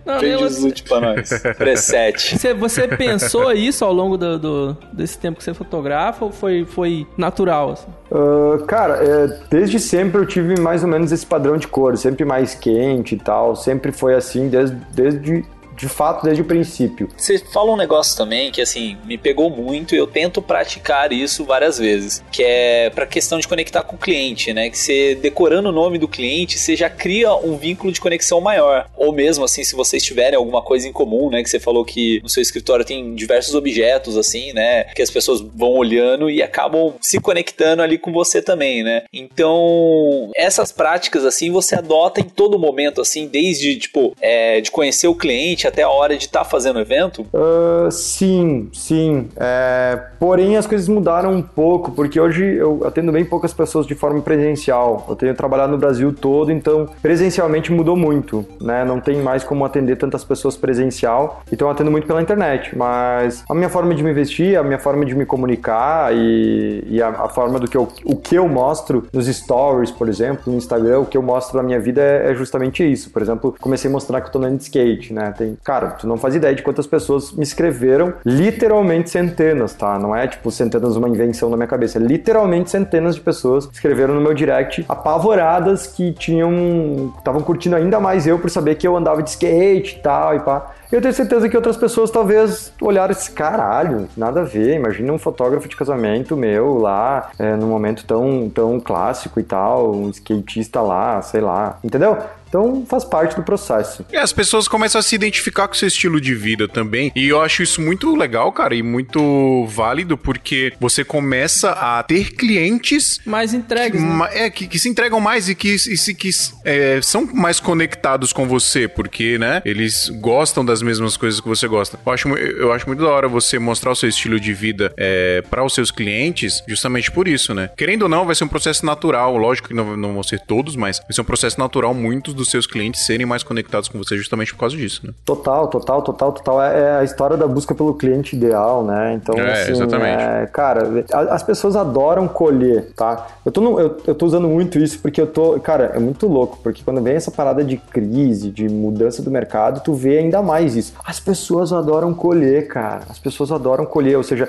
Não, 0.05 0.19
Vende 0.19 0.43
os 0.43 0.55
você, 0.55 0.61
loot 0.65 0.83
pra 0.83 0.99
nós. 1.01 1.29
Preset. 1.57 2.37
você, 2.39 2.53
você 2.53 2.87
pensou 2.87 3.51
isso 3.51 3.83
ao 3.85 3.93
longo 3.93 4.17
do, 4.17 4.39
do- 4.39 4.77
desse 4.93 5.17
tempo 5.19 5.37
que 5.37 5.43
você 5.43 5.53
fotografa 5.53 6.25
ou 6.25 6.31
foi, 6.31 6.65
foi 6.65 7.05
natural? 7.17 7.71
assim? 7.71 7.87
Ah, 8.11 8.63
cara, 8.65 8.93
é, 9.03 9.39
desde 9.49 9.79
sempre 9.79 10.19
eu 10.21 10.25
tive 10.25 10.59
mais 10.59 10.83
ou 10.83 10.89
menos 10.89 11.11
esse 11.11 11.25
padrão 11.25 11.57
de 11.57 11.67
cor, 11.67 11.95
sempre 11.97 12.25
mais 12.25 12.55
quente 12.55 13.15
e 13.15 13.19
tal, 13.19 13.55
sempre 13.55 13.91
foi 13.91 14.15
assim, 14.15 14.47
desde, 14.49 14.75
desde 14.93 15.45
de 15.79 15.87
fato, 15.87 16.25
desde 16.25 16.41
o 16.41 16.45
princípio. 16.45 17.07
Você 17.15 17.39
fala 17.39 17.71
um 17.71 17.77
negócio 17.77 18.17
também 18.17 18.51
que 18.51 18.61
assim 18.61 18.97
me 19.05 19.17
pegou 19.17 19.49
muito 19.49 19.95
e 19.95 19.97
eu 19.97 20.05
tento 20.05 20.41
praticar 20.41 21.13
isso 21.13 21.45
várias 21.45 21.77
vezes, 21.77 22.21
que 22.31 22.43
é 22.43 22.89
pra 22.89 23.05
questão 23.05 23.39
de 23.39 23.47
conectar 23.47 23.81
com 23.83 23.95
o 23.95 23.99
cliente, 23.99 24.53
né? 24.53 24.69
Que 24.69 24.77
você 24.77 25.15
decorando 25.15 25.69
o 25.69 25.71
nome 25.71 25.97
do 25.97 26.07
cliente, 26.07 26.59
você 26.59 26.75
já 26.75 26.89
cria 26.89 27.33
um 27.33 27.55
vínculo 27.57 27.93
de 27.93 28.01
conexão 28.01 28.41
maior. 28.41 28.89
Ou 28.97 29.13
mesmo 29.13 29.45
assim, 29.45 29.63
se 29.63 29.73
vocês 29.73 30.03
tiverem 30.03 30.35
alguma 30.35 30.61
coisa 30.61 30.85
em 30.87 30.91
comum, 30.91 31.29
né? 31.29 31.41
Que 31.41 31.49
você 31.49 31.59
falou 31.59 31.85
que 31.85 32.19
no 32.21 32.29
seu 32.29 32.43
escritório 32.43 32.83
tem 32.83 33.15
diversos 33.15 33.55
objetos 33.55 34.17
assim, 34.17 34.51
né? 34.51 34.83
Que 34.83 35.01
as 35.01 35.09
pessoas 35.09 35.39
vão 35.39 35.71
olhando 35.71 36.29
e 36.29 36.43
acabam 36.43 36.93
se 36.99 37.21
conectando 37.21 37.81
ali 37.81 37.97
com 37.97 38.11
você 38.11 38.41
também, 38.41 38.83
né? 38.83 39.03
Então, 39.13 40.29
essas 40.35 40.73
práticas 40.73 41.23
assim 41.23 41.49
você 41.51 41.75
adota 41.75 42.19
em 42.19 42.25
todo 42.25 42.59
momento, 42.59 42.99
assim, 42.99 43.27
desde 43.27 43.77
tipo 43.77 44.13
é, 44.19 44.59
de 44.59 44.71
conhecer 44.71 45.07
o 45.07 45.15
cliente 45.15 45.68
até 45.69 45.83
a 45.83 45.89
hora 45.89 46.15
de 46.17 46.25
estar 46.25 46.43
fazendo 46.43 46.77
o 46.77 46.79
evento. 46.79 47.25
Ah, 47.33 47.89
sim, 47.91 48.69
sim. 48.73 49.29
É, 49.35 49.99
porém, 50.19 50.57
as 50.57 50.67
coisas 50.67 50.87
mudaram 50.87 51.31
um 51.31 51.41
pouco, 51.41 51.91
porque 51.91 52.19
hoje 52.19 52.43
eu 52.43 52.81
atendo 52.85 53.11
bem 53.11 53.25
poucas 53.25 53.53
pessoas 53.53 53.85
de 53.85 53.95
forma 53.95 54.21
presencial. 54.21 55.05
Eu 55.07 55.15
tenho 55.15 55.33
trabalhado 55.33 55.71
no 55.71 55.77
Brasil 55.77 56.13
todo, 56.13 56.51
então 56.51 56.89
presencialmente 57.01 57.71
mudou 57.71 57.95
muito, 57.95 58.45
né? 58.61 58.83
Não 58.83 58.99
tem 58.99 59.21
mais 59.21 59.43
como 59.43 59.65
atender 59.65 59.97
tantas 59.97 60.23
pessoas 60.23 60.57
presencial, 60.57 61.41
então 61.51 61.69
atendo 61.69 61.91
muito 61.91 62.07
pela 62.07 62.21
internet. 62.21 62.75
Mas 62.75 63.43
a 63.49 63.53
minha 63.53 63.69
forma 63.69 63.93
de 63.93 64.03
me 64.03 64.13
vestir, 64.13 64.57
a 64.57 64.63
minha 64.63 64.79
forma 64.79 65.05
de 65.05 65.15
me 65.15 65.25
comunicar 65.25 66.13
e, 66.15 66.83
e 66.87 67.01
a, 67.01 67.09
a 67.09 67.29
forma 67.29 67.59
do 67.59 67.67
que 67.67 67.77
eu, 67.77 67.87
o 68.03 68.15
que 68.15 68.35
eu 68.35 68.47
mostro 68.47 69.07
nos 69.13 69.27
stories, 69.27 69.91
por 69.91 70.09
exemplo, 70.09 70.51
no 70.51 70.57
Instagram, 70.57 70.99
o 70.99 71.05
que 71.05 71.17
eu 71.17 71.21
mostro 71.21 71.57
da 71.57 71.63
minha 71.63 71.79
vida 71.79 72.01
é, 72.01 72.31
é 72.31 72.35
justamente 72.35 72.89
isso. 72.89 73.09
Por 73.11 73.21
exemplo, 73.21 73.55
comecei 73.59 73.89
a 73.89 73.93
mostrar 73.93 74.21
que 74.21 74.27
eu 74.27 74.31
tô 74.31 74.39
andando 74.39 74.57
de 74.57 74.63
skate, 74.63 75.13
né? 75.13 75.33
Tem, 75.37 75.57
cara, 75.63 75.91
tu 75.91 76.07
não 76.07 76.17
faz 76.17 76.35
ideia 76.35 76.55
de 76.55 76.63
quantas 76.63 76.87
pessoas 76.87 77.31
me 77.31 77.43
escreveram, 77.43 78.13
literalmente 78.25 79.09
centenas, 79.09 79.73
tá? 79.73 79.97
Não 79.99 80.15
é 80.15 80.27
tipo 80.27 80.51
centenas 80.51 80.95
uma 80.95 81.09
invenção 81.09 81.49
na 81.49 81.57
minha 81.57 81.67
cabeça, 81.67 81.97
é 81.97 82.01
literalmente 82.01 82.69
centenas 82.69 83.15
de 83.15 83.21
pessoas 83.21 83.69
escreveram 83.71 84.13
no 84.13 84.21
meu 84.21 84.33
direct 84.33 84.85
apavoradas 84.87 85.87
que 85.87 86.11
tinham 86.13 87.13
estavam 87.17 87.41
curtindo 87.41 87.75
ainda 87.75 87.99
mais 87.99 88.27
eu 88.27 88.39
por 88.39 88.49
saber 88.49 88.75
que 88.75 88.87
eu 88.87 88.95
andava 88.95 89.21
de 89.21 89.29
skate 89.29 89.97
e 89.97 89.99
tal 89.99 90.35
e 90.35 90.39
pá. 90.39 90.71
Eu 90.91 90.99
tenho 90.99 91.13
certeza 91.13 91.47
que 91.47 91.55
outras 91.55 91.77
pessoas 91.77 92.09
talvez 92.09 92.73
olharam 92.81 93.11
esse 93.11 93.29
caralho, 93.29 94.07
nada 94.17 94.41
a 94.41 94.43
ver. 94.43 94.73
Imagina 94.73 95.13
um 95.13 95.19
fotógrafo 95.19 95.69
de 95.69 95.75
casamento 95.75 96.35
meu 96.35 96.79
lá, 96.79 97.29
é, 97.37 97.55
num 97.55 97.67
momento 97.67 98.03
tão, 98.05 98.49
tão 98.49 98.79
clássico 98.79 99.39
e 99.39 99.43
tal, 99.43 99.93
um 99.93 100.09
skatista 100.09 100.81
lá, 100.81 101.21
sei 101.21 101.41
lá, 101.41 101.77
entendeu? 101.83 102.17
Então 102.49 102.85
faz 102.89 103.05
parte 103.05 103.35
do 103.35 103.43
processo. 103.43 104.05
E 104.11 104.17
as 104.17 104.33
pessoas 104.33 104.67
começam 104.67 104.99
a 104.99 105.01
se 105.03 105.15
identificar 105.15 105.67
com 105.67 105.73
seu 105.75 105.87
estilo 105.87 106.19
de 106.19 106.33
vida 106.35 106.67
também. 106.67 107.11
E 107.15 107.27
eu 107.27 107.41
acho 107.41 107.61
isso 107.63 107.79
muito 107.81 108.13
legal, 108.15 108.51
cara, 108.51 108.75
e 108.75 108.81
muito 108.83 109.65
válido, 109.67 110.17
porque 110.17 110.73
você 110.79 111.03
começa 111.03 111.71
a 111.71 112.01
ter 112.03 112.31
clientes 112.33 113.19
Mais 113.25 113.53
entregues, 113.53 114.01
né? 114.01 114.07
ma- 114.07 114.29
é, 114.31 114.49
que, 114.49 114.67
que 114.67 114.79
se 114.79 114.89
entregam 114.89 115.19
mais 115.19 115.47
e 115.47 115.55
que, 115.55 115.69
e 115.75 115.79
se- 115.97 116.13
que 116.13 116.29
é, 116.65 116.99
são 117.01 117.25
mais 117.33 117.59
conectados 117.59 118.33
com 118.33 118.47
você, 118.47 118.87
porque, 118.87 119.37
né, 119.37 119.61
eles 119.63 120.09
gostam 120.09 120.65
das 120.65 120.81
mesmas 120.81 121.15
coisas 121.17 121.39
que 121.39 121.47
você 121.47 121.67
gosta. 121.67 121.99
Eu 122.05 122.11
acho, 122.11 122.27
eu 122.29 122.71
acho 122.73 122.87
muito 122.87 123.03
da 123.03 123.09
hora 123.09 123.27
você 123.27 123.59
mostrar 123.59 123.91
o 123.91 123.95
seu 123.95 124.09
estilo 124.09 124.39
de 124.39 124.53
vida 124.53 124.91
é, 124.97 125.43
para 125.49 125.63
os 125.63 125.73
seus 125.73 125.91
clientes, 125.91 126.63
justamente 126.67 127.11
por 127.11 127.27
isso, 127.27 127.53
né? 127.53 127.69
Querendo 127.77 128.03
ou 128.03 128.09
não, 128.09 128.25
vai 128.25 128.33
ser 128.35 128.43
um 128.43 128.47
processo 128.47 128.85
natural, 128.85 129.37
lógico 129.37 129.67
que 129.69 129.73
não, 129.73 129.95
não 129.95 130.13
vão 130.13 130.23
ser 130.23 130.39
todos, 130.39 130.75
mas 130.75 130.99
vai 130.99 131.13
ser 131.13 131.21
um 131.21 131.25
processo 131.25 131.59
natural 131.59 131.93
muitos 131.93 132.33
dos 132.39 132.49
seus 132.49 132.65
clientes 132.65 133.05
serem 133.05 133.25
mais 133.25 133.43
conectados 133.43 133.87
com 133.89 133.97
você 133.97 134.17
justamente 134.17 134.53
por 134.53 134.59
causa 134.61 134.75
disso, 134.75 135.01
né? 135.05 135.13
Total, 135.25 135.67
total, 135.67 136.01
total, 136.01 136.31
total. 136.31 136.61
É, 136.61 136.79
é 136.79 136.91
a 136.97 137.03
história 137.03 137.37
da 137.37 137.47
busca 137.47 137.75
pelo 137.75 137.93
cliente 137.93 138.35
ideal, 138.35 138.83
né? 138.83 139.13
Então, 139.13 139.37
É, 139.37 139.61
assim, 139.63 139.71
exatamente. 139.71 140.21
é, 140.23 140.45
cara, 140.47 141.05
as 141.31 141.43
pessoas 141.43 141.75
adoram 141.75 142.27
colher, 142.27 142.91
tá? 142.95 143.27
Eu 143.45 143.51
tô, 143.51 143.61
no- 143.61 143.79
eu, 143.79 143.97
eu 144.07 144.15
tô 144.15 144.25
usando 144.25 144.47
muito 144.47 144.79
isso 144.79 144.99
porque 144.99 145.21
eu 145.21 145.27
tô. 145.27 145.59
Cara, 145.59 145.91
é 145.95 145.99
muito 145.99 146.27
louco, 146.27 146.57
porque 146.63 146.81
quando 146.83 147.01
vem 147.01 147.15
essa 147.15 147.31
parada 147.31 147.63
de 147.63 147.77
crise, 147.77 148.49
de 148.49 148.67
mudança 148.69 149.21
do 149.21 149.29
mercado, 149.31 149.81
tu 149.83 149.93
vê 149.93 150.17
ainda 150.19 150.41
mais 150.41 150.75
isso. 150.75 150.93
As 151.03 151.19
pessoas 151.19 151.71
adoram 151.73 152.13
colher, 152.13 152.67
cara. 152.67 153.01
As 153.09 153.19
pessoas 153.19 153.51
adoram 153.51 153.85
colher, 153.85 154.17
ou 154.17 154.23
seja, 154.23 154.47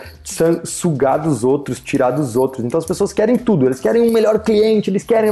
sugar 0.64 1.18
dos 1.18 1.44
outros, 1.44 1.80
tirar 1.80 2.10
dos 2.12 2.36
outros. 2.36 2.64
Então 2.64 2.78
as 2.78 2.84
pessoas 2.86 3.12
querem 3.12 3.36
tudo, 3.36 3.66
eles 3.66 3.80
querem 3.80 4.02
um 4.08 4.12
melhor 4.12 4.38
cliente, 4.40 4.90
eles 4.90 5.02
querem, 5.02 5.30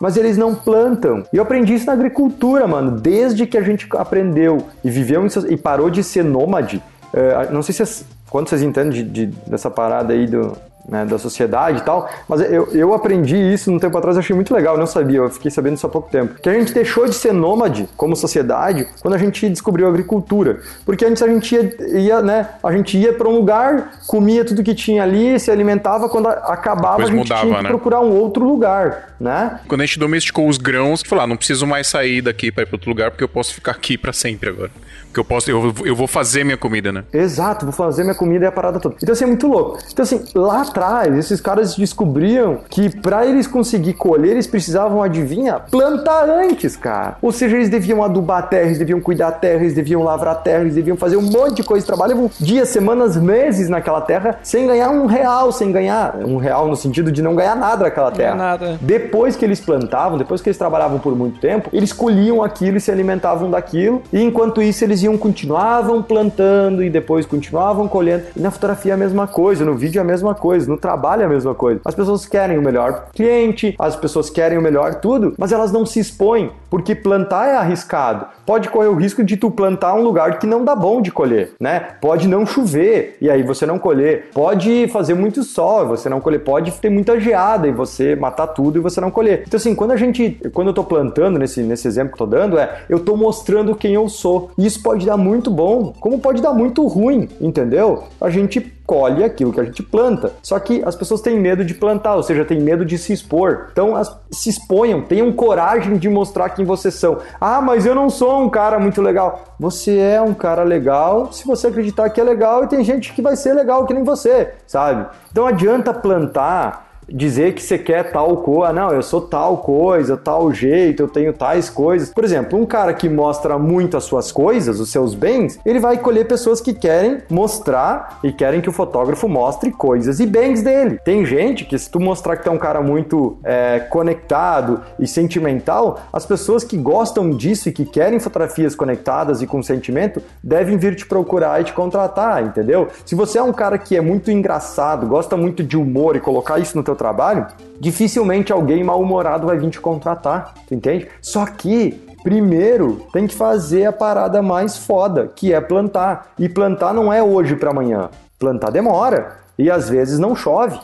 mas 0.00 0.16
eles 0.16 0.36
não 0.36 0.54
plantam. 0.54 1.22
E 1.32 1.36
eu 1.36 1.42
aprendi 1.42 1.74
isso 1.74 1.86
na 1.86 1.94
agricultura, 1.98 2.66
mano. 2.66 2.92
Desde 2.92 3.46
que 3.46 3.56
a 3.58 3.62
gente 3.62 3.86
aprendeu 3.92 4.66
e 4.84 4.90
viveu 4.90 5.26
e 5.48 5.56
parou 5.56 5.90
de 5.90 6.02
ser 6.02 6.24
nômade. 6.24 6.82
É, 7.12 7.50
não 7.50 7.62
sei 7.62 7.74
se 7.74 8.04
quanto 8.30 8.50
vocês 8.50 8.62
entendem 8.62 8.90
de, 8.90 9.26
de- 9.26 9.26
dessa 9.48 9.70
parada 9.70 10.12
aí 10.12 10.26
do, 10.26 10.56
né, 10.88 11.04
da 11.04 11.18
sociedade 11.18 11.78
e 11.78 11.82
tal, 11.82 12.08
mas 12.26 12.40
eu, 12.40 12.68
eu 12.72 12.94
aprendi 12.94 13.36
isso 13.36 13.70
um 13.70 13.78
tempo 13.78 13.96
atrás, 13.98 14.16
eu 14.16 14.20
achei 14.20 14.34
muito 14.34 14.52
legal, 14.54 14.74
eu 14.74 14.80
não 14.80 14.86
sabia, 14.86 15.18
eu 15.18 15.30
fiquei 15.30 15.50
sabendo 15.50 15.74
isso 15.74 15.86
há 15.86 15.90
pouco 15.90 16.10
tempo. 16.10 16.40
Que 16.40 16.48
a 16.48 16.54
gente 16.54 16.72
deixou 16.72 17.06
de 17.06 17.14
ser 17.14 17.32
nômade 17.32 17.88
como 17.96 18.16
sociedade 18.16 18.88
quando 19.00 19.14
a 19.14 19.18
gente 19.18 19.48
descobriu 19.48 19.86
a 19.86 19.90
agricultura. 19.90 20.60
Porque 20.84 21.04
antes 21.04 21.22
a 21.22 21.28
gente 21.28 21.54
ia, 21.54 21.98
ia 21.98 22.22
né, 22.22 22.48
a 22.62 22.72
gente 22.72 22.96
ia 22.96 23.12
para 23.12 23.28
um 23.28 23.36
lugar, 23.36 23.98
comia 24.06 24.44
tudo 24.44 24.62
que 24.62 24.74
tinha 24.74 25.02
ali, 25.02 25.38
se 25.38 25.50
alimentava, 25.50 26.08
quando 26.08 26.28
acabava 26.28 26.96
Depois 26.98 27.08
a 27.08 27.12
gente 27.12 27.22
mudava, 27.22 27.40
tinha 27.42 27.56
que 27.56 27.62
né? 27.64 27.68
procurar 27.68 28.00
um 28.00 28.12
outro 28.12 28.44
lugar, 28.44 29.14
né? 29.20 29.60
Quando 29.68 29.82
a 29.82 29.86
gente 29.86 29.98
domesticou 29.98 30.48
os 30.48 30.56
grãos, 30.56 31.02
falou, 31.02 31.24
ah, 31.24 31.26
não 31.26 31.36
preciso 31.36 31.66
mais 31.66 31.86
sair 31.86 32.22
daqui 32.22 32.50
pra 32.50 32.62
ir 32.62 32.66
pra 32.66 32.76
outro 32.76 32.88
lugar, 32.88 33.10
porque 33.10 33.24
eu 33.24 33.28
posso 33.28 33.52
ficar 33.52 33.72
aqui 33.72 33.98
pra 33.98 34.12
sempre 34.12 34.48
agora. 34.48 34.70
Porque 35.08 35.20
eu 35.20 35.24
posso, 35.24 35.50
eu, 35.50 35.74
eu 35.84 35.96
vou 35.96 36.06
fazer 36.06 36.44
minha 36.44 36.56
comida, 36.56 36.92
né? 36.92 37.04
Exato, 37.12 37.64
vou 37.64 37.72
fazer 37.72 38.04
minha 38.04 38.14
comida 38.14 38.44
e 38.44 38.48
a 38.48 38.52
parada 38.52 38.78
toda. 38.78 38.96
Então, 39.02 39.12
assim, 39.12 39.24
é 39.24 39.26
muito 39.26 39.46
louco. 39.46 39.78
Então, 39.90 40.02
assim, 40.02 40.24
lá 40.34 40.60
atrás. 40.78 41.16
Esses 41.16 41.40
caras 41.40 41.74
descobriam 41.74 42.58
que 42.68 42.88
para 43.00 43.26
eles 43.26 43.46
conseguir 43.46 43.94
colher, 43.94 44.32
eles 44.32 44.46
precisavam, 44.46 45.02
adivinha, 45.02 45.60
plantar 45.70 46.28
antes, 46.28 46.76
cara. 46.76 47.16
Ou 47.20 47.32
seja, 47.32 47.56
eles 47.56 47.68
deviam 47.68 48.02
adubar 48.02 48.38
a 48.38 48.42
terra, 48.42 48.66
eles 48.66 48.78
deviam 48.78 49.00
cuidar 49.00 49.30
da 49.30 49.32
terra, 49.32 49.60
eles 49.60 49.74
deviam 49.74 50.02
lavrar 50.02 50.34
a 50.34 50.38
terra, 50.38 50.60
eles 50.62 50.74
deviam 50.74 50.96
fazer 50.96 51.16
um 51.16 51.22
monte 51.22 51.56
de 51.56 51.62
coisa. 51.62 51.84
Trabalhavam 51.84 52.30
dias, 52.38 52.68
semanas, 52.68 53.16
meses 53.16 53.68
naquela 53.68 54.00
terra 54.00 54.38
sem 54.42 54.66
ganhar 54.66 54.90
um 54.90 55.06
real, 55.06 55.52
sem 55.52 55.72
ganhar 55.72 56.16
um 56.24 56.36
real 56.36 56.68
no 56.68 56.76
sentido 56.76 57.10
de 57.10 57.20
não 57.20 57.34
ganhar 57.34 57.56
nada 57.56 57.84
daquela 57.84 58.10
terra. 58.10 58.34
nada. 58.34 58.78
Depois 58.80 59.36
que 59.36 59.44
eles 59.44 59.60
plantavam, 59.60 60.16
depois 60.16 60.40
que 60.40 60.48
eles 60.48 60.58
trabalhavam 60.58 60.98
por 60.98 61.14
muito 61.16 61.40
tempo, 61.40 61.68
eles 61.72 61.92
colhiam 61.92 62.42
aquilo 62.42 62.76
e 62.76 62.80
se 62.80 62.90
alimentavam 62.90 63.50
daquilo. 63.50 64.02
E 64.12 64.22
enquanto 64.22 64.62
isso, 64.62 64.84
eles 64.84 65.02
iam 65.02 65.18
continuavam 65.18 66.02
plantando 66.02 66.82
e 66.82 66.90
depois 66.90 67.26
continuavam 67.26 67.88
colhendo. 67.88 68.24
E 68.36 68.40
na 68.40 68.50
fotografia 68.50 68.92
é 68.92 68.94
a 68.94 68.98
mesma 68.98 69.26
coisa, 69.26 69.64
no 69.64 69.74
vídeo 69.74 69.98
é 69.98 70.02
a 70.02 70.04
mesma 70.04 70.34
coisa, 70.34 70.67
no 70.68 70.76
trabalho 70.76 71.22
é 71.22 71.24
a 71.24 71.28
mesma 71.28 71.54
coisa. 71.54 71.80
As 71.84 71.94
pessoas 71.94 72.26
querem 72.26 72.58
o 72.58 72.62
melhor 72.62 73.08
cliente, 73.12 73.74
as 73.78 73.96
pessoas 73.96 74.30
querem 74.30 74.58
o 74.58 74.62
melhor 74.62 74.96
tudo, 74.96 75.34
mas 75.38 75.52
elas 75.52 75.72
não 75.72 75.84
se 75.84 76.00
expõem, 76.00 76.50
porque 76.70 76.94
plantar 76.94 77.48
é 77.48 77.56
arriscado. 77.56 78.26
Pode 78.44 78.68
correr 78.68 78.88
o 78.88 78.94
risco 78.94 79.22
de 79.22 79.36
tu 79.36 79.50
plantar 79.50 79.94
um 79.94 80.02
lugar 80.02 80.38
que 80.38 80.46
não 80.46 80.64
dá 80.64 80.74
bom 80.74 81.02
de 81.02 81.10
colher, 81.10 81.52
né? 81.60 81.80
Pode 82.00 82.26
não 82.26 82.46
chover 82.46 83.16
e 83.20 83.30
aí 83.30 83.42
você 83.42 83.66
não 83.66 83.78
colher. 83.78 84.30
Pode 84.32 84.88
fazer 84.88 85.14
muito 85.14 85.42
sol 85.42 85.84
e 85.84 85.88
você 85.88 86.08
não 86.08 86.20
colher. 86.20 86.42
Pode 86.42 86.72
ter 86.72 86.88
muita 86.88 87.20
geada 87.20 87.68
e 87.68 87.72
você 87.72 88.16
matar 88.16 88.46
tudo 88.48 88.78
e 88.78 88.80
você 88.80 89.00
não 89.00 89.10
colher. 89.10 89.44
Então 89.46 89.58
assim, 89.58 89.74
quando 89.74 89.92
a 89.92 89.96
gente, 89.96 90.40
quando 90.52 90.68
eu 90.68 90.74
tô 90.74 90.84
plantando 90.84 91.38
nesse, 91.38 91.62
nesse 91.62 91.86
exemplo 91.86 92.16
que 92.16 92.22
eu 92.22 92.26
tô 92.26 92.36
dando, 92.36 92.58
é 92.58 92.82
eu 92.88 92.98
tô 93.00 93.16
mostrando 93.16 93.74
quem 93.74 93.94
eu 93.94 94.08
sou. 94.08 94.50
E 94.56 94.66
isso 94.66 94.82
pode 94.82 95.04
dar 95.04 95.16
muito 95.16 95.50
bom, 95.50 95.92
como 96.00 96.18
pode 96.18 96.40
dar 96.40 96.52
muito 96.52 96.86
ruim, 96.86 97.28
entendeu? 97.40 98.04
A 98.20 98.30
gente 98.30 98.77
colhe 98.88 99.22
aquilo 99.22 99.52
que 99.52 99.60
a 99.60 99.64
gente 99.64 99.82
planta. 99.82 100.32
Só 100.42 100.58
que 100.58 100.82
as 100.82 100.96
pessoas 100.96 101.20
têm 101.20 101.38
medo 101.38 101.62
de 101.62 101.74
plantar, 101.74 102.14
ou 102.14 102.22
seja, 102.22 102.42
têm 102.42 102.58
medo 102.58 102.86
de 102.86 102.96
se 102.96 103.12
expor. 103.12 103.68
Então, 103.70 103.94
as, 103.94 104.18
se 104.30 104.48
exponham, 104.48 105.02
tenham 105.02 105.30
coragem 105.30 105.98
de 105.98 106.08
mostrar 106.08 106.48
quem 106.48 106.64
vocês 106.64 106.94
são. 106.94 107.18
Ah, 107.38 107.60
mas 107.60 107.84
eu 107.84 107.94
não 107.94 108.08
sou 108.08 108.40
um 108.40 108.48
cara 108.48 108.78
muito 108.78 109.02
legal. 109.02 109.44
Você 109.60 109.98
é 109.98 110.22
um 110.22 110.32
cara 110.32 110.62
legal 110.62 111.30
se 111.30 111.46
você 111.46 111.66
acreditar 111.66 112.08
que 112.08 112.18
é 112.18 112.24
legal 112.24 112.64
e 112.64 112.68
tem 112.68 112.82
gente 112.82 113.12
que 113.12 113.20
vai 113.20 113.36
ser 113.36 113.52
legal 113.52 113.84
que 113.84 113.92
nem 113.92 114.02
você, 114.02 114.54
sabe? 114.66 115.06
Então, 115.30 115.46
adianta 115.46 115.92
plantar 115.92 116.87
dizer 117.08 117.54
que 117.54 117.62
você 117.62 117.78
quer 117.78 118.12
tal 118.12 118.38
coisa, 118.38 118.70
ah, 118.70 118.72
não, 118.72 118.90
eu 118.90 119.02
sou 119.02 119.20
tal 119.20 119.58
coisa, 119.58 120.16
tal 120.16 120.52
jeito, 120.52 121.02
eu 121.02 121.08
tenho 121.08 121.32
tais 121.32 121.70
coisas. 121.70 122.10
Por 122.10 122.24
exemplo, 122.24 122.58
um 122.58 122.66
cara 122.66 122.92
que 122.92 123.08
mostra 123.08 123.58
muito 123.58 123.96
as 123.96 124.04
suas 124.04 124.30
coisas, 124.30 124.80
os 124.80 124.90
seus 124.90 125.14
bens, 125.14 125.58
ele 125.64 125.80
vai 125.80 125.98
colher 125.98 126.26
pessoas 126.26 126.60
que 126.60 126.74
querem 126.74 127.18
mostrar 127.30 128.18
e 128.22 128.32
querem 128.32 128.60
que 128.60 128.68
o 128.68 128.72
fotógrafo 128.72 129.28
mostre 129.28 129.70
coisas 129.70 130.20
e 130.20 130.26
bens 130.26 130.62
dele. 130.62 130.98
Tem 131.04 131.24
gente 131.24 131.64
que, 131.64 131.78
se 131.78 131.90
tu 131.90 132.00
mostrar 132.00 132.36
que 132.36 132.44
tu 132.44 132.50
é 132.50 132.52
um 132.52 132.58
cara 132.58 132.80
muito 132.80 133.38
é, 133.44 133.80
conectado 133.80 134.82
e 134.98 135.06
sentimental, 135.06 136.00
as 136.12 136.26
pessoas 136.26 136.64
que 136.64 136.76
gostam 136.76 137.30
disso 137.30 137.68
e 137.68 137.72
que 137.72 137.84
querem 137.84 138.18
fotografias 138.18 138.74
conectadas 138.74 139.40
e 139.40 139.46
com 139.46 139.62
sentimento 139.62 140.20
devem 140.42 140.76
vir 140.76 140.94
te 140.94 141.06
procurar 141.06 141.60
e 141.60 141.64
te 141.64 141.72
contratar, 141.72 142.44
entendeu? 142.44 142.88
Se 143.04 143.14
você 143.14 143.38
é 143.38 143.42
um 143.42 143.52
cara 143.52 143.78
que 143.78 143.96
é 143.96 144.00
muito 144.00 144.30
engraçado, 144.30 145.06
gosta 145.06 145.36
muito 145.36 145.62
de 145.62 145.76
humor 145.76 146.16
e 146.16 146.20
colocar 146.20 146.58
isso 146.58 146.76
no 146.76 146.82
teu 146.82 146.94
trabalho, 146.98 147.46
dificilmente 147.80 148.52
alguém 148.52 148.84
mal-humorado 148.84 149.46
vai 149.46 149.56
vir 149.56 149.70
te 149.70 149.80
contratar, 149.80 150.52
tu 150.66 150.74
entende? 150.74 151.08
Só 151.22 151.46
que 151.46 152.06
Primeiro, 152.22 153.06
tem 153.12 153.26
que 153.26 153.34
fazer 153.34 153.86
a 153.86 153.92
parada 153.92 154.42
mais 154.42 154.76
foda, 154.76 155.30
que 155.34 155.54
é 155.54 155.60
plantar. 155.60 156.32
E 156.38 156.48
plantar 156.48 156.92
não 156.92 157.12
é 157.12 157.22
hoje 157.22 157.54
para 157.54 157.70
amanhã. 157.70 158.10
Plantar 158.38 158.70
demora 158.70 159.36
e 159.56 159.70
às 159.70 159.88
vezes 159.88 160.18
não 160.18 160.34
chove. 160.34 160.78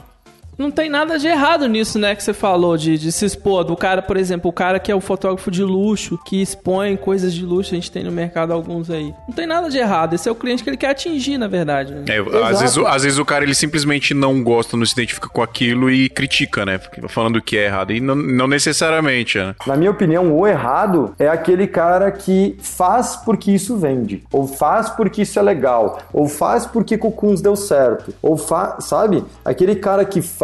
Não 0.59 0.71
tem 0.71 0.89
nada 0.89 1.19
de 1.19 1.27
errado 1.27 1.67
nisso, 1.69 1.99
né, 1.99 2.15
que 2.15 2.23
você 2.23 2.33
falou, 2.33 2.77
de, 2.77 2.99
de 2.99 3.11
se 3.13 3.25
expor. 3.25 3.65
Do 3.65 3.77
cara, 3.77 4.03
por 4.03 4.17
exemplo, 4.17 4.51
o 4.51 4.53
cara 4.53 4.79
que 4.79 4.91
é 4.91 4.95
o 4.95 5.01
fotógrafo 5.01 5.51
de 5.51 5.63
luxo, 5.63 6.19
que 6.25 6.41
expõe 6.41 6.97
coisas 6.97 7.33
de 7.35 7.45
luxo, 7.45 7.73
a 7.73 7.75
gente 7.77 7.91
tem 7.91 8.05
no 8.05 8.13
mercado 8.13 8.53
alguns 8.53 8.91
aí. 8.91 9.15
Não 9.29 9.35
tem 9.35 9.47
nada 9.47 9.69
de 9.71 9.79
errado. 9.79 10.15
Esse 10.15 10.29
é 10.29 10.33
o 10.33 10.35
cliente 10.35 10.63
que 10.63 10.71
ele 10.71 10.77
quer 10.77 10.91
atingir, 10.91 11.39
na 11.39 11.47
verdade. 11.49 11.93
Né? 11.95 12.05
É, 12.09 12.45
às, 12.47 12.61
vezes, 12.61 12.77
o- 12.77 12.87
às 12.87 13.03
vezes 13.03 13.19
o 13.19 13.25
cara 13.25 13.45
ele 13.45 13.55
simplesmente 13.55 14.15
não 14.15 14.43
gosta, 14.43 14.77
não 14.77 14.85
se 14.87 14.93
identifica 14.93 15.29
com 15.29 15.43
aquilo 15.43 15.91
e 15.91 16.09
critica, 16.09 16.65
né? 16.65 16.81
Falando 17.09 17.41
que 17.43 17.57
é 17.57 17.67
errado. 17.67 17.93
E 17.93 18.01
não, 18.01 18.15
não 18.15 18.47
necessariamente, 18.47 19.39
né? 19.39 19.55
Na 19.67 19.77
minha 19.77 19.91
opinião, 19.91 20.33
o 20.37 20.47
errado 20.47 21.15
é 21.19 21.29
aquele 21.29 21.67
cara 21.67 22.11
que 22.11 22.57
faz 22.61 23.17
porque 23.17 23.51
isso 23.53 23.77
vende, 23.77 24.23
ou 24.33 24.47
faz 24.47 24.89
porque 24.91 25.23
isso 25.23 25.39
é 25.39 25.43
legal, 25.43 26.01
ou 26.13 26.29
faz 26.29 26.67
porque 26.67 26.97
Cucuns 26.99 27.41
deu 27.41 27.57
certo, 27.57 28.15
ou 28.23 28.37
faz, 28.37 28.85
sabe? 28.85 29.25
Aquele 29.45 29.75
cara 29.77 30.05
que 30.05 30.21
faz, 30.23 30.44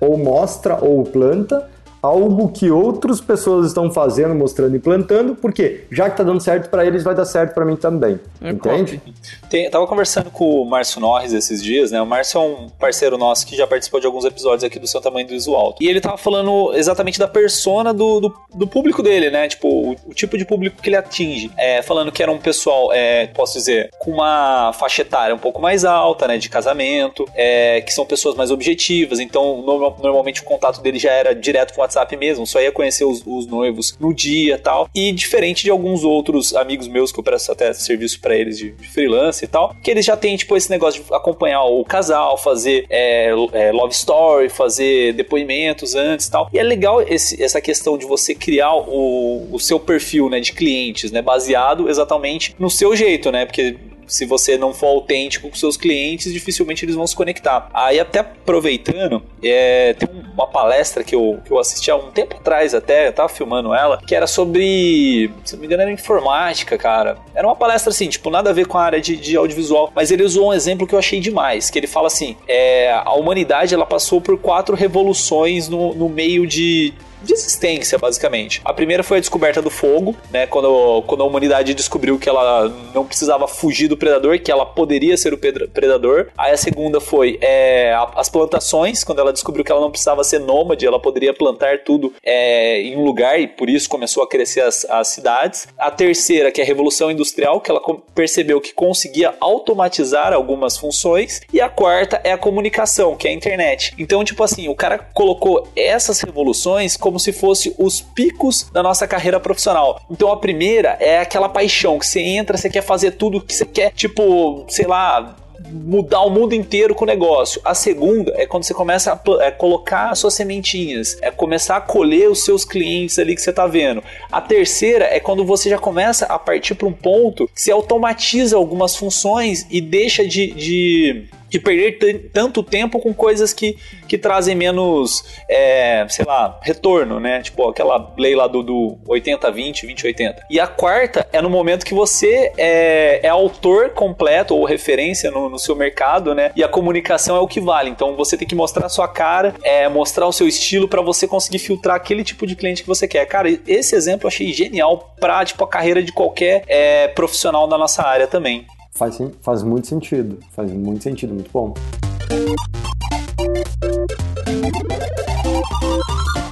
ou 0.00 0.16
mostra, 0.16 0.78
ou 0.80 1.04
planta 1.04 1.68
algo 2.04 2.48
que 2.52 2.70
outras 2.70 3.20
pessoas 3.20 3.68
estão 3.68 3.90
fazendo, 3.90 4.34
mostrando 4.34 4.76
e 4.76 4.78
plantando, 4.78 5.34
porque 5.34 5.84
já 5.90 6.10
que 6.10 6.16
tá 6.16 6.22
dando 6.22 6.40
certo 6.40 6.68
pra 6.68 6.84
eles, 6.84 7.02
vai 7.02 7.14
dar 7.14 7.24
certo 7.24 7.54
pra 7.54 7.64
mim 7.64 7.76
também. 7.76 8.20
É 8.42 8.50
entende? 8.50 9.00
Tem, 9.48 9.70
tava 9.70 9.86
conversando 9.86 10.30
com 10.30 10.60
o 10.60 10.64
Márcio 10.64 11.00
Norris 11.00 11.32
esses 11.32 11.62
dias, 11.62 11.90
né? 11.90 12.00
O 12.02 12.06
Márcio 12.06 12.38
é 12.38 12.44
um 12.44 12.68
parceiro 12.68 13.16
nosso 13.16 13.46
que 13.46 13.56
já 13.56 13.66
participou 13.66 14.00
de 14.00 14.06
alguns 14.06 14.24
episódios 14.24 14.64
aqui 14.64 14.78
do 14.78 14.86
Seu 14.86 15.00
Tamanho 15.00 15.26
do 15.26 15.34
Iso 15.34 15.54
Alto. 15.54 15.82
E 15.82 15.88
ele 15.88 16.00
tava 16.00 16.16
falando 16.18 16.72
exatamente 16.74 17.18
da 17.18 17.26
persona 17.28 17.92
do, 17.94 18.20
do, 18.20 18.34
do 18.54 18.66
público 18.66 19.02
dele, 19.02 19.30
né? 19.30 19.48
Tipo, 19.48 19.68
o, 19.68 19.96
o 20.06 20.14
tipo 20.14 20.36
de 20.36 20.44
público 20.44 20.82
que 20.82 20.88
ele 20.88 20.96
atinge. 20.96 21.50
É, 21.56 21.80
falando 21.82 22.12
que 22.12 22.22
era 22.22 22.30
um 22.30 22.38
pessoal, 22.38 22.92
é, 22.92 23.26
posso 23.28 23.54
dizer, 23.56 23.90
com 23.98 24.10
uma 24.10 24.72
faixa 24.74 25.02
etária 25.02 25.34
um 25.34 25.38
pouco 25.38 25.60
mais 25.60 25.84
alta, 25.84 26.26
né? 26.28 26.36
De 26.36 26.48
casamento, 26.48 27.24
é, 27.34 27.80
que 27.80 27.92
são 27.92 28.04
pessoas 28.04 28.34
mais 28.34 28.50
objetivas. 28.50 29.20
Então, 29.20 29.62
norma- 29.62 29.94
normalmente 30.02 30.40
o 30.42 30.44
contato 30.44 30.80
dele 30.82 30.98
já 30.98 31.10
era 31.12 31.34
direto 31.34 31.72
com 31.74 31.80
o 31.80 31.84
WhatsApp 31.94 32.16
mesmo, 32.16 32.46
só 32.46 32.60
ia 32.60 32.72
conhecer 32.72 33.04
os, 33.04 33.22
os 33.26 33.46
noivos 33.46 33.96
no 34.00 34.12
dia 34.12 34.58
tal. 34.58 34.88
E 34.94 35.12
diferente 35.12 35.62
de 35.64 35.70
alguns 35.70 36.04
outros 36.04 36.54
amigos 36.54 36.88
meus 36.88 37.12
que 37.12 37.18
eu 37.18 37.24
presto 37.24 37.52
até 37.52 37.72
serviço 37.72 38.20
pra 38.20 38.36
eles 38.36 38.58
de, 38.58 38.70
de 38.72 38.88
freelance 38.88 39.44
e 39.44 39.48
tal, 39.48 39.74
que 39.82 39.90
eles 39.90 40.04
já 40.04 40.16
têm, 40.16 40.36
tipo, 40.36 40.56
esse 40.56 40.70
negócio 40.70 41.02
de 41.02 41.14
acompanhar 41.14 41.62
o 41.64 41.84
casal, 41.84 42.36
fazer 42.36 42.86
é, 42.90 43.30
é, 43.52 43.72
love 43.72 43.92
story, 43.94 44.48
fazer 44.48 45.12
depoimentos 45.14 45.94
antes 45.94 46.26
e 46.26 46.30
tal. 46.30 46.48
E 46.52 46.58
é 46.58 46.62
legal 46.62 47.00
esse- 47.02 47.42
essa 47.42 47.60
questão 47.60 47.96
de 47.96 48.06
você 48.06 48.34
criar 48.34 48.74
o, 48.74 49.48
o 49.52 49.58
seu 49.58 49.78
perfil, 49.78 50.28
né, 50.28 50.40
de 50.40 50.52
clientes, 50.52 51.10
né, 51.10 51.22
baseado 51.22 51.88
exatamente 51.88 52.54
no 52.58 52.70
seu 52.70 52.94
jeito, 52.96 53.30
né, 53.30 53.44
porque 53.46 53.76
se 54.06 54.24
você 54.24 54.56
não 54.56 54.72
for 54.72 54.86
autêntico 54.86 55.48
com 55.48 55.56
seus 55.56 55.76
clientes, 55.76 56.32
dificilmente 56.32 56.84
eles 56.84 56.94
vão 56.94 57.06
se 57.06 57.14
conectar. 57.14 57.68
Aí, 57.72 57.98
até 57.98 58.20
aproveitando, 58.20 59.22
é, 59.42 59.94
tem 59.94 60.08
uma 60.32 60.46
palestra 60.46 61.02
que 61.02 61.14
eu, 61.14 61.40
que 61.44 61.50
eu 61.50 61.58
assisti 61.58 61.90
há 61.90 61.96
um 61.96 62.10
tempo 62.10 62.36
atrás, 62.36 62.74
até, 62.74 63.08
eu 63.08 63.12
tava 63.12 63.28
filmando 63.28 63.74
ela, 63.74 63.98
que 63.98 64.14
era 64.14 64.26
sobre, 64.26 65.30
se 65.44 65.54
não 65.54 65.60
me 65.60 65.66
engano, 65.66 65.82
era 65.82 65.92
informática, 65.92 66.76
cara. 66.76 67.16
Era 67.34 67.46
uma 67.46 67.56
palestra 67.56 67.90
assim, 67.90 68.08
tipo, 68.08 68.30
nada 68.30 68.50
a 68.50 68.52
ver 68.52 68.66
com 68.66 68.78
a 68.78 68.82
área 68.82 69.00
de, 69.00 69.16
de 69.16 69.36
audiovisual, 69.36 69.92
mas 69.94 70.10
ele 70.10 70.22
usou 70.22 70.48
um 70.48 70.52
exemplo 70.52 70.86
que 70.86 70.94
eu 70.94 70.98
achei 70.98 71.20
demais, 71.20 71.70
que 71.70 71.78
ele 71.78 71.86
fala 71.86 72.06
assim, 72.06 72.36
é, 72.46 72.92
a 72.92 73.12
humanidade, 73.14 73.74
ela 73.74 73.86
passou 73.86 74.20
por 74.20 74.38
quatro 74.38 74.74
revoluções 74.74 75.68
no, 75.68 75.94
no 75.94 76.08
meio 76.08 76.46
de 76.46 76.92
de 77.24 77.32
existência, 77.32 77.98
basicamente. 77.98 78.60
A 78.64 78.72
primeira 78.72 79.02
foi 79.02 79.16
a 79.16 79.20
descoberta 79.20 79.60
do 79.60 79.70
fogo, 79.70 80.14
né? 80.30 80.46
Quando, 80.46 81.02
quando 81.06 81.22
a 81.22 81.26
humanidade 81.26 81.74
descobriu 81.74 82.18
que 82.18 82.28
ela 82.28 82.72
não 82.94 83.04
precisava 83.04 83.48
fugir 83.48 83.88
do 83.94 83.98
predador, 83.98 84.38
que 84.40 84.50
ela 84.50 84.66
poderia 84.66 85.16
ser 85.16 85.32
o 85.32 85.38
predador. 85.38 86.28
Aí 86.36 86.52
a 86.52 86.56
segunda 86.56 87.00
foi 87.00 87.38
é, 87.40 87.94
as 88.14 88.28
plantações, 88.28 89.04
quando 89.04 89.20
ela 89.20 89.32
descobriu 89.32 89.64
que 89.64 89.70
ela 89.70 89.80
não 89.80 89.90
precisava 89.90 90.24
ser 90.24 90.40
nômade, 90.40 90.86
ela 90.86 91.00
poderia 91.00 91.32
plantar 91.32 91.84
tudo 91.84 92.12
é, 92.22 92.80
em 92.80 92.96
um 92.96 93.04
lugar 93.04 93.40
e 93.40 93.46
por 93.46 93.70
isso 93.70 93.88
começou 93.88 94.22
a 94.22 94.28
crescer 94.28 94.60
as, 94.60 94.84
as 94.86 95.08
cidades. 95.08 95.68
A 95.78 95.90
terceira, 95.90 96.50
que 96.50 96.60
é 96.60 96.64
a 96.64 96.66
Revolução 96.66 97.10
Industrial, 97.10 97.60
que 97.60 97.70
ela 97.70 97.80
percebeu 98.14 98.60
que 98.60 98.72
conseguia 98.72 99.34
automatizar 99.40 100.32
algumas 100.32 100.76
funções. 100.76 101.40
E 101.52 101.60
a 101.60 101.68
quarta 101.68 102.20
é 102.24 102.32
a 102.32 102.38
comunicação, 102.38 103.16
que 103.16 103.28
é 103.28 103.30
a 103.30 103.34
internet. 103.34 103.94
Então, 103.98 104.24
tipo 104.24 104.42
assim, 104.42 104.68
o 104.68 104.74
cara 104.74 104.98
colocou 104.98 105.68
essas 105.76 106.20
revoluções 106.20 106.96
como 106.96 107.18
se 107.18 107.32
fosse 107.32 107.74
os 107.78 108.00
picos 108.00 108.70
da 108.70 108.82
nossa 108.82 109.06
carreira 109.06 109.38
profissional. 109.38 110.00
Então, 110.10 110.30
a 110.30 110.36
primeira 110.36 110.96
é 111.00 111.20
aquela 111.20 111.48
paixão 111.48 111.98
que 111.98 112.06
você 112.06 112.20
entra, 112.20 112.56
você 112.56 112.70
quer 112.70 112.82
fazer 112.82 113.12
tudo 113.12 113.40
que 113.40 113.54
você 113.54 113.64
quer, 113.64 113.83
tipo, 113.90 114.64
sei 114.68 114.86
lá, 114.86 115.36
mudar 115.70 116.22
o 116.22 116.30
mundo 116.30 116.54
inteiro 116.54 116.94
com 116.94 117.04
o 117.04 117.06
negócio. 117.06 117.60
A 117.64 117.74
segunda 117.74 118.32
é 118.36 118.46
quando 118.46 118.64
você 118.64 118.74
começa 118.74 119.12
a 119.12 119.44
é, 119.44 119.50
colocar 119.50 120.10
as 120.10 120.18
suas 120.18 120.34
sementinhas, 120.34 121.16
é 121.20 121.30
começar 121.30 121.76
a 121.76 121.80
colher 121.80 122.30
os 122.30 122.44
seus 122.44 122.64
clientes 122.64 123.18
ali 123.18 123.34
que 123.34 123.42
você 123.42 123.52
tá 123.52 123.66
vendo. 123.66 124.02
A 124.30 124.40
terceira 124.40 125.04
é 125.04 125.18
quando 125.18 125.44
você 125.44 125.68
já 125.68 125.78
começa 125.78 126.26
a 126.26 126.38
partir 126.38 126.74
para 126.74 126.88
um 126.88 126.92
ponto 126.92 127.48
que 127.54 127.60
você 127.60 127.72
automatiza 127.72 128.56
algumas 128.56 128.96
funções 128.96 129.66
e 129.70 129.80
deixa 129.80 130.26
de, 130.26 130.52
de 130.52 131.24
de 131.48 131.58
perder 131.58 132.30
tanto 132.32 132.62
tempo 132.62 132.98
com 133.00 133.12
coisas 133.14 133.52
que, 133.52 133.76
que 134.08 134.18
trazem 134.18 134.54
menos, 134.54 135.24
é, 135.48 136.06
sei 136.08 136.24
lá, 136.24 136.58
retorno, 136.62 137.20
né? 137.20 137.42
Tipo 137.42 137.68
aquela 137.68 138.12
lei 138.16 138.34
lá 138.34 138.46
do, 138.46 138.62
do 138.62 138.98
80-20, 139.06 139.86
20-80. 139.86 140.36
E 140.50 140.58
a 140.58 140.66
quarta 140.66 141.26
é 141.32 141.40
no 141.40 141.50
momento 141.50 141.84
que 141.84 141.94
você 141.94 142.52
é, 142.56 143.20
é 143.26 143.28
autor 143.28 143.90
completo 143.90 144.54
ou 144.54 144.64
referência 144.64 145.30
no, 145.30 145.48
no 145.48 145.58
seu 145.58 145.76
mercado, 145.76 146.34
né? 146.34 146.50
E 146.56 146.64
a 146.64 146.68
comunicação 146.68 147.36
é 147.36 147.40
o 147.40 147.46
que 147.46 147.60
vale. 147.60 147.90
Então 147.90 148.16
você 148.16 148.36
tem 148.36 148.46
que 148.46 148.54
mostrar 148.54 148.86
a 148.86 148.88
sua 148.88 149.08
cara, 149.08 149.54
é, 149.62 149.88
mostrar 149.88 150.26
o 150.26 150.32
seu 150.32 150.48
estilo 150.48 150.88
para 150.88 151.02
você 151.02 151.26
conseguir 151.26 151.58
filtrar 151.58 151.96
aquele 151.96 152.24
tipo 152.24 152.46
de 152.46 152.56
cliente 152.56 152.82
que 152.82 152.88
você 152.88 153.06
quer. 153.06 153.24
Cara, 153.26 153.48
esse 153.66 153.94
exemplo 153.94 154.26
eu 154.26 154.28
achei 154.28 154.52
genial 154.52 155.14
pra, 155.20 155.44
tipo, 155.44 155.62
a 155.64 155.68
carreira 155.68 156.02
de 156.02 156.12
qualquer 156.12 156.62
é, 156.66 157.08
profissional 157.08 157.66
da 157.66 157.78
nossa 157.78 158.02
área 158.02 158.26
também. 158.26 158.66
Faz, 158.96 159.18
faz 159.42 159.62
muito 159.64 159.88
sentido. 159.88 160.38
Faz 160.52 160.72
muito 160.72 161.02
sentido, 161.02 161.34
muito 161.34 161.50
bom. 161.52 161.74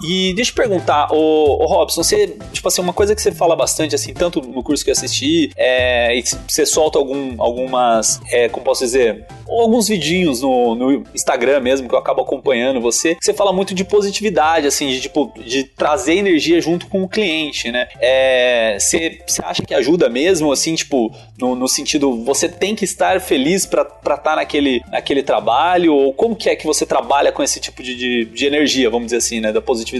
E 0.03 0.35
deixa 0.35 0.51
eu 0.51 0.55
perguntar, 0.55 1.09
ô 1.13 1.65
Robson, 1.67 2.03
você, 2.03 2.37
tipo 2.53 2.67
assim, 2.67 2.83
uma 2.83 2.93
coisa 2.93 3.15
que 3.15 3.23
você 3.23 3.31
fala 3.31 3.55
bastante, 3.55 3.95
assim, 3.95 4.13
tanto 4.13 4.41
no 4.41 4.63
curso 4.63 4.85
que 4.85 4.91
eu 4.91 4.93
assisti, 4.93 5.51
é, 5.57 6.17
e 6.17 6.25
você 6.49 6.67
solta 6.67 6.99
algum, 6.99 7.41
algumas, 7.41 8.21
é, 8.31 8.49
como 8.49 8.65
posso 8.65 8.85
dizer, 8.85 9.25
alguns 9.49 9.87
vidinhos 9.87 10.43
no, 10.43 10.75
no 10.75 11.05
Instagram 11.15 11.61
mesmo, 11.61 11.89
que 11.89 11.95
eu 11.95 11.99
acabo 11.99 12.23
acompanhando 12.23 12.81
você, 12.81 13.17
você 13.21 13.33
fala 13.33 13.53
muito 13.53 13.75
de 13.75 13.85
positividade, 13.85 14.67
assim, 14.67 14.89
de, 14.89 15.01
tipo, 15.01 15.33
de 15.37 15.65
trazer 15.65 16.15
energia 16.15 16.61
junto 16.61 16.89
com 16.89 17.03
o 17.03 17.09
cliente, 17.09 17.71
né? 17.71 17.89
É, 18.01 18.77
você, 18.79 19.21
você 19.27 19.43
acha 19.45 19.63
que 19.63 19.75
ajuda 19.75 20.09
mesmo, 20.09 20.51
assim, 20.51 20.75
tipo, 20.75 21.15
no, 21.39 21.55
no 21.55 21.69
sentido, 21.69 22.25
você 22.25 22.49
tem 22.49 22.75
que 22.75 22.85
estar 22.85 23.21
feliz 23.21 23.67
pra 23.67 23.83
estar 23.83 24.37
naquele, 24.37 24.83
naquele 24.91 25.23
trabalho, 25.23 25.95
ou 25.95 26.13
como 26.13 26.35
que 26.35 26.49
é 26.49 26.57
que 26.57 26.67
você 26.67 26.85
trabalha 26.85 27.31
com 27.31 27.43
esse 27.43 27.61
tipo 27.61 27.83
de, 27.83 27.95
de, 27.95 28.25
de 28.25 28.47
energia, 28.47 28.91
vamos 28.91 29.07
dizer 29.07 29.19
assim, 29.19 29.41
né, 29.41 29.53
da 29.53 29.61
positividade? 29.61 29.92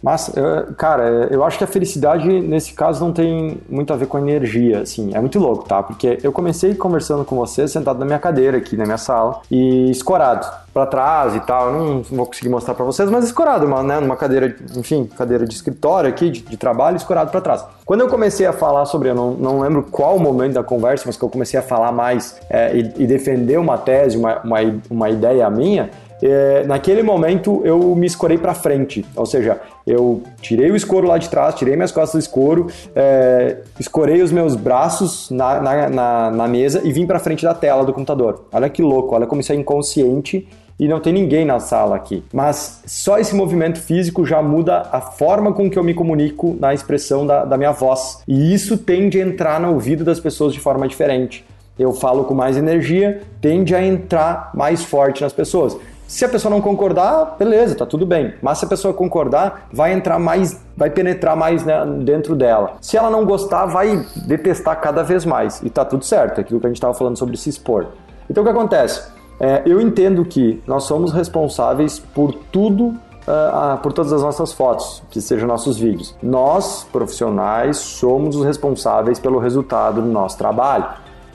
Mas, 0.00 0.30
eu- 0.36 0.72
cara, 0.76 1.26
eu 1.28 1.42
acho 1.42 1.58
que 1.58 1.64
a 1.64 1.66
felicidade 1.66 2.28
nesse 2.40 2.72
caso 2.72 3.04
não 3.04 3.12
tem 3.12 3.58
muito 3.68 3.92
a 3.92 3.96
ver 3.96 4.06
com 4.06 4.16
a 4.16 4.20
energia, 4.20 4.82
assim, 4.82 5.10
é 5.12 5.18
muito 5.20 5.40
louco, 5.40 5.64
tá? 5.64 5.82
Porque 5.82 6.20
eu 6.22 6.30
comecei 6.30 6.72
conversando 6.76 7.24
com 7.24 7.34
você 7.34 7.66
sentado 7.66 7.98
na 7.98 8.04
minha 8.06 8.18
cadeira 8.20 8.58
aqui 8.58 8.76
na 8.76 8.84
minha 8.84 8.96
sala 8.96 9.40
e 9.50 9.90
escorado 9.90 10.46
pra 10.72 10.86
trás 10.86 11.34
e 11.34 11.40
tal, 11.40 11.72
eu 11.72 11.72
não 11.72 12.02
vou 12.02 12.26
conseguir 12.26 12.48
mostrar 12.48 12.74
pra 12.74 12.84
vocês, 12.84 13.10
mas 13.10 13.24
escorado, 13.24 13.66
uma, 13.66 13.82
né, 13.82 13.98
numa 13.98 14.14
cadeira, 14.14 14.54
enfim, 14.76 15.04
cadeira 15.18 15.44
de 15.44 15.54
escritório 15.54 16.08
aqui, 16.08 16.30
de, 16.30 16.42
de 16.42 16.56
trabalho, 16.56 16.96
escorado 16.96 17.32
pra 17.32 17.40
trás. 17.40 17.64
Quando 17.84 18.02
eu 18.02 18.08
comecei 18.08 18.46
a 18.46 18.52
falar 18.52 18.84
sobre, 18.84 19.08
eu 19.08 19.16
não, 19.16 19.32
não 19.32 19.58
lembro 19.58 19.82
qual 19.90 20.16
momento 20.20 20.52
da 20.54 20.62
conversa, 20.62 21.02
mas 21.06 21.16
que 21.16 21.24
eu 21.24 21.28
comecei 21.28 21.58
a 21.58 21.62
falar 21.62 21.90
mais 21.90 22.36
é, 22.48 22.76
e, 22.76 22.92
e 22.98 23.06
defender 23.08 23.58
uma 23.58 23.76
tese, 23.76 24.16
uma, 24.16 24.38
uma, 24.44 24.58
uma 24.88 25.10
ideia 25.10 25.50
minha, 25.50 25.90
é, 26.22 26.64
naquele 26.66 27.02
momento 27.02 27.62
eu 27.64 27.94
me 27.94 28.06
escorei 28.06 28.38
para 28.38 28.54
frente, 28.54 29.04
ou 29.14 29.26
seja, 29.26 29.60
eu 29.86 30.22
tirei 30.40 30.70
o 30.70 30.76
escoro 30.76 31.06
lá 31.06 31.18
de 31.18 31.28
trás, 31.28 31.54
tirei 31.54 31.74
minhas 31.74 31.92
costas 31.92 32.20
do 32.20 32.24
escoro, 32.24 32.66
é, 32.94 33.58
escorei 33.78 34.22
os 34.22 34.32
meus 34.32 34.54
braços 34.56 35.30
na, 35.30 35.60
na, 35.60 35.88
na, 35.88 36.30
na 36.30 36.48
mesa 36.48 36.80
e 36.84 36.92
vim 36.92 37.06
para 37.06 37.18
frente 37.18 37.44
da 37.44 37.54
tela 37.54 37.84
do 37.84 37.92
computador. 37.92 38.44
Olha 38.52 38.68
que 38.68 38.82
louco, 38.82 39.14
olha 39.14 39.26
como 39.26 39.40
isso 39.40 39.52
é 39.52 39.54
inconsciente 39.54 40.46
e 40.78 40.86
não 40.86 41.00
tem 41.00 41.12
ninguém 41.12 41.44
na 41.44 41.58
sala 41.58 41.96
aqui. 41.96 42.22
Mas 42.32 42.82
só 42.86 43.18
esse 43.18 43.34
movimento 43.34 43.80
físico 43.80 44.24
já 44.24 44.40
muda 44.40 44.88
a 44.92 45.00
forma 45.00 45.52
com 45.52 45.68
que 45.68 45.78
eu 45.78 45.82
me 45.82 45.92
comunico 45.92 46.56
na 46.60 46.72
expressão 46.72 47.26
da, 47.26 47.44
da 47.44 47.56
minha 47.56 47.72
voz. 47.72 48.22
E 48.28 48.54
isso 48.54 48.78
tende 48.78 49.20
a 49.20 49.26
entrar 49.26 49.60
no 49.60 49.72
ouvido 49.72 50.04
das 50.04 50.20
pessoas 50.20 50.52
de 50.52 50.60
forma 50.60 50.86
diferente. 50.86 51.44
Eu 51.78 51.92
falo 51.92 52.24
com 52.24 52.34
mais 52.34 52.56
energia, 52.56 53.22
tende 53.40 53.74
a 53.74 53.84
entrar 53.84 54.50
mais 54.54 54.84
forte 54.84 55.22
nas 55.22 55.32
pessoas. 55.32 55.76
Se 56.08 56.24
a 56.24 56.28
pessoa 56.28 56.50
não 56.50 56.62
concordar, 56.62 57.36
beleza, 57.38 57.74
tá 57.74 57.84
tudo 57.84 58.06
bem. 58.06 58.32
Mas 58.40 58.56
se 58.56 58.64
a 58.64 58.68
pessoa 58.68 58.94
concordar, 58.94 59.68
vai 59.70 59.92
entrar 59.92 60.18
mais, 60.18 60.58
vai 60.74 60.88
penetrar 60.88 61.36
mais 61.36 61.66
né, 61.66 61.84
dentro 62.02 62.34
dela. 62.34 62.76
Se 62.80 62.96
ela 62.96 63.10
não 63.10 63.26
gostar, 63.26 63.66
vai 63.66 64.06
detestar 64.26 64.80
cada 64.80 65.02
vez 65.02 65.26
mais. 65.26 65.60
E 65.62 65.68
tá 65.68 65.84
tudo 65.84 66.06
certo, 66.06 66.38
é 66.38 66.40
aquilo 66.40 66.60
que 66.60 66.66
a 66.66 66.70
gente 66.70 66.78
estava 66.78 66.94
falando 66.94 67.18
sobre 67.18 67.36
se 67.36 67.50
expor. 67.50 67.88
Então 68.28 68.42
o 68.42 68.46
que 68.46 68.50
acontece? 68.50 69.06
É, 69.38 69.62
eu 69.66 69.82
entendo 69.82 70.24
que 70.24 70.62
nós 70.66 70.84
somos 70.84 71.12
responsáveis 71.12 71.98
por 71.98 72.32
tudo 72.50 72.94
Uh, 73.28 73.76
por 73.82 73.92
todas 73.92 74.10
as 74.10 74.22
nossas 74.22 74.54
fotos, 74.54 75.02
que 75.10 75.20
sejam 75.20 75.46
nossos 75.46 75.76
vídeos. 75.76 76.16
Nós, 76.22 76.88
profissionais, 76.90 77.76
somos 77.76 78.34
os 78.34 78.42
responsáveis 78.42 79.18
pelo 79.18 79.38
resultado 79.38 80.00
do 80.00 80.08
nosso 80.08 80.38
trabalho. 80.38 80.86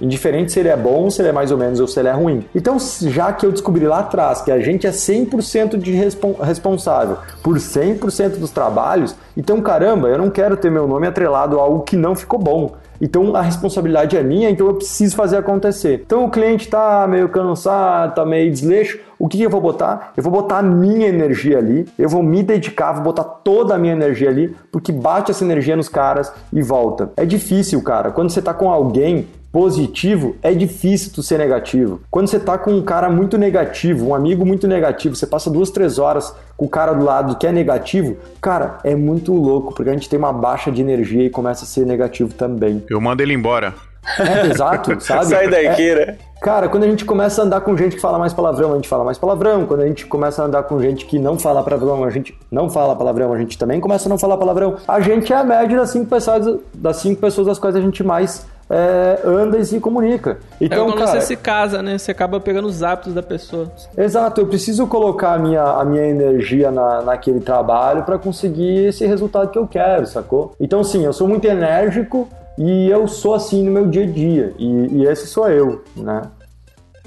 Indiferente 0.01 0.51
se 0.51 0.59
ele 0.59 0.69
é 0.69 0.77
bom, 0.77 1.09
se 1.09 1.21
ele 1.21 1.29
é 1.29 1.31
mais 1.31 1.51
ou 1.51 1.57
menos 1.57 1.79
ou 1.79 1.87
se 1.87 1.99
ele 1.99 2.09
é 2.09 2.11
ruim. 2.11 2.45
Então, 2.53 2.77
já 3.01 3.31
que 3.31 3.45
eu 3.45 3.51
descobri 3.51 3.85
lá 3.85 3.99
atrás 3.99 4.41
que 4.41 4.51
a 4.51 4.59
gente 4.59 4.87
é 4.87 4.91
100% 4.91 5.77
de 5.77 5.91
respon 5.91 6.33
responsável 6.33 7.17
por 7.41 7.57
100% 7.57 8.37
dos 8.37 8.51
trabalhos, 8.51 9.15
então 9.35 9.61
caramba, 9.61 10.07
eu 10.09 10.17
não 10.17 10.29
quero 10.29 10.57
ter 10.57 10.69
meu 10.69 10.87
nome 10.87 11.07
atrelado 11.07 11.59
a 11.59 11.61
algo 11.61 11.81
que 11.81 11.95
não 11.95 12.15
ficou 12.15 12.39
bom. 12.39 12.75
Então 13.03 13.35
a 13.35 13.41
responsabilidade 13.41 14.15
é 14.15 14.23
minha, 14.23 14.49
então 14.49 14.67
eu 14.67 14.75
preciso 14.75 15.15
fazer 15.15 15.35
acontecer. 15.35 16.03
Então 16.05 16.23
o 16.23 16.29
cliente 16.29 16.69
tá 16.69 17.05
meio 17.05 17.27
cansado, 17.27 18.15
tá 18.15 18.25
meio 18.25 18.49
desleixo. 18.49 18.97
O 19.19 19.27
que 19.27 19.41
eu 19.41 19.49
vou 19.49 19.59
botar? 19.59 20.13
Eu 20.15 20.23
vou 20.23 20.31
botar 20.31 20.59
a 20.59 20.61
minha 20.61 21.07
energia 21.07 21.57
ali, 21.57 21.85
eu 21.99 22.07
vou 22.07 22.23
me 22.23 22.41
dedicar, 22.41 22.93
vou 22.93 23.03
botar 23.03 23.23
toda 23.23 23.75
a 23.75 23.77
minha 23.77 23.93
energia 23.93 24.29
ali, 24.29 24.55
porque 24.71 24.91
bate 24.91 25.31
essa 25.31 25.43
energia 25.43 25.75
nos 25.75 25.89
caras 25.89 26.31
e 26.51 26.61
volta. 26.61 27.11
É 27.17 27.25
difícil, 27.25 27.81
cara. 27.81 28.11
Quando 28.11 28.29
você 28.29 28.41
tá 28.41 28.53
com 28.53 28.71
alguém 28.71 29.27
positivo, 29.54 30.36
é 30.41 30.51
difícil 30.51 31.12
tu 31.14 31.22
ser 31.22 31.38
negativo. 31.38 32.01
Quando 32.10 32.28
você 32.28 32.39
tá 32.39 32.58
com 32.58 32.72
um 32.74 32.82
cara 32.82 33.08
muito 33.08 33.38
negativo, 33.38 34.08
um 34.08 34.16
amigo 34.16 34.43
muito 34.43 34.68
negativo, 34.68 35.16
você 35.16 35.28
passa 35.28 35.47
duas, 35.51 35.70
três 35.70 35.99
horas 35.99 36.36
com 36.58 36.66
o 36.66 36.70
cara 36.70 36.91
do 36.91 37.06
lado 37.06 37.38
que 37.38 37.45
é 37.45 37.51
negativo, 37.51 38.18
cara, 38.41 38.80
é 38.84 38.95
muito 38.95 39.32
louco, 39.32 39.72
porque 39.76 39.91
a 39.91 39.93
gente 39.93 40.10
tem 40.10 40.18
uma 40.18 40.34
baixa 40.34 40.72
de 40.72 40.82
energia 40.82 41.24
e 41.24 41.30
começa 41.30 41.66
a 41.66 41.68
ser 41.68 41.86
negativo 41.86 42.34
também. 42.34 42.84
Eu 42.89 42.99
mando 42.99 43.22
ele 43.22 43.34
embora. 43.36 43.76
É, 44.20 44.47
exato, 44.47 44.97
sabe? 45.06 45.26
Sai 45.28 45.47
daqui, 45.47 45.89
É- 45.89 46.06
né? 46.08 46.18
Cara, 46.43 46.67
quando 46.67 46.83
a 46.83 46.87
gente 46.87 47.05
começa 47.05 47.41
a 47.41 47.45
andar 47.45 47.61
com 47.61 47.75
gente 47.77 47.95
que 47.95 48.01
fala 48.01 48.19
mais 48.19 48.33
palavrão, 48.33 48.73
a 48.73 48.75
gente 48.75 48.89
fala 48.89 49.05
mais 49.05 49.17
palavrão. 49.17 49.65
Quando 49.65 49.79
a 49.79 49.87
gente 49.87 50.05
começa 50.05 50.41
a 50.41 50.45
andar 50.45 50.63
com 50.63 50.77
gente 50.77 51.05
que 51.05 51.17
não 51.17 51.39
fala 51.39 51.63
palavrão, 51.63 52.03
a 52.03 52.09
gente 52.09 52.37
não 52.51 52.69
fala 52.69 52.93
palavrão, 52.97 53.31
a 53.31 53.37
gente 53.37 53.57
também 53.57 53.79
começa 53.79 54.09
a 54.09 54.09
não 54.09 54.17
falar 54.17 54.35
palavrão. 54.35 54.75
A 54.85 54.99
gente 54.99 55.31
é 55.31 55.37
a 55.37 55.43
média 55.45 55.77
das 55.77 55.91
cinco 55.91 56.07
pessoas 56.07 56.59
das, 56.73 56.97
cinco 56.97 57.21
pessoas 57.21 57.47
das 57.47 57.57
quais 57.57 57.77
a 57.77 57.79
gente 57.79 58.03
mais 58.03 58.45
é, 58.69 59.21
anda 59.23 59.57
e 59.57 59.63
se 59.63 59.79
comunica. 59.79 60.37
É 60.59 60.65
Então, 60.65 60.87
quando 60.87 60.99
cara, 60.99 61.11
você 61.11 61.21
se 61.21 61.37
casa, 61.37 61.81
né? 61.81 61.97
Você 61.97 62.11
acaba 62.11 62.41
pegando 62.41 62.67
os 62.67 62.83
hábitos 62.83 63.13
da 63.13 63.23
pessoa. 63.23 63.71
exato, 63.97 64.41
eu 64.41 64.47
preciso 64.47 64.85
colocar 64.85 65.35
a 65.35 65.39
minha, 65.39 65.63
a 65.63 65.85
minha 65.85 66.05
energia 66.05 66.71
na, 66.71 67.03
naquele 67.03 67.39
trabalho 67.39 68.03
para 68.03 68.19
conseguir 68.19 68.87
esse 68.87 69.05
resultado 69.05 69.49
que 69.49 69.57
eu 69.57 69.65
quero, 69.65 70.05
sacou? 70.07 70.53
Então, 70.59 70.83
sim, 70.83 71.05
eu 71.05 71.13
sou 71.13 71.25
muito 71.25 71.45
enérgico 71.45 72.27
e 72.58 72.89
eu 72.89 73.08
sou 73.08 73.34
assim 73.34 73.64
no 73.64 73.72
meu 73.72 73.88
dia 73.88 74.04
a 74.04 74.08
dia. 74.08 74.54
E, 74.58 74.97
e 74.97 75.06
esse 75.06 75.28
sou 75.28 75.49
eu, 75.49 75.84
né? 75.95 76.22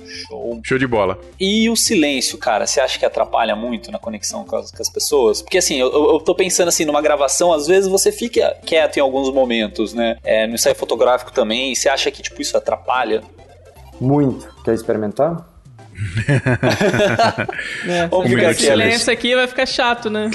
Show. 0.07 0.61
Show 0.65 0.79
de 0.79 0.87
bola. 0.87 1.19
E 1.39 1.69
o 1.69 1.77
silêncio, 1.77 2.39
cara, 2.39 2.67
você 2.67 2.81
acha 2.81 2.99
que 2.99 3.05
atrapalha 3.05 3.57
muito 3.57 3.91
na 3.91 3.99
conexão 3.99 4.45
com 4.45 4.57
as, 4.57 4.71
com 4.71 4.81
as 4.83 4.89
pessoas? 4.89 5.43
Porque 5.43 5.59
assim, 5.59 5.77
eu, 5.77 5.93
eu 5.93 6.21
tô 6.21 6.35
pensando 6.35 6.69
assim, 6.69 6.85
numa 6.85 7.03
gravação, 7.03 7.53
às 7.53 7.67
vezes 7.67 7.89
você 7.89 8.13
fica 8.13 8.57
quieto 8.65 8.97
em 8.97 9.01
alguns 9.01 9.33
momentos, 9.33 9.93
né? 9.93 10.17
É, 10.23 10.47
no 10.47 10.55
ensaio 10.55 10.77
fotográfico 10.77 11.33
também, 11.33 11.75
você 11.75 11.89
acha 11.89 12.11
que, 12.11 12.23
tipo, 12.23 12.41
isso 12.41 12.57
atrapalha? 12.57 13.23
Muito. 14.01 14.49
Quer 14.65 14.75
experimentar? 14.75 15.47
É, 17.89 18.03
aqui, 18.47 18.63
silêncio 18.63 19.13
aqui 19.13 19.35
vai 19.35 19.47
ficar 19.47 19.67
chato, 19.67 20.11
né? 20.11 20.31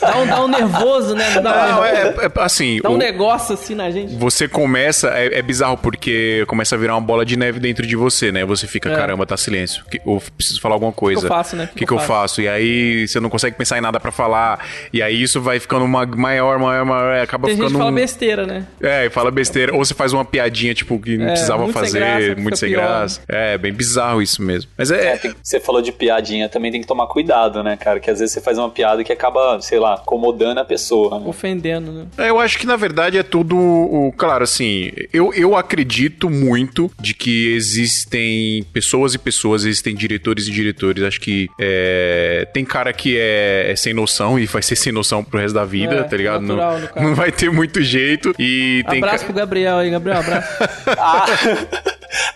Dá, 0.00 0.18
um, 0.18 0.26
dá 0.26 0.44
um 0.44 0.48
nervoso, 0.48 1.14
né? 1.14 1.40
Dá, 1.40 1.40
um, 1.40 1.42
Não, 1.42 1.82
nervoso. 1.82 2.20
é, 2.20 2.26
é 2.26 2.30
assim. 2.44 2.80
dá 2.82 2.90
um 2.90 2.94
o- 2.94 2.98
negócio 2.98 3.54
assim 3.54 3.74
na 3.74 3.90
gente. 3.90 4.14
Você 4.16 4.48
começa, 4.48 5.08
é, 5.10 5.38
é 5.38 5.42
bizarro 5.42 5.76
porque 5.78 6.44
começa 6.46 6.74
a 6.74 6.78
virar 6.78 6.94
uma 6.94 7.00
bola 7.00 7.24
de 7.24 7.36
neve 7.36 7.60
dentro 7.60 7.86
de 7.86 7.96
você, 7.96 8.30
né? 8.32 8.44
Você 8.44 8.66
fica, 8.66 8.90
É. 8.90 8.96
caramba, 8.96 9.26
tá 9.26 9.36
silêncio. 9.36 9.84
Que- 9.90 10.00
Ou 10.04 10.20
preciso 10.36 10.60
falar 10.60 10.74
alguma 10.74 10.92
coisa. 10.92 11.24
eu 11.26 11.28
faço, 11.28 11.56
né? 11.56 11.68
O 11.72 11.76
que, 11.76 11.86
que 11.86 11.92
eu 11.92 11.98
faço? 11.98 12.40
E 12.40 12.48
aí 12.48 13.06
você 13.06 13.20
não 13.20 13.30
consegue 13.30 13.56
pensar 13.56 13.78
em 13.78 13.80
nada 13.80 13.98
pra 14.00 14.10
falar. 14.10 14.64
E 14.92 15.02
aí 15.02 15.22
isso 15.22 15.40
vai 15.40 15.58
ficando 15.60 15.84
uma 15.84 16.04
maior, 16.06 16.58
maior, 16.58 16.84
maior. 16.84 17.22
Acaba 17.22 17.46
Tem 17.46 17.56
gente 17.56 17.62
ficando 17.64 17.72
que 17.74 17.78
fala 17.78 17.90
um... 17.90 17.94
besteira, 17.94 18.46
né? 18.46 18.64
É, 18.82 19.06
e 19.06 19.10
fala 19.10 19.30
besteira. 19.30 19.74
Ou 19.74 19.84
você 19.84 19.94
faz 19.94 20.12
uma 20.12 20.24
piadinha, 20.24 20.74
tipo, 20.74 20.98
que 20.98 21.16
não 21.16 21.26
É, 21.26 21.30
precisava 21.30 21.62
muito 21.62 21.72
sem 21.74 21.82
fazer, 21.82 21.98
graça, 22.00 22.20
fica 22.28 22.40
muito 22.40 22.58
sem 22.58 22.68
pior. 22.70 22.80
graça. 22.86 23.20
É, 23.28 23.58
bem 23.58 23.72
bizarro 23.72 24.22
isso 24.22 24.42
mesmo. 24.42 24.70
Mas 24.76 24.90
é. 24.90 25.14
É, 25.14 25.16
tem- 25.16 25.34
você 25.42 25.60
falou 25.60 25.80
de 25.82 25.92
piadinha, 25.92 26.48
também 26.48 26.70
tem 26.72 26.80
que 26.80 26.86
tomar 26.86 27.06
cuidado, 27.06 27.62
né, 27.62 27.76
cara? 27.76 28.00
Que 28.00 28.10
às 28.10 28.18
vezes 28.20 28.33
você 28.34 28.40
faz 28.40 28.58
uma 28.58 28.68
piada 28.70 29.02
que 29.04 29.12
acaba, 29.12 29.60
sei 29.60 29.78
lá, 29.78 29.98
incomodando 30.02 30.58
a 30.58 30.64
pessoa. 30.64 31.18
Né? 31.18 31.26
Ofendendo, 31.26 31.92
né? 31.92 32.06
É, 32.18 32.30
Eu 32.30 32.38
acho 32.40 32.58
que 32.58 32.66
na 32.66 32.76
verdade 32.76 33.16
é 33.18 33.22
tudo. 33.22 33.56
o- 33.56 34.12
Claro, 34.16 34.44
assim, 34.44 34.90
eu, 35.12 35.32
eu 35.34 35.56
acredito 35.56 36.28
muito 36.28 36.90
de 37.00 37.14
que 37.14 37.54
existem 37.54 38.64
pessoas 38.72 39.14
e 39.14 39.18
pessoas, 39.18 39.64
existem 39.64 39.94
diretores 39.94 40.46
e 40.48 40.50
diretores. 40.50 41.02
Acho 41.02 41.20
que 41.20 41.48
é, 41.60 42.46
tem 42.52 42.64
cara 42.64 42.92
que 42.92 43.16
é, 43.18 43.70
é 43.70 43.76
sem 43.76 43.94
noção 43.94 44.38
e 44.38 44.46
vai 44.46 44.62
ser 44.62 44.76
sem 44.76 44.92
noção 44.92 45.22
pro 45.22 45.38
resto 45.38 45.54
da 45.54 45.64
vida, 45.64 45.94
É, 45.96 46.02
tá 46.02 46.16
ligado? 46.16 46.42
Não, 46.42 46.56
natural, 46.56 46.78
no 46.80 46.88
caso. 46.88 47.06
não 47.06 47.14
vai 47.14 47.30
ter 47.32 47.50
muito 47.50 47.80
jeito. 47.82 48.34
E 48.38 48.84
tem 48.88 48.98
Abraço 48.98 49.20
ca- 49.20 49.24
pro 49.26 49.34
Gabriel 49.34 49.76
aí, 49.78 49.90
Gabriel, 49.90 50.18
abraço. 50.18 50.48
Ah, 50.98 51.26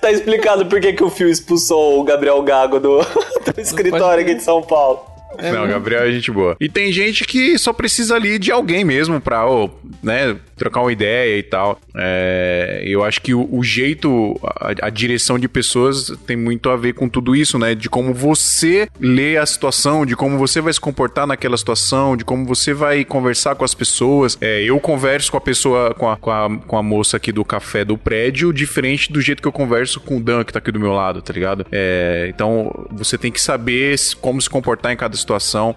tá 0.01 0.11
explicado 0.11 0.67
por 0.67 0.81
que, 0.81 0.93
que 0.93 1.03
o 1.05 1.11
Fio 1.11 1.29
expulsou 1.29 2.01
o 2.01 2.05
Gabriel 2.05 2.43
Gago 2.43 2.81
do, 2.81 2.99
do 3.01 3.61
escritório 3.61 4.23
aqui 4.25 4.35
de 4.35 4.43
São 4.43 4.61
Paulo. 4.63 5.01
É 5.39 5.53
não, 5.53 5.61
mesmo? 5.61 5.75
Gabriel 5.75 6.03
é 6.03 6.13
gente 6.13 6.31
boa. 6.31 6.57
E 6.61 6.69
tem 6.69 6.93
gente 6.93 7.25
que 7.25 7.57
só 7.59 7.73
precisa 7.73 8.17
ali 8.17 8.39
de 8.39 8.51
alguém 8.51 8.85
mesmo 8.85 9.21
pra, 9.21 9.49
ô, 9.49 9.71
né, 10.03 10.37
trocar 10.57 10.81
uma 10.81 10.93
ideia 10.93 11.39
e 11.39 11.43
tal. 11.43 11.81
É, 11.95 12.83
eu 12.85 13.05
acho 13.05 13.23
que 13.23 13.33
o, 13.33 13.49
o 13.51 13.63
jeito, 13.63 14.39
a, 14.43 14.87
a 14.87 14.91
direção 14.91 15.39
de 15.39 15.49
pessoas 15.49 16.13
tem 16.27 16.37
muito 16.37 16.69
a 16.69 16.77
ver 16.77 16.95
com 16.95 17.09
tudo 17.09 17.35
isso, 17.35 17.59
né? 17.59 17.75
De 17.75 17.89
como 17.89 18.13
você 18.13 18.89
lê 19.01 19.37
a 19.37 19.47
situação, 19.47 20.05
de 20.05 20.17
como 20.17 20.37
você 20.37 20.61
vai 20.61 20.73
se 20.73 20.81
comportar 20.81 21.27
naquela 21.27 21.57
situação, 21.57 22.17
de 22.17 22.25
como 22.25 22.45
você 22.45 22.75
vai 22.75 23.05
conversar 23.05 23.55
com 23.55 23.65
as 23.65 23.75
pessoas. 23.75 24.37
É, 24.41 24.63
eu 24.63 24.79
converso 24.81 25.31
com 25.31 25.39
a 25.39 25.41
pessoa, 25.41 25.95
com 25.95 26.11
a, 26.11 26.17
com, 26.17 26.31
a, 26.31 26.59
com 26.67 26.77
a 26.77 26.83
moça 26.83 27.17
aqui 27.17 27.31
do 27.31 27.45
café 27.45 27.85
do 27.85 27.97
prédio, 27.97 28.53
diferente 28.53 29.13
do 29.13 29.21
jeito 29.21 29.41
que 29.41 29.49
eu 29.49 29.53
converso 29.53 30.01
com 30.01 30.17
o 30.17 30.21
Dan, 30.21 30.43
que 30.43 30.53
tá 30.53 30.59
aqui 30.59 30.73
do 30.73 30.81
meu 30.81 30.93
lado, 30.93 31.23
tá 31.23 31.33
ligado? 31.33 31.65
É, 31.71 32.27
então, 32.35 32.89
você 32.91 33.17
tem 33.17 33.31
que 33.31 33.41
saber 33.41 33.97
como 34.21 34.43
se 34.43 34.51
comportar 34.51 34.93
em 34.93 34.97
cada 34.97 35.17
situação. 35.17 35.28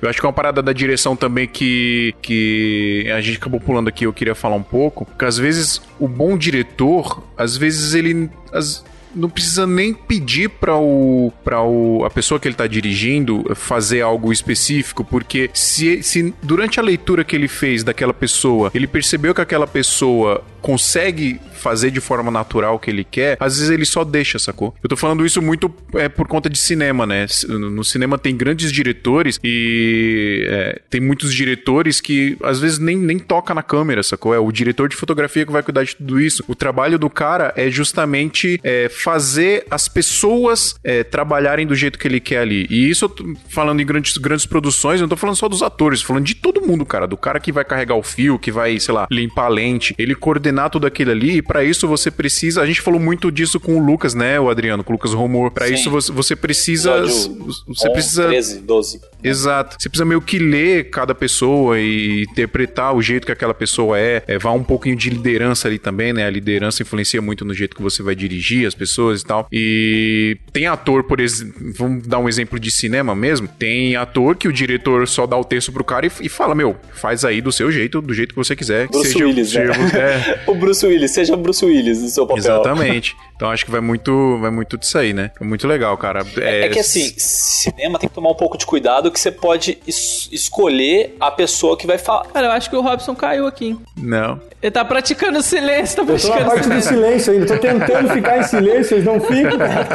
Eu 0.01 0.09
acho 0.09 0.19
que 0.19 0.25
é 0.25 0.29
uma 0.29 0.33
parada 0.33 0.61
da 0.61 0.73
direção 0.73 1.15
também 1.15 1.47
que, 1.47 2.13
que 2.21 3.11
a 3.15 3.21
gente 3.21 3.37
acabou 3.37 3.59
pulando 3.59 3.87
aqui, 3.87 4.05
eu 4.05 4.13
queria 4.13 4.35
falar 4.35 4.55
um 4.55 4.63
pouco, 4.63 5.05
porque 5.05 5.25
às 5.25 5.37
vezes 5.37 5.81
o 5.99 6.07
bom 6.07 6.37
diretor, 6.37 7.23
às 7.37 7.57
vezes 7.57 7.93
ele... 7.93 8.29
as- 8.53 8.83
não 9.13 9.29
precisa 9.29 9.67
nem 9.67 9.93
pedir 9.93 10.47
para 10.49 10.77
o 10.77 11.33
para 11.43 11.61
o 11.61 12.05
a 12.05 12.09
pessoa 12.09 12.39
que 12.39 12.47
ele 12.47 12.55
tá 12.55 12.65
dirigindo 12.65 13.43
fazer 13.55 13.99
algo 13.99 14.31
específico, 14.31 15.03
porque 15.03 15.49
se, 15.53 16.01
se 16.01 16.33
durante 16.41 16.79
a 16.79 16.83
leitura 16.83 17.25
que 17.25 17.35
ele 17.35 17.49
fez 17.49 17.83
daquela 17.83 18.13
pessoa, 18.13 18.71
ele 18.73 18.87
percebeu 18.87 19.35
que 19.35 19.41
aquela 19.41 19.67
pessoa 19.67 20.41
consegue 20.61 21.39
fazer 21.61 21.91
de 21.91 22.01
forma 22.01 22.31
natural 22.31 22.75
o 22.75 22.79
que 22.79 22.89
ele 22.89 23.03
quer, 23.03 23.37
às 23.39 23.57
vezes 23.57 23.69
ele 23.69 23.85
só 23.85 24.03
deixa, 24.03 24.39
sacou? 24.39 24.73
Eu 24.83 24.89
tô 24.89 24.97
falando 24.97 25.25
isso 25.25 25.41
muito 25.41 25.73
é, 25.93 26.09
por 26.09 26.27
conta 26.27 26.49
de 26.49 26.57
cinema, 26.57 27.05
né? 27.05 27.27
No 27.47 27.83
cinema 27.83 28.17
tem 28.17 28.35
grandes 28.35 28.71
diretores 28.71 29.39
e 29.43 30.45
é, 30.49 30.81
tem 30.89 30.99
muitos 30.99 31.33
diretores 31.33 32.01
que 32.01 32.35
às 32.43 32.59
vezes 32.59 32.79
nem, 32.79 32.97
nem 32.97 33.19
toca 33.19 33.53
na 33.53 33.61
câmera, 33.61 34.01
sacou? 34.01 34.33
É 34.33 34.39
o 34.39 34.51
diretor 34.51 34.89
de 34.89 34.95
fotografia 34.95 35.45
que 35.45 35.51
vai 35.51 35.61
cuidar 35.61 35.83
de 35.83 35.95
tudo 35.95 36.19
isso. 36.19 36.43
O 36.47 36.55
trabalho 36.55 36.97
do 36.97 37.09
cara 37.09 37.53
é 37.55 37.69
justamente 37.69 38.59
é, 38.63 38.89
fazer 38.89 39.65
as 39.69 39.87
pessoas 39.87 40.75
é, 40.83 41.03
trabalharem 41.03 41.67
do 41.67 41.75
jeito 41.75 41.99
que 41.99 42.07
ele 42.07 42.19
quer 42.19 42.39
ali. 42.39 42.65
E 42.69 42.89
isso 42.89 43.05
eu 43.05 43.09
tô 43.09 43.35
falando 43.49 43.81
em 43.81 43.85
grandes, 43.85 44.17
grandes 44.17 44.45
produções, 44.45 44.99
eu 44.99 45.03
não 45.03 45.09
tô 45.09 45.17
falando 45.17 45.35
só 45.35 45.47
dos 45.47 45.61
atores, 45.61 46.01
tô 46.01 46.07
falando 46.07 46.25
de 46.25 46.35
todo 46.35 46.61
mundo, 46.61 46.85
cara. 46.85 47.05
Do 47.05 47.17
cara 47.17 47.39
que 47.39 47.51
vai 47.51 47.63
carregar 47.63 47.95
o 47.95 48.03
fio, 48.03 48.39
que 48.39 48.51
vai, 48.51 48.79
sei 48.79 48.93
lá, 48.93 49.07
limpar 49.11 49.45
a 49.45 49.49
lente, 49.49 49.93
ele 49.97 50.15
coordenar 50.51 50.69
tudo 50.69 50.85
aquilo 50.85 51.11
ali. 51.11 51.37
E 51.37 51.41
pra 51.41 51.63
isso 51.63 51.87
você 51.87 52.11
precisa. 52.11 52.61
A 52.61 52.65
gente 52.65 52.81
falou 52.81 52.99
muito 52.99 53.31
disso 53.31 53.59
com 53.59 53.77
o 53.77 53.83
Lucas, 53.83 54.13
né, 54.13 54.39
o 54.39 54.49
Adriano, 54.49 54.83
com 54.83 54.91
o 54.91 54.95
Lucas 54.95 55.13
Romor. 55.13 55.51
Pra 55.51 55.67
Sim. 55.67 55.73
isso 55.73 55.89
você, 55.89 56.11
você 56.11 56.35
precisa. 56.35 56.97
Episódio 56.97 57.63
Você 57.67 57.87
11, 57.87 57.93
precisa. 57.93 58.27
13, 58.27 58.59
12. 58.59 59.01
Exato. 59.23 59.77
Você 59.79 59.89
precisa 59.89 60.05
meio 60.05 60.21
que 60.21 60.37
ler 60.37 60.89
cada 60.89 61.15
pessoa 61.15 61.79
e 61.79 62.23
interpretar 62.23 62.93
o 62.95 63.01
jeito 63.01 63.25
que 63.25 63.31
aquela 63.31 63.53
pessoa 63.53 63.97
é. 63.97 64.23
é 64.27 64.37
vai 64.37 64.53
um 64.53 64.63
pouquinho 64.63 64.95
de 64.95 65.09
liderança 65.09 65.67
ali 65.67 65.79
também, 65.79 66.11
né? 66.13 66.25
A 66.25 66.29
liderança 66.29 66.83
influencia 66.83 67.21
muito 67.21 67.45
no 67.45 67.53
jeito 67.53 67.75
que 67.75 67.81
você 67.81 68.03
vai 68.03 68.15
dirigir 68.15 68.67
as 68.67 68.75
pessoas 68.75 69.21
e 69.21 69.25
tal. 69.25 69.47
E 69.51 70.37
tem 70.51 70.67
ator, 70.67 71.03
por 71.03 71.19
exemplo, 71.19 71.53
vamos 71.75 72.07
dar 72.07 72.19
um 72.19 72.27
exemplo 72.27 72.59
de 72.59 72.71
cinema 72.71 73.15
mesmo. 73.15 73.47
Tem 73.47 73.95
ator 73.95 74.35
que 74.35 74.47
o 74.47 74.53
diretor 74.53 75.07
só 75.07 75.25
dá 75.25 75.37
o 75.37 75.43
texto 75.43 75.71
pro 75.71 75.83
cara 75.83 76.05
e, 76.05 76.11
e 76.21 76.29
fala: 76.29 76.55
Meu, 76.55 76.75
faz 76.93 77.23
aí 77.23 77.41
do 77.41 77.51
seu 77.51 77.71
jeito, 77.71 78.01
do 78.01 78.13
jeito 78.13 78.29
que 78.29 78.35
você 78.35 78.55
quiser. 78.55 78.87
Bruce 78.87 79.11
seja, 79.11 79.25
Willis, 79.25 79.53
né? 79.53 79.73
seja- 79.73 79.97
é, 79.97 80.39
o 80.47 80.55
Bruce 80.55 80.85
Willis, 80.85 81.11
seja 81.11 81.35
Bruce 81.37 81.63
Willis 81.65 82.01
no 82.01 82.09
seu 82.09 82.25
papel. 82.25 82.39
Exatamente. 82.43 83.15
Então 83.35 83.49
acho 83.49 83.65
que 83.65 83.71
vai 83.71 83.81
muito, 83.81 84.37
vai 84.39 84.51
muito 84.51 84.77
disso 84.77 84.97
aí, 84.99 85.13
né? 85.13 85.31
É 85.39 85.43
muito 85.43 85.67
legal, 85.67 85.97
cara. 85.97 86.23
É, 86.37 86.69
que 86.69 86.79
assim, 86.79 87.11
cinema 87.17 87.97
tem 87.97 88.07
que 88.07 88.13
tomar 88.13 88.29
um 88.29 88.35
pouco 88.35 88.55
de 88.57 88.65
cuidado 88.67 89.09
que 89.11 89.19
você 89.19 89.31
pode 89.31 89.79
es- 89.87 90.29
escolher 90.31 91.15
a 91.19 91.31
pessoa 91.31 91.75
que 91.75 91.87
vai 91.87 91.97
falar. 91.97 92.25
Cara, 92.27 92.47
eu 92.47 92.51
acho 92.51 92.69
que 92.69 92.75
o 92.75 92.81
Robson 92.81 93.15
caiu 93.15 93.47
aqui. 93.47 93.69
hein? 93.69 93.81
Não. 93.97 94.39
Ele 94.61 94.69
tá 94.71 94.85
praticando 94.85 95.41
silêncio, 95.41 95.95
tá 95.95 96.01
Eu 96.13 96.19
tô 96.19 96.27
na 96.27 96.35
praticando 96.35 96.49
parte 96.51 96.69
do 96.69 96.81
silêncio. 96.87 97.33
ainda, 97.33 97.45
tô 97.47 97.57
tentando 97.57 98.09
ficar 98.13 98.37
em 98.37 98.43
silêncio, 98.43 98.93
eles 98.95 99.05
não 99.05 99.19
ficam. 99.19 99.57
né? 99.57 99.87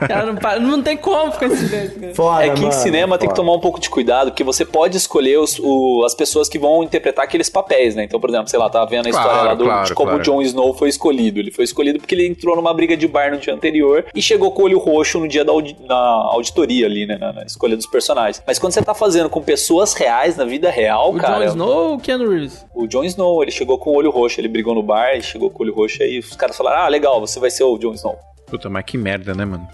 Cara, 0.08 0.26
não, 0.26 0.36
para- 0.36 0.58
não 0.60 0.82
tem 0.82 0.96
como 0.96 1.30
ficar 1.32 1.46
em 1.48 1.56
silêncio. 1.56 2.14
Foda, 2.14 2.46
É 2.46 2.50
que 2.50 2.60
em 2.60 2.68
mano, 2.68 2.72
cinema 2.72 3.18
tem 3.18 3.28
que 3.28 3.34
tomar 3.34 3.52
um 3.52 3.60
pouco 3.60 3.78
de 3.78 3.90
cuidado, 3.90 4.30
porque 4.30 4.42
você 4.44 4.64
pode 4.64 4.96
escolher 4.96 5.38
os- 5.38 5.58
o- 5.62 6.02
as 6.06 6.14
pessoas 6.14 6.48
que 6.48 6.58
vão 6.58 6.82
interpretar 6.82 7.24
aqueles 7.24 7.50
papéis, 7.50 7.94
né? 7.94 8.04
Então, 8.04 8.18
por 8.18 8.30
exemplo, 8.30 8.48
sei 8.48 8.58
lá, 8.58 8.70
tava 8.70 8.86
vendo 8.86 9.06
a 9.08 9.10
Claro, 9.14 9.28
história 9.30 9.48
lá 9.50 9.54
do, 9.54 9.64
claro, 9.64 9.86
de 9.86 9.94
como 9.94 10.08
claro. 10.10 10.20
o 10.20 10.24
Jon 10.24 10.42
Snow 10.42 10.74
foi 10.74 10.88
escolhido. 10.88 11.38
Ele 11.40 11.50
foi 11.50 11.64
escolhido 11.64 11.98
porque 11.98 12.14
ele 12.14 12.26
entrou 12.26 12.56
numa 12.56 12.72
briga 12.74 12.96
de 12.96 13.06
bar 13.08 13.30
no 13.30 13.38
dia 13.38 13.54
anterior 13.54 14.04
e 14.14 14.20
chegou 14.22 14.50
com 14.52 14.62
o 14.62 14.64
olho 14.66 14.78
roxo 14.78 15.18
no 15.18 15.28
dia 15.28 15.44
da 15.44 15.52
audi- 15.52 15.76
na 15.86 15.96
auditoria 15.96 16.86
ali, 16.86 17.06
né? 17.06 17.16
Na, 17.18 17.32
na 17.32 17.42
escolha 17.44 17.76
dos 17.76 17.86
personagens. 17.86 18.42
Mas 18.46 18.58
quando 18.58 18.72
você 18.72 18.82
tá 18.82 18.94
fazendo 18.94 19.28
com 19.30 19.40
pessoas 19.42 19.94
reais, 19.94 20.36
na 20.36 20.44
vida 20.44 20.70
real, 20.70 21.12
O 21.14 21.16
cara. 21.16 21.44
Jon 21.44 21.50
Snow 21.52 21.68
ou 21.90 21.94
o 21.94 21.98
Keanu 22.00 22.28
Reeves? 22.30 22.64
O 22.74 22.86
Jon 22.86 23.04
Snow, 23.04 23.42
ele 23.42 23.50
chegou 23.50 23.78
com 23.78 23.90
o 23.90 23.94
olho 23.96 24.10
roxo, 24.10 24.40
ele 24.40 24.48
brigou 24.48 24.74
no 24.74 24.82
bar, 24.82 25.12
ele 25.12 25.22
chegou 25.22 25.50
com 25.50 25.62
o 25.62 25.66
olho 25.66 25.74
roxo 25.74 26.02
aí, 26.02 26.18
os 26.18 26.34
caras 26.36 26.56
falaram: 26.56 26.82
Ah, 26.82 26.88
legal, 26.88 27.20
você 27.20 27.38
vai 27.40 27.50
ser 27.50 27.64
o 27.64 27.78
Jon 27.78 27.92
Snow. 27.94 28.16
Puta, 28.54 28.70
mas 28.70 28.84
que 28.84 28.96
merda, 28.96 29.34
né, 29.34 29.44
mano? 29.44 29.66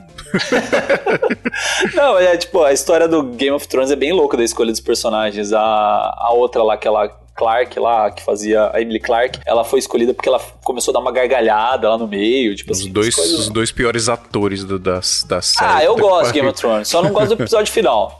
Não, 1.95 2.19
é 2.19 2.35
tipo, 2.39 2.63
a 2.63 2.73
história 2.73 3.07
do 3.07 3.23
Game 3.23 3.55
of 3.55 3.69
Thrones 3.69 3.91
é 3.91 3.97
bem 3.97 4.11
louca 4.11 4.39
da 4.39 4.43
escolha 4.43 4.71
dos 4.71 4.81
personagens. 4.81 5.53
A, 5.53 5.61
a 5.61 6.31
outra 6.33 6.63
lá, 6.63 6.73
aquela 6.75 7.09
Clark 7.37 7.79
lá, 7.79 8.11
que 8.11 8.23
fazia 8.23 8.71
a 8.73 8.81
Emily 8.81 8.99
Clark, 8.99 9.39
ela 9.45 9.65
foi 9.65 9.79
escolhida 9.81 10.15
porque 10.15 10.31
ela 10.31 10.41
começou 10.65 10.93
a 10.93 10.95
dar 10.95 11.01
uma 11.01 11.13
gargalhada 11.13 11.91
lá 11.91 11.99
no 11.99 12.09
meio, 12.09 12.55
tipo 12.57 12.73
Os 12.73 12.81
assim. 12.81 12.91
dois, 12.91 13.09
as 13.09 13.15
coisas- 13.15 13.39
os 13.41 13.49
dois 13.51 13.71
piores 13.71 14.09
atores 14.09 14.65
do, 14.65 14.79
das, 14.79 15.25
das 15.29 15.47
séries. 15.49 15.75
Ah, 15.77 15.85
eu 15.85 15.95
gosto 15.97 16.29
de. 16.29 16.33
Game 16.33 16.49
of 16.49 16.59
Thrones, 16.59 16.89
só 16.89 17.03
não 17.03 17.13
gosto 17.13 17.37
do 17.37 17.43
episódio 17.43 17.71
final. 17.73 18.19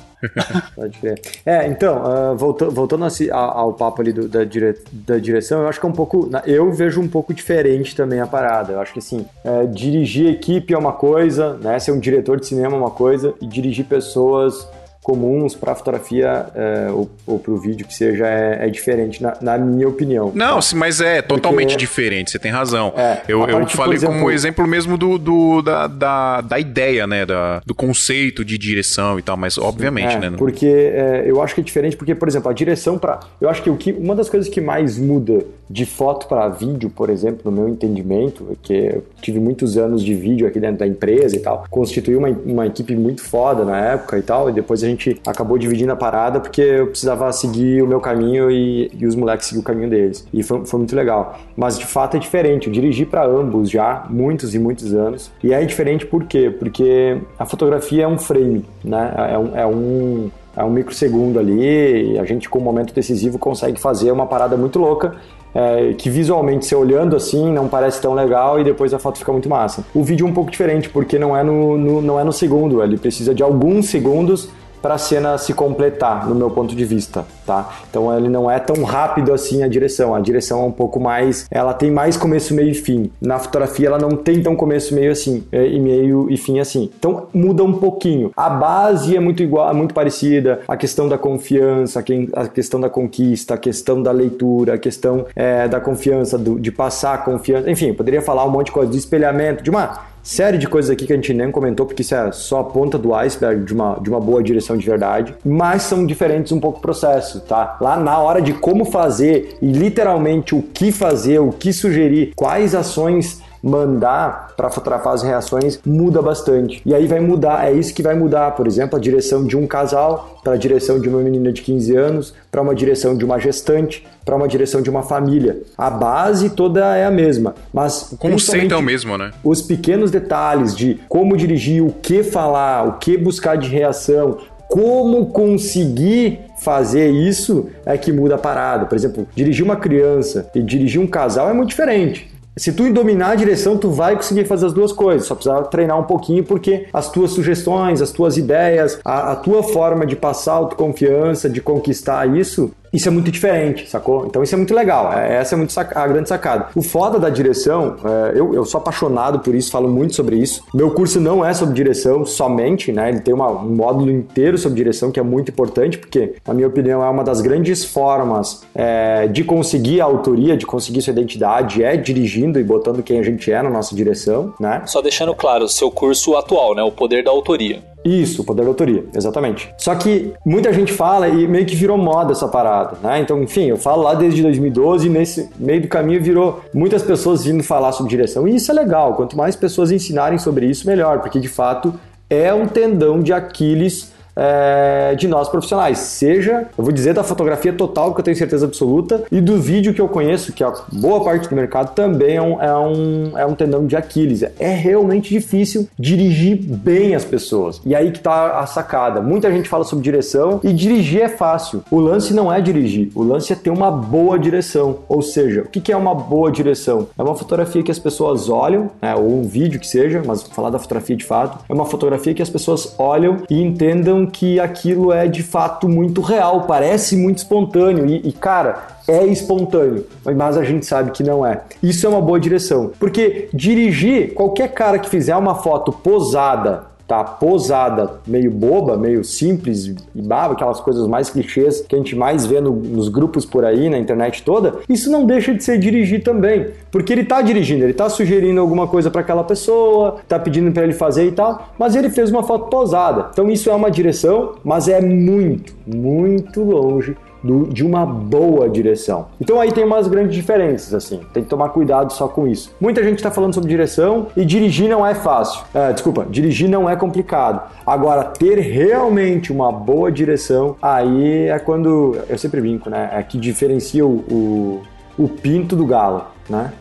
Pode 0.75 0.99
crer. 0.99 1.21
É, 1.47 1.67
então, 1.67 2.37
volta- 2.37 2.69
voltando 2.69 3.05
assim, 3.05 3.31
ao, 3.31 3.73
papo 3.73 4.03
ali 4.03 4.13
do- 4.13 4.29
da, 4.29 4.45
dire- 4.45 4.79
da 4.93 5.19
direção, 5.19 5.63
eu 5.63 5.69
acho 5.69 5.81
que 5.81 5.87
é 5.87 5.89
um 5.89 5.93
pouco. 5.93 6.29
Eu 6.47 6.73
vejo 6.73 7.01
um 7.01 7.09
pouco 7.09 7.33
diferente 7.33 7.95
também 7.97 8.21
a 8.21 8.27
parada. 8.27 8.75
Eu 8.75 8.81
acho 8.81 8.93
que 8.93 8.99
assim, 8.99 9.25
é, 9.45 9.67
dirigir 9.67 10.29
equipe 10.31 10.75
é 10.75 10.79
uma 10.79 10.93
coisa, 10.93 11.55
né? 11.59 11.79
Ser 11.79 11.93
um 11.93 11.99
diretor 11.99 12.39
de 12.39 12.47
cinema 12.47 12.75
é 12.75 12.79
uma 12.79 12.91
coisa, 12.91 13.35
e 13.41 13.47
dirigir 13.47 13.85
pessoas 13.87 14.69
comuns 15.03 15.55
para 15.55 15.75
fotografia 15.75 16.47
é, 16.55 16.91
ou, 16.91 17.11
ou 17.27 17.39
para 17.39 17.53
o 17.53 17.59
vídeo 17.59 17.87
que 17.87 17.95
seja 17.95 18.27
é, 18.27 18.67
é 18.67 18.69
diferente, 18.71 19.23
na, 19.23 19.35
na 19.41 19.59
minha 19.59 19.89
opinião. 19.89 20.31
Não, 20.35 20.61
tá? 20.61 20.67
mas 20.77 21.01
é 21.01 21.23
totalmente 21.23 21.77
diferente, 21.77 22.31
você 22.31 22.39
tem 22.39 22.51
razão. 22.53 22.93
É, 22.97 23.23
eu 23.27 23.41
eu 23.41 23.59
parte, 23.59 23.77
falei 23.77 23.97
exemplo- 23.97 24.15
como 24.17 24.31
exemplo 24.31 24.67
mesmo 24.67 24.99
do, 24.99 25.17
do- 25.19 25.63
da, 25.63 25.87
da, 25.87 26.41
da 26.43 26.59
ideia, 26.59 27.07
né? 27.07 27.25
Da, 27.25 27.61
do 27.65 27.75
conceito 27.75 28.45
de 28.45 28.59
direção 28.59 29.19
e 29.19 29.23
tal, 29.23 29.37
mas 29.37 29.57
obviamente, 29.57 30.15
É, 30.17 30.19
né? 30.21 30.31
não- 30.31 30.39
Porque 30.39 30.67
é, 30.67 31.25
eu 31.27 31.43
acho 31.43 31.55
que 31.55 31.61
é 31.61 31.65
diferente, 31.65 31.97
porque, 31.97 32.15
por 32.15 32.29
exemplo, 32.29 32.51
a 32.51 32.53
direção 32.55 32.99
para. 32.99 33.21
Eu 33.41 33.49
acho 33.49 33.63
que, 33.63 33.71
o 33.71 33.77
que 33.77 33.93
uma 33.93 34.15
das 34.15 34.29
coisas 34.29 34.49
que 34.51 34.61
mais 34.61 34.99
muda 34.99 35.45
de 35.69 35.87
foto 35.87 36.27
para 36.27 36.49
vídeo, 36.49 36.91
por 36.91 37.09
exemplo, 37.11 37.51
no 37.51 37.53
meu 37.53 37.69
entendimento, 37.69 38.49
é 38.53 38.55
que 38.63 38.73
eu 38.75 39.05
tive 39.23 39.39
muitos 39.39 39.79
anos 39.79 40.03
de 40.05 40.15
vídeo 40.15 40.47
aqui 40.47 40.59
dentro 40.61 40.79
da 40.79 40.87
empresa 40.87 41.37
e 41.37 41.39
tal, 41.41 41.65
constituí 41.71 42.17
uma, 42.17 42.29
uma 42.45 42.67
equipe 42.67 42.95
muito 42.97 43.23
foda 43.23 43.65
na 43.65 43.79
época 43.93 44.19
e 44.19 44.23
tal, 44.23 44.51
e 44.51 44.53
depois 44.53 44.83
a 44.83 44.90
gente 44.91 45.21
acabou 45.27 45.57
dividindo 45.59 45.93
a 45.93 45.97
parada 45.97 46.39
porque 46.41 46.61
eu 46.61 46.87
precisava 46.89 47.31
seguir 47.33 47.83
o 47.83 47.87
meu 47.87 48.01
caminho 48.01 48.51
e, 48.51 48.91
e 48.99 49.07
os 49.07 49.15
moleques 49.17 49.47
seguiam 49.47 49.63
o 49.63 49.65
caminho 49.65 49.89
deles. 49.91 50.27
E 50.33 50.43
foi, 50.43 50.65
foi 50.67 50.79
muito 50.79 50.95
legal. 50.95 51.39
Mas 51.57 51.79
de 51.79 51.87
fato 51.87 52.17
é 52.17 52.21
diferente. 52.21 52.67
Eu 52.67 52.73
dirigi 52.73 53.05
para 53.07 53.25
ambos 53.27 53.71
já, 53.71 54.05
muitos 54.11 54.55
e 54.55 54.59
muitos 54.59 54.93
anos. 54.95 55.31
E 55.43 55.53
é 55.53 55.65
diferente 55.65 56.05
por 56.07 56.25
quê? 56.25 56.51
Porque 56.51 57.19
a 57.39 57.47
fotografia 57.47 58.05
é 58.05 58.09
um 58.09 58.19
frame, 58.19 58.65
né? 58.85 59.13
É 59.33 59.39
um, 59.39 59.57
é 59.57 59.67
um, 59.67 60.31
é 60.57 60.65
um 60.65 60.71
microsegundo 60.71 61.39
ali, 61.39 62.13
e 62.15 62.19
a 62.19 62.25
gente 62.25 62.49
com 62.49 62.59
um 62.59 62.63
momento 62.63 62.93
decisivo 62.93 63.39
consegue 63.39 63.81
fazer 63.81 64.11
uma 64.13 64.27
parada 64.27 64.57
muito 64.57 64.79
louca. 64.79 65.15
é, 65.53 65.95
que 65.99 66.09
visualmente, 66.09 66.65
você 66.65 66.77
olhando 66.77 67.17
assim, 67.17 67.53
não 67.53 67.67
parece 67.67 68.01
tão 68.01 68.15
legal 68.15 68.61
e 68.61 68.65
depois 68.65 68.95
a 68.95 69.01
foto 69.01 69.19
fica 69.19 69.33
muito 69.33 69.49
massa. 69.49 69.85
O 69.93 70.03
vídeo 70.05 70.25
é 70.25 70.31
um 70.31 70.33
pouco 70.33 70.49
diferente, 70.49 70.89
porque 70.89 71.19
não 71.19 71.37
é 71.37 71.43
no, 71.43 71.77
no- 71.77 72.01
não 72.01 72.21
é 72.21 72.23
no 72.25 72.33
segundo, 72.33 72.81
ele 72.83 72.97
precisa 72.97 73.35
de 73.35 73.43
alguns 73.43 73.87
segundos 73.89 74.49
para 74.81 74.95
a 74.95 74.99
cena 74.99 75.37
se 75.39 75.53
completar, 75.53 76.27
no 76.27 76.35
meu 76.35 76.51
ponto 76.51 76.75
de 76.75 76.85
vista, 76.85 77.25
tá? 77.51 77.69
Então 77.91 78.17
ele 78.17 78.29
não 78.29 78.49
é 78.49 78.61
tão 78.61 78.85
rápido 78.85 79.35
assim 79.35 79.65
a 79.65 79.69
direção. 79.69 80.15
A 80.15 80.21
direção 80.21 80.63
é 80.63 80.65
um 80.67 80.71
pouco 80.71 81.01
mais, 81.01 81.47
ela 81.51 81.75
tem 81.75 81.91
mais 81.91 82.17
começo, 82.17 82.55
meio 82.55 82.71
e 82.71 82.75
fim. 82.75 83.11
Na 83.21 83.41
fotografia 83.41 83.89
ela 83.89 83.99
não 83.99 84.11
tem 84.11 84.41
tão 84.41 84.55
começo, 84.55 84.95
meio 84.95 85.11
assim, 85.11 85.43
é, 85.51 85.67
e 85.67 85.81
meio 85.81 86.29
e 86.31 86.37
fim 86.37 86.61
assim. 86.61 86.89
Então 86.97 87.27
muda 87.35 87.65
um 87.65 87.73
pouquinho. 87.73 88.31
A 88.37 88.49
base 88.49 89.17
é 89.17 89.21
muito 89.21 89.43
igual, 89.43 89.75
muito 89.75 89.93
parecida. 89.93 90.61
A 90.69 90.77
questão 90.77 91.09
da 91.09 91.19
confiança, 91.19 92.01
a 92.35 92.47
questão 92.47 92.81
da 92.81 92.89
conquista, 92.89 93.55
a 93.55 93.59
questão 93.59 94.01
da 94.01 94.13
leitura, 94.13 94.75
a 94.75 94.79
questão 94.79 95.27
é, 95.35 95.67
da 95.67 95.81
confiança, 95.81 96.39
do, 96.39 96.61
de 96.61 96.71
passar 96.71 97.15
a 97.15 97.19
confiança. 97.19 97.69
Enfim, 97.69 97.93
poderia 97.93 98.23
falar 98.23 98.45
um 98.45 98.51
monte 98.51 98.67
de 98.67 98.73
coisa 98.73 98.91
de 98.91 98.97
espelhamento, 98.97 99.65
de 99.65 99.71
uma 99.71 100.11
série 100.23 100.59
de 100.59 100.69
coisas 100.69 100.91
aqui 100.91 101.07
que 101.07 101.13
a 101.13 101.17
gente 101.17 101.33
nem 101.33 101.51
comentou, 101.51 101.87
porque 101.87 102.03
isso 102.03 102.15
é 102.15 102.31
só 102.33 102.61
a 102.61 102.65
ponta 102.65 102.99
do 102.99 103.15
iceberg 103.15 103.65
de 103.65 103.75
uma, 103.75 103.99
de 104.01 104.11
uma 104.11 104.21
boa 104.21 104.43
direção 104.43 104.77
de 104.77 104.87
verdade, 104.87 105.35
mas 105.45 105.83
são 105.83 106.05
diferentes 106.05 106.53
um 106.53 106.61
pouco 106.61 106.79
o 106.79 106.83
processo, 106.83 107.40
tá? 107.41 107.77
Lá 107.81 107.97
na 107.97 108.19
hora 108.19 108.41
de 108.41 108.53
como 108.53 108.85
fazer 108.85 109.57
e 109.61 109.67
literalmente 109.67 110.55
o 110.55 110.63
que 110.63 110.93
fazer, 110.93 111.39
o 111.41 111.53
que 111.53 111.73
sugerir, 111.73 112.33
quais 112.37 112.75
ações 112.75 113.41
mandar 113.63 114.55
para 114.57 114.71
fotografar 114.71 115.15
as 115.15 115.23
reações 115.23 115.79
muda 115.85 116.23
bastante. 116.23 116.81
E 116.85 116.95
aí 116.95 117.07
vai 117.07 117.21
mudar, 117.21 117.67
é 117.67 117.73
isso 117.73 117.95
que 117.95 118.03
vai 118.03 118.15
mudar, 118.15 118.53
por 118.53 118.67
exemplo, 118.67 118.97
a 118.97 119.01
direção 119.01 119.45
de 119.45 119.57
um 119.57 119.67
casal 119.67 120.41
para 120.43 120.55
a 120.55 120.57
direção 120.57 120.99
de 120.99 121.09
uma 121.09 121.21
menina 121.21 121.53
de 121.53 121.63
15 121.63 121.97
anos, 121.97 122.35
para 122.51 122.63
uma 122.63 122.75
direção 122.75 123.17
de 123.17 123.25
uma 123.25 123.39
gestante, 123.39 124.07
para 124.25 124.35
uma 124.35 124.49
direção 124.49 124.81
de 124.81 124.89
uma 124.89 125.03
família. 125.03 125.61
A 125.77 125.91
base 125.91 126.51
toda 126.51 126.97
é 126.97 127.05
a 127.05 127.11
mesma, 127.11 127.55
mas 127.73 128.13
o 128.13 128.17
conceito 128.17 128.75
é 128.75 128.77
o 128.77 128.83
mesmo, 128.83 129.17
né? 129.19 129.31
Os 129.45 129.61
pequenos 129.61 130.11
detalhes 130.11 130.75
de 130.75 130.99
como 131.09 131.37
dirigir, 131.37 131.83
o 131.83 131.93
que 131.93 132.23
falar, 132.23 132.87
o 132.87 132.93
que 132.95 133.17
buscar 133.17 133.57
de 133.57 133.69
reação, 133.69 134.39
como 134.69 135.27
conseguir 135.27 136.41
fazer 136.61 137.11
isso 137.11 137.69
é 137.85 137.97
que 137.97 138.13
muda 138.13 138.37
a 138.37 138.39
parada. 138.39 138.87
Por 138.87 138.97
exemplo, 138.97 139.27
dirigir 139.35 139.65
uma 139.65 139.77
criança 139.77 140.51
e 140.55 140.63
dirigir 140.63 141.01
um 141.01 141.07
casal 141.07 141.49
é 141.49 141.53
muito 141.53 141.71
diferente. 141.71 142.31
Se 142.57 142.73
tu 142.73 142.93
dominar 142.93 143.31
a 143.31 143.35
direção, 143.37 143.79
tu 143.79 143.91
vai 143.91 144.17
conseguir 144.17 144.45
fazer 144.45 144.67
as 144.67 144.73
duas 144.73 144.93
coisas. 144.93 145.27
Só 145.27 145.35
precisa 145.35 145.63
treinar 145.63 145.99
um 145.99 146.03
pouquinho, 146.03 146.45
porque 146.45 146.89
as 146.93 147.11
tuas 147.11 147.31
sugestões, 147.31 148.03
as 148.03 148.11
tuas 148.11 148.37
ideias, 148.37 148.99
a, 149.05 149.33
a 149.33 149.37
tua 149.37 149.63
forma 149.63 150.05
de 150.05 150.17
passar 150.17 150.55
autoconfiança, 150.55 151.49
de 151.49 151.61
conquistar 151.61 152.27
isso, 152.37 152.73
isso 152.93 153.09
é 153.09 153.11
muito 153.11 153.31
diferente, 153.31 153.89
sacou? 153.89 154.27
Então 154.27 154.43
isso 154.43 154.55
é 154.55 154.59
muito 154.59 154.75
legal. 154.75 155.13
É, 155.13 155.37
essa 155.37 155.55
é 155.55 155.59
muito 155.59 155.73
a 155.79 156.07
grande 156.07 156.29
sacada. 156.29 156.69
O 156.75 156.83
foda 156.83 157.19
da 157.19 157.29
direção, 157.29 157.97
é, 158.05 158.39
eu, 158.39 158.55
eu 158.55 158.65
sou 158.65 158.79
apaixonado 158.79 159.41
por 159.41 159.55
isso, 159.55 159.71
falo 159.71 159.89
muito 159.89 160.15
sobre 160.15 160.37
isso. 160.37 160.63
Meu 160.75 160.91
curso 160.91 161.21
não 161.21 161.45
é 161.45 161.53
sobre 161.55 161.75
direção 161.75 162.25
somente, 162.25 162.93
né? 162.93 163.09
Ele 163.09 163.21
tem 163.21 163.33
uma, 163.33 163.51
um 163.51 163.75
módulo 163.75 164.11
inteiro 164.11 164.59
sobre 164.59 164.77
direção 164.77 165.11
que 165.11 165.21
é 165.21 165.23
muito 165.23 165.51
importante, 165.51 165.99
porque, 165.99 166.35
na 166.47 166.55
minha 166.55 166.69
opinião, 166.69 167.03
é 167.03 167.09
uma 167.09 167.25
das 167.25 167.41
grandes 167.41 167.85
formas 167.85 168.63
é, 168.75 169.27
de 169.29 169.45
conseguir 169.45 170.01
a 170.01 170.05
autoria, 170.05 170.57
de 170.57 170.67
conseguir 170.67 171.03
sua 171.03 171.13
identidade, 171.13 171.83
é 171.83 171.97
dirigindo 171.97 172.59
e 172.59 172.65
botando 172.65 173.03
quem 173.03 173.19
a 173.19 173.23
gente 173.23 173.51
é 173.53 173.63
na 173.63 173.71
nossa 173.71 173.95
direção, 173.95 174.53
né? 174.59 174.83
Só 174.87 175.01
deixando 175.01 175.35
claro, 175.35 175.69
seu 175.69 175.91
curso 175.91 176.37
atual, 176.37 176.75
né? 176.75 176.83
O 176.83 176.93
poder 176.93 177.23
da 177.23 177.31
autoria. 177.31 177.90
Isso, 178.05 178.45
poder 178.45 178.63
da 178.63 178.69
autoria, 178.69 179.05
exatamente. 179.15 179.73
Só 179.77 179.95
que 179.95 180.33
muita 180.45 180.73
gente 180.73 180.93
fala 180.93 181.29
e 181.29 181.47
meio 181.47 181.67
que 181.67 181.77
virou 181.77 181.99
moda 181.99 182.33
essa 182.33 182.49
parada, 182.49 182.97
né? 183.03 183.21
Então, 183.21 183.43
enfim, 183.43 183.67
eu 183.67 183.77
falo 183.77 184.03
lá 184.03 184.15
desde 184.15 184.43
2012 184.43 185.07
e 185.07 185.11
nesse 185.11 185.51
meio 185.59 185.83
do 185.83 185.89
caminho 185.89 186.23
virou 186.23 186.61
muitas 186.73 187.03
pessoas 187.03 187.45
vindo 187.45 187.63
falar 187.63 187.93
sobre 187.93 188.11
direção. 188.11 188.49
E 188.49 188.57
isso 188.57 188.71
é 188.71 188.75
legal, 188.75 189.15
quanto 189.15 189.37
mais 189.37 189.55
pessoas 189.55 189.91
ensinarem 189.91 190.39
sobre 190.39 190.67
isso, 190.67 190.87
melhor, 190.87 191.21
porque 191.21 191.39
de 191.39 191.49
fato 191.49 191.95
é 192.29 192.55
um 192.55 192.67
tendão 192.67 193.21
de 193.21 193.33
Aquiles 193.33 194.13
é, 194.41 195.15
de 195.15 195.29
nós 195.29 195.51
profissionais, 195.51 195.99
seja, 195.99 196.67
eu 196.77 196.83
vou 196.83 196.93
dizer 196.93 197.13
da 197.13 197.23
fotografia 197.23 197.75
total, 197.75 198.15
que 198.15 198.21
eu 198.21 198.25
tenho 198.25 198.37
certeza 198.37 198.65
absoluta, 198.65 199.23
e 199.31 199.39
do 199.39 199.61
vídeo 199.61 199.93
que 199.93 200.01
eu 200.01 200.09
conheço, 200.09 200.55
que 200.55 200.65
a 200.65 200.73
boa 200.91 201.23
parte 201.23 201.49
do 201.49 201.55
mercado 201.55 201.95
também 201.95 202.37
é 202.37 202.43
um, 202.43 202.63
é 202.63 202.77
um, 202.77 203.39
é 203.39 203.47
um 203.47 203.55
tendão 203.55 203.87
de 203.87 203.97
Aquiles. 203.97 204.43
É 204.59 204.73
realmente 204.73 205.29
difícil 205.29 205.87
dirigir 205.99 206.57
bem 206.57 207.15
as 207.15 207.25
pessoas. 207.25 207.83
E 207.85 207.95
aí 207.95 208.11
que 208.11 208.21
tá 208.21 208.59
a 208.61 208.67
sacada. 208.67 209.21
Muita 209.21 209.53
gente 209.53 209.69
fala 209.69 209.85
sobre 209.85 210.03
direção 210.03 210.61
e 210.65 210.73
dirigir 210.73 211.21
é 211.21 211.29
fácil. 211.29 211.83
O 211.91 212.01
lance 212.01 212.33
não 212.33 212.51
é 212.51 212.61
dirigir, 212.61 213.11
o 213.15 213.23
lance 213.23 213.53
é 213.53 213.57
ter 213.57 213.71
uma 213.71 213.91
boa 213.91 214.39
direção. 214.39 215.01
Ou 215.09 215.21
seja, 215.21 215.63
o 215.63 215.69
que 215.69 215.93
é 215.93 215.97
uma 215.97 216.15
boa 216.15 216.51
direção? 216.51 217.09
É 217.19 217.23
uma 217.23 217.35
fotografia 217.35 217.83
que 217.83 217.91
as 217.91 217.99
pessoas 217.99 218.49
olham, 218.49 218.91
né, 219.03 219.15
ou 219.15 219.41
um 219.41 219.43
vídeo 219.43 219.79
que 219.79 219.87
seja, 219.87 220.23
mas 220.25 220.43
falar 220.43 220.71
da 220.71 220.79
fotografia 220.79 221.17
de 221.17 221.25
fato, 221.25 221.59
é 221.69 221.73
uma 221.73 221.85
fotografia 221.85 222.33
que 222.33 222.43
as 222.43 222.49
pessoas 222.49 222.95
olham 222.99 223.39
e 223.51 223.61
entendam 223.61 224.30
que 224.31 224.59
aquilo 224.59 225.13
é 225.13 225.27
de 225.27 225.43
fato 225.43 225.89
muito 225.89 226.21
real, 226.21 226.63
parece 226.63 227.17
muito 227.17 227.39
espontâneo 227.39 228.07
e, 228.07 228.29
e 228.29 228.33
cara, 228.33 228.83
é 229.07 229.25
espontâneo, 229.27 230.07
mas 230.25 230.57
a 230.57 230.65
gente 230.65 230.87
sabe 230.87 231.11
que 231.11 231.23
não 231.23 231.45
é. 231.45 231.61
Isso 231.83 232.07
é 232.07 232.09
uma 232.09 232.21
boa 232.21 232.39
direção, 232.39 232.93
porque 232.99 233.49
dirigir, 233.53 234.35
qualquer 234.35 234.73
cara 234.73 234.99
que 234.99 235.11
fizer 235.11 235.37
uma 235.37 235.57
foto 235.57 235.93
posada 235.93 236.90
tá 237.11 237.25
posada, 237.25 238.21
meio 238.25 238.53
boba, 238.53 238.97
meio 238.97 239.25
simples 239.25 239.97
e 240.15 240.23
baba, 240.23 240.55
aquelas 240.55 240.79
coisas 240.79 241.09
mais 241.09 241.29
clichês 241.29 241.81
que 241.81 241.97
a 241.97 241.99
gente 241.99 242.15
mais 242.15 242.47
vê 242.47 242.61
no, 242.61 242.71
nos 242.71 243.09
grupos 243.09 243.45
por 243.45 243.65
aí, 243.65 243.89
na 243.89 243.99
internet 243.99 244.45
toda, 244.45 244.75
isso 244.89 245.11
não 245.11 245.27
deixa 245.27 245.53
de 245.53 245.65
ser 245.65 245.77
dirigir 245.77 246.23
também, 246.23 246.69
porque 246.89 247.13
ele 247.13 247.25
tá 247.25 247.43
dirigindo, 247.43 247.83
ele 247.83 247.95
tá 247.95 248.09
sugerindo 248.09 248.61
alguma 248.61 248.87
coisa 248.87 249.11
para 249.11 249.23
aquela 249.23 249.43
pessoa, 249.43 250.19
tá 250.29 250.39
pedindo 250.39 250.71
para 250.71 250.85
ele 250.85 250.93
fazer 250.93 251.27
e 251.27 251.33
tal, 251.33 251.71
mas 251.77 251.97
ele 251.97 252.11
fez 252.11 252.31
uma 252.31 252.45
foto 252.45 252.71
posada. 252.71 253.31
Então 253.33 253.51
isso 253.51 253.69
é 253.69 253.75
uma 253.75 253.91
direção, 253.91 254.55
mas 254.63 254.87
é 254.87 255.01
muito, 255.01 255.75
muito 255.85 256.63
longe 256.63 257.17
do, 257.43 257.67
de 257.67 257.85
uma 257.85 258.05
boa 258.05 258.69
direção. 258.69 259.27
Então 259.41 259.61
aí 259.61 259.73
tem 259.73 259.85
umas 259.85 260.07
grandes 260.09 260.35
diferenças, 260.35 260.95
assim, 260.95 261.21
tem 261.33 261.43
que 261.43 261.49
tomar 261.49 261.71
cuidado 261.71 262.13
só 262.13 262.29
com 262.29 262.47
isso. 262.47 262.75
Muita 262.81 263.03
gente 263.03 263.17
está 263.17 263.31
falando 263.31 263.55
sobre 263.55 263.69
direção 263.69 264.29
e 264.37 264.45
dirigir 264.45 264.89
não 264.89 265.07
é 265.07 265.15
fácil. 265.15 265.65
É, 265.75 265.93
desculpa, 265.93 266.27
dirigir 266.29 266.69
não 266.69 266.89
é 266.89 266.97
complicado. 266.97 267.71
Agora, 267.87 268.25
ter 268.25 268.59
realmente 268.59 269.53
uma 269.53 269.73
boa 269.73 270.11
direção, 270.11 270.77
aí 270.81 271.49
é 271.49 271.59
quando, 271.59 272.19
eu 272.29 272.39
sempre 272.39 272.61
brinco, 272.61 272.91
né, 272.91 273.11
é 273.13 273.23
que 273.23 273.39
diferencia 273.39 274.05
o, 274.05 274.25
o, 274.31 274.83
o 275.19 275.29
pinto 275.29 275.77
do 275.77 275.87
galo, 275.87 276.25
né? 276.49 276.73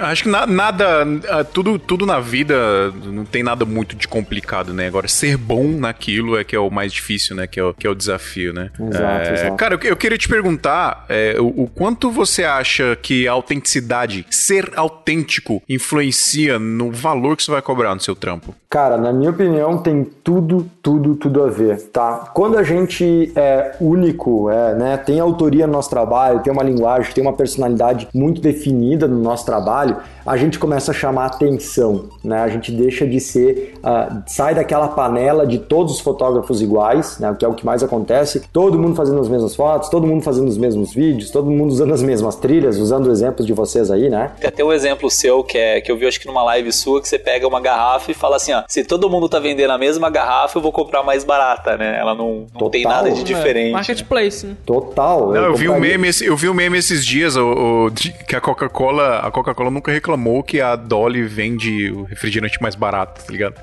Acho 0.00 0.24
que 0.24 0.28
na, 0.28 0.46
nada, 0.46 1.06
ah, 1.28 1.44
tudo, 1.44 1.78
tudo 1.78 2.04
na 2.04 2.20
vida 2.20 2.90
não 3.04 3.24
tem 3.24 3.42
nada 3.42 3.64
muito 3.64 3.96
de 3.96 4.06
complicado, 4.06 4.72
né? 4.74 4.86
Agora, 4.86 5.08
ser 5.08 5.36
bom 5.36 5.68
naquilo 5.68 6.36
é 6.36 6.44
que 6.44 6.54
é 6.54 6.58
o 6.58 6.70
mais 6.70 6.92
difícil, 6.92 7.36
né? 7.36 7.46
Que 7.46 7.60
é 7.60 7.64
o, 7.64 7.74
que 7.74 7.86
é 7.86 7.90
o 7.90 7.94
desafio, 7.94 8.52
né? 8.52 8.70
Exato, 8.78 9.28
é, 9.28 9.32
exato. 9.32 9.56
Cara, 9.56 9.74
eu, 9.74 9.80
eu, 9.90 9.96
queria 9.96 10.18
te 10.18 10.28
perguntar 10.28 11.06
é, 11.08 11.36
o, 11.38 11.64
o, 11.64 11.70
quanto 11.72 12.10
você 12.10 12.44
acha 12.44 12.96
que 13.00 13.26
a 13.26 13.32
autenticidade, 13.32 14.26
ser 14.30 14.72
autêntico, 14.76 15.62
influencia 15.68 16.58
no 16.58 16.90
valor 16.90 17.36
que 17.36 17.42
você 17.42 17.50
vai 17.50 17.62
cobrar 17.62 17.94
no 17.94 18.00
seu 18.00 18.14
trampo? 18.14 18.54
Cara, 18.70 18.98
na 18.98 19.12
minha 19.12 19.30
opinião, 19.30 19.78
tem 19.78 20.04
tudo, 20.04 20.70
tudo, 20.82 21.14
tudo 21.14 21.42
a 21.42 21.48
ver, 21.48 21.80
tá? 21.88 22.30
Quando 22.34 22.58
a 22.58 22.62
gente 22.62 23.32
é 23.34 23.74
único, 23.80 24.50
é, 24.50 24.74
né, 24.74 24.96
tem 24.98 25.18
autoria 25.20 25.66
no 25.66 25.72
nosso 25.72 25.88
trabalho, 25.88 26.40
tem 26.40 26.52
uma 26.52 26.62
linguagem, 26.62 27.12
tem 27.14 27.22
uma 27.22 27.32
personalidade 27.32 28.08
muito 28.14 28.42
definida 28.42 29.08
no 29.08 29.22
nosso 29.22 29.46
trabalho, 29.46 29.67
trabalho 29.68 30.02
a 30.28 30.36
gente 30.36 30.58
começa 30.58 30.90
a 30.90 30.94
chamar 30.94 31.26
atenção, 31.26 32.10
né? 32.22 32.38
A 32.40 32.48
gente 32.48 32.70
deixa 32.70 33.06
de 33.06 33.18
ser, 33.18 33.74
uh, 33.78 34.22
sai 34.26 34.54
daquela 34.54 34.88
panela 34.88 35.46
de 35.46 35.58
todos 35.58 35.94
os 35.94 36.00
fotógrafos 36.00 36.60
iguais, 36.60 37.18
né? 37.18 37.34
Que 37.38 37.46
é 37.46 37.48
o 37.48 37.54
que 37.54 37.64
mais 37.64 37.82
acontece, 37.82 38.42
todo 38.52 38.78
mundo 38.78 38.94
fazendo 38.94 39.20
as 39.20 39.28
mesmas 39.28 39.56
fotos, 39.56 39.88
todo 39.88 40.06
mundo 40.06 40.22
fazendo 40.22 40.48
os 40.48 40.58
mesmos 40.58 40.92
vídeos, 40.92 41.30
todo 41.30 41.50
mundo 41.50 41.70
usando 41.70 41.94
as 41.94 42.02
mesmas 42.02 42.36
trilhas, 42.36 42.76
usando 42.76 43.10
exemplos 43.10 43.46
de 43.46 43.54
vocês 43.54 43.90
aí, 43.90 44.10
né? 44.10 44.32
Tem 44.38 44.48
até 44.48 44.62
um 44.62 44.72
exemplo 44.72 45.10
seu 45.10 45.42
que 45.42 45.56
é 45.56 45.80
que 45.80 45.90
eu 45.90 45.96
vi 45.96 46.06
acho 46.06 46.20
que 46.20 46.26
numa 46.26 46.42
live 46.42 46.70
sua 46.72 47.00
que 47.00 47.08
você 47.08 47.18
pega 47.18 47.48
uma 47.48 47.60
garrafa 47.60 48.10
e 48.10 48.14
fala 48.14 48.36
assim, 48.36 48.52
ó, 48.52 48.64
se 48.68 48.84
todo 48.84 49.08
mundo 49.08 49.30
tá 49.30 49.38
vendendo 49.38 49.70
a 49.70 49.78
mesma 49.78 50.10
garrafa, 50.10 50.58
eu 50.58 50.62
vou 50.62 50.72
comprar 50.72 51.02
mais 51.02 51.24
barata, 51.24 51.78
né? 51.78 51.98
Ela 51.98 52.14
não, 52.14 52.46
não 52.60 52.68
tem 52.68 52.84
nada 52.84 53.10
de 53.10 53.24
diferente. 53.24 53.70
É, 53.70 53.72
marketplace, 53.72 54.46
né? 54.46 54.56
Total. 54.66 55.28
Não, 55.28 55.36
eu, 55.36 55.44
eu 55.44 55.54
vi 55.54 55.70
um 55.70 55.80
meme, 55.80 56.10
eu 56.22 56.36
vi 56.36 56.50
um 56.50 56.54
meme 56.54 56.76
esses 56.76 57.04
dias, 57.04 57.34
o, 57.34 57.86
o 57.86 57.90
que 57.90 58.36
a 58.36 58.40
Coca-Cola, 58.40 59.20
a 59.20 59.30
Coca-Cola 59.30 59.70
nunca 59.70 59.90
reclamou 59.90 60.17
que 60.46 60.60
a 60.60 60.76
Dolly 60.76 61.22
vende 61.24 61.90
o 61.90 62.04
refrigerante 62.04 62.60
mais 62.60 62.74
barato, 62.74 63.24
tá 63.24 63.32
ligado? 63.32 63.54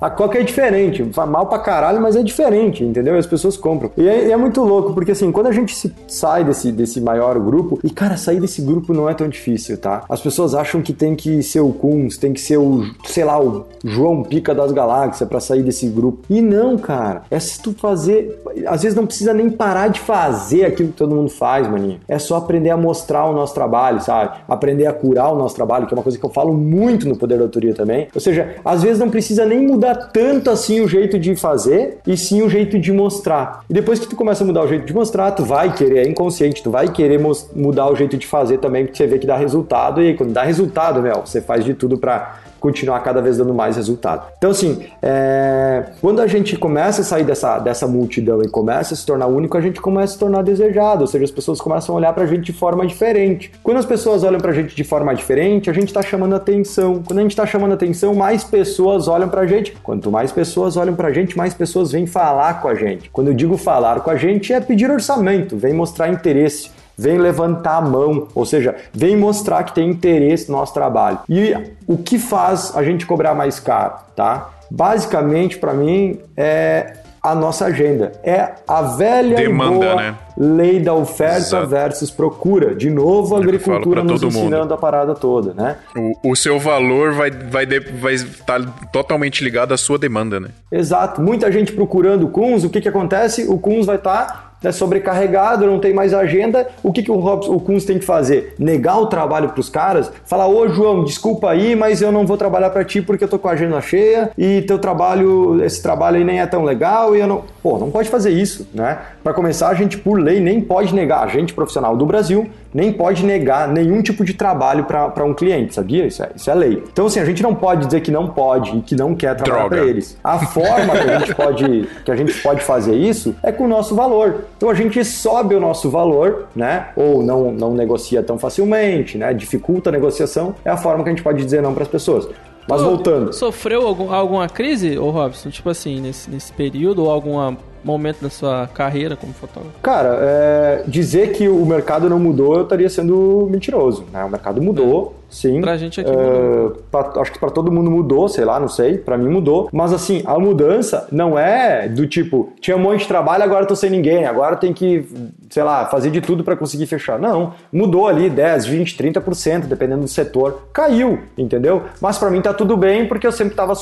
A 0.00 0.08
Coca 0.08 0.38
é 0.38 0.42
diferente, 0.42 1.04
mal 1.28 1.46
pra 1.46 1.58
caralho, 1.58 2.00
mas 2.00 2.16
é 2.16 2.22
diferente, 2.22 2.82
entendeu? 2.82 3.18
As 3.18 3.26
pessoas 3.26 3.54
compram. 3.58 3.92
E 3.98 4.08
é, 4.08 4.30
é, 4.30 4.36
muito 4.36 4.62
louco, 4.62 4.94
porque 4.94 5.12
assim, 5.12 5.30
quando 5.30 5.48
a 5.48 5.52
gente 5.52 5.92
sai 6.08 6.42
desse, 6.42 6.72
desse 6.72 7.02
maior 7.02 7.38
grupo, 7.38 7.78
e 7.84 7.90
cara, 7.90 8.16
sair 8.16 8.40
desse 8.40 8.62
grupo 8.62 8.94
não 8.94 9.10
é 9.10 9.14
tão 9.14 9.28
difícil, 9.28 9.76
tá? 9.76 10.02
As 10.08 10.22
pessoas 10.22 10.54
acham 10.54 10.80
que 10.80 10.94
tem 10.94 11.14
que 11.14 11.42
ser 11.42 11.60
o 11.60 11.70
Kunz, 11.70 12.16
tem 12.16 12.32
que 12.32 12.40
ser 12.40 12.56
o, 12.56 12.90
sei 13.04 13.24
lá, 13.24 13.38
o 13.38 13.66
João 13.84 14.22
Pica 14.22 14.54
das 14.54 14.72
Galáxias 14.72 15.28
para 15.28 15.38
sair 15.38 15.62
desse 15.62 15.86
grupo. 15.86 16.20
E 16.30 16.40
não, 16.40 16.78
cara, 16.78 17.24
é 17.30 17.38
se 17.38 17.60
tu 17.60 17.74
fazer. 17.74 18.42
Às 18.66 18.82
vezes 18.82 18.96
não 18.96 19.04
precisa 19.04 19.34
nem 19.34 19.50
parar 19.50 19.88
de 19.88 20.00
fazer 20.00 20.64
aquilo 20.64 20.88
que 20.88 20.96
todo 20.96 21.14
mundo 21.14 21.28
faz, 21.28 21.68
maninho. 21.68 22.00
É 22.08 22.18
só 22.18 22.36
aprender 22.36 22.70
a 22.70 22.76
mostrar 22.76 23.26
o 23.26 23.34
nosso 23.34 23.52
trabalho, 23.52 24.00
sabe? 24.00 24.38
Aprender 24.48 24.86
a 24.86 24.94
curar 24.94 25.30
o 25.30 25.36
nosso 25.36 25.49
trabalho, 25.54 25.86
que 25.86 25.94
é 25.94 25.96
uma 25.96 26.02
coisa 26.02 26.18
que 26.18 26.24
eu 26.24 26.30
falo 26.30 26.52
muito 26.52 27.08
no 27.08 27.16
Poder 27.16 27.38
da 27.38 27.44
Autoria 27.44 27.74
também. 27.74 28.08
Ou 28.14 28.20
seja, 28.20 28.56
às 28.64 28.82
vezes 28.82 28.98
não 28.98 29.10
precisa 29.10 29.44
nem 29.44 29.60
mudar 29.66 29.94
tanto 29.94 30.50
assim 30.50 30.80
o 30.80 30.88
jeito 30.88 31.18
de 31.18 31.36
fazer, 31.36 31.98
e 32.06 32.16
sim 32.16 32.42
o 32.42 32.48
jeito 32.48 32.78
de 32.78 32.92
mostrar. 32.92 33.64
E 33.68 33.72
depois 33.72 33.98
que 33.98 34.06
tu 34.06 34.16
começa 34.16 34.44
a 34.44 34.46
mudar 34.46 34.62
o 34.64 34.68
jeito 34.68 34.84
de 34.84 34.94
mostrar, 34.94 35.32
tu 35.32 35.44
vai 35.44 35.72
querer, 35.74 36.06
é 36.06 36.08
inconsciente, 36.08 36.62
tu 36.62 36.70
vai 36.70 36.88
querer 36.88 37.20
mudar 37.54 37.90
o 37.90 37.96
jeito 37.96 38.16
de 38.16 38.26
fazer 38.26 38.58
também, 38.58 38.84
porque 38.84 38.98
você 38.98 39.06
vê 39.06 39.18
que 39.18 39.26
dá 39.26 39.36
resultado, 39.36 40.02
e 40.02 40.08
aí, 40.08 40.16
quando 40.16 40.32
dá 40.32 40.42
resultado, 40.42 41.02
meu, 41.02 41.22
você 41.24 41.40
faz 41.40 41.64
de 41.64 41.74
tudo 41.74 41.98
pra 41.98 42.38
continuar 42.60 43.00
cada 43.00 43.20
vez 43.20 43.38
dando 43.38 43.54
mais 43.54 43.76
resultado. 43.76 44.26
Então, 44.38 44.50
assim, 44.50 44.84
é, 45.02 45.84
quando 46.00 46.20
a 46.20 46.26
gente 46.26 46.56
começa 46.56 47.00
a 47.00 47.04
sair 47.04 47.24
dessa, 47.24 47.58
dessa 47.58 47.86
multidão 47.86 48.42
e 48.42 48.48
começa 48.48 48.94
a 48.94 48.96
se 48.96 49.04
tornar 49.04 49.26
único, 49.26 49.56
a 49.56 49.60
gente 49.60 49.80
começa 49.80 50.12
a 50.12 50.14
se 50.14 50.18
tornar 50.18 50.42
desejado, 50.42 51.02
ou 51.02 51.06
seja, 51.06 51.24
as 51.24 51.30
pessoas 51.30 51.60
começam 51.60 51.94
a 51.94 51.98
olhar 51.98 52.12
pra 52.12 52.26
gente 52.26 52.44
de 52.44 52.52
forma 52.52 52.86
diferente. 52.86 53.50
Quando 53.62 53.78
as 53.78 53.86
pessoas 53.86 54.22
olham 54.22 54.40
pra 54.40 54.52
gente 54.52 54.76
de 54.76 54.84
forma 54.84 55.14
diferente, 55.14 55.70
a 55.70 55.72
gente 55.72 55.92
tá 55.92 56.02
chamando 56.02 56.34
atenção. 56.34 57.02
Quando 57.04 57.18
a 57.18 57.22
gente 57.22 57.34
tá 57.34 57.46
chamando 57.46 57.72
atenção, 57.72 58.14
mais 58.14 58.44
pessoas 58.44 59.08
olham 59.08 59.28
pra 59.28 59.46
gente. 59.46 59.72
Quanto 59.82 60.10
mais 60.10 60.30
pessoas 60.30 60.76
olham 60.76 60.94
pra 60.94 61.12
gente, 61.12 61.36
mais 61.36 61.54
pessoas 61.54 61.90
vêm 61.92 62.06
falar 62.06 62.60
com 62.60 62.68
a 62.68 62.74
gente. 62.74 63.10
Quando 63.10 63.28
eu 63.28 63.34
digo 63.34 63.56
falar 63.56 64.00
com 64.00 64.10
a 64.10 64.16
gente, 64.16 64.52
é 64.52 64.60
pedir 64.60 64.90
orçamento, 64.90 65.56
vem 65.56 65.72
mostrar 65.72 66.08
interesse 66.08 66.79
vem 67.00 67.16
levantar 67.18 67.76
a 67.76 67.80
mão, 67.80 68.28
ou 68.34 68.44
seja, 68.44 68.74
vem 68.92 69.16
mostrar 69.16 69.64
que 69.64 69.74
tem 69.74 69.88
interesse 69.88 70.50
no 70.50 70.58
nosso 70.58 70.74
trabalho. 70.74 71.18
E 71.28 71.54
o 71.86 71.96
que 71.96 72.18
faz 72.18 72.72
a 72.76 72.82
gente 72.82 73.06
cobrar 73.06 73.34
mais 73.34 73.58
caro, 73.58 73.94
tá? 74.14 74.50
Basicamente, 74.70 75.58
para 75.58 75.72
mim, 75.72 76.18
é 76.36 76.92
a 77.22 77.34
nossa 77.34 77.66
agenda. 77.66 78.12
É 78.22 78.52
a 78.66 78.82
velha 78.82 79.36
Demanda, 79.36 79.74
boa 79.74 79.96
né? 79.96 80.14
lei 80.38 80.80
da 80.80 80.94
oferta 80.94 81.36
Exato. 81.38 81.66
versus 81.66 82.10
procura. 82.10 82.74
De 82.74 82.88
novo, 82.88 83.34
a 83.34 83.38
É 83.38 83.40
eu 83.40 83.44
agricultura 83.44 84.02
nos 84.02 84.20
todo 84.20 84.32
mundo. 84.32 84.42
ensinando 84.46 84.72
a 84.72 84.76
parada 84.78 85.14
toda, 85.14 85.52
né? 85.52 85.76
O, 86.22 86.30
o 86.30 86.36
seu 86.36 86.58
valor 86.58 87.12
vai 87.12 87.28
estar 87.28 87.46
vai, 87.50 87.66
vai 87.66 88.14
estar 88.14 88.60
totalmente 88.90 89.44
ligado 89.44 89.74
à 89.74 89.76
sua 89.76 89.98
demanda, 89.98 90.40
né? 90.40 90.48
Exato. 90.72 91.20
Muita 91.20 91.50
gente 91.52 91.72
procurando 91.72 92.26
o 92.26 92.30
Kunz, 92.30 92.64
o 92.64 92.70
que, 92.70 92.80
que 92.80 92.88
acontece? 92.88 93.46
O 93.48 93.58
Kunz 93.58 93.84
vai 93.86 93.96
estar 93.96 94.49
sobrecarregado, 94.72 95.66
não 95.66 95.78
tem 95.78 95.94
mais 95.94 96.12
agenda. 96.12 96.68
O 96.82 96.92
que, 96.92 97.02
que 97.02 97.10
o, 97.10 97.16
Robson, 97.16 97.52
o 97.52 97.60
Kunz 97.60 97.84
tem 97.84 97.98
que 97.98 98.04
fazer? 98.04 98.54
Negar 98.58 98.98
o 98.98 99.06
trabalho 99.06 99.48
para 99.48 99.60
os 99.60 99.68
caras? 99.68 100.12
Falar, 100.24 100.46
ô 100.48 100.68
João, 100.68 101.04
desculpa 101.04 101.50
aí, 101.50 101.74
mas 101.74 102.02
eu 102.02 102.12
não 102.12 102.26
vou 102.26 102.36
trabalhar 102.36 102.70
para 102.70 102.84
ti 102.84 103.00
porque 103.00 103.24
eu 103.24 103.28
tô 103.28 103.38
com 103.38 103.48
a 103.48 103.52
agenda 103.52 103.80
cheia 103.80 104.30
e 104.36 104.62
teu 104.62 104.78
trabalho, 104.78 105.64
esse 105.64 105.82
trabalho 105.82 106.16
aí 106.16 106.24
nem 106.24 106.40
é 106.40 106.46
tão 106.46 106.64
legal 106.64 107.16
e 107.16 107.20
eu 107.20 107.26
não. 107.26 107.44
Pô, 107.62 107.78
não 107.78 107.90
pode 107.90 108.08
fazer 108.08 108.30
isso, 108.30 108.68
né? 108.74 108.98
Para 109.22 109.32
começar, 109.32 109.68
a 109.68 109.74
gente, 109.74 109.98
por 109.98 110.20
lei, 110.20 110.40
nem 110.40 110.60
pode 110.60 110.94
negar, 110.94 111.24
a 111.24 111.28
gente 111.28 111.54
profissional 111.54 111.96
do 111.96 112.06
Brasil, 112.06 112.48
nem 112.72 112.92
pode 112.92 113.24
negar 113.24 113.68
nenhum 113.68 114.00
tipo 114.02 114.24
de 114.24 114.34
trabalho 114.34 114.84
para 114.84 115.24
um 115.24 115.34
cliente, 115.34 115.74
sabia? 115.74 116.06
Isso 116.06 116.22
é, 116.22 116.30
isso 116.36 116.50
é 116.50 116.54
lei. 116.54 116.82
Então, 116.92 117.06
assim, 117.06 117.20
a 117.20 117.24
gente 117.24 117.42
não 117.42 117.54
pode 117.54 117.86
dizer 117.86 118.00
que 118.00 118.10
não 118.10 118.28
pode 118.28 118.76
e 118.76 118.80
que 118.80 118.94
não 118.94 119.14
quer 119.14 119.34
trabalhar 119.36 119.68
para 119.68 119.84
eles. 119.84 120.16
A 120.22 120.38
forma 120.38 120.92
que 120.94 121.10
a 121.10 121.18
gente 121.18 121.34
pode 121.34 121.88
que 122.04 122.10
a 122.10 122.16
gente 122.16 122.40
pode 122.42 122.62
fazer 122.62 122.94
isso 122.94 123.34
é 123.42 123.50
com 123.52 123.64
o 123.64 123.68
nosso 123.68 123.94
valor. 123.94 124.44
Então 124.56 124.70
a 124.70 124.74
gente 124.74 125.04
sobe 125.04 125.54
o 125.54 125.60
nosso 125.60 125.90
valor, 125.90 126.46
né? 126.54 126.88
Ou 126.96 127.22
não 127.22 127.50
não 127.52 127.74
negocia 127.74 128.22
tão 128.22 128.38
facilmente, 128.38 129.18
né? 129.18 129.32
Dificulta 129.34 129.90
a 129.90 129.92
negociação. 129.92 130.54
É 130.64 130.70
a 130.70 130.76
forma 130.76 131.02
que 131.02 131.10
a 131.10 131.12
gente 131.12 131.22
pode 131.22 131.42
dizer 131.44 131.60
não 131.62 131.74
para 131.74 131.82
as 131.82 131.88
pessoas. 131.88 132.28
Mas 132.68 132.82
voltando, 132.82 133.32
Sofreu 133.32 133.84
algum- 133.86 134.12
alguma 134.12 134.48
crise, 134.48 134.96
ô 134.96 135.10
Robson? 135.10 135.50
Tipo 135.50 135.70
assim, 135.70 136.00
nesse, 136.00 136.30
nesse 136.30 136.52
período 136.52 137.02
ou 137.02 137.10
algum 137.10 137.36
momento 137.84 138.20
da 138.22 138.30
sua 138.30 138.68
carreira 138.72 139.16
como 139.16 139.32
fotógrafo? 139.32 139.76
cara, 139.82 140.18
é, 140.20 140.84
dizer 140.86 141.32
que 141.32 141.48
o 141.48 141.64
mercado 141.66 142.08
não 142.08 142.18
mudou, 142.18 142.56
eu 142.56 142.62
estaria 142.62 142.88
sendo 142.88 143.48
mentiroso. 143.50 144.04
Né? 144.12 144.24
O 144.24 144.28
mercado 144.30 144.60
mudou, 144.62 145.16
sim. 145.28 145.60
Pra 145.60 145.76
gente 145.76 146.00
aqui 146.00 146.10
É, 146.10 146.12
mudou. 146.14 146.76
pra- 146.90 147.12
acho 147.20 147.32
que 147.32 147.38
para 147.38 147.50
todo 147.50 147.70
mundo 147.72 147.90
mudou, 147.90 148.28
sei 148.28 148.44
lá, 148.44 148.58
não 148.60 148.68
sei. 148.68 148.98
Pra 148.98 149.16
mim 149.16 149.28
mudou. 149.28 149.68
Mas 149.72 149.92
assim, 149.92 150.22
a 150.26 150.38
mudança 150.38 151.06
não 151.10 151.38
é 151.38 151.88
do 151.88 152.06
tipo, 152.06 152.52
tinha 152.60 152.76
um 152.76 152.80
monte 152.80 153.00
de 153.00 153.08
trabalho, 153.08 153.42
agora 153.44 153.64
tô 153.66 153.74
sem 153.76 153.90
ninguém, 153.90 154.24
agora 154.26 154.56
tem 154.56 154.72
que, 154.72 155.06
sei 155.48 155.62
lá, 155.62 155.86
fazer 155.86 156.10
de 156.10 156.20
tudo 156.20 156.42
pra 156.44 156.56
conseguir 156.56 156.86
fechar. 156.86 157.18
Não, 157.18 157.52
mudou 157.72 158.06
ali 158.08 158.28
10, 158.28 158.66
20, 158.66 158.96
30%, 158.96 159.66
dependendo 159.66 160.02
do 160.02 160.08
setor. 160.08 160.62
Caiu, 160.72 161.20
entendeu? 161.38 161.82
Mas 162.00 162.18
pra 162.18 162.30
mim 162.30 162.40
tá 162.40 162.52
tudo 162.52 162.76
bem 162.76 163.06
porque 163.08 163.26
eu 163.26 163.32
sempre 163.32 163.54
tava 163.54 163.74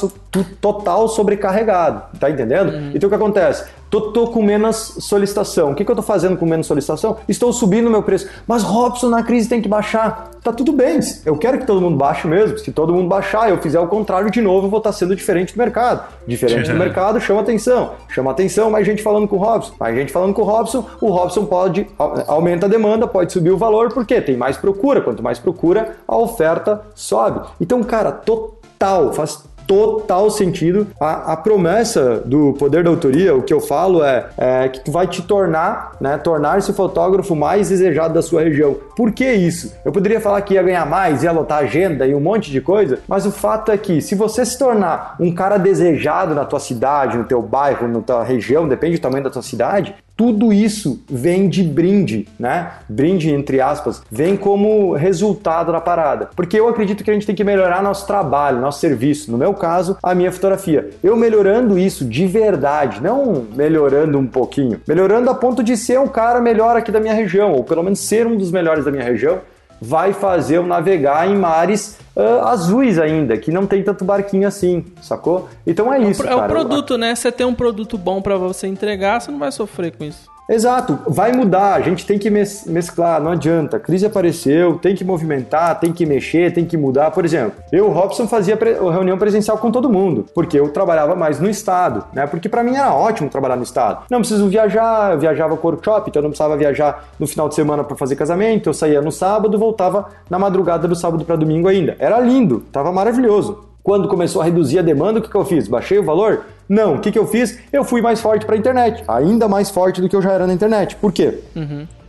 total 0.60 1.08
sobrecarregado, 1.08 2.02
tá 2.18 2.30
entendendo? 2.30 2.72
Então 2.94 3.06
o 3.08 3.10
que 3.10 3.16
acontece? 3.16 3.64
Tô, 3.90 4.12
tô 4.12 4.26
com 4.26 4.42
menos 4.42 4.96
solicitação. 5.00 5.70
O 5.70 5.74
que, 5.74 5.84
que 5.84 5.90
eu 5.90 5.96
tô 5.96 6.02
fazendo 6.02 6.36
com 6.36 6.44
menos 6.44 6.66
solicitação? 6.66 7.16
Estou 7.28 7.52
subindo 7.52 7.86
o 7.86 7.90
meu 7.90 8.02
preço. 8.02 8.28
Mas 8.46 8.62
Robson, 8.62 9.08
na 9.08 9.22
crise 9.22 9.48
tem 9.48 9.62
que 9.62 9.68
baixar. 9.68 10.30
Tá 10.44 10.52
tudo 10.52 10.72
bem. 10.72 11.00
Eu 11.24 11.36
quero 11.38 11.58
que 11.58 11.66
todo 11.66 11.80
mundo 11.80 11.96
baixe 11.96 12.26
mesmo. 12.28 12.58
Se 12.58 12.70
todo 12.70 12.92
mundo 12.92 13.08
baixar, 13.08 13.48
eu 13.48 13.58
fizer 13.58 13.80
o 13.80 13.86
contrário 13.88 14.30
de 14.30 14.40
novo, 14.42 14.66
eu 14.66 14.70
vou 14.70 14.78
estar 14.78 14.92
sendo 14.92 15.16
diferente 15.16 15.54
do 15.54 15.58
mercado. 15.58 16.04
Diferente 16.26 16.70
do 16.70 16.78
mercado, 16.78 17.18
chama 17.20 17.40
atenção. 17.40 17.92
Chama 18.08 18.30
atenção, 18.30 18.70
mais 18.70 18.86
gente 18.86 19.02
falando 19.02 19.26
com 19.26 19.36
o 19.36 19.38
Robson. 19.38 19.72
Mais 19.80 19.94
gente 19.96 20.12
falando 20.12 20.34
com 20.34 20.42
o 20.42 20.44
Robson, 20.44 20.84
o 21.00 21.10
Robson 21.10 21.46
pode 21.46 21.86
au- 21.98 22.14
aumenta 22.26 22.66
a 22.66 22.68
demanda, 22.68 23.06
pode 23.06 23.32
subir 23.32 23.50
o 23.50 23.56
valor, 23.56 23.92
porque 23.92 24.20
tem 24.20 24.36
mais 24.36 24.56
procura. 24.56 25.00
Quanto 25.00 25.22
mais 25.22 25.38
procura, 25.38 25.96
a 26.06 26.16
oferta 26.16 26.82
sobe. 26.94 27.40
Então, 27.60 27.82
cara, 27.82 28.12
total, 28.12 29.12
faz 29.12 29.42
total 29.68 30.30
sentido. 30.30 30.86
A, 30.98 31.34
a 31.34 31.36
promessa 31.36 32.22
do 32.24 32.54
poder 32.54 32.82
da 32.82 32.90
autoria, 32.90 33.36
o 33.36 33.42
que 33.42 33.52
eu 33.52 33.60
falo 33.60 34.02
é, 34.02 34.26
é 34.36 34.68
que 34.68 34.80
tu 34.80 34.90
vai 34.90 35.06
te 35.06 35.20
tornar, 35.22 35.92
né, 36.00 36.16
tornar-se 36.16 36.70
o 36.70 36.74
fotógrafo 36.74 37.36
mais 37.36 37.68
desejado 37.68 38.14
da 38.14 38.22
sua 38.22 38.42
região. 38.42 38.74
Por 38.96 39.12
que 39.12 39.30
isso? 39.30 39.74
Eu 39.84 39.92
poderia 39.92 40.20
falar 40.20 40.40
que 40.40 40.54
ia 40.54 40.62
ganhar 40.62 40.86
mais, 40.86 41.22
ia 41.22 41.30
lotar 41.30 41.58
agenda 41.58 42.06
e 42.06 42.14
um 42.14 42.20
monte 42.20 42.50
de 42.50 42.62
coisa, 42.62 42.98
mas 43.06 43.26
o 43.26 43.30
fato 43.30 43.70
é 43.70 43.76
que 43.76 44.00
se 44.00 44.14
você 44.14 44.44
se 44.44 44.58
tornar 44.58 45.16
um 45.20 45.32
cara 45.32 45.58
desejado 45.58 46.34
na 46.34 46.46
tua 46.46 46.58
cidade, 46.58 47.18
no 47.18 47.24
teu 47.24 47.42
bairro, 47.42 47.86
na 47.86 48.00
tua 48.00 48.24
região, 48.24 48.66
depende 48.66 48.96
do 48.96 49.02
tamanho 49.02 49.24
da 49.24 49.30
tua 49.30 49.42
cidade, 49.42 49.94
tudo 50.18 50.52
isso 50.52 51.00
vem 51.08 51.48
de 51.48 51.62
brinde, 51.62 52.26
né? 52.36 52.72
Brinde 52.88 53.30
entre 53.30 53.60
aspas, 53.60 54.02
vem 54.10 54.36
como 54.36 54.92
resultado 54.94 55.70
da 55.70 55.80
parada. 55.80 56.28
Porque 56.34 56.58
eu 56.58 56.66
acredito 56.66 57.04
que 57.04 57.10
a 57.12 57.14
gente 57.14 57.24
tem 57.24 57.36
que 57.36 57.44
melhorar 57.44 57.84
nosso 57.84 58.04
trabalho, 58.04 58.60
nosso 58.60 58.80
serviço. 58.80 59.30
No 59.30 59.38
meu 59.38 59.54
caso, 59.54 59.96
a 60.02 60.16
minha 60.16 60.32
fotografia. 60.32 60.90
Eu 61.04 61.16
melhorando 61.16 61.78
isso 61.78 62.04
de 62.04 62.26
verdade, 62.26 63.00
não 63.00 63.46
melhorando 63.54 64.18
um 64.18 64.26
pouquinho, 64.26 64.80
melhorando 64.88 65.30
a 65.30 65.36
ponto 65.36 65.62
de 65.62 65.76
ser 65.76 66.00
um 66.00 66.08
cara 66.08 66.40
melhor 66.40 66.76
aqui 66.76 66.90
da 66.90 66.98
minha 66.98 67.14
região, 67.14 67.52
ou 67.52 67.62
pelo 67.62 67.84
menos 67.84 68.00
ser 68.00 68.26
um 68.26 68.36
dos 68.36 68.50
melhores 68.50 68.84
da 68.84 68.90
minha 68.90 69.04
região, 69.04 69.38
vai 69.80 70.12
fazer 70.12 70.56
eu 70.56 70.66
navegar 70.66 71.28
em 71.28 71.36
mares 71.36 71.98
ah, 72.16 72.50
azuis 72.50 72.98
ainda, 72.98 73.36
que 73.38 73.52
não 73.52 73.66
tem 73.66 73.82
tanto 73.82 74.04
barquinho 74.04 74.48
assim, 74.48 74.84
sacou? 75.00 75.48
Então 75.66 75.92
é 75.92 76.00
isso, 76.00 76.22
é 76.26 76.34
o 76.34 76.38
cara. 76.40 76.48
produto, 76.48 76.98
né? 76.98 77.14
Você 77.14 77.30
tem 77.30 77.46
um 77.46 77.54
produto 77.54 77.96
bom 77.96 78.20
pra 78.20 78.36
você 78.36 78.66
entregar, 78.66 79.20
você 79.20 79.30
não 79.30 79.38
vai 79.38 79.52
sofrer 79.52 79.96
com 79.96 80.04
isso. 80.04 80.28
Exato, 80.48 80.98
vai 81.06 81.30
mudar, 81.32 81.74
a 81.74 81.80
gente 81.80 82.06
tem 82.06 82.18
que 82.18 82.30
mes- 82.30 82.64
mesclar, 82.66 83.20
não 83.22 83.32
adianta. 83.32 83.76
A 83.76 83.80
crise 83.80 84.06
apareceu, 84.06 84.78
tem 84.78 84.94
que 84.96 85.04
movimentar, 85.04 85.78
tem 85.78 85.92
que 85.92 86.06
mexer, 86.06 86.54
tem 86.54 86.64
que 86.64 86.74
mudar. 86.76 87.10
Por 87.10 87.24
exemplo, 87.24 87.52
eu, 87.70 87.88
Robson, 87.90 88.26
fazia 88.26 88.56
pre- 88.56 88.72
reunião 88.72 89.18
presencial 89.18 89.58
com 89.58 89.70
todo 89.70 89.90
mundo, 89.90 90.24
porque 90.34 90.58
eu 90.58 90.70
trabalhava 90.70 91.14
mais 91.14 91.38
no 91.38 91.50
estado, 91.50 92.02
né? 92.14 92.26
Porque 92.26 92.48
pra 92.48 92.64
mim 92.64 92.76
era 92.76 92.94
ótimo 92.94 93.28
trabalhar 93.28 93.56
no 93.56 93.62
estado. 93.62 94.04
Não 94.10 94.20
preciso 94.20 94.48
viajar, 94.48 95.12
eu 95.12 95.18
viajava 95.18 95.54
com 95.56 95.68
workshop, 95.68 96.08
então 96.08 96.20
eu 96.20 96.24
não 96.24 96.30
precisava 96.30 96.56
viajar 96.56 97.04
no 97.18 97.26
final 97.26 97.48
de 97.48 97.54
semana 97.54 97.84
pra 97.84 97.94
fazer 97.96 98.16
casamento, 98.16 98.70
eu 98.70 98.74
saía 98.74 99.02
no 99.02 99.12
sábado, 99.12 99.58
voltava 99.58 100.06
na 100.30 100.38
madrugada 100.38 100.88
do 100.88 100.96
sábado 100.96 101.26
pra 101.26 101.36
domingo 101.36 101.68
ainda. 101.68 101.94
Era 101.98 102.18
lindo, 102.20 102.60
tava 102.72 102.90
maravilhoso. 102.90 103.67
Quando 103.88 104.06
começou 104.06 104.42
a 104.42 104.44
reduzir 104.44 104.78
a 104.78 104.82
demanda, 104.82 105.18
o 105.18 105.22
que, 105.22 105.30
que 105.30 105.34
eu 105.34 105.46
fiz? 105.46 105.66
Baixei 105.66 105.98
o 105.98 106.02
valor? 106.02 106.44
Não. 106.68 106.96
O 106.96 106.98
que, 107.00 107.10
que 107.10 107.18
eu 107.18 107.26
fiz? 107.26 107.58
Eu 107.72 107.82
fui 107.82 108.02
mais 108.02 108.20
forte 108.20 108.44
para 108.44 108.54
a 108.54 108.58
internet. 108.58 109.02
Ainda 109.08 109.48
mais 109.48 109.70
forte 109.70 110.02
do 110.02 110.10
que 110.10 110.14
eu 110.14 110.20
já 110.20 110.30
era 110.30 110.46
na 110.46 110.52
internet. 110.52 110.94
Por 110.96 111.10
quê? 111.10 111.38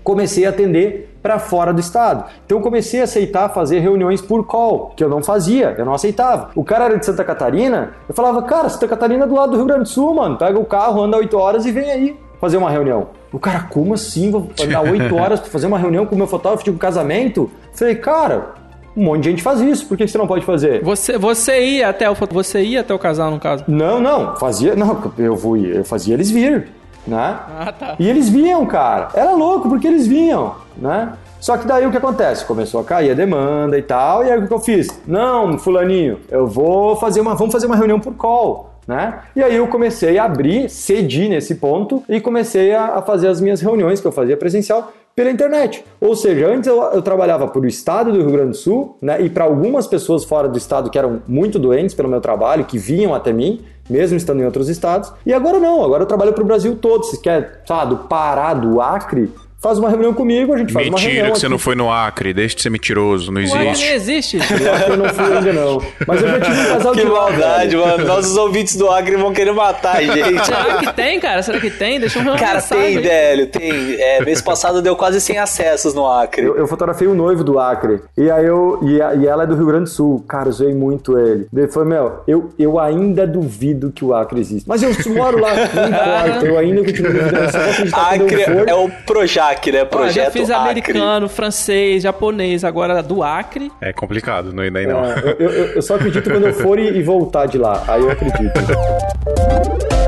Comecei 0.04 0.46
a 0.46 0.50
atender 0.50 1.18
para 1.24 1.40
fora 1.40 1.72
do 1.72 1.80
estado. 1.80 2.26
Então 2.46 2.58
eu 2.58 2.62
comecei 2.62 3.00
a 3.00 3.06
aceitar 3.06 3.48
fazer 3.48 3.80
reuniões 3.80 4.22
por 4.22 4.46
call, 4.46 4.92
que 4.94 5.02
eu 5.02 5.08
não 5.08 5.24
fazia, 5.24 5.74
eu 5.78 5.86
não 5.86 5.94
aceitava. 5.94 6.50
O 6.54 6.66
cara 6.66 6.84
era 6.84 6.98
de 6.98 7.06
Santa 7.06 7.24
Catarina, 7.24 7.94
eu 8.10 8.14
falava, 8.14 8.42
cara, 8.42 8.68
Santa 8.68 8.90
Catarina 8.90 9.24
é 9.24 9.28
do 9.30 9.36
lado 9.36 9.52
do 9.52 9.56
Rio 9.56 9.66
Grande 9.66 9.84
do 9.84 9.88
Sul, 9.90 10.14
mano. 10.14 10.38
Pega 10.38 10.60
o 10.60 10.66
carro, 10.66 11.02
anda 11.02 11.16
8 11.16 11.38
horas 11.38 11.66
e 11.66 11.72
vem 11.72 11.90
aí 11.90 12.18
fazer 12.42 12.58
uma 12.58 12.70
reunião. 12.70 13.08
O 13.32 13.40
cara, 13.40 13.68
como 13.70 13.94
assim? 13.94 14.32
Vou 14.32 14.50
andar 14.62 14.82
8 14.82 15.16
horas 15.16 15.40
para 15.40 15.50
fazer 15.50 15.68
uma 15.68 15.80
reunião 15.80 16.06
com 16.06 16.16
o 16.16 16.18
meu 16.18 16.28
fotógrafo 16.28 16.66
de 16.66 16.72
um 16.72 16.78
casamento? 16.78 17.50
Falei, 17.72 17.96
cara, 17.96 18.59
um 19.00 19.06
monte 19.06 19.24
de 19.24 19.30
gente 19.30 19.42
faz 19.42 19.62
isso, 19.62 19.88
por 19.88 19.98
que 19.98 20.06
você 20.06 20.18
não 20.18 20.28
pode 20.28 20.46
fazer? 20.46 20.84
Você, 20.84 21.18
você 21.18 21.64
ia 21.64 21.88
até 21.88 22.10
o 22.10 22.16
você 22.32 22.62
ia 22.62 22.82
até 22.82 22.94
o 22.94 23.00
casal 23.00 23.32
no 23.32 23.40
caso. 23.40 23.64
Não, 23.66 24.02
não, 24.02 24.36
fazia, 24.36 24.76
não, 24.76 25.02
eu 25.18 25.38
fui, 25.38 25.78
eu 25.78 25.86
fazia 25.86 26.14
eles 26.14 26.30
vir, 26.30 26.68
né? 27.08 27.40
Ah, 27.60 27.72
tá. 27.72 27.96
E 27.98 28.10
eles 28.10 28.28
vinham, 28.28 28.66
cara. 28.66 29.08
Era 29.14 29.32
louco 29.32 29.70
porque 29.70 29.88
eles 29.88 30.06
vinham, 30.06 30.54
né? 30.78 31.14
Só 31.40 31.56
que 31.56 31.66
daí 31.66 31.88
o 31.88 31.92
que 31.92 31.98
acontece? 31.98 32.44
Começou 32.44 32.82
a 32.82 32.84
cair 32.84 33.12
a 33.12 33.14
demanda 33.14 33.78
e 33.78 33.82
tal, 33.82 34.26
e 34.26 34.30
aí 34.30 34.38
o 34.38 34.46
que 34.46 34.54
eu 34.54 34.60
fiz? 34.60 34.90
Não, 35.08 35.58
fulaninho, 35.58 36.20
eu 36.30 36.46
vou 36.46 36.98
fazer 36.98 37.22
uma, 37.22 37.34
vamos 37.34 37.54
fazer 37.54 37.68
uma 37.68 37.78
reunião 37.78 38.02
por 38.02 38.14
call, 38.16 38.72
né? 38.86 39.20
E 39.34 39.42
aí 39.42 39.56
eu 39.56 39.68
comecei 39.68 40.18
a 40.18 40.26
abrir, 40.26 40.70
cedi 40.70 41.30
nesse 41.30 41.56
ponto 41.56 42.04
e 42.10 42.20
comecei 42.20 42.76
a, 42.76 42.98
a 42.98 43.02
fazer 43.02 43.30
as 43.30 43.40
minhas 43.40 43.62
reuniões 43.62 44.02
que 44.02 44.08
eu 44.08 44.12
fazia 44.12 44.36
presencial 44.36 44.92
pela 45.20 45.30
internet. 45.30 45.84
Ou 46.00 46.16
seja, 46.16 46.48
antes 46.48 46.66
eu, 46.66 46.82
eu 46.82 47.02
trabalhava 47.02 47.46
para 47.46 47.60
o 47.60 47.68
estado 47.68 48.10
do 48.10 48.20
Rio 48.20 48.32
Grande 48.32 48.52
do 48.52 48.56
Sul, 48.56 48.96
né? 49.02 49.22
E 49.22 49.30
para 49.30 49.44
algumas 49.44 49.86
pessoas 49.86 50.24
fora 50.24 50.48
do 50.48 50.58
estado 50.58 50.90
que 50.90 50.98
eram 50.98 51.22
muito 51.28 51.60
doentes 51.60 51.94
pelo 51.94 52.08
meu 52.08 52.22
trabalho, 52.22 52.64
que 52.64 52.78
vinham 52.78 53.14
até 53.14 53.34
mim, 53.34 53.60
mesmo 53.90 54.16
estando 54.16 54.40
em 54.40 54.46
outros 54.46 54.70
estados. 54.70 55.12
E 55.26 55.34
agora 55.34 55.60
não, 55.60 55.84
agora 55.84 56.04
eu 56.04 56.08
trabalho 56.08 56.32
para 56.32 56.42
o 56.42 56.48
Brasil 56.48 56.74
todo. 56.78 57.04
Se 57.04 57.22
quer, 57.22 57.64
sabe, 57.68 57.96
do 57.96 57.98
Pará, 58.04 58.54
do 58.54 58.80
Acre, 58.80 59.30
faz 59.62 59.78
uma 59.78 59.90
reunião 59.90 60.14
comigo, 60.14 60.54
a 60.54 60.58
gente 60.58 60.72
faz 60.74 60.88
uma 60.88 60.96
Mentira 60.96 61.14
reunião. 61.14 61.34
que 61.34 61.40
você 61.40 61.46
aqui. 61.46 61.52
não 61.52 61.60
foi 61.60 61.76
no 61.76 61.92
Acre, 61.92 62.34
deixa 62.34 62.56
de 62.56 62.62
ser 62.62 62.70
mentiroso, 62.70 63.32
não 63.32 63.42
O 63.42 63.46
Acre 63.46 63.58
nem 63.60 63.70
existe. 63.94 64.38
existe. 64.38 64.38
No 64.64 64.74
Acre 64.74 64.92
eu 64.92 64.98
não 64.98 65.10
fui 65.10 65.24
ainda 65.38 65.54
não. 65.54 65.82
Mas 66.08 66.22
eu 66.22 66.28
já 66.30 66.40
tive 66.42 66.60
um 66.62 66.66
casal 66.66 66.94
Que 66.94 67.00
de 67.02 67.08
lá, 67.08 67.20
maldade, 67.22 67.76
velho. 67.76 67.88
mano. 67.88 68.06
Nossos 68.06 68.38
ouvintes 68.38 68.76
do 68.76 68.90
Acre 68.90 69.16
vão 69.18 69.34
querer 69.34 69.52
matar 69.52 69.98
a 69.98 70.02
gente. 70.02 70.46
Será 70.46 70.78
que 70.78 70.94
tem, 70.94 71.20
cara? 71.20 71.44
Será 71.44 71.60
que 71.60 71.70
tem? 71.70 72.00
Deixa 72.00 72.20
eu 72.20 72.24
ver 72.24 72.30
uma 72.30 72.38
Cara, 72.38 72.56
mensagem 72.56 72.86
tem, 72.86 72.98
aí. 72.98 73.04
velho, 73.04 73.48
tem. 73.48 73.96
É, 74.02 74.24
mês 74.24 74.42
passado 74.42 74.82
deu 74.82 74.96
quase 74.96 75.20
100 75.22 75.38
acessos 75.40 75.94
no 75.94 76.10
Acre. 76.10 76.46
Eu, 76.46 76.56
eu 76.58 76.68
fotografei 76.68 77.08
o 77.08 77.14
noivo 77.16 77.44
do 77.44 77.60
Acre. 77.60 78.00
E 78.18 78.30
aí 78.32 78.46
eu. 78.46 78.80
E, 78.84 79.02
a- 79.02 79.14
e 79.16 79.28
ela 79.28 79.44
é 79.44 79.48
do 79.48 79.56
Rio 79.56 79.66
Grande 79.66 79.84
do 79.86 79.90
Sul. 79.90 80.24
Cara, 80.28 80.50
eu 80.50 80.54
zoei 80.54 80.74
muito 80.74 81.18
ele. 81.18 81.48
Ele 81.56 81.68
falou, 81.68 81.88
meu, 81.90 82.20
eu, 82.28 82.50
eu 82.58 82.80
ainda 82.80 83.28
duvido 83.28 83.92
que 83.92 84.04
o 84.06 84.14
Acre 84.14 84.40
existe. 84.40 84.68
Mas 84.68 84.82
eu 84.84 84.90
moro 85.14 85.40
lá, 85.40 85.54
não 85.54 85.64
importa. 85.88 86.46
Eu 86.46 86.58
ainda 86.58 86.84
continuo 86.84 87.12
duvidando. 87.14 87.50
Acre 87.94 88.42
é 88.68 88.76
o 88.76 88.90
Projac, 89.06 89.49
né? 89.72 89.82
Ó, 89.84 89.86
Projeto 89.86 90.26
já 90.26 90.32
fiz 90.32 90.50
Acre. 90.50 90.70
americano, 90.70 91.28
francês, 91.30 92.04
japonês, 92.04 92.64
agora 92.64 93.02
do 93.04 93.24
Acre. 93.24 93.72
É 93.82 93.92
complicado, 93.94 94.54
não 94.54 94.64
daí 94.72 94.86
não. 94.88 95.04
É, 95.06 95.36
eu, 95.40 95.50
eu- 95.50 95.66
eu 95.76 95.82
só 95.82 95.96
acredito 95.96 96.30
quando 96.30 96.48
eu 96.48 96.54
for 96.54 96.78
e, 96.80 96.88
e 96.98 97.04
voltar 97.04 97.46
de 97.46 97.58
lá. 97.58 97.84
Aí 97.88 98.02
eu 98.02 98.12
acredito. 98.12 98.52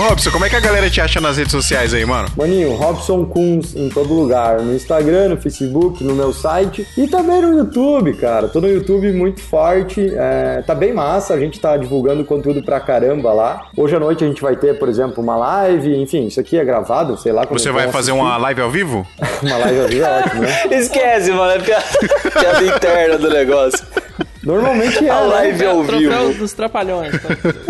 Robson, 0.00 0.30
como 0.30 0.44
é 0.44 0.48
que 0.50 0.56
a 0.56 0.60
galera 0.60 0.88
te 0.88 1.00
acha 1.00 1.20
nas 1.20 1.36
redes 1.36 1.52
sociais 1.52 1.92
aí, 1.92 2.04
mano? 2.06 2.28
Maninho, 2.36 2.74
Robson 2.74 3.24
Kunz 3.26 3.74
em 3.76 3.88
todo 3.88 4.12
lugar. 4.14 4.60
No 4.60 4.74
Instagram, 4.74 5.28
no 5.30 5.36
Facebook, 5.36 6.02
no 6.02 6.14
meu 6.14 6.32
site 6.32 6.86
e 6.96 7.06
também 7.06 7.40
no 7.42 7.58
YouTube, 7.58 8.14
cara. 8.14 8.48
Tô 8.48 8.60
no 8.60 8.68
YouTube 8.68 9.12
muito 9.12 9.40
forte. 9.40 10.10
é, 10.16 10.62
tá 10.66 10.74
bem 10.74 10.92
massa. 10.92 11.34
A 11.34 11.38
gente 11.38 11.60
tá 11.60 11.76
divulgando 11.76 12.24
conteúdo 12.24 12.62
pra 12.62 12.80
caramba 12.80 13.32
lá. 13.32 13.66
Hoje 13.76 13.94
à 13.94 14.00
noite 14.00 14.24
a 14.24 14.26
gente 14.26 14.40
vai 14.40 14.56
ter, 14.56 14.78
por 14.78 14.88
exemplo, 14.88 15.22
uma 15.22 15.36
live. 15.36 15.94
Enfim, 15.96 16.26
isso 16.26 16.40
aqui 16.40 16.58
é 16.58 16.64
gravado, 16.64 17.16
sei 17.18 17.32
lá. 17.32 17.46
como 17.46 17.58
Você 17.58 17.70
vão 17.70 17.80
vai 17.80 17.84
fazer 17.92 18.12
assistir. 18.12 18.26
uma 18.26 18.36
live 18.38 18.60
ao 18.62 18.70
vivo? 18.70 19.06
Uma 19.42 19.56
live 19.56 19.80
ao 19.80 19.88
vivo 19.88 20.04
é 20.04 20.18
ótimo, 20.20 20.42
né? 20.42 20.62
Esquece, 20.70 21.30
mano. 21.30 21.52
É 21.52 21.58
piada, 21.58 21.84
piada 22.30 22.66
interna 22.66 23.18
do 23.18 23.30
negócio. 23.30 23.86
Normalmente 24.42 25.04
é, 25.06 25.10
A 25.10 25.20
né? 25.20 25.26
live 25.26 25.66
ao 25.66 25.84
Troféu 25.84 26.26
vivo. 26.28 26.38
dos 26.38 26.52
trapalhões. 26.52 27.12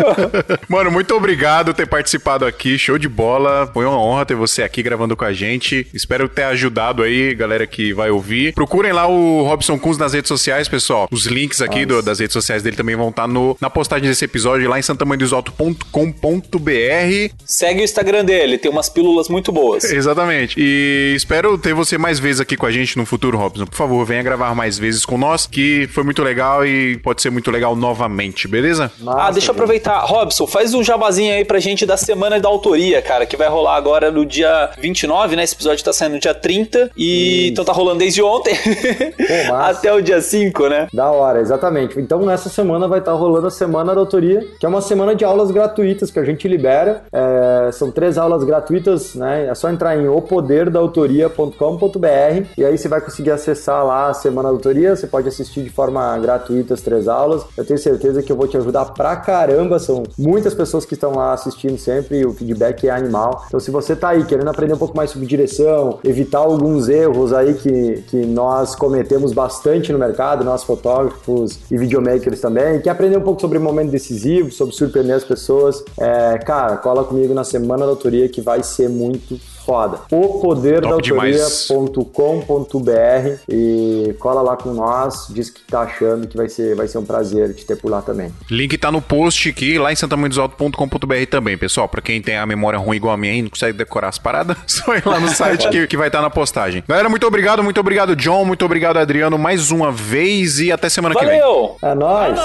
Mano, 0.69 0.91
muito 0.91 1.13
obrigado 1.15 1.67
por 1.67 1.73
ter 1.73 1.87
participado 1.87 2.45
aqui. 2.45 2.77
Show 2.77 2.97
de 2.97 3.09
bola. 3.09 3.69
Foi 3.73 3.85
uma 3.85 3.99
honra 4.01 4.25
ter 4.25 4.35
você 4.35 4.63
aqui 4.63 4.81
gravando 4.81 5.15
com 5.15 5.25
a 5.25 5.33
gente. 5.33 5.85
Espero 5.93 6.27
ter 6.29 6.43
ajudado 6.43 7.03
aí, 7.03 7.33
galera 7.35 7.67
que 7.67 7.93
vai 7.93 8.09
ouvir. 8.09 8.53
Procurem 8.53 8.91
lá 8.91 9.07
o 9.07 9.43
Robson 9.43 9.77
Kunz 9.77 9.97
nas 9.97 10.13
redes 10.13 10.27
sociais, 10.29 10.67
pessoal. 10.67 11.07
Os 11.11 11.25
links 11.25 11.61
aqui 11.61 11.85
do- 11.85 12.01
das 12.01 12.19
redes 12.19 12.33
sociais 12.33 12.63
dele 12.63 12.75
também 12.75 12.95
vão 12.95 13.09
estar 13.09 13.27
no, 13.27 13.57
na 13.59 13.69
postagem 13.69 14.07
desse 14.07 14.25
episódio 14.25 14.69
lá 14.69 14.79
em 14.79 14.81
santamanhodosalto.com.br. 14.81 17.33
Segue 17.45 17.81
o 17.81 17.83
Instagram 17.83 18.25
dele, 18.25 18.57
tem 18.57 18.71
umas 18.71 18.89
pílulas 18.89 19.27
muito 19.29 19.51
boas. 19.51 19.83
Exatamente. 19.91 20.55
E 20.57 21.13
espero 21.15 21.57
ter 21.57 21.73
você 21.73 21.97
mais 21.97 22.19
vezes 22.19 22.41
aqui 22.41 22.55
com 22.55 22.65
a 22.65 22.71
gente 22.71 22.97
no 22.97 23.05
futuro, 23.05 23.37
Robson. 23.37 23.65
Por 23.65 23.75
favor, 23.75 24.05
venha 24.05 24.23
gravar 24.23 24.55
mais 24.55 24.77
vezes 24.77 25.05
com 25.05 25.17
nós, 25.17 25.45
que 25.45 25.87
foi 25.91 26.03
muito 26.03 26.23
legal 26.23 26.65
e 26.65 26.70
pode 27.03 27.21
ser 27.21 27.29
muito 27.29 27.51
legal 27.51 27.75
novamente, 27.75 28.47
beleza? 28.47 28.91
Massa, 28.99 29.21
Ah, 29.21 29.31
deixa 29.31 29.49
eu 29.49 29.53
aproveitar. 29.53 29.99
Robson, 30.01 30.47
faz 30.47 30.73
um 30.73 30.83
jabazinho 30.83 31.33
aí 31.33 31.45
pra 31.45 31.59
gente 31.59 31.85
da 31.85 31.97
semana 31.97 32.39
da 32.39 32.49
autoria, 32.49 33.01
cara, 33.01 33.25
que 33.25 33.37
vai 33.37 33.47
rolar 33.47 33.75
agora 33.75 34.11
no 34.11 34.25
dia 34.25 34.69
29, 34.79 35.35
né? 35.35 35.43
Esse 35.43 35.55
episódio 35.55 35.83
tá 35.83 35.93
saindo 35.93 36.13
no 36.13 36.19
dia 36.19 36.33
30. 36.33 36.91
E 36.97 37.49
então 37.49 37.63
tá 37.65 37.71
rolando 37.73 37.99
desde 37.99 38.21
ontem 38.21 38.53
massa. 39.49 39.79
até 39.79 39.93
o 39.93 40.01
dia 40.01 40.21
5, 40.21 40.67
né? 40.67 40.87
Da 40.93 41.09
hora, 41.11 41.39
exatamente. 41.39 41.99
Então 41.99 42.25
nessa 42.25 42.49
semana 42.49 42.87
vai 42.87 42.99
estar 42.99 43.13
rolando 43.13 43.47
a 43.47 43.51
Semana 43.51 43.93
da 43.93 43.99
Autoria, 44.01 44.45
que 44.59 44.65
é 44.65 44.69
uma 44.69 44.81
semana 44.81 45.15
de 45.15 45.23
aulas 45.25 45.51
gratuitas 45.51 46.09
que 46.11 46.19
a 46.19 46.23
gente 46.25 46.47
libera. 46.47 47.03
É, 47.11 47.71
são 47.71 47.91
três 47.91 48.17
aulas 48.17 48.43
gratuitas, 48.43 49.15
né? 49.15 49.47
É 49.49 49.55
só 49.55 49.69
entrar 49.69 49.97
em 49.97 50.07
opoderdautoria.com.br 50.07 52.45
e 52.57 52.65
aí 52.65 52.77
você 52.77 52.87
vai 52.87 53.01
conseguir 53.01 53.31
acessar 53.31 53.85
lá 53.85 54.09
a 54.09 54.13
Semana 54.13 54.49
da 54.49 54.53
Autoria. 54.53 54.95
Você 54.95 55.07
pode 55.07 55.27
assistir 55.27 55.63
de 55.63 55.69
forma 55.69 56.17
gratuita 56.19 56.50
as 56.73 56.81
três 56.81 57.07
aulas. 57.07 57.43
Eu 57.57 57.65
tenho 57.65 57.79
certeza 57.79 58.21
que 58.21 58.31
eu 58.31 58.35
vou 58.35 58.47
te 58.47 58.57
ajudar 58.57 58.85
pra 58.85 59.15
caramba. 59.15 59.79
São 59.79 60.03
muitas 60.17 60.53
pessoas 60.53 60.85
que 60.85 60.93
estão 60.93 61.15
lá 61.15 61.33
assistindo 61.33 61.77
sempre 61.77 62.19
e 62.19 62.25
o 62.25 62.33
feedback 62.33 62.87
é 62.87 62.91
animal. 62.91 63.45
Então 63.47 63.59
se 63.59 63.71
você 63.71 63.95
tá 63.95 64.09
aí 64.09 64.23
querendo 64.25 64.49
aprender 64.49 64.73
um 64.73 64.77
pouco 64.77 64.95
mais 64.95 65.11
sobre 65.11 65.27
direção, 65.27 65.99
evitar 66.03 66.39
alguns 66.39 66.89
erros 66.89 67.33
aí 67.33 67.53
que, 67.53 68.03
que 68.07 68.25
nós 68.25 68.75
cometemos 68.75 69.33
bastante 69.33 69.91
no 69.91 69.99
mercado, 69.99 70.43
nós 70.43 70.63
fotógrafos 70.63 71.59
e 71.69 71.77
videomakers 71.77 72.39
também, 72.39 72.79
quer 72.79 72.89
aprender 72.91 73.17
um 73.17 73.21
pouco 73.21 73.41
sobre 73.41 73.59
momento 73.59 73.91
decisivo, 73.91 74.51
sobre 74.51 74.75
surpreender 74.75 75.15
as 75.15 75.23
pessoas, 75.23 75.83
é, 75.97 76.37
cara, 76.39 76.77
cola 76.77 77.03
comigo 77.03 77.33
na 77.33 77.43
Semana 77.43 77.85
da 77.85 77.91
Autoria 77.91 78.27
que 78.27 78.41
vai 78.41 78.63
ser 78.63 78.89
muito 78.89 79.39
foda. 79.65 79.97
Top 80.09 81.01
demais. 81.01 81.69
opoderdautoria.com.br 81.69 83.41
e 83.49 84.15
cola 84.19 84.41
lá 84.41 84.57
com 84.57 84.73
nós, 84.73 85.27
diz 85.29 85.49
que 85.49 85.61
tá 85.61 85.81
achando 85.81 86.27
que 86.27 86.35
vai 86.37 86.49
ser, 86.49 86.75
vai 86.75 86.87
ser 86.87 86.97
um 86.97 87.05
prazer 87.05 87.53
te 87.53 87.65
ter 87.65 87.75
por 87.75 87.89
lá 87.89 88.01
também. 88.01 88.31
Link 88.49 88.77
tá 88.77 88.91
no 88.91 89.01
post 89.01 89.49
aqui, 89.49 89.77
lá 89.77 89.91
em 89.91 89.95
santamanhodosalto.com.br 89.95 91.25
também, 91.29 91.57
pessoal. 91.57 91.87
Pra 91.87 92.01
quem 92.01 92.21
tem 92.21 92.37
a 92.37 92.45
memória 92.45 92.79
ruim 92.79 92.97
igual 92.97 93.13
a 93.13 93.17
minha 93.17 93.33
e 93.33 93.41
não 93.41 93.49
consegue 93.49 93.77
decorar 93.77 94.09
as 94.09 94.17
paradas, 94.17 94.57
só 94.67 94.95
ir 94.95 95.05
lá 95.05 95.19
no 95.19 95.29
site 95.29 95.69
que, 95.69 95.87
que 95.87 95.97
vai 95.97 96.07
estar 96.07 96.21
na 96.21 96.29
postagem. 96.29 96.83
Galera, 96.87 97.09
muito 97.09 97.25
obrigado, 97.25 97.63
muito 97.63 97.79
obrigado, 97.79 98.15
John, 98.15 98.45
muito 98.45 98.65
obrigado, 98.65 98.97
Adriano, 98.97 99.37
mais 99.37 99.71
uma 99.71 99.91
vez 99.91 100.59
e 100.59 100.71
até 100.71 100.89
semana 100.89 101.15
que 101.15 101.25
vem. 101.25 101.39
Valeu! 101.39 101.77
É 101.81 101.95
nóis! 101.95 102.39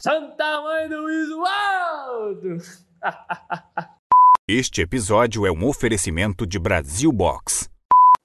Santa 0.00 0.62
Mãe 0.62 0.88
do 0.88 1.10
Isualdo! 1.10 2.79
Este 4.48 4.82
episódio 4.82 5.46
é 5.46 5.50
um 5.52 5.66
oferecimento 5.66 6.46
de 6.46 6.58
Brasil 6.58 7.12
Box. 7.12 7.68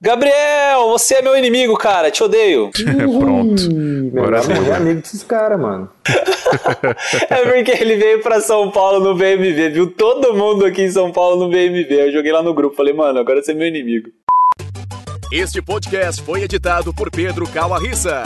Gabriel, 0.02 0.88
você 0.88 1.14
é 1.14 1.22
meu 1.22 1.36
inimigo, 1.36 1.76
cara. 1.76 2.10
Te 2.10 2.22
odeio. 2.22 2.70
Pronto. 3.18 3.62
Ih, 3.62 4.10
Agora 4.10 4.42
melhor 4.42 4.42
sim. 4.42 4.54
morrer 4.54 4.72
amigo 4.74 5.00
desses 5.00 5.22
caras, 5.22 5.58
mano. 5.58 5.90
É 7.30 7.44
porque 7.44 7.70
ele 7.70 7.96
veio 7.96 8.22
pra 8.22 8.40
São 8.40 8.70
Paulo 8.70 9.00
no 9.00 9.14
BMV, 9.14 9.70
viu 9.70 9.90
todo 9.90 10.34
mundo 10.34 10.66
aqui 10.66 10.82
em 10.82 10.90
São 10.90 11.10
Paulo 11.12 11.44
no 11.44 11.50
BMV. 11.50 12.08
Eu 12.08 12.12
joguei 12.12 12.32
lá 12.32 12.42
no 12.42 12.52
grupo, 12.52 12.76
falei, 12.76 12.92
mano, 12.92 13.18
agora 13.18 13.42
você 13.42 13.52
é 13.52 13.54
meu 13.54 13.66
inimigo. 13.66 14.10
Este 15.32 15.62
podcast 15.62 16.22
foi 16.22 16.42
editado 16.42 16.92
por 16.94 17.10
Pedro 17.10 17.48
Calarissa. 17.48 18.22